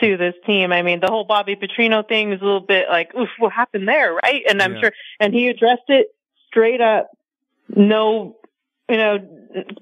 to 0.02 0.18
this 0.18 0.34
team 0.45 0.72
i 0.72 0.82
mean 0.82 0.99
the 0.99 1.07
whole 1.07 1.24
bobby 1.26 1.56
petrino 1.56 2.07
thing 2.07 2.32
is 2.34 2.41
a 2.41 2.45
little 2.45 2.60
bit 2.60 2.88
like 2.90 3.14
oof 3.16 3.30
what 3.40 3.52
happened 3.53 3.88
there 3.88 4.14
right 4.14 4.44
and 4.49 4.62
i'm 4.62 4.74
Yeah. 4.76 4.82
sure 4.82 4.91
and 5.20 5.34
he 5.34 5.48
addressed 5.48 5.90
it 5.90 6.07
straight 6.48 6.82
up 6.82 7.10
no 7.70 8.36
you 8.90 8.98
know 8.98 9.20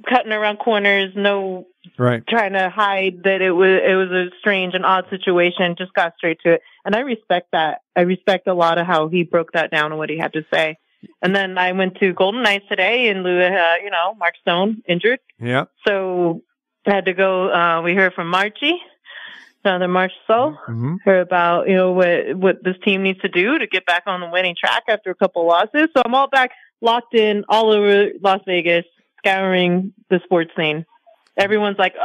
cutting 0.08 0.32
around 0.32 0.58
corners 0.58 1.12
no 1.16 1.66
Right. 1.98 2.26
trying 2.26 2.54
to 2.54 2.70
hide 2.70 3.24
that 3.26 3.42
it 3.42 3.52
was 3.52 3.82
it 3.86 3.94
was 3.96 4.10
a 4.10 4.30
strange 4.40 4.74
and 4.74 4.86
odd 4.86 5.06
situation. 5.10 5.76
Just 5.78 5.94
got 5.94 6.14
straight 6.18 6.40
to 6.44 6.54
it, 6.54 6.62
and 6.86 6.96
I 6.96 7.02
respect 7.02 7.50
that. 7.52 7.82
I 7.96 8.02
respect 8.02 8.48
a 8.48 8.54
lot 8.54 8.78
of 8.78 8.88
how 8.88 9.10
he 9.10 9.24
broke 9.24 9.52
that 9.52 9.70
down 9.70 9.92
and 9.92 10.00
what 10.00 10.10
he 10.10 10.18
had 10.18 10.32
to 10.34 10.44
say. 10.52 10.78
And 11.22 11.36
then 11.36 11.58
I 11.58 11.74
went 11.74 11.96
to 12.00 12.14
Golden 12.14 12.42
Knights 12.42 12.66
today 12.70 13.10
in 13.10 13.22
lieu 13.22 13.38
of, 13.42 13.52
uh, 13.52 13.74
you 13.84 13.92
know, 13.92 14.16
Mark 14.18 14.36
Stone 14.42 14.82
injured. 14.88 15.20
Yeah. 15.40 15.66
So 15.86 16.42
had 16.86 17.06
to 17.06 17.14
go. 17.14 17.52
Uh, 17.52 17.82
we 17.82 17.94
heard 17.96 18.14
from 18.14 18.32
Marchie, 18.32 18.78
Jonathan 19.66 19.92
Marchessault, 19.92 20.58
Mhm. 20.68 20.98
or 21.06 21.20
about 21.20 21.68
you 21.70 21.76
know 21.76 21.92
what 21.92 22.36
what 22.36 22.64
this 22.64 22.76
team 22.84 23.04
needs 23.04 23.20
to 23.22 23.30
do 23.30 23.58
to 23.60 23.68
get 23.68 23.86
back 23.86 24.04
on 24.08 24.20
the 24.20 24.28
winning 24.28 24.56
track 24.60 24.84
after 24.88 25.10
a 25.10 25.16
couple 25.16 25.46
losses. 25.46 25.90
So 25.96 26.02
I'm 26.06 26.14
all 26.16 26.28
back 26.28 26.52
locked 26.82 27.16
in 27.16 27.46
all 27.48 27.72
over 27.72 28.10
Las 28.22 28.42
Vegas, 28.46 28.86
scouring 29.20 29.94
the 30.10 30.20
sports 30.26 30.52
scene. 30.58 30.86
Everyone's 31.38 31.78
like, 31.80 31.96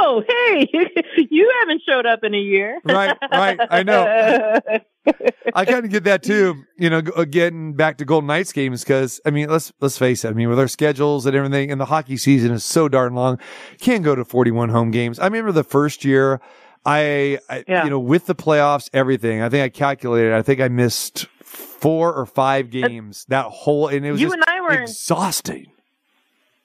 "Oh, 0.00 0.22
hey, 0.26 0.66
you 1.30 1.52
haven't 1.60 1.82
showed 1.86 2.06
up 2.06 2.20
in 2.22 2.34
a 2.34 2.38
year." 2.38 2.80
Right, 2.84 3.16
right. 3.30 3.58
I 3.70 3.82
know. 3.82 4.58
I 5.54 5.64
kind 5.64 5.84
of 5.84 5.90
get 5.90 6.04
that 6.04 6.22
too. 6.22 6.62
You 6.78 6.90
know, 6.90 7.02
getting 7.02 7.74
back 7.74 7.98
to 7.98 8.04
Golden 8.04 8.26
Knights 8.28 8.52
games 8.52 8.82
because 8.84 9.20
I 9.26 9.30
mean, 9.30 9.48
let's 9.50 9.72
let's 9.80 9.98
face 9.98 10.24
it. 10.24 10.28
I 10.30 10.32
mean, 10.32 10.48
with 10.48 10.58
our 10.58 10.68
schedules 10.68 11.26
and 11.26 11.36
everything, 11.36 11.70
and 11.70 11.80
the 11.80 11.84
hockey 11.86 12.16
season 12.16 12.50
is 12.52 12.64
so 12.64 12.88
darn 12.88 13.14
long, 13.14 13.38
can't 13.80 14.02
go 14.04 14.14
to 14.14 14.24
forty-one 14.24 14.70
home 14.70 14.90
games. 14.90 15.18
I 15.18 15.24
remember 15.24 15.52
the 15.52 15.64
first 15.64 16.04
year, 16.04 16.40
I, 16.86 17.38
I 17.50 17.64
Yeah. 17.68 17.84
you 17.84 17.90
know, 17.90 18.00
with 18.00 18.26
the 18.26 18.34
playoffs, 18.34 18.88
everything. 18.94 19.42
I 19.42 19.48
think 19.50 19.64
I 19.64 19.68
calculated. 19.68 20.32
I 20.32 20.42
think 20.42 20.60
I 20.60 20.68
missed 20.68 21.26
four 21.42 22.12
or 22.14 22.26
five 22.26 22.70
games 22.70 23.24
that 23.28 23.46
whole, 23.46 23.88
and 23.88 24.04
it 24.04 24.12
was 24.12 24.20
You 24.20 24.28
just 24.28 24.34
and 24.34 24.44
I 24.46 24.60
were 24.60 24.72
in- 24.72 24.82
exhausting. 24.82 25.66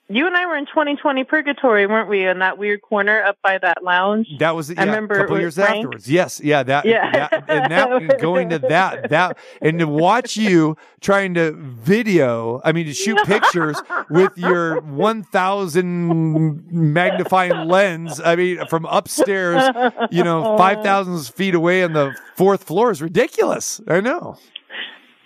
You 0.08 0.26
and 0.26 0.36
I 0.36 0.44
were 0.44 0.56
in 0.56 0.66
2020 0.66 1.24
purgatory, 1.24 1.86
weren't 1.86 2.10
we? 2.10 2.26
In 2.26 2.40
that 2.40 2.58
weird 2.58 2.82
corner 2.82 3.22
up 3.22 3.38
by 3.42 3.56
that 3.56 3.82
lounge. 3.82 4.28
That 4.38 4.54
was 4.54 4.68
yeah, 4.68 4.82
I 4.82 4.84
remember 4.84 5.14
a 5.14 5.18
couple 5.20 5.40
years 5.40 5.54
Frank. 5.54 5.76
afterwards. 5.76 6.10
Yes, 6.10 6.42
yeah, 6.44 6.62
that, 6.62 6.84
Yeah. 6.84 7.10
that 7.10 7.44
and 7.48 7.72
that 7.72 8.20
going 8.20 8.50
to 8.50 8.58
that 8.58 9.08
that 9.08 9.38
and 9.62 9.78
to 9.78 9.86
watch 9.86 10.36
you 10.36 10.76
trying 11.00 11.32
to 11.34 11.52
video, 11.52 12.60
I 12.64 12.72
mean 12.72 12.84
to 12.84 12.92
shoot 12.92 13.16
pictures 13.24 13.80
with 14.10 14.36
your 14.36 14.82
one 14.82 15.22
thousand 15.22 16.70
magnifying 16.70 17.66
lens. 17.66 18.20
I 18.22 18.36
mean 18.36 18.66
from 18.66 18.84
upstairs, 18.84 19.64
you 20.10 20.22
know, 20.22 20.58
five 20.58 20.82
thousand 20.82 21.34
feet 21.34 21.54
away 21.54 21.82
on 21.82 21.94
the 21.94 22.14
fourth 22.36 22.64
floor 22.64 22.90
is 22.90 23.00
ridiculous. 23.00 23.80
I 23.88 24.00
know. 24.00 24.36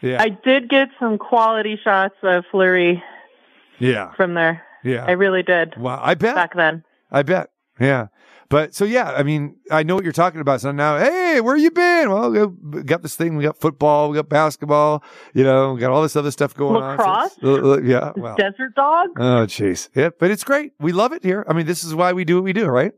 Yeah, 0.02 0.22
I 0.22 0.28
did 0.28 0.68
get 0.68 0.90
some 1.00 1.18
quality 1.18 1.80
shots 1.82 2.14
of 2.22 2.44
Fleury 2.52 3.02
yeah, 3.80 4.12
from 4.14 4.34
there. 4.34 4.62
Yeah. 4.88 5.04
I 5.06 5.12
really 5.12 5.42
did 5.42 5.76
Wow, 5.76 6.00
I 6.02 6.14
bet. 6.14 6.34
back 6.34 6.54
then. 6.54 6.84
I 7.10 7.22
bet. 7.22 7.50
Yeah. 7.80 8.08
But 8.50 8.74
so 8.74 8.86
yeah, 8.86 9.12
I 9.12 9.22
mean, 9.22 9.56
I 9.70 9.82
know 9.82 9.94
what 9.94 10.04
you're 10.04 10.12
talking 10.12 10.40
about. 10.40 10.62
So 10.62 10.72
now, 10.72 10.98
hey, 10.98 11.40
where 11.42 11.56
you 11.56 11.70
been? 11.70 12.10
Well, 12.10 12.30
we 12.30 12.82
got 12.82 13.02
this 13.02 13.14
thing. 13.14 13.36
We 13.36 13.44
got 13.44 13.58
football. 13.58 14.08
We 14.08 14.16
got 14.16 14.30
basketball. 14.30 15.04
You 15.34 15.44
know, 15.44 15.74
we 15.74 15.80
got 15.80 15.90
all 15.90 16.00
this 16.02 16.16
other 16.16 16.30
stuff 16.30 16.54
going 16.54 16.82
Lacrosse? 16.82 17.06
on. 17.06 17.30
So 17.42 17.72
uh, 17.74 17.80
yeah. 17.80 18.12
Well. 18.16 18.36
Desert 18.36 18.74
Dog. 18.74 19.10
Oh, 19.18 19.44
jeez. 19.46 19.90
Yeah, 19.94 20.10
but 20.18 20.30
it's 20.30 20.44
great. 20.44 20.72
We 20.80 20.92
love 20.92 21.12
it 21.12 21.22
here. 21.22 21.44
I 21.46 21.52
mean, 21.52 21.66
this 21.66 21.84
is 21.84 21.94
why 21.94 22.14
we 22.14 22.24
do 22.24 22.36
what 22.36 22.44
we 22.44 22.54
do, 22.54 22.66
right? 22.66 22.92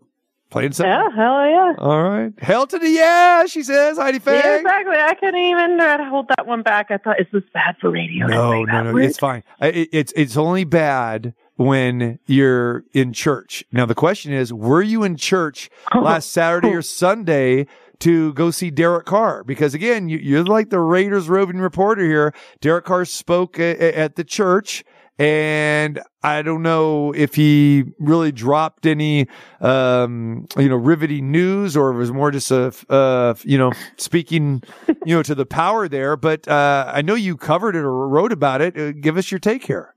Playing 0.50 0.72
something. 0.72 0.90
Yeah, 0.90 1.08
hell 1.14 1.48
yeah. 1.48 1.72
All 1.78 2.02
right. 2.02 2.32
Hell 2.38 2.66
to 2.66 2.78
the 2.78 2.88
yeah, 2.88 3.46
she 3.46 3.62
says. 3.62 3.98
Heidi 3.98 4.18
Fang. 4.18 4.34
Yeah, 4.34 4.56
exactly. 4.56 4.96
I 4.96 5.14
couldn't 5.14 5.40
even 5.40 5.78
hold 6.10 6.28
that 6.36 6.46
one 6.46 6.62
back. 6.62 6.90
I 6.90 6.98
thought, 6.98 7.20
is 7.20 7.26
this 7.32 7.44
bad 7.54 7.76
for 7.80 7.90
radio? 7.90 8.26
No, 8.26 8.64
no, 8.64 8.82
no. 8.82 8.92
word? 8.92 9.04
It's 9.04 9.18
fine. 9.18 9.44
It, 9.60 9.88
it's 9.92 10.12
it's 10.16 10.36
only 10.36 10.64
bad 10.64 11.34
when 11.60 12.18
you're 12.24 12.84
in 12.94 13.12
church. 13.12 13.62
Now 13.70 13.84
the 13.84 13.94
question 13.94 14.32
is, 14.32 14.50
were 14.50 14.80
you 14.80 15.02
in 15.02 15.16
church 15.16 15.68
last 15.94 16.32
Saturday 16.32 16.70
or 16.74 16.80
Sunday 16.80 17.66
to 17.98 18.32
go 18.32 18.50
see 18.50 18.70
Derek 18.70 19.04
Carr? 19.04 19.44
Because 19.44 19.74
again, 19.74 20.08
you, 20.08 20.16
you're 20.16 20.42
like 20.42 20.70
the 20.70 20.80
Raiders 20.80 21.28
roving 21.28 21.58
reporter 21.58 22.02
here. 22.02 22.32
Derek 22.62 22.86
Carr 22.86 23.04
spoke 23.04 23.58
a, 23.58 23.76
a- 23.76 23.94
at 23.94 24.16
the 24.16 24.24
church. 24.24 24.82
And 25.18 26.00
I 26.22 26.40
don't 26.40 26.62
know 26.62 27.12
if 27.12 27.34
he 27.34 27.84
really 27.98 28.32
dropped 28.32 28.86
any, 28.86 29.28
um, 29.60 30.46
you 30.56 30.66
know, 30.70 30.76
riveting 30.76 31.30
news 31.30 31.76
or 31.76 31.90
it 31.90 31.96
was 31.98 32.10
more 32.10 32.30
just 32.30 32.50
a, 32.50 32.72
uh, 32.88 33.34
you 33.42 33.58
know, 33.58 33.70
speaking, 33.98 34.62
you 35.04 35.14
know, 35.14 35.22
to 35.22 35.34
the 35.34 35.44
power 35.44 35.88
there. 35.88 36.16
But, 36.16 36.48
uh, 36.48 36.90
I 36.94 37.02
know 37.02 37.16
you 37.16 37.36
covered 37.36 37.76
it 37.76 37.80
or 37.80 38.08
wrote 38.08 38.32
about 38.32 38.62
it. 38.62 38.78
Uh, 38.78 38.92
give 38.92 39.18
us 39.18 39.30
your 39.30 39.40
take 39.40 39.66
here. 39.66 39.94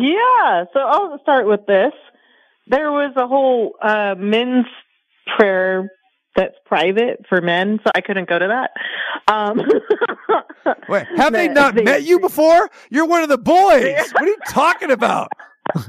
Yeah, 0.00 0.64
so 0.72 0.80
I'll 0.80 1.18
start 1.22 1.46
with 1.46 1.66
this. 1.66 1.92
There 2.66 2.90
was 2.90 3.12
a 3.16 3.26
whole 3.26 3.74
uh, 3.82 4.14
men's 4.18 4.66
prayer 5.36 5.90
that's 6.36 6.54
private 6.66 7.24
for 7.28 7.40
men, 7.40 7.78
so 7.84 7.90
I 7.94 8.00
couldn't 8.00 8.28
go 8.28 8.38
to 8.38 8.48
that. 8.48 8.70
Um, 9.32 9.62
Wait, 10.88 11.06
have 11.16 11.32
they 11.32 11.48
not 11.48 11.74
they- 11.74 11.82
met 11.84 12.02
you 12.02 12.18
before? 12.18 12.68
You're 12.90 13.06
one 13.06 13.22
of 13.22 13.28
the 13.28 13.38
boys. 13.38 14.10
What 14.12 14.22
are 14.22 14.26
you 14.26 14.36
talking 14.48 14.90
about? 14.90 15.30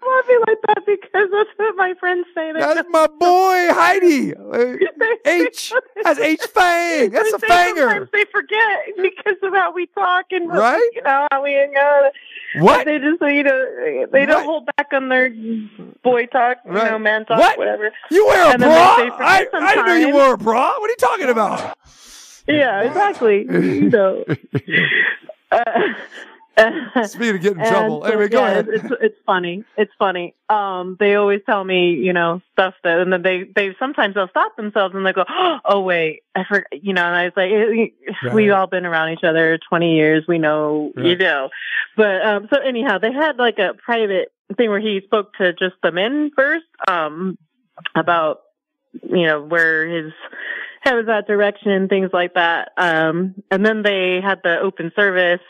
To 0.00 0.22
be 0.26 0.34
like 0.48 0.58
that 0.66 0.82
because 0.86 1.28
that's 1.30 1.50
what 1.56 1.76
my 1.76 1.94
friends 2.00 2.26
say. 2.34 2.52
They 2.52 2.60
That's 2.60 2.88
my 2.90 3.06
boy, 3.06 3.68
Heidi. 3.72 4.32
H. 5.26 5.72
That's 6.02 6.18
H 6.18 6.40
Fang. 6.54 7.10
That's 7.10 7.32
a 7.32 7.38
fanger. 7.38 7.76
Sometimes 7.76 8.08
they 8.12 8.24
forget 8.32 8.80
because 8.96 9.36
of 9.42 9.52
how 9.54 9.72
we 9.72 9.86
talk 9.88 10.26
and 10.30 10.48
Right? 10.50 10.80
You 10.94 11.02
know 11.02 11.26
how 11.30 11.42
we 11.42 11.52
hang 11.52 11.74
out. 11.76 12.12
What? 12.58 12.86
They 12.86 12.98
just 12.98 13.20
you 13.20 13.42
know 13.42 14.06
they 14.10 14.26
don't 14.26 14.44
hold 14.44 14.66
back 14.76 14.88
on 14.92 15.08
their 15.10 15.30
boy 16.02 16.26
talk, 16.26 16.58
you 16.64 16.72
Right. 16.72 16.90
know, 16.90 16.98
man 16.98 17.24
talk, 17.26 17.38
What? 17.38 17.58
whatever. 17.58 17.92
You 18.10 18.26
wear 18.26 18.44
a 18.46 18.48
And 18.54 18.62
bra? 18.62 18.96
they- 18.96 19.02
they 19.04 19.10
forget 19.10 19.20
I, 19.20 19.46
I 19.52 19.74
didn't 19.74 19.86
know 19.86 19.94
you 20.08 20.14
wore 20.14 20.34
a 20.34 20.38
bra. 20.38 20.78
What 20.78 20.88
are 20.88 20.92
you 20.92 20.96
talking 20.96 21.28
about? 21.28 21.76
Yeah, 22.48 22.82
exactly. 22.82 23.46
you 23.48 23.90
know. 23.90 24.24
Uh, 25.52 25.58
Speaking 27.04 27.36
of 27.36 27.42
getting 27.42 27.60
in 27.60 27.66
trouble. 27.66 28.02
so, 28.02 28.08
Anyway, 28.08 28.28
go 28.28 28.40
yeah, 28.40 28.48
ahead. 28.48 28.68
It's, 28.68 28.84
it's 29.00 29.16
funny. 29.26 29.64
It's 29.76 29.92
funny. 29.98 30.34
Um, 30.48 30.96
they 30.98 31.14
always 31.14 31.40
tell 31.46 31.62
me, 31.64 31.94
you 31.94 32.12
know, 32.12 32.40
stuff 32.52 32.74
that, 32.84 32.98
and 32.98 33.12
then 33.12 33.22
they 33.22 33.44
they 33.54 33.74
sometimes 33.78 34.14
they'll 34.14 34.28
stop 34.28 34.56
themselves 34.56 34.94
and 34.94 35.06
they 35.06 35.12
go, 35.12 35.24
oh 35.64 35.80
wait, 35.80 36.22
I 36.34 36.44
forgot, 36.44 36.82
you 36.82 36.92
know. 36.92 37.04
And 37.04 37.16
I 37.16 37.24
was 37.24 37.32
like, 37.36 37.50
eh, 37.50 38.32
we've 38.34 38.52
all 38.52 38.66
been 38.66 38.86
around 38.86 39.12
each 39.12 39.24
other 39.24 39.58
twenty 39.68 39.96
years. 39.96 40.24
We 40.26 40.38
know, 40.38 40.92
you 40.96 41.16
know. 41.16 41.50
But 41.96 42.22
um, 42.24 42.48
so 42.52 42.60
anyhow, 42.60 42.98
they 42.98 43.12
had 43.12 43.36
like 43.36 43.58
a 43.58 43.74
private 43.74 44.32
thing 44.56 44.70
where 44.70 44.80
he 44.80 45.00
spoke 45.04 45.34
to 45.34 45.52
just 45.52 45.76
the 45.82 45.92
men 45.92 46.30
first, 46.36 46.66
um, 46.88 47.38
about 47.94 48.40
you 49.02 49.26
know 49.26 49.42
where 49.42 49.86
his 49.88 50.12
head 50.82 50.94
was 50.94 51.08
at 51.08 51.26
direction 51.26 51.70
and 51.70 51.88
things 51.88 52.10
like 52.12 52.34
that. 52.34 52.72
Um, 52.76 53.34
and 53.50 53.64
then 53.64 53.82
they 53.82 54.20
had 54.22 54.40
the 54.42 54.58
open 54.60 54.92
service 54.96 55.40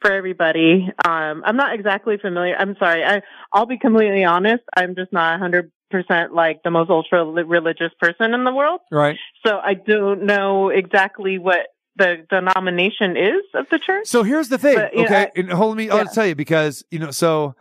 for 0.00 0.10
everybody. 0.12 0.88
Um, 1.06 1.42
I'm 1.44 1.56
not 1.56 1.74
exactly 1.74 2.16
familiar. 2.18 2.56
I'm 2.56 2.76
sorry. 2.78 3.04
I, 3.04 3.22
I'll 3.52 3.66
be 3.66 3.78
completely 3.78 4.24
honest. 4.24 4.62
I'm 4.76 4.94
just 4.94 5.12
not 5.12 5.40
100% 5.40 5.70
like 6.32 6.62
the 6.62 6.70
most 6.70 6.90
ultra 6.90 7.24
religious 7.24 7.92
person 8.00 8.32
in 8.34 8.44
the 8.44 8.52
world. 8.52 8.80
Right. 8.90 9.16
So 9.46 9.58
I 9.58 9.74
don't 9.74 10.24
know 10.24 10.68
exactly 10.70 11.38
what 11.38 11.66
the 11.96 12.24
denomination 12.30 13.16
is 13.16 13.42
of 13.54 13.66
the 13.70 13.78
church. 13.78 14.06
So 14.06 14.22
here's 14.22 14.48
the 14.48 14.58
thing, 14.58 14.76
But, 14.76 14.92
you 14.94 15.00
know, 15.00 15.04
okay? 15.06 15.22
I- 15.24 15.32
and 15.36 15.50
hold 15.52 15.76
me, 15.76 15.90
I'll 15.90 16.06
tell 16.06 16.26
you 16.26 16.34
because 16.34 16.84
you 16.90 16.98
know, 16.98 17.10
so 17.10 17.54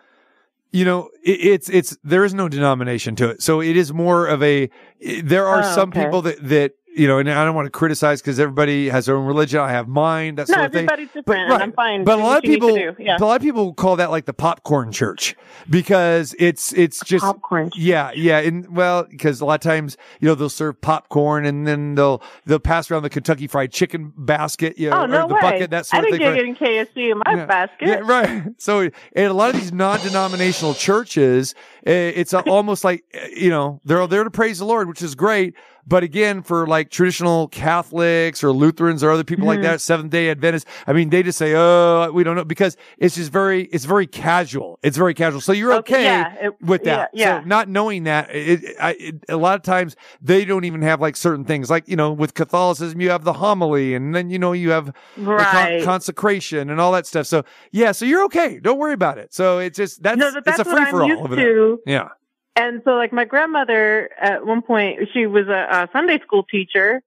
you 0.71 0.85
know, 0.85 1.09
it, 1.23 1.31
it's 1.41 1.69
it's 1.69 1.97
there 2.03 2.23
is 2.23 2.33
no 2.33 2.47
denomination 2.47 3.15
to 3.17 3.29
it. 3.29 3.41
So 3.41 3.59
it 3.59 3.75
is 3.75 3.91
more 3.91 4.27
of 4.27 4.41
a. 4.43 4.69
There 5.23 5.47
are 5.47 5.59
Oh, 5.59 5.73
some 5.73 5.89
okay. 5.89 6.05
people 6.05 6.21
that 6.21 6.47
that 6.47 6.71
you 6.99 7.07
know, 7.07 7.17
and 7.17 7.31
I 7.31 7.45
don't 7.45 7.55
want 7.55 7.65
to 7.65 7.71
criticize 7.71 8.21
because 8.21 8.41
everybody 8.41 8.89
has 8.89 9.05
their 9.05 9.15
own 9.15 9.25
religion. 9.25 9.61
I 9.61 9.71
have 9.71 9.87
mine. 9.87 10.35
That 10.35 10.49
no, 10.49 10.55
sort 10.55 10.65
of 10.65 10.71
thing. 10.73 10.79
everybody's 10.79 11.07
different. 11.13 11.49
and 11.53 11.63
I'm 11.63 11.71
fine. 11.71 12.03
But 12.03 12.19
a 12.19 12.21
lot 12.21 12.39
of 12.39 12.43
you 12.43 12.51
need 12.51 12.59
to 12.59 12.67
people, 12.67 12.93
do. 12.93 13.03
yeah. 13.03 13.17
a 13.17 13.23
lot 13.23 13.37
of 13.37 13.41
people 13.41 13.73
call 13.73 13.95
that 13.95 14.11
like 14.11 14.25
the 14.25 14.33
popcorn 14.33 14.91
church 14.91 15.35
because 15.69 16.35
it's 16.37 16.73
it's 16.73 16.99
just 17.05 17.23
popcorn. 17.23 17.71
Yeah, 17.73 18.11
yeah, 18.13 18.39
and 18.39 18.75
well, 18.75 19.05
because 19.09 19.39
a 19.39 19.45
lot 19.45 19.55
of 19.55 19.61
times 19.61 19.95
you 20.19 20.27
know 20.27 20.35
they'll 20.35 20.49
serve 20.49 20.81
popcorn 20.81 21.45
and 21.45 21.65
then 21.65 21.95
they'll 21.95 22.21
they'll 22.45 22.59
pass 22.59 22.91
around 22.91 23.03
the 23.03 23.09
Kentucky 23.09 23.47
Fried 23.47 23.71
Chicken 23.71 24.11
basket, 24.17 24.77
you 24.77 24.89
know, 24.89 25.03
Oh 25.03 25.05
no 25.05 25.23
or 25.23 25.27
the 25.29 25.33
way! 25.35 25.41
bucket, 25.41 25.71
that 25.71 25.85
sort 25.85 26.03
I 26.03 26.07
of 26.07 26.11
didn't 26.11 26.35
thing. 26.35 26.55
get 26.55 26.67
any 26.67 26.85
KFC 26.85 27.11
in 27.11 27.21
my 27.25 27.45
basket. 27.45 27.87
Yeah, 27.87 27.99
right. 28.03 28.43
So, 28.57 28.81
and 28.81 28.91
a 29.25 29.33
lot 29.33 29.53
of 29.53 29.59
these 29.59 29.71
non-denominational 29.71 30.73
churches, 30.73 31.55
eh, 31.85 32.11
it's 32.13 32.33
almost 32.33 32.83
like 32.83 33.05
eh, 33.13 33.29
you 33.35 33.49
know 33.49 33.79
they're 33.85 34.05
there 34.07 34.25
to 34.25 34.31
praise 34.31 34.59
the 34.59 34.65
Lord, 34.65 34.89
which 34.89 35.01
is 35.01 35.15
great. 35.15 35.55
But 35.87 36.03
again, 36.03 36.41
for 36.43 36.67
like 36.67 36.89
traditional 36.91 37.47
Catholics 37.47 38.43
or 38.43 38.51
Lutherans 38.51 39.03
or 39.03 39.11
other 39.11 39.23
people 39.23 39.47
like 39.47 39.59
Mhm. 39.59 39.63
that, 39.63 39.81
Seventh 39.81 40.11
Day 40.11 40.29
Adventists, 40.29 40.69
I 40.85 40.93
mean, 40.93 41.09
they 41.09 41.23
just 41.23 41.37
say, 41.37 41.53
"Oh, 41.55 42.11
we 42.13 42.23
don't 42.23 42.35
know," 42.35 42.43
because 42.43 42.77
it's 42.97 43.15
just 43.15 43.31
very, 43.31 43.63
it's 43.65 43.85
very 43.85 44.05
casual. 44.07 44.77
It's 44.83 44.97
very 44.97 45.13
casual. 45.13 45.41
So 45.41 45.51
you're 45.51 45.73
okay, 45.75 45.95
Okay, 45.95 46.03
yeah, 46.03 46.33
it- 46.47 46.61
with 46.61 46.83
that. 46.83 47.09
yeah, 47.13 47.25
yeah. 47.25 47.41
So 47.41 47.47
not 47.47 47.69
knowing 47.69 48.03
that, 48.03 48.29
it, 48.33 48.75
I, 48.79 48.91
it, 48.99 49.15
a 49.29 49.37
lot 49.37 49.55
of 49.55 49.63
times 49.63 49.95
they 50.21 50.45
don't 50.45 50.63
even 50.65 50.81
have 50.83 51.01
like 51.01 51.15
certain 51.17 51.45
things, 51.45 51.69
like 51.69 51.87
you 51.87 51.95
know, 51.95 52.11
with 52.11 52.33
Catholicism, 52.33 53.01
you 53.01 53.09
have 53.09 53.23
the 53.23 53.33
homily, 53.33 53.93
and 53.95 54.13
then 54.13 54.29
you 54.29 54.37
know 54.39 54.51
you 54.53 54.71
have 54.71 54.91
the 55.17 55.37
con- 55.51 55.83
consecration 55.83 56.69
and 56.69 56.79
all 56.79 56.91
that 56.91 57.07
stuff. 57.07 57.25
So 57.25 57.43
yeah, 57.71 57.91
so 57.93 58.05
you're 58.05 58.23
okay. 58.25 58.59
Don't 58.59 58.77
worry 58.77 58.93
about 58.93 59.17
it. 59.17 59.33
So 59.33 59.59
it's 59.59 59.77
just 59.77 60.03
that's 60.03 60.17
No, 60.19 60.31
but 60.33 60.43
it's 60.47 60.59
a 60.59 60.65
free 60.65 60.85
for 60.85 61.01
all. 61.01 61.07
used 61.07 61.21
over 61.21 61.35
there. 61.35 61.75
Yeah. 61.85 62.09
And 62.61 62.81
so, 62.83 62.91
like, 63.03 63.13
my 63.13 63.25
grandmother 63.25 64.09
at 64.19 64.45
one 64.45 64.61
point, 64.61 64.99
she 65.13 65.25
was 65.25 65.47
a, 65.47 65.61
a 65.77 65.89
Sunday 65.93 66.19
school 66.25 66.43
teacher, 66.43 67.01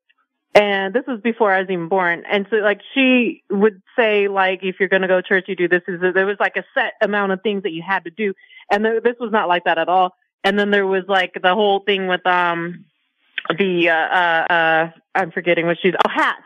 and 0.54 0.94
this 0.94 1.04
was 1.06 1.20
before 1.20 1.52
I 1.52 1.60
was 1.60 1.70
even 1.70 1.88
born. 1.88 2.24
And 2.30 2.46
so, 2.48 2.56
like, 2.56 2.80
she 2.94 3.42
would 3.50 3.82
say, 3.98 4.28
like, 4.28 4.60
if 4.62 4.76
you're 4.78 4.88
going 4.88 5.02
to 5.02 5.08
go 5.08 5.20
to 5.20 5.28
church, 5.30 5.44
you 5.48 5.56
do 5.56 5.68
this. 5.68 5.82
Is 5.86 6.00
there 6.00 6.26
was 6.26 6.40
like 6.40 6.56
a 6.56 6.64
set 6.74 6.92
amount 7.02 7.32
of 7.32 7.40
things 7.42 7.64
that 7.64 7.72
you 7.72 7.82
had 7.86 8.04
to 8.04 8.10
do, 8.10 8.32
and 8.70 8.82
th- 8.84 9.02
this 9.02 9.16
was 9.20 9.30
not 9.30 9.46
like 9.48 9.64
that 9.64 9.78
at 9.78 9.88
all. 9.88 10.08
and 10.44 10.58
then 10.58 10.70
there 10.70 10.86
was 10.86 11.04
like 11.08 11.32
the 11.40 11.54
whole 11.54 11.80
thing 11.80 12.06
with 12.06 12.26
um 12.26 12.84
the 13.58 13.88
uh 13.90 13.94
uh, 13.94 14.52
uh 14.52 14.90
I'm 15.14 15.30
forgetting 15.32 15.66
what 15.66 15.78
she's 15.82 15.94
oh 15.94 16.10
hats. 16.10 16.42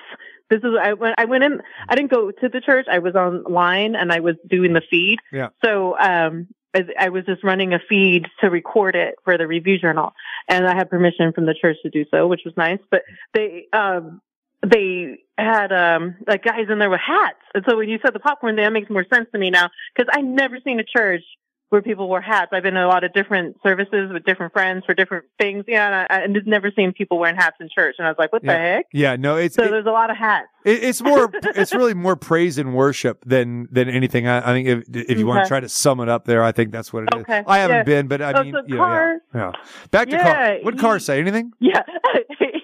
This 0.49 0.61
is 0.61 0.73
I 0.81 0.93
went 0.95 1.15
I 1.19 1.24
went 1.24 1.45
in 1.45 1.61
I 1.89 1.95
didn't 1.95 2.11
go 2.11 2.31
to 2.31 2.49
the 2.49 2.61
church. 2.61 2.87
I 2.91 2.99
was 3.01 3.15
online 3.15 3.97
and 3.97 4.12
I 4.12 4.20
was 4.20 4.37
doing 4.47 4.73
the 4.73 4.83
feed. 4.91 5.19
Yeah. 5.33 5.49
So 5.65 5.99
um 5.99 6.49
I, 6.75 7.09
was 7.09 7.25
just 7.25 7.43
running 7.43 7.73
a 7.73 7.79
feed 7.89 8.27
to 8.41 8.51
record 8.51 8.97
it 8.97 9.15
for 9.25 9.39
the 9.39 9.47
review 9.47 9.79
journal, 9.79 10.13
and 10.49 10.67
I 10.67 10.75
had 10.77 10.91
permission 10.91 11.33
from 11.33 11.47
the 11.47 11.55
church 11.55 11.77
to 11.83 11.91
do 11.91 12.05
so, 12.11 12.27
which 12.27 12.43
was 12.45 12.55
nice. 12.57 12.81
But 12.91 13.03
they 13.33 13.67
um 13.73 14.21
they 14.67 15.19
had 15.39 15.73
um 15.73 16.17
like 16.27 16.45
guys 16.45 16.67
in 16.71 16.79
there 16.79 16.91
with 16.91 17.01
hats, 17.01 17.41
and 17.55 17.65
so 17.69 17.77
when 17.77 17.89
you 17.89 17.99
said 18.05 18.15
the 18.15 18.21
popcorn, 18.21 18.57
that 18.57 18.73
makes 18.73 18.91
more 18.91 19.07
sense 19.13 19.29
to 19.33 19.39
me 19.39 19.51
now 19.51 19.71
because 19.95 20.13
I 20.13 20.21
never 20.21 20.59
seen 20.65 20.81
a 20.81 20.85
church 20.85 21.23
where 21.69 21.83
people 21.83 22.09
wore 22.09 22.21
hats. 22.21 22.51
I've 22.53 22.63
been 22.63 22.75
to 22.75 22.85
a 22.85 22.87
lot 22.87 23.03
of 23.03 23.13
different 23.13 23.57
services 23.63 24.11
with 24.13 24.25
different 24.25 24.53
friends 24.53 24.85
for 24.85 24.95
different 24.95 25.25
things. 25.39 25.65
Yeah, 25.67 26.07
and 26.09 26.35
I, 26.37 26.39
have 26.39 26.47
never 26.47 26.71
seen 26.71 26.93
people 26.93 27.19
wearing 27.19 27.37
hats 27.37 27.57
in 27.61 27.69
church. 27.69 27.97
And 27.99 28.07
I 28.07 28.11
was 28.11 28.19
like, 28.19 28.33
what 28.33 28.45
yeah. 28.45 28.53
the 28.53 28.59
heck? 28.59 28.87
Yeah, 28.93 29.17
no, 29.17 29.37
it's 29.37 29.57
So 29.57 29.65
it- 29.65 29.71
there's 29.71 29.87
a 29.87 29.91
lot 29.91 30.11
of 30.11 30.17
hats. 30.17 30.47
It, 30.65 30.83
it's 30.85 31.03
more. 31.03 31.31
it's 31.43 31.75
really 31.75 31.95
more 31.95 32.17
praise 32.17 32.59
and 32.59 32.75
worship 32.75 33.25
than 33.25 33.69
than 33.71 33.89
anything. 33.89 34.27
I, 34.27 34.39
I 34.51 34.53
think 34.53 34.69
if 34.69 34.85
if 35.11 35.19
you 35.19 35.27
want 35.27 35.45
to 35.45 35.49
try 35.49 35.61
to 35.61 35.69
sum 35.69 36.01
it 36.01 36.09
up 36.09 36.25
there, 36.25 36.43
I 36.43 36.53
think 36.53 36.73
that's 36.73 36.93
what 36.93 37.05
it 37.05 37.09
is. 37.15 37.21
Okay, 37.23 37.43
I 37.47 37.59
haven't 37.59 37.77
yeah. 37.79 37.83
been, 37.85 38.09
but 38.09 38.21
I 38.23 38.33
Oh, 38.33 38.43
mean, 38.43 38.53
so 38.53 38.63
you 38.67 38.77
know, 38.77 38.85
yeah, 38.87 39.17
yeah. 39.35 39.53
Back 39.91 40.09
to 40.09 40.17
Yeah, 40.17 40.23
Carr. 40.35 40.59
What 40.63 40.79
Carr 40.79 40.99
say 40.99 41.19
anything? 41.21 41.53
Yeah. 41.61 41.83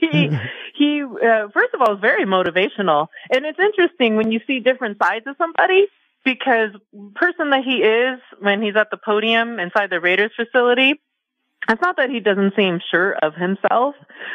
he, 0.01 0.31
he, 0.75 1.03
uh, 1.03 1.49
first 1.55 1.75
of 1.75 1.81
all, 1.81 1.95
is 1.95 2.01
very 2.01 2.25
motivational. 2.25 3.07
And 3.33 3.45
it's 3.47 3.59
interesting 3.59 4.17
when 4.17 4.31
you 4.33 4.41
see 4.47 4.61
different 4.61 4.99
sides 5.03 5.27
of 5.27 5.37
somebody 5.39 5.87
because 6.25 6.71
person 7.15 7.51
that 7.51 7.65
he 7.65 7.77
is 7.79 8.21
when 8.39 8.63
he's 8.63 8.77
at 8.77 8.91
the 8.91 8.97
podium 8.97 9.59
inside 9.59 9.91
the 9.91 10.01
Raiders 10.01 10.33
facility, 10.37 11.01
it's 11.69 11.83
not 11.83 11.97
that 11.97 12.11
he 12.11 12.21
doesn't 12.21 12.55
seem 12.57 12.81
sure 12.91 13.13
of 13.13 13.35
himself, 13.35 13.95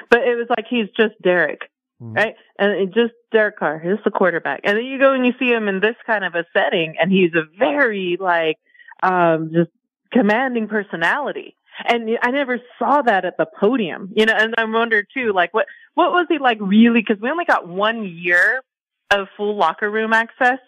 but 0.10 0.22
it 0.22 0.36
was 0.36 0.48
like 0.50 0.66
he's 0.70 0.88
just 0.96 1.22
Derek. 1.22 1.70
Right? 2.00 2.36
And 2.60 2.74
it 2.74 2.94
just 2.94 3.14
Derek 3.32 3.58
Carr, 3.58 3.80
he's 3.80 4.04
the 4.04 4.12
quarterback. 4.12 4.62
And 4.64 4.78
then 4.78 4.86
you 4.86 5.00
go 5.00 5.14
and 5.14 5.26
you 5.26 5.34
see 5.40 5.52
him 5.52 5.68
in 5.68 5.80
this 5.80 5.96
kind 6.06 6.24
of 6.24 6.36
a 6.36 6.46
setting 6.54 6.96
and 7.02 7.12
he's 7.12 7.34
a 7.34 7.44
very 7.58 8.18
like, 8.20 8.58
um, 9.02 9.52
just 9.52 9.72
commanding 10.12 10.68
personality. 10.68 11.56
And 11.88 12.18
I 12.22 12.30
never 12.32 12.60
saw 12.78 13.02
that 13.02 13.26
at 13.26 13.38
the 13.38 13.48
podium, 13.48 14.12
you 14.16 14.26
know, 14.28 14.34
and 14.36 14.54
I 14.58 14.66
wonder 14.66 15.04
too, 15.04 15.34
like 15.34 15.54
what, 15.56 15.66
what 15.96 16.12
was 16.12 16.28
he 16.30 16.38
like 16.38 16.60
really? 16.62 17.02
Cause 17.04 17.18
we 17.20 17.32
only 17.32 17.46
got 17.46 17.68
one 17.68 18.06
year 18.06 18.62
of 19.10 19.28
full 19.36 19.56
locker 19.56 19.90
room 19.90 20.14
access. 20.14 20.60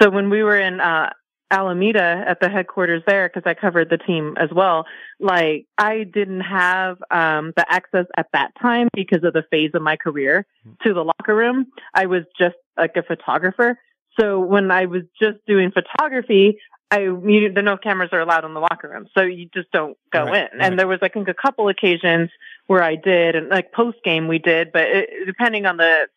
So 0.00 0.10
when 0.10 0.30
we 0.30 0.42
were 0.42 0.58
in, 0.58 0.80
uh, 0.80 1.10
Alameda 1.52 2.24
at 2.28 2.38
the 2.40 2.48
headquarters 2.48 3.02
there, 3.08 3.28
cause 3.28 3.42
I 3.44 3.54
covered 3.54 3.90
the 3.90 3.98
team 3.98 4.34
as 4.38 4.50
well, 4.54 4.84
like 5.18 5.66
I 5.76 6.04
didn't 6.04 6.42
have, 6.42 6.98
um, 7.10 7.52
the 7.56 7.66
access 7.68 8.06
at 8.16 8.28
that 8.32 8.52
time 8.62 8.88
because 8.94 9.24
of 9.24 9.32
the 9.32 9.42
phase 9.50 9.72
of 9.74 9.82
my 9.82 9.96
career 9.96 10.46
to 10.84 10.94
the 10.94 11.02
locker 11.04 11.34
room. 11.34 11.66
I 11.92 12.06
was 12.06 12.22
just 12.38 12.54
like 12.76 12.96
a 12.96 13.02
photographer. 13.02 13.76
So 14.18 14.38
when 14.38 14.70
I 14.70 14.86
was 14.86 15.02
just 15.20 15.38
doing 15.46 15.72
photography, 15.72 16.58
I 16.92 17.00
you, 17.00 17.52
the 17.52 17.62
no 17.62 17.76
cameras 17.76 18.10
are 18.12 18.20
allowed 18.20 18.44
in 18.44 18.54
the 18.54 18.60
locker 18.60 18.88
room, 18.88 19.06
so 19.16 19.22
you 19.22 19.48
just 19.54 19.70
don't 19.72 19.96
go 20.12 20.24
Right, 20.24 20.48
in. 20.52 20.58
right. 20.58 20.66
And 20.66 20.78
there 20.78 20.88
was 20.88 20.98
I 21.02 21.08
think 21.08 21.28
a 21.28 21.34
couple 21.34 21.68
occasions 21.68 22.30
where 22.66 22.82
I 22.82 22.96
did, 22.96 23.36
and 23.36 23.48
like 23.48 23.72
post 23.72 23.98
game 24.04 24.26
we 24.28 24.38
did, 24.38 24.72
but 24.72 24.82
it, 24.82 25.10
depending 25.26 25.66
on 25.66 25.76
the 25.76 26.08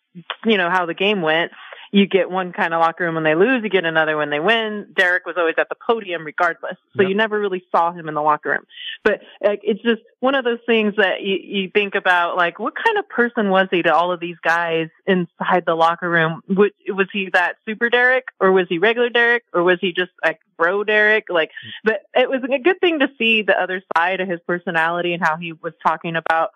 you 0.45 0.57
know 0.57 0.69
how 0.71 0.85
the 0.87 0.95
game 0.95 1.21
went, 1.21 1.51
you 1.93 2.07
get 2.07 2.31
one 2.31 2.53
kind 2.53 2.73
of 2.73 2.79
locker 2.79 3.03
room 3.03 3.13
when 3.13 3.23
they 3.23 3.35
lose, 3.35 3.61
you 3.61 3.69
get 3.69 3.85
another 3.85 4.17
when 4.17 4.31
they 4.31 4.39
win. 4.39 4.87
Derek 4.97 5.27
was 5.27 5.35
always 5.37 5.53
at 5.59 5.69
the 5.69 5.75
podium 5.75 6.25
regardless, 6.25 6.75
so 6.97 7.03
Yep. 7.03 7.09
you 7.09 7.15
never 7.15 7.39
really 7.39 7.63
saw 7.71 7.91
him 7.93 8.07
in 8.07 8.15
the 8.15 8.21
locker 8.21 8.49
room. 8.49 8.65
But 9.03 9.21
like, 9.43 9.59
it's 9.61 9.81
just 9.83 10.01
one 10.19 10.33
of 10.33 10.43
those 10.43 10.57
things 10.65 10.95
that 10.97 11.21
you, 11.21 11.37
you 11.39 11.69
think 11.69 11.93
about, 11.93 12.35
like 12.35 12.57
what 12.57 12.73
kind 12.75 12.97
of 12.97 13.07
person 13.09 13.51
was 13.51 13.67
he 13.69 13.83
to 13.83 13.93
all 13.93 14.11
of 14.11 14.19
these 14.19 14.37
guys 14.43 14.87
inside 15.05 15.65
the 15.67 15.75
locker 15.75 16.09
room? 16.09 16.41
Was, 16.49 16.71
was 16.87 17.07
he 17.13 17.29
that 17.31 17.57
super 17.63 17.91
Derek, 17.91 18.25
or 18.39 18.51
was 18.51 18.65
he 18.69 18.79
regular 18.79 19.09
Derek, 19.09 19.43
or 19.53 19.61
was 19.61 19.77
he 19.79 19.93
just 19.93 20.11
like 20.25 20.39
bro 20.57 20.83
Derek? 20.83 21.25
Like, 21.29 21.51
but 21.83 22.01
it 22.15 22.27
was 22.27 22.41
a 22.43 22.57
good 22.57 22.79
thing 22.81 23.01
to 23.01 23.09
see 23.19 23.43
the 23.43 23.61
other 23.61 23.83
side 23.95 24.19
of 24.19 24.27
his 24.27 24.39
personality 24.47 25.13
and 25.13 25.23
how 25.23 25.37
he 25.37 25.53
was 25.53 25.73
talking 25.85 26.15
about 26.15 26.49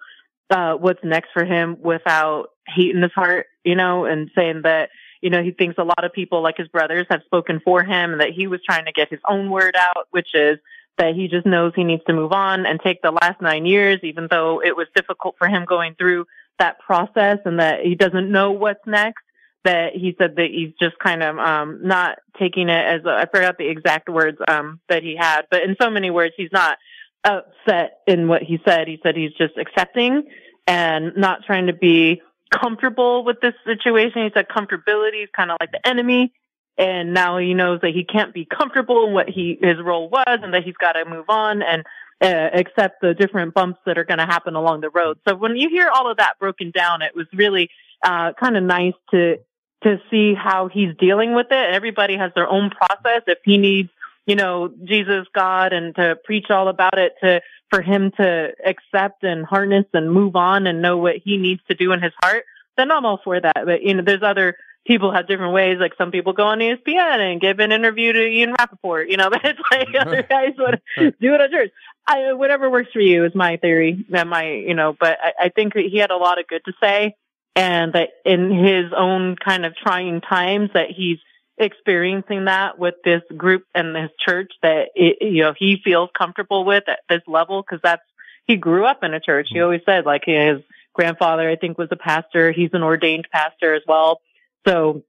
uh, 0.49 0.73
what's 0.73 1.03
next 1.03 1.29
for 1.31 1.45
him 1.45 1.77
without 1.79 2.47
hate 2.67 2.95
in 2.95 3.03
his 3.03 3.11
heart, 3.11 3.45
you 3.63 3.75
know, 3.75 4.05
and 4.05 4.31
saying 4.33 4.61
that, 4.63 4.89
you 5.21 5.29
know, 5.29 5.43
he 5.43 5.51
thinks 5.51 5.77
a 5.77 5.83
lot 5.83 6.03
of 6.03 6.13
people 6.13 6.41
like 6.41 6.57
his 6.57 6.67
brothers 6.67 7.07
have 7.09 7.21
spoken 7.25 7.61
for 7.63 7.83
him 7.83 8.11
and 8.11 8.21
that 8.21 8.31
he 8.31 8.47
was 8.47 8.61
trying 8.63 8.85
to 8.85 8.91
get 8.91 9.09
his 9.09 9.19
own 9.27 9.49
word 9.49 9.75
out, 9.77 10.07
which 10.11 10.29
is 10.33 10.57
that 10.97 11.15
he 11.15 11.27
just 11.27 11.45
knows 11.45 11.73
he 11.75 11.83
needs 11.83 12.03
to 12.07 12.13
move 12.13 12.31
on 12.31 12.65
and 12.65 12.79
take 12.79 13.01
the 13.01 13.11
last 13.11 13.41
nine 13.41 13.65
years, 13.65 13.99
even 14.03 14.27
though 14.29 14.61
it 14.63 14.75
was 14.75 14.87
difficult 14.95 15.35
for 15.37 15.47
him 15.47 15.65
going 15.65 15.95
through 15.95 16.25
that 16.59 16.79
process 16.79 17.37
and 17.45 17.59
that 17.59 17.81
he 17.83 17.95
doesn't 17.95 18.31
know 18.31 18.51
what's 18.51 18.85
next. 18.85 19.23
That 19.63 19.93
he 19.93 20.15
said 20.17 20.37
that 20.37 20.49
he's 20.49 20.71
just 20.79 20.97
kind 20.99 21.21
of 21.21 21.37
um 21.37 21.79
not 21.83 22.19
taking 22.39 22.69
it 22.69 22.85
as 22.85 23.03
a, 23.05 23.09
I 23.09 23.25
forgot 23.25 23.57
the 23.57 23.67
exact 23.67 24.07
words 24.07 24.37
um 24.47 24.79
that 24.87 25.03
he 25.03 25.15
had, 25.17 25.41
but 25.51 25.63
in 25.63 25.75
so 25.81 25.89
many 25.89 26.09
words 26.09 26.35
he's 26.37 26.51
not 26.53 26.77
upset 27.25 27.99
in 28.07 28.29
what 28.29 28.43
he 28.43 28.59
said. 28.63 28.87
He 28.87 28.99
said 29.03 29.17
he's 29.17 29.33
just 29.33 29.57
accepting 29.57 30.23
and 30.67 31.17
not 31.17 31.43
trying 31.45 31.67
to 31.67 31.73
be 31.73 32.21
comfortable 32.51 33.23
with 33.23 33.41
this 33.41 33.53
situation. 33.65 34.23
He 34.23 34.31
said 34.33 34.47
comfortability 34.47 35.23
is 35.23 35.29
kind 35.35 35.51
of 35.51 35.57
like 35.59 35.71
the 35.71 35.85
enemy. 35.87 36.33
And 36.77 37.13
now 37.13 37.39
he 37.39 37.55
knows 37.55 37.81
that 37.81 37.91
he 37.91 38.03
can't 38.03 38.33
be 38.33 38.45
comfortable 38.45 39.07
in 39.07 39.13
what 39.13 39.27
he, 39.27 39.57
his 39.59 39.77
role 39.81 40.09
was 40.09 40.39
and 40.43 40.53
that 40.53 40.63
he's 40.63 40.77
got 40.77 40.93
to 40.93 41.05
move 41.05 41.25
on 41.27 41.63
and 41.63 41.83
uh, 42.21 42.49
accept 42.53 43.01
the 43.01 43.15
different 43.15 43.55
bumps 43.55 43.79
that 43.85 43.97
are 43.97 44.03
going 44.03 44.19
to 44.19 44.25
happen 44.25 44.55
along 44.55 44.81
the 44.81 44.89
road. 44.91 45.17
So 45.27 45.35
when 45.35 45.55
you 45.55 45.69
hear 45.69 45.89
all 45.89 46.09
of 46.09 46.17
that 46.17 46.33
broken 46.39 46.69
down, 46.71 47.01
it 47.01 47.15
was 47.15 47.25
really, 47.33 47.69
uh, 48.03 48.33
kind 48.39 48.55
of 48.55 48.63
nice 48.63 48.93
to, 49.11 49.37
to 49.83 50.01
see 50.11 50.35
how 50.35 50.67
he's 50.67 50.95
dealing 50.99 51.33
with 51.33 51.47
it. 51.49 51.73
Everybody 51.73 52.15
has 52.15 52.31
their 52.35 52.47
own 52.47 52.69
process. 52.69 53.23
If 53.25 53.39
he 53.43 53.57
needs, 53.57 53.89
you 54.27 54.35
know, 54.35 54.69
Jesus, 54.83 55.25
God, 55.33 55.73
and 55.73 55.95
to 55.95 56.17
preach 56.23 56.51
all 56.51 56.67
about 56.67 56.99
it 56.99 57.13
to, 57.23 57.41
for 57.71 57.81
him 57.81 58.11
to 58.17 58.49
accept 58.63 59.23
and 59.23 59.45
harness 59.45 59.85
and 59.93 60.11
move 60.11 60.35
on 60.35 60.67
and 60.67 60.81
know 60.81 60.97
what 60.97 61.15
he 61.23 61.37
needs 61.37 61.61
to 61.69 61.75
do 61.75 61.93
in 61.93 62.03
his 62.03 62.11
heart, 62.21 62.43
then 62.75 62.91
I'm 62.91 63.05
all 63.05 63.19
for 63.23 63.39
that. 63.39 63.63
But, 63.65 63.81
you 63.81 63.95
know, 63.95 64.03
there's 64.03 64.21
other 64.21 64.57
people 64.85 65.13
have 65.13 65.27
different 65.27 65.53
ways. 65.53 65.77
Like 65.79 65.93
some 65.97 66.11
people 66.11 66.33
go 66.33 66.43
on 66.43 66.59
ESPN 66.59 67.31
and 67.31 67.41
give 67.41 67.59
an 67.59 67.71
interview 67.71 68.13
to 68.13 68.27
Ian 68.27 68.53
Rapoport, 68.59 69.09
you 69.09 69.15
know, 69.15 69.29
but 69.31 69.43
it's 69.45 69.59
like 69.71 69.89
other 69.99 70.23
guys 70.23 70.53
would 70.57 70.81
do 71.21 71.33
it 71.33 71.41
at 71.41 71.49
church. 71.49 71.71
I, 72.05 72.33
whatever 72.33 72.69
works 72.69 72.91
for 72.91 73.01
you 73.01 73.25
is 73.25 73.33
my 73.33 73.57
theory 73.57 74.05
and 74.13 74.29
my, 74.29 74.49
you 74.49 74.73
know, 74.73 74.95
but 74.97 75.17
I, 75.23 75.45
I 75.45 75.49
think 75.49 75.73
that 75.73 75.85
he 75.89 75.97
had 75.97 76.11
a 76.11 76.17
lot 76.17 76.39
of 76.39 76.47
good 76.47 76.63
to 76.65 76.73
say 76.81 77.15
and 77.55 77.93
that 77.93 78.09
in 78.25 78.51
his 78.51 78.91
own 78.95 79.35
kind 79.35 79.65
of 79.65 79.75
trying 79.75 80.21
times 80.21 80.69
that 80.73 80.87
he's 80.89 81.17
experiencing 81.57 82.45
that 82.45 82.77
with 82.77 82.95
this 83.03 83.21
group 83.35 83.63
and 83.73 83.95
this 83.95 84.11
church 84.25 84.51
that 84.61 84.89
it, 84.95 85.17
you 85.21 85.43
know 85.43 85.53
he 85.57 85.81
feels 85.83 86.09
comfortable 86.17 86.65
with 86.65 86.83
at 86.87 86.99
this 87.09 87.21
level 87.27 87.61
because 87.61 87.79
that's 87.83 88.03
he 88.45 88.55
grew 88.55 88.85
up 88.85 89.03
in 89.03 89.13
a 89.13 89.19
church. 89.19 89.47
He 89.51 89.59
always 89.59 89.81
said 89.85 90.05
like 90.05 90.23
his 90.25 90.61
grandfather 90.93 91.47
i 91.47 91.55
think 91.55 91.77
was 91.77 91.89
a 91.91 91.95
pastor. 91.95 92.51
He's 92.51 92.71
an 92.73 92.83
ordained 92.83 93.27
pastor 93.31 93.73
as 93.73 93.83
well. 93.87 94.21
So 94.67 95.03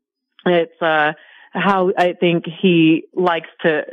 it's 0.46 0.80
uh 0.82 1.12
how 1.52 1.92
I 1.96 2.12
think 2.12 2.44
he 2.60 3.04
likes 3.14 3.48
to 3.62 3.84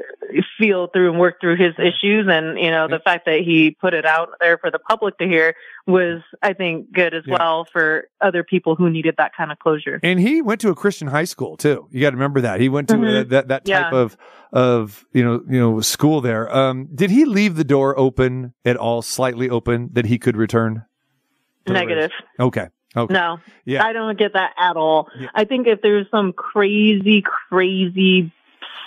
feel 0.57 0.87
through 0.87 1.11
and 1.11 1.19
work 1.19 1.39
through 1.39 1.55
his 1.57 1.73
issues. 1.79 2.27
And, 2.29 2.59
you 2.59 2.69
know, 2.71 2.87
the 2.87 2.99
fact 2.99 3.25
that 3.25 3.39
he 3.41 3.71
put 3.79 3.93
it 3.93 4.05
out 4.05 4.29
there 4.41 4.57
for 4.57 4.69
the 4.71 4.79
public 4.79 5.17
to 5.19 5.25
hear 5.25 5.55
was, 5.87 6.21
I 6.41 6.53
think, 6.53 6.91
good 6.91 7.13
as 7.13 7.23
Yeah. 7.25 7.35
well 7.39 7.65
for 7.71 8.07
other 8.21 8.43
people 8.43 8.75
who 8.75 8.89
needed 8.89 9.15
that 9.17 9.31
kind 9.35 9.51
of 9.51 9.59
closure. 9.59 9.99
And 10.03 10.19
he 10.19 10.41
went 10.41 10.61
to 10.61 10.69
a 10.69 10.75
Christian 10.75 11.07
high 11.07 11.23
school 11.23 11.57
too. 11.57 11.87
You 11.91 12.01
got 12.01 12.09
to 12.11 12.15
remember 12.17 12.41
that 12.41 12.59
he 12.59 12.69
went 12.69 12.89
to 12.89 12.95
uh, 12.95 12.97
Mhm. 12.97 13.29
that 13.29 13.47
that 13.47 13.65
type 13.65 13.91
Yeah. 13.91 13.97
of 13.99 14.17
of 14.53 15.05
you 15.11 15.23
know 15.23 15.41
you 15.49 15.59
know 15.59 15.81
school 15.81 16.21
there. 16.21 16.53
Um, 16.55 16.87
did 16.93 17.09
he 17.09 17.25
leave 17.25 17.55
the 17.55 17.63
door 17.63 17.97
open 17.99 18.53
at 18.63 18.77
all, 18.77 19.01
slightly 19.01 19.49
open, 19.49 19.89
that 19.93 20.05
he 20.05 20.17
could 20.17 20.37
return? 20.37 20.83
Negative. 21.67 22.11
Okay. 22.39 22.67
Okay. 22.95 23.13
No, 23.13 23.39
Yeah. 23.65 23.83
I 23.85 23.93
don't 23.93 24.17
get 24.17 24.33
that 24.33 24.51
at 24.57 24.77
all. 24.77 25.09
I 25.33 25.43
think 25.45 25.67
if 25.67 25.81
there's 25.81 26.07
some 26.11 26.33
crazy, 26.33 27.21
crazy, 27.49 28.31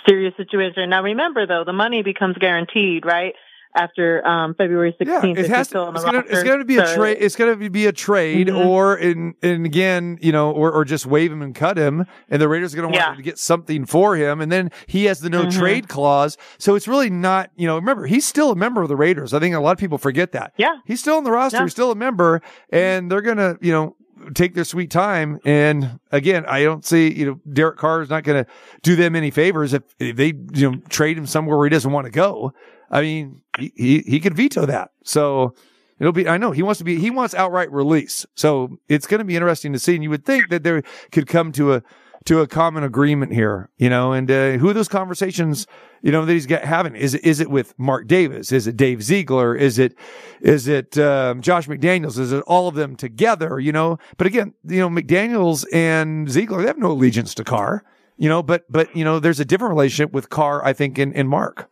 serious 0.07 0.35
situation. 0.37 0.89
Now, 0.89 1.03
remember 1.03 1.45
though, 1.45 1.63
the 1.63 1.73
money 1.73 2.01
becomes 2.01 2.37
guaranteed, 2.37 3.05
right? 3.05 3.35
After 3.75 4.25
um, 4.27 4.55
February 4.55 4.95
16th, 4.99 5.37
it 5.37 5.47
has 5.51 5.67
to, 5.69 5.89
it's, 5.93 6.03
gonna, 6.03 6.23
it's 6.27 6.41
gonna 6.41 6.65
be 6.65 6.77
a 6.77 6.95
trade. 6.95 7.17
It's 7.21 7.35
gonna 7.35 7.55
be 7.69 7.85
a 7.85 7.91
trade, 7.91 8.47
Mhm. 8.47 8.65
or 8.65 8.97
in 8.97 9.35
and 9.43 9.63
again, 9.63 10.17
you 10.21 10.31
know, 10.31 10.49
or 10.49 10.71
or 10.71 10.83
just 10.83 11.05
waive 11.05 11.31
him 11.31 11.43
and 11.43 11.53
cut 11.53 11.77
him, 11.77 12.07
and 12.31 12.41
the 12.41 12.49
Raiders 12.49 12.73
are 12.73 12.77
gonna 12.77 12.87
want 12.87 12.95
Yeah. 12.97 13.13
to 13.13 13.21
get 13.21 13.37
something 13.37 13.85
for 13.85 14.15
him, 14.15 14.41
and 14.41 14.51
then 14.51 14.71
he 14.87 15.05
has 15.05 15.19
the 15.19 15.29
no 15.29 15.43
Mhm. 15.45 15.55
trade 15.55 15.87
clause. 15.87 16.35
So 16.57 16.73
it's 16.73 16.87
really 16.87 17.11
not, 17.11 17.51
you 17.57 17.67
know. 17.67 17.75
Remember, 17.75 18.07
he's 18.07 18.25
still 18.25 18.49
a 18.49 18.55
member 18.55 18.81
of 18.81 18.89
the 18.89 18.95
Raiders. 18.95 19.35
I 19.35 19.39
think 19.39 19.53
a 19.53 19.59
lot 19.59 19.73
of 19.73 19.77
people 19.77 19.99
forget 19.99 20.31
that. 20.31 20.53
Yeah, 20.57 20.77
he's 20.85 20.99
still 20.99 21.17
on 21.17 21.23
the 21.23 21.31
roster. 21.31 21.57
Yeah. 21.59 21.63
He's 21.65 21.71
still 21.71 21.91
a 21.91 21.95
member, 21.95 22.41
and 22.71 23.11
they're 23.11 23.21
gonna, 23.21 23.57
you 23.61 23.71
know. 23.71 23.95
Take 24.33 24.53
their 24.53 24.63
sweet 24.63 24.91
time. 24.91 25.39
And 25.45 25.99
again, 26.11 26.45
I 26.45 26.63
don't 26.63 26.85
see, 26.85 27.11
you 27.11 27.25
know, 27.25 27.39
Derek 27.51 27.77
Carr 27.77 28.01
is 28.01 28.09
not 28.09 28.23
going 28.23 28.43
to 28.43 28.51
do 28.81 28.95
them 28.95 29.15
any 29.15 29.31
favors 29.31 29.73
if, 29.73 29.83
if 29.99 30.15
they, 30.15 30.33
you 30.53 30.71
know, 30.71 30.77
trade 30.89 31.17
him 31.17 31.25
somewhere 31.25 31.57
where 31.57 31.65
he 31.65 31.69
doesn't 31.69 31.91
want 31.91 32.05
to 32.05 32.11
go. 32.11 32.53
I 32.89 33.01
mean, 33.01 33.41
he, 33.57 33.71
he, 33.75 33.99
he 33.99 34.19
could 34.19 34.35
veto 34.35 34.65
that. 34.65 34.91
So 35.03 35.55
it'll 35.99 36.13
be, 36.13 36.27
I 36.27 36.37
know 36.37 36.51
he 36.51 36.63
wants 36.63 36.79
to 36.79 36.83
be, 36.83 36.99
he 36.99 37.11
wants 37.11 37.33
outright 37.33 37.71
release. 37.71 38.25
So 38.35 38.79
it's 38.87 39.07
going 39.07 39.19
to 39.19 39.25
be 39.25 39.35
interesting 39.35 39.73
to 39.73 39.79
see. 39.79 39.95
And 39.95 40.03
you 40.03 40.09
would 40.09 40.25
think 40.25 40.49
that 40.49 40.63
there 40.63 40.81
could 41.11 41.27
come 41.27 41.51
to 41.53 41.73
a, 41.73 41.83
to 42.29 42.41
a 42.41 42.47
common 42.47 42.83
agreement 42.83 43.33
here, 43.33 43.71
you 43.77 43.89
know, 43.89 44.13
and 44.13 44.29
uh, 44.29 44.51
who 44.51 44.71
those 44.71 44.87
conversations, 44.87 45.65
you 46.03 46.11
know, 46.11 46.25
that 46.25 46.31
he's 46.31 46.45
get, 46.45 46.63
having? 46.63 46.95
Is 46.95 47.15
it, 47.15 47.25
is 47.25 47.39
it 47.39 47.49
with 47.49 47.73
Mark 47.79 48.05
Davis? 48.05 48.51
Is 48.51 48.67
it 48.67 48.77
Dave 48.77 49.01
Ziegler? 49.01 49.55
Is 49.55 49.79
it, 49.79 49.95
is 50.39 50.67
it 50.67 50.95
um, 50.99 51.41
Josh 51.41 51.67
McDaniels? 51.67 52.19
Is 52.19 52.31
it 52.31 52.43
all 52.45 52.67
of 52.67 52.75
them 52.75 52.95
together, 52.95 53.59
you 53.59 53.71
know? 53.71 53.97
But 54.17 54.27
again, 54.27 54.53
you 54.63 54.77
know, 54.77 54.89
McDaniels 54.89 55.65
and 55.73 56.29
Ziegler, 56.29 56.61
they 56.61 56.67
have 56.67 56.77
no 56.77 56.91
allegiance 56.91 57.33
to 57.33 57.43
Carr, 57.43 57.83
you 58.17 58.29
know, 58.29 58.43
but, 58.43 58.71
but, 58.71 58.95
you 58.95 59.03
know, 59.03 59.17
there's 59.19 59.39
a 59.39 59.45
different 59.45 59.71
relationship 59.71 60.13
with 60.13 60.29
Carr, 60.29 60.63
I 60.63 60.73
think, 60.73 60.99
in, 60.99 61.11
in 61.13 61.27
Mark. 61.27 61.67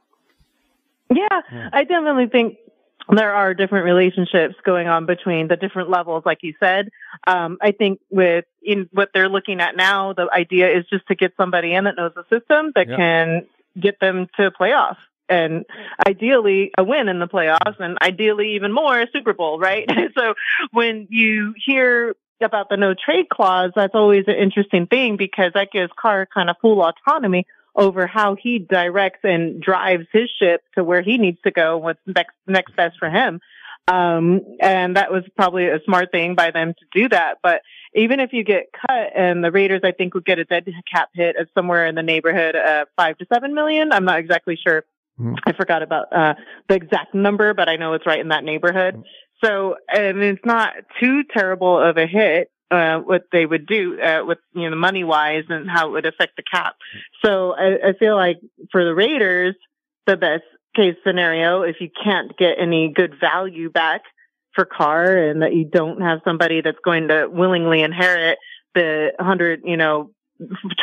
Yeah, 1.14 1.42
I 1.72 1.84
definitely 1.84 2.30
think 2.30 2.58
there 3.16 3.34
are 3.34 3.54
different 3.54 3.86
relationships 3.86 4.56
going 4.66 4.88
on 4.88 5.06
between 5.06 5.48
the 5.48 5.56
different 5.56 5.90
levels, 5.90 6.24
like 6.26 6.40
you 6.42 6.54
said. 6.60 6.90
Um, 7.26 7.58
I 7.62 7.72
think 7.72 8.00
with 8.10 8.46
in 8.62 8.90
what 8.92 9.10
they're 9.14 9.30
looking 9.30 9.62
at 9.62 9.76
now, 9.76 10.14
the 10.14 10.30
idea 10.32 10.78
is 10.78 10.86
just 10.90 11.08
to 11.08 11.16
get 11.16 11.34
somebody 11.38 11.74
in 11.74 11.86
that 11.86 11.96
knows 11.96 12.12
the 12.16 12.24
system 12.30 12.72
that 12.76 12.90
Yeah. 12.90 12.96
can 12.98 13.48
get 13.80 14.00
them 14.00 14.28
to 14.38 14.52
playoff. 14.52 14.98
And 15.30 15.66
ideally 16.08 16.72
a 16.78 16.84
win 16.84 17.10
in 17.10 17.20
the 17.20 17.28
playoffs 17.28 17.80
and 17.80 17.98
ideally 18.02 18.56
even 18.56 18.72
more 18.72 19.00
a 19.00 19.08
Super 19.12 19.34
Bowl, 19.34 19.60
right? 19.60 19.90
so 20.18 20.34
when 20.72 21.08
you 21.10 21.54
hear 21.66 22.16
about 22.42 22.70
the 22.70 22.78
no 22.78 22.94
trade 22.94 23.28
clause, 23.30 23.72
that's 23.76 23.96
always 23.96 24.26
an 24.28 24.36
interesting 24.36 24.88
thing 24.88 25.18
because 25.18 25.54
that 25.54 25.72
gives 25.72 25.92
Carr 26.00 26.28
kind 26.32 26.50
of 26.50 26.56
full 26.62 26.82
autonomy 26.82 27.46
over 27.78 28.08
how 28.08 28.36
he 28.36 28.60
directs 28.60 29.20
and 29.24 29.62
drives 29.62 30.08
his 30.12 30.30
ship 30.42 30.62
to 30.76 30.84
where 30.84 31.04
he 31.04 31.18
needs 31.18 31.38
to 31.44 31.52
go, 31.52 31.78
what's 31.78 32.00
next, 32.08 32.34
next 32.48 32.76
best 32.76 32.98
for 32.98 33.10
him. 33.10 33.40
Um, 33.88 34.42
and 34.60 34.98
that 34.98 35.12
was 35.12 35.24
probably 35.38 35.68
a 35.68 35.80
smart 35.86 36.12
thing 36.12 36.36
by 36.36 36.52
them 36.52 36.74
to 36.74 36.86
do 37.00 37.08
that. 37.10 37.36
But 37.42 37.62
even 37.96 38.20
if 38.20 38.34
you 38.34 38.44
get 38.44 38.64
cut 38.74 39.12
and 39.16 39.44
the 39.44 39.52
Raiders, 39.52 39.82
I 39.84 39.92
think 39.92 40.14
would 40.14 40.26
get 40.26 40.40
a 40.40 40.44
dead 40.44 40.68
cap 40.92 41.10
hit 41.14 41.38
of 41.38 41.48
somewhere 41.54 41.86
in 41.86 41.96
the 41.96 42.04
neighborhood 42.04 42.56
of 42.56 42.88
five 42.98 43.18
to 43.20 43.26
seven 43.32 43.54
million. 43.54 43.94
I'm 43.94 44.04
not 44.04 44.20
exactly 44.20 44.58
sure. 44.62 44.84
I 45.46 45.54
forgot 45.54 45.84
about, 45.84 46.12
uh, 46.12 46.34
the 46.68 46.76
exact 46.76 47.16
number, 47.16 47.54
but 47.54 47.70
I 47.70 47.78
know 47.78 47.94
it's 47.94 48.06
right 48.06 48.20
in 48.20 48.28
that 48.28 48.44
neighborhood. 48.44 49.04
So, 49.44 49.76
and 49.88 50.22
it's 50.22 50.46
not 50.46 50.74
too 51.00 51.24
terrible 51.24 51.80
of 51.80 51.98
a 51.98 52.08
hit, 52.08 52.52
uh, 52.72 53.00
what 53.00 53.24
they 53.32 53.46
would 53.46 53.66
do, 53.66 54.00
uh, 54.00 54.24
with, 54.26 54.40
you 54.54 54.70
know, 54.70 54.76
money 54.76 55.04
wise 55.04 55.46
and 55.50 55.70
how 55.70 55.90
it 55.90 55.92
would 55.92 56.06
affect 56.06 56.36
the 56.36 56.44
cap. 56.44 56.76
So 57.24 57.54
I, 57.54 57.90
I 57.90 57.94
feel 58.00 58.16
like 58.16 58.40
for 58.72 58.84
the 58.84 58.94
Raiders, 58.94 59.56
the 60.06 60.18
best 60.18 60.44
case 60.76 60.96
scenario, 61.06 61.62
if 61.62 61.78
you 61.80 61.90
can't 62.04 62.38
get 62.38 62.56
any 62.60 62.92
good 62.94 63.16
value 63.20 63.70
back 63.70 64.02
for 64.54 64.66
Carr 64.66 65.30
and 65.30 65.42
that 65.42 65.54
you 65.54 65.66
don't 65.66 66.02
have 66.02 66.20
somebody 66.24 66.62
that's 66.62 66.78
going 66.84 67.10
to 67.10 67.28
willingly 67.30 67.82
inherit 67.82 68.38
the 68.74 69.12
hundred, 69.20 69.62
you 69.64 69.78
know, 69.78 70.12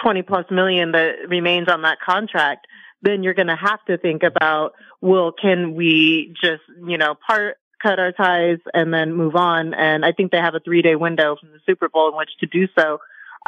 20 0.02 0.22
plus 0.22 0.46
million 0.50 0.92
that 0.92 1.28
remains 1.28 1.68
on 1.68 1.82
that 1.82 1.98
contract, 2.04 2.66
then 3.02 3.22
you're 3.22 3.34
going 3.34 3.48
to 3.48 3.56
have 3.56 3.84
to 3.86 3.98
think 3.98 4.22
about, 4.22 4.72
well, 5.00 5.32
can 5.32 5.74
we 5.74 6.34
just, 6.42 6.62
you 6.86 6.98
know, 6.98 7.14
part, 7.26 7.56
cut 7.84 7.98
our 7.98 8.12
ties 8.12 8.58
and 8.72 8.92
then 8.92 9.12
move 9.12 9.36
on? 9.36 9.74
And 9.74 10.04
I 10.04 10.12
think 10.12 10.32
they 10.32 10.38
have 10.38 10.54
a 10.54 10.60
three 10.60 10.82
day 10.82 10.96
window 10.96 11.36
from 11.38 11.50
the 11.52 11.60
Super 11.66 11.88
Bowl 11.88 12.08
in 12.08 12.16
which 12.16 12.30
to 12.40 12.46
do 12.46 12.66
so, 12.78 12.98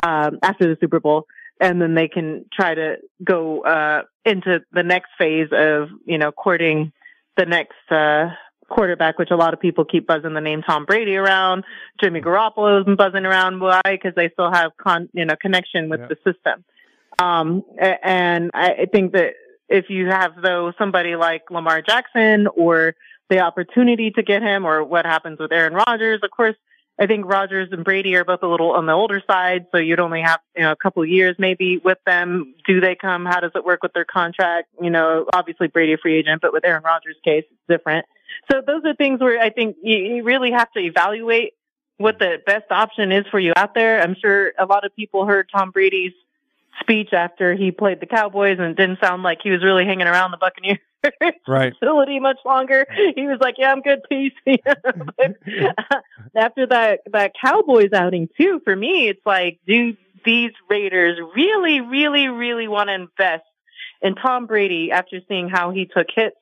um, 0.03 0.39
after 0.43 0.69
the 0.69 0.79
Super 0.81 1.01
Bowl. 1.01 1.27
And 1.61 1.81
then 1.81 1.95
they 1.95 2.09
can 2.09 2.45
try 2.53 2.75
to 2.75 2.97
go, 3.25 3.65
uh, 3.65 4.03
into 4.25 4.61
the 4.73 4.83
next 4.83 5.11
phase 5.19 5.49
of, 5.53 5.89
you 6.05 6.19
know, 6.19 6.31
courting 6.31 6.93
the 7.37 7.47
next, 7.47 7.91
uh, 7.91 8.29
quarterback, 8.69 9.19
which 9.19 9.31
a 9.31 9.37
lot 9.37 9.55
of 9.55 9.61
people 9.61 9.85
keep 9.85 10.07
buzzing 10.07 10.35
the 10.35 10.41
name 10.41 10.63
Tom 10.63 10.85
Brady 10.85 11.17
around. 11.17 11.65
Jimmy 12.01 12.21
Garoppolo 12.21 12.77
has 12.77 12.85
been 12.85 12.97
buzzing 12.97 13.25
around. 13.25 13.61
Why? 13.61 13.81
Because 13.85 14.15
they 14.17 14.29
still 14.31 14.53
have 14.53 14.73
con, 14.77 15.09
you 15.13 15.25
know, 15.25 15.37
connection 15.41 15.89
with 15.89 16.01
the 16.09 16.17
system. 16.25 16.65
Um, 17.19 17.63
and 17.79 18.51
I 18.53 18.87
think 18.93 19.13
that 19.13 19.35
if 19.69 19.87
you 19.89 20.07
have 20.07 20.33
though 20.43 20.73
somebody 20.79 21.17
like 21.17 21.51
Lamar 21.51 21.83
Jackson 21.83 22.47
or 22.57 22.95
the 23.29 23.41
opportunity 23.41 24.11
to 24.13 24.23
get 24.23 24.43
him 24.43 24.65
or 24.65 24.85
what 24.85 25.05
happens 25.05 25.39
with 25.39 25.53
Aaron 25.53 25.75
Rodgers, 25.75 26.21
of 26.23 26.31
course, 26.31 26.57
I 26.99 27.07
think 27.07 27.27
Rodgers 27.27 27.69
and 27.73 27.85
Brady 27.85 28.15
are 28.17 28.25
both 28.25 28.43
a 28.43 28.47
little 28.47 28.73
on 28.73 28.87
the 28.87 28.93
older 28.93 29.23
side, 29.27 29.67
so 29.71 29.79
you'd 29.79 30.01
only 30.01 30.23
have 30.23 30.41
you 30.57 30.63
know 30.63 30.73
a 30.73 30.77
couple 30.77 31.03
of 31.03 31.09
years 31.09 31.37
maybe 31.39 31.77
with 31.77 31.99
them. 32.07 32.55
Do 32.67 32.81
they 32.81 32.95
come? 32.95 33.27
How 33.27 33.41
does 33.41 33.51
it 33.55 33.65
work 33.65 33.83
with 33.83 33.93
their 33.93 34.07
contract? 34.07 34.69
You 34.81 34.91
know, 34.91 35.27
obviously 35.33 35.69
Brady 35.69 35.93
a 35.93 35.99
free 35.99 36.17
agent, 36.17 36.41
but 36.41 36.55
with 36.55 36.65
Aaron 36.65 36.83
Rodgers' 36.83 37.17
case, 37.23 37.45
it's 37.51 37.61
different. 37.69 38.07
So 38.51 38.63
those 38.67 38.83
are 38.85 38.95
things 38.95 39.21
where 39.21 39.39
I 39.41 39.51
think 39.51 39.77
you, 39.83 39.97
you 39.97 40.23
really 40.23 40.53
have 40.53 40.73
to 40.73 40.81
evaluate 40.81 41.53
what 41.99 42.19
the 42.19 42.39
best 42.45 42.71
option 42.71 43.13
is 43.13 43.27
for 43.31 43.39
you 43.39 43.53
out 43.57 43.75
there. 43.75 44.01
I'm 44.01 44.17
sure 44.21 44.53
a 44.59 44.65
lot 44.65 44.85
of 44.87 44.95
people 44.97 45.27
heard 45.27 45.51
Tom 45.55 45.71
Brady's 45.71 46.13
speech 46.81 47.13
after 47.13 47.55
he 47.55 47.71
played 47.71 48.01
the 48.01 48.07
Cowboys 48.07 48.59
and 48.59 48.71
it 48.71 48.77
didn't 48.77 49.01
sound 49.01 49.23
like 49.23 49.39
he 49.43 49.51
was 49.51 49.63
really 49.63 49.85
hanging 49.85 50.07
around 50.07 50.31
the 50.31 50.37
Buccaneers 50.37 50.79
Right. 51.47 51.73
facility 51.79 52.21
much 52.21 52.39
longer. 52.45 52.87
He 53.15 53.27
was 53.27 53.39
like, 53.41 53.57
"Yeah, 53.59 53.73
I'm 53.73 53.81
good, 53.81 54.01
peace." 54.09 54.33
but 54.45 55.37
uh, 55.47 56.01
after 56.37 56.67
that 56.67 57.01
that 57.13 57.33
Cowboys 57.41 57.93
outing 57.93 58.29
too, 58.37 58.61
for 58.65 58.75
me, 58.75 59.09
it's 59.09 59.25
like, 59.25 59.61
do 59.67 59.97
these 60.25 60.53
Raiders 60.69 61.19
really, 61.35 61.81
really, 61.81 62.29
really 62.29 62.69
want 62.69 62.89
to 62.89 62.95
invest 62.95 63.45
in 64.03 64.15
Tom 64.17 64.47
Brady 64.47 64.91
after 64.91 65.21
seeing 65.29 65.49
how 65.49 65.71
he 65.71 65.87
took 65.87 66.09
hits? 66.15 66.37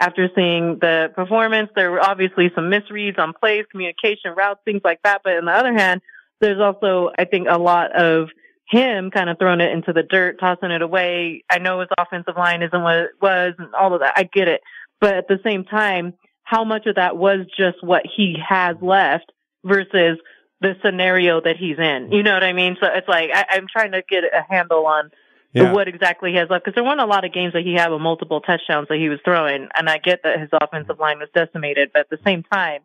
After 0.00 0.28
seeing 0.34 0.78
the 0.80 1.12
performance, 1.14 1.70
there 1.76 1.90
were 1.92 2.02
obviously 2.02 2.50
some 2.56 2.64
misreads 2.64 3.20
on 3.20 3.32
plays, 3.32 3.64
communication, 3.70 4.34
routes, 4.36 4.60
things 4.64 4.80
like 4.84 5.00
that. 5.04 5.20
But 5.22 5.36
on 5.36 5.44
the 5.44 5.52
other 5.52 5.72
hand, 5.72 6.02
there's 6.40 6.60
also, 6.60 7.10
I 7.16 7.24
think, 7.24 7.46
a 7.48 7.56
lot 7.56 7.92
of 7.92 8.28
him 8.68 9.10
kind 9.10 9.28
of 9.28 9.38
throwing 9.38 9.60
it 9.60 9.72
into 9.72 9.92
the 9.92 10.02
dirt, 10.02 10.38
tossing 10.40 10.70
it 10.70 10.82
away. 10.82 11.44
I 11.50 11.58
know 11.58 11.80
his 11.80 11.88
offensive 11.98 12.36
line 12.36 12.62
isn't 12.62 12.82
what 12.82 12.96
it 12.96 13.10
was 13.20 13.54
and 13.58 13.74
all 13.74 13.94
of 13.94 14.00
that. 14.00 14.14
I 14.16 14.22
get 14.24 14.48
it. 14.48 14.62
But 15.00 15.14
at 15.14 15.28
the 15.28 15.38
same 15.44 15.64
time, 15.64 16.14
how 16.44 16.64
much 16.64 16.86
of 16.86 16.96
that 16.96 17.16
was 17.16 17.40
just 17.56 17.82
what 17.82 18.02
he 18.16 18.36
has 18.46 18.76
left 18.80 19.30
versus 19.64 20.18
the 20.60 20.74
scenario 20.84 21.40
that 21.40 21.56
he's 21.56 21.78
in? 21.78 22.12
You 22.12 22.22
know 22.22 22.34
what 22.34 22.44
I 22.44 22.52
mean? 22.52 22.76
So 22.80 22.86
it's 22.92 23.08
like, 23.08 23.30
I, 23.34 23.44
I'm 23.50 23.66
trying 23.70 23.92
to 23.92 24.02
get 24.08 24.24
a 24.24 24.42
handle 24.48 24.86
on 24.86 25.10
Yeah. 25.52 25.72
what 25.72 25.88
exactly 25.88 26.30
he 26.30 26.36
has 26.38 26.48
left 26.48 26.64
because 26.64 26.74
there 26.74 26.84
weren't 26.84 27.00
a 27.00 27.06
lot 27.06 27.24
of 27.24 27.32
games 27.32 27.52
that 27.52 27.62
he 27.62 27.74
had 27.74 27.90
with 27.90 28.00
multiple 28.00 28.40
touchdowns 28.40 28.88
that 28.88 28.98
he 28.98 29.08
was 29.08 29.18
throwing. 29.24 29.68
And 29.76 29.88
I 29.90 29.98
get 29.98 30.22
that 30.22 30.40
his 30.40 30.48
offensive 30.52 30.98
line 30.98 31.18
was 31.18 31.28
decimated, 31.34 31.90
but 31.92 32.00
at 32.00 32.10
the 32.10 32.18
same 32.24 32.42
time, 32.44 32.80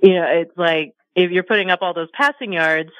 you 0.00 0.14
know, 0.14 0.26
it's 0.28 0.56
like 0.56 0.94
if 1.16 1.30
you're 1.30 1.42
putting 1.42 1.70
up 1.70 1.80
all 1.82 1.94
those 1.94 2.10
passing 2.12 2.52
yards, 2.52 2.90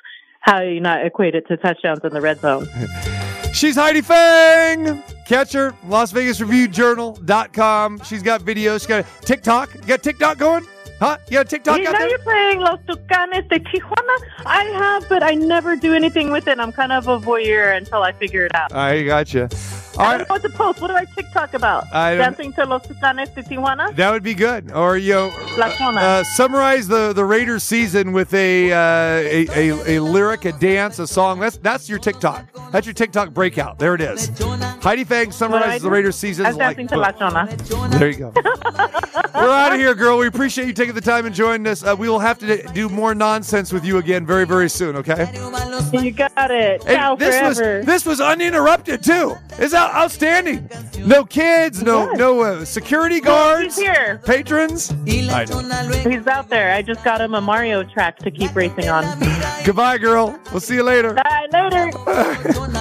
how 0.43 0.60
do 0.60 0.66
you 0.66 0.81
not 0.81 1.06
equate 1.06 1.35
it 1.35 1.48
to 1.48 1.56
touchdowns 1.56 2.01
in 2.05 2.12
the 2.12 2.20
red 2.20 2.39
zone? 2.40 2.69
She's 3.52 3.74
Heidi 3.77 4.01
Fang. 4.01 5.02
Catch 5.27 5.52
her, 5.52 5.73
LasVegasReviewJournal.com. 5.86 8.01
She's 8.05 8.23
got 8.23 8.40
videos. 8.43 8.81
She's 8.81 8.86
got 8.86 9.05
TikTok. 9.23 9.74
You 9.74 9.81
got 9.82 10.02
TikTok 10.02 10.39
going? 10.39 10.66
Huh? 11.03 11.19
You 11.27 11.33
got 11.33 11.49
TikTok 11.49 11.81
you 11.81 11.89
out 11.89 11.95
know 11.95 11.99
there? 11.99 12.09
you're 12.11 12.19
playing 12.20 12.61
Los 12.61 12.79
Tucanes 12.87 13.49
de 13.49 13.59
Tijuana? 13.59 14.16
I 14.47 14.62
have, 14.62 15.09
but 15.09 15.24
I 15.24 15.35
never 15.35 15.74
do 15.74 15.95
anything 15.95 16.31
with 16.31 16.47
it. 16.47 16.61
I'm 16.61 16.70
kind 16.70 16.93
of 16.93 17.09
a 17.09 17.19
voyeur 17.19 17.77
until 17.77 18.05
I 18.05 18.12
figure 18.12 18.47
it 18.47 18.55
out. 18.55 18.73
I 18.73 19.03
gotcha. 19.03 19.49
you. 19.51 19.59
All 19.99 20.07
I 20.07 20.11
right. 20.12 20.19
don't 20.19 20.29
know 20.29 20.35
what 20.35 20.43
to 20.43 20.49
post. 20.51 20.81
What 20.81 20.89
do 20.89 20.95
I 20.95 21.05
TikTok 21.05 21.55
about? 21.55 21.93
I 21.93 22.11
don't- 22.15 22.19
Dancing 22.37 22.53
to 22.53 22.66
Los 22.66 22.87
Tucanes 22.87 23.35
de 23.35 23.43
Tijuana? 23.43 23.95
That 23.97 24.12
would 24.12 24.23
be 24.23 24.33
good. 24.35 24.70
Or 24.70 24.97
you 24.97 25.12
know, 25.12 25.33
La 25.59 25.70
Chona. 25.77 26.01
uh, 26.01 26.24
summarize 26.24 26.87
the 26.87 27.12
the 27.12 27.24
Raiders 27.24 27.65
season 27.65 28.12
with 28.12 28.33
a, 28.33 28.70
uh, 28.73 28.77
a 28.79 29.49
a 29.70 29.97
a 29.99 30.03
lyric, 30.03 30.45
a 30.45 30.53
dance, 30.53 31.01
a 31.01 31.07
song. 31.09 31.41
That's 31.41 31.57
that's 31.57 31.89
your 31.89 31.99
TikTok. 31.99 32.47
That's 32.70 32.87
your 32.87 32.95
TikTok 32.95 33.35
breakout. 33.35 33.79
There 33.81 33.95
it 33.97 34.01
is. 34.01 34.31
Heidi 34.83 35.05
Fang 35.05 35.27
What 35.27 35.35
I 35.35 35.37
summarizes 35.37 35.83
the 35.83 35.89
do? 35.89 35.93
Raiders 35.95 36.16
season. 36.16 36.47
I'm 36.47 36.57
dancing 36.57 36.87
to 36.89 36.97
La 36.97 37.11
Chona. 37.11 37.49
There 37.99 38.09
you 38.09 38.16
go. 38.16 38.33
We're 39.35 39.51
out 39.51 39.73
of 39.73 39.79
here, 39.81 39.95
girl. 39.95 40.19
We 40.19 40.27
appreciate 40.27 40.66
you 40.66 40.73
taking 40.73 40.91
the 40.94 41.01
time 41.01 41.27
and 41.27 41.35
joining 41.35 41.66
us. 41.66 41.85
Uh, 41.85 41.94
we 41.98 42.09
will 42.09 42.19
have 42.19 42.39
to 42.39 42.62
do 42.73 42.89
more 42.89 43.14
nonsense 43.14 43.73
with 43.73 43.85
you 43.85 43.98
again 43.98 44.24
very, 44.27 44.47
very 44.47 44.69
soon. 44.70 44.97
Okay. 44.97 45.31
You 45.93 46.10
got 46.10 46.51
it. 46.51 46.82
And 46.86 46.97
Ciao 46.97 47.16
this 47.16 47.36
forever. 47.39 47.77
was 47.78 47.86
this 47.86 48.06
was 48.06 48.20
uninterrupted 48.20 49.02
too. 49.02 49.36
It's 49.59 49.74
out, 49.74 49.93
outstanding. 49.94 50.69
No 51.05 51.24
kids, 51.24 51.82
no 51.82 52.10
no 52.12 52.40
uh, 52.40 52.64
security 52.64 53.20
guards, 53.20 53.77
He's 53.77 53.85
here. 53.86 54.20
patrons. 54.24 54.90
I 54.90 55.44
know. 55.48 55.93
He's 56.09 56.27
out 56.27 56.48
there. 56.48 56.73
I 56.73 56.82
just 56.82 57.05
got 57.05 57.20
him 57.20 57.35
a 57.35 57.40
Mario 57.40 57.82
track 57.85 58.19
to 58.20 58.31
keep 58.31 58.55
racing 58.55 58.89
on. 58.89 59.05
Goodbye, 59.64 59.98
girl. 59.98 60.39
We'll 60.51 60.60
see 60.60 60.74
you 60.77 60.82
later. 60.82 61.14
Bye, 61.14 61.47
later. 61.52 61.90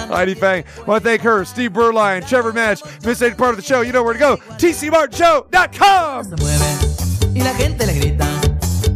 Heidi 0.08 0.34
Fang. 0.34 0.64
want 0.86 1.02
to 1.02 1.08
thank 1.08 1.22
her, 1.22 1.44
Steve 1.44 1.72
Beuerlein, 1.72 2.26
Trevor 2.26 2.52
Matich. 2.52 3.04
Miss 3.04 3.20
any 3.22 3.34
part 3.34 3.50
of 3.50 3.56
the 3.56 3.62
show, 3.62 3.82
you 3.82 3.92
know 3.92 4.02
where 4.02 4.14
to 4.14 4.18
go. 4.18 4.36
TCMartinShow.com. 4.36 6.91
y 7.34 7.40
la 7.40 7.54
gente 7.54 7.86
le 7.86 7.94
grita. 7.94 8.26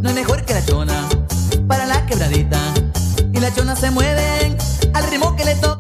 No 0.00 0.08
hay 0.08 0.14
mejor 0.14 0.44
que 0.44 0.54
la 0.54 0.64
chona 0.64 1.08
para 1.66 1.86
la 1.86 2.06
quebradita. 2.06 2.58
muchachonas 3.32 3.78
se 3.78 3.90
mueven 3.90 4.56
al 4.94 5.10
ritmo 5.10 5.34
que 5.36 5.44
le 5.44 5.54
toca. 5.56 5.66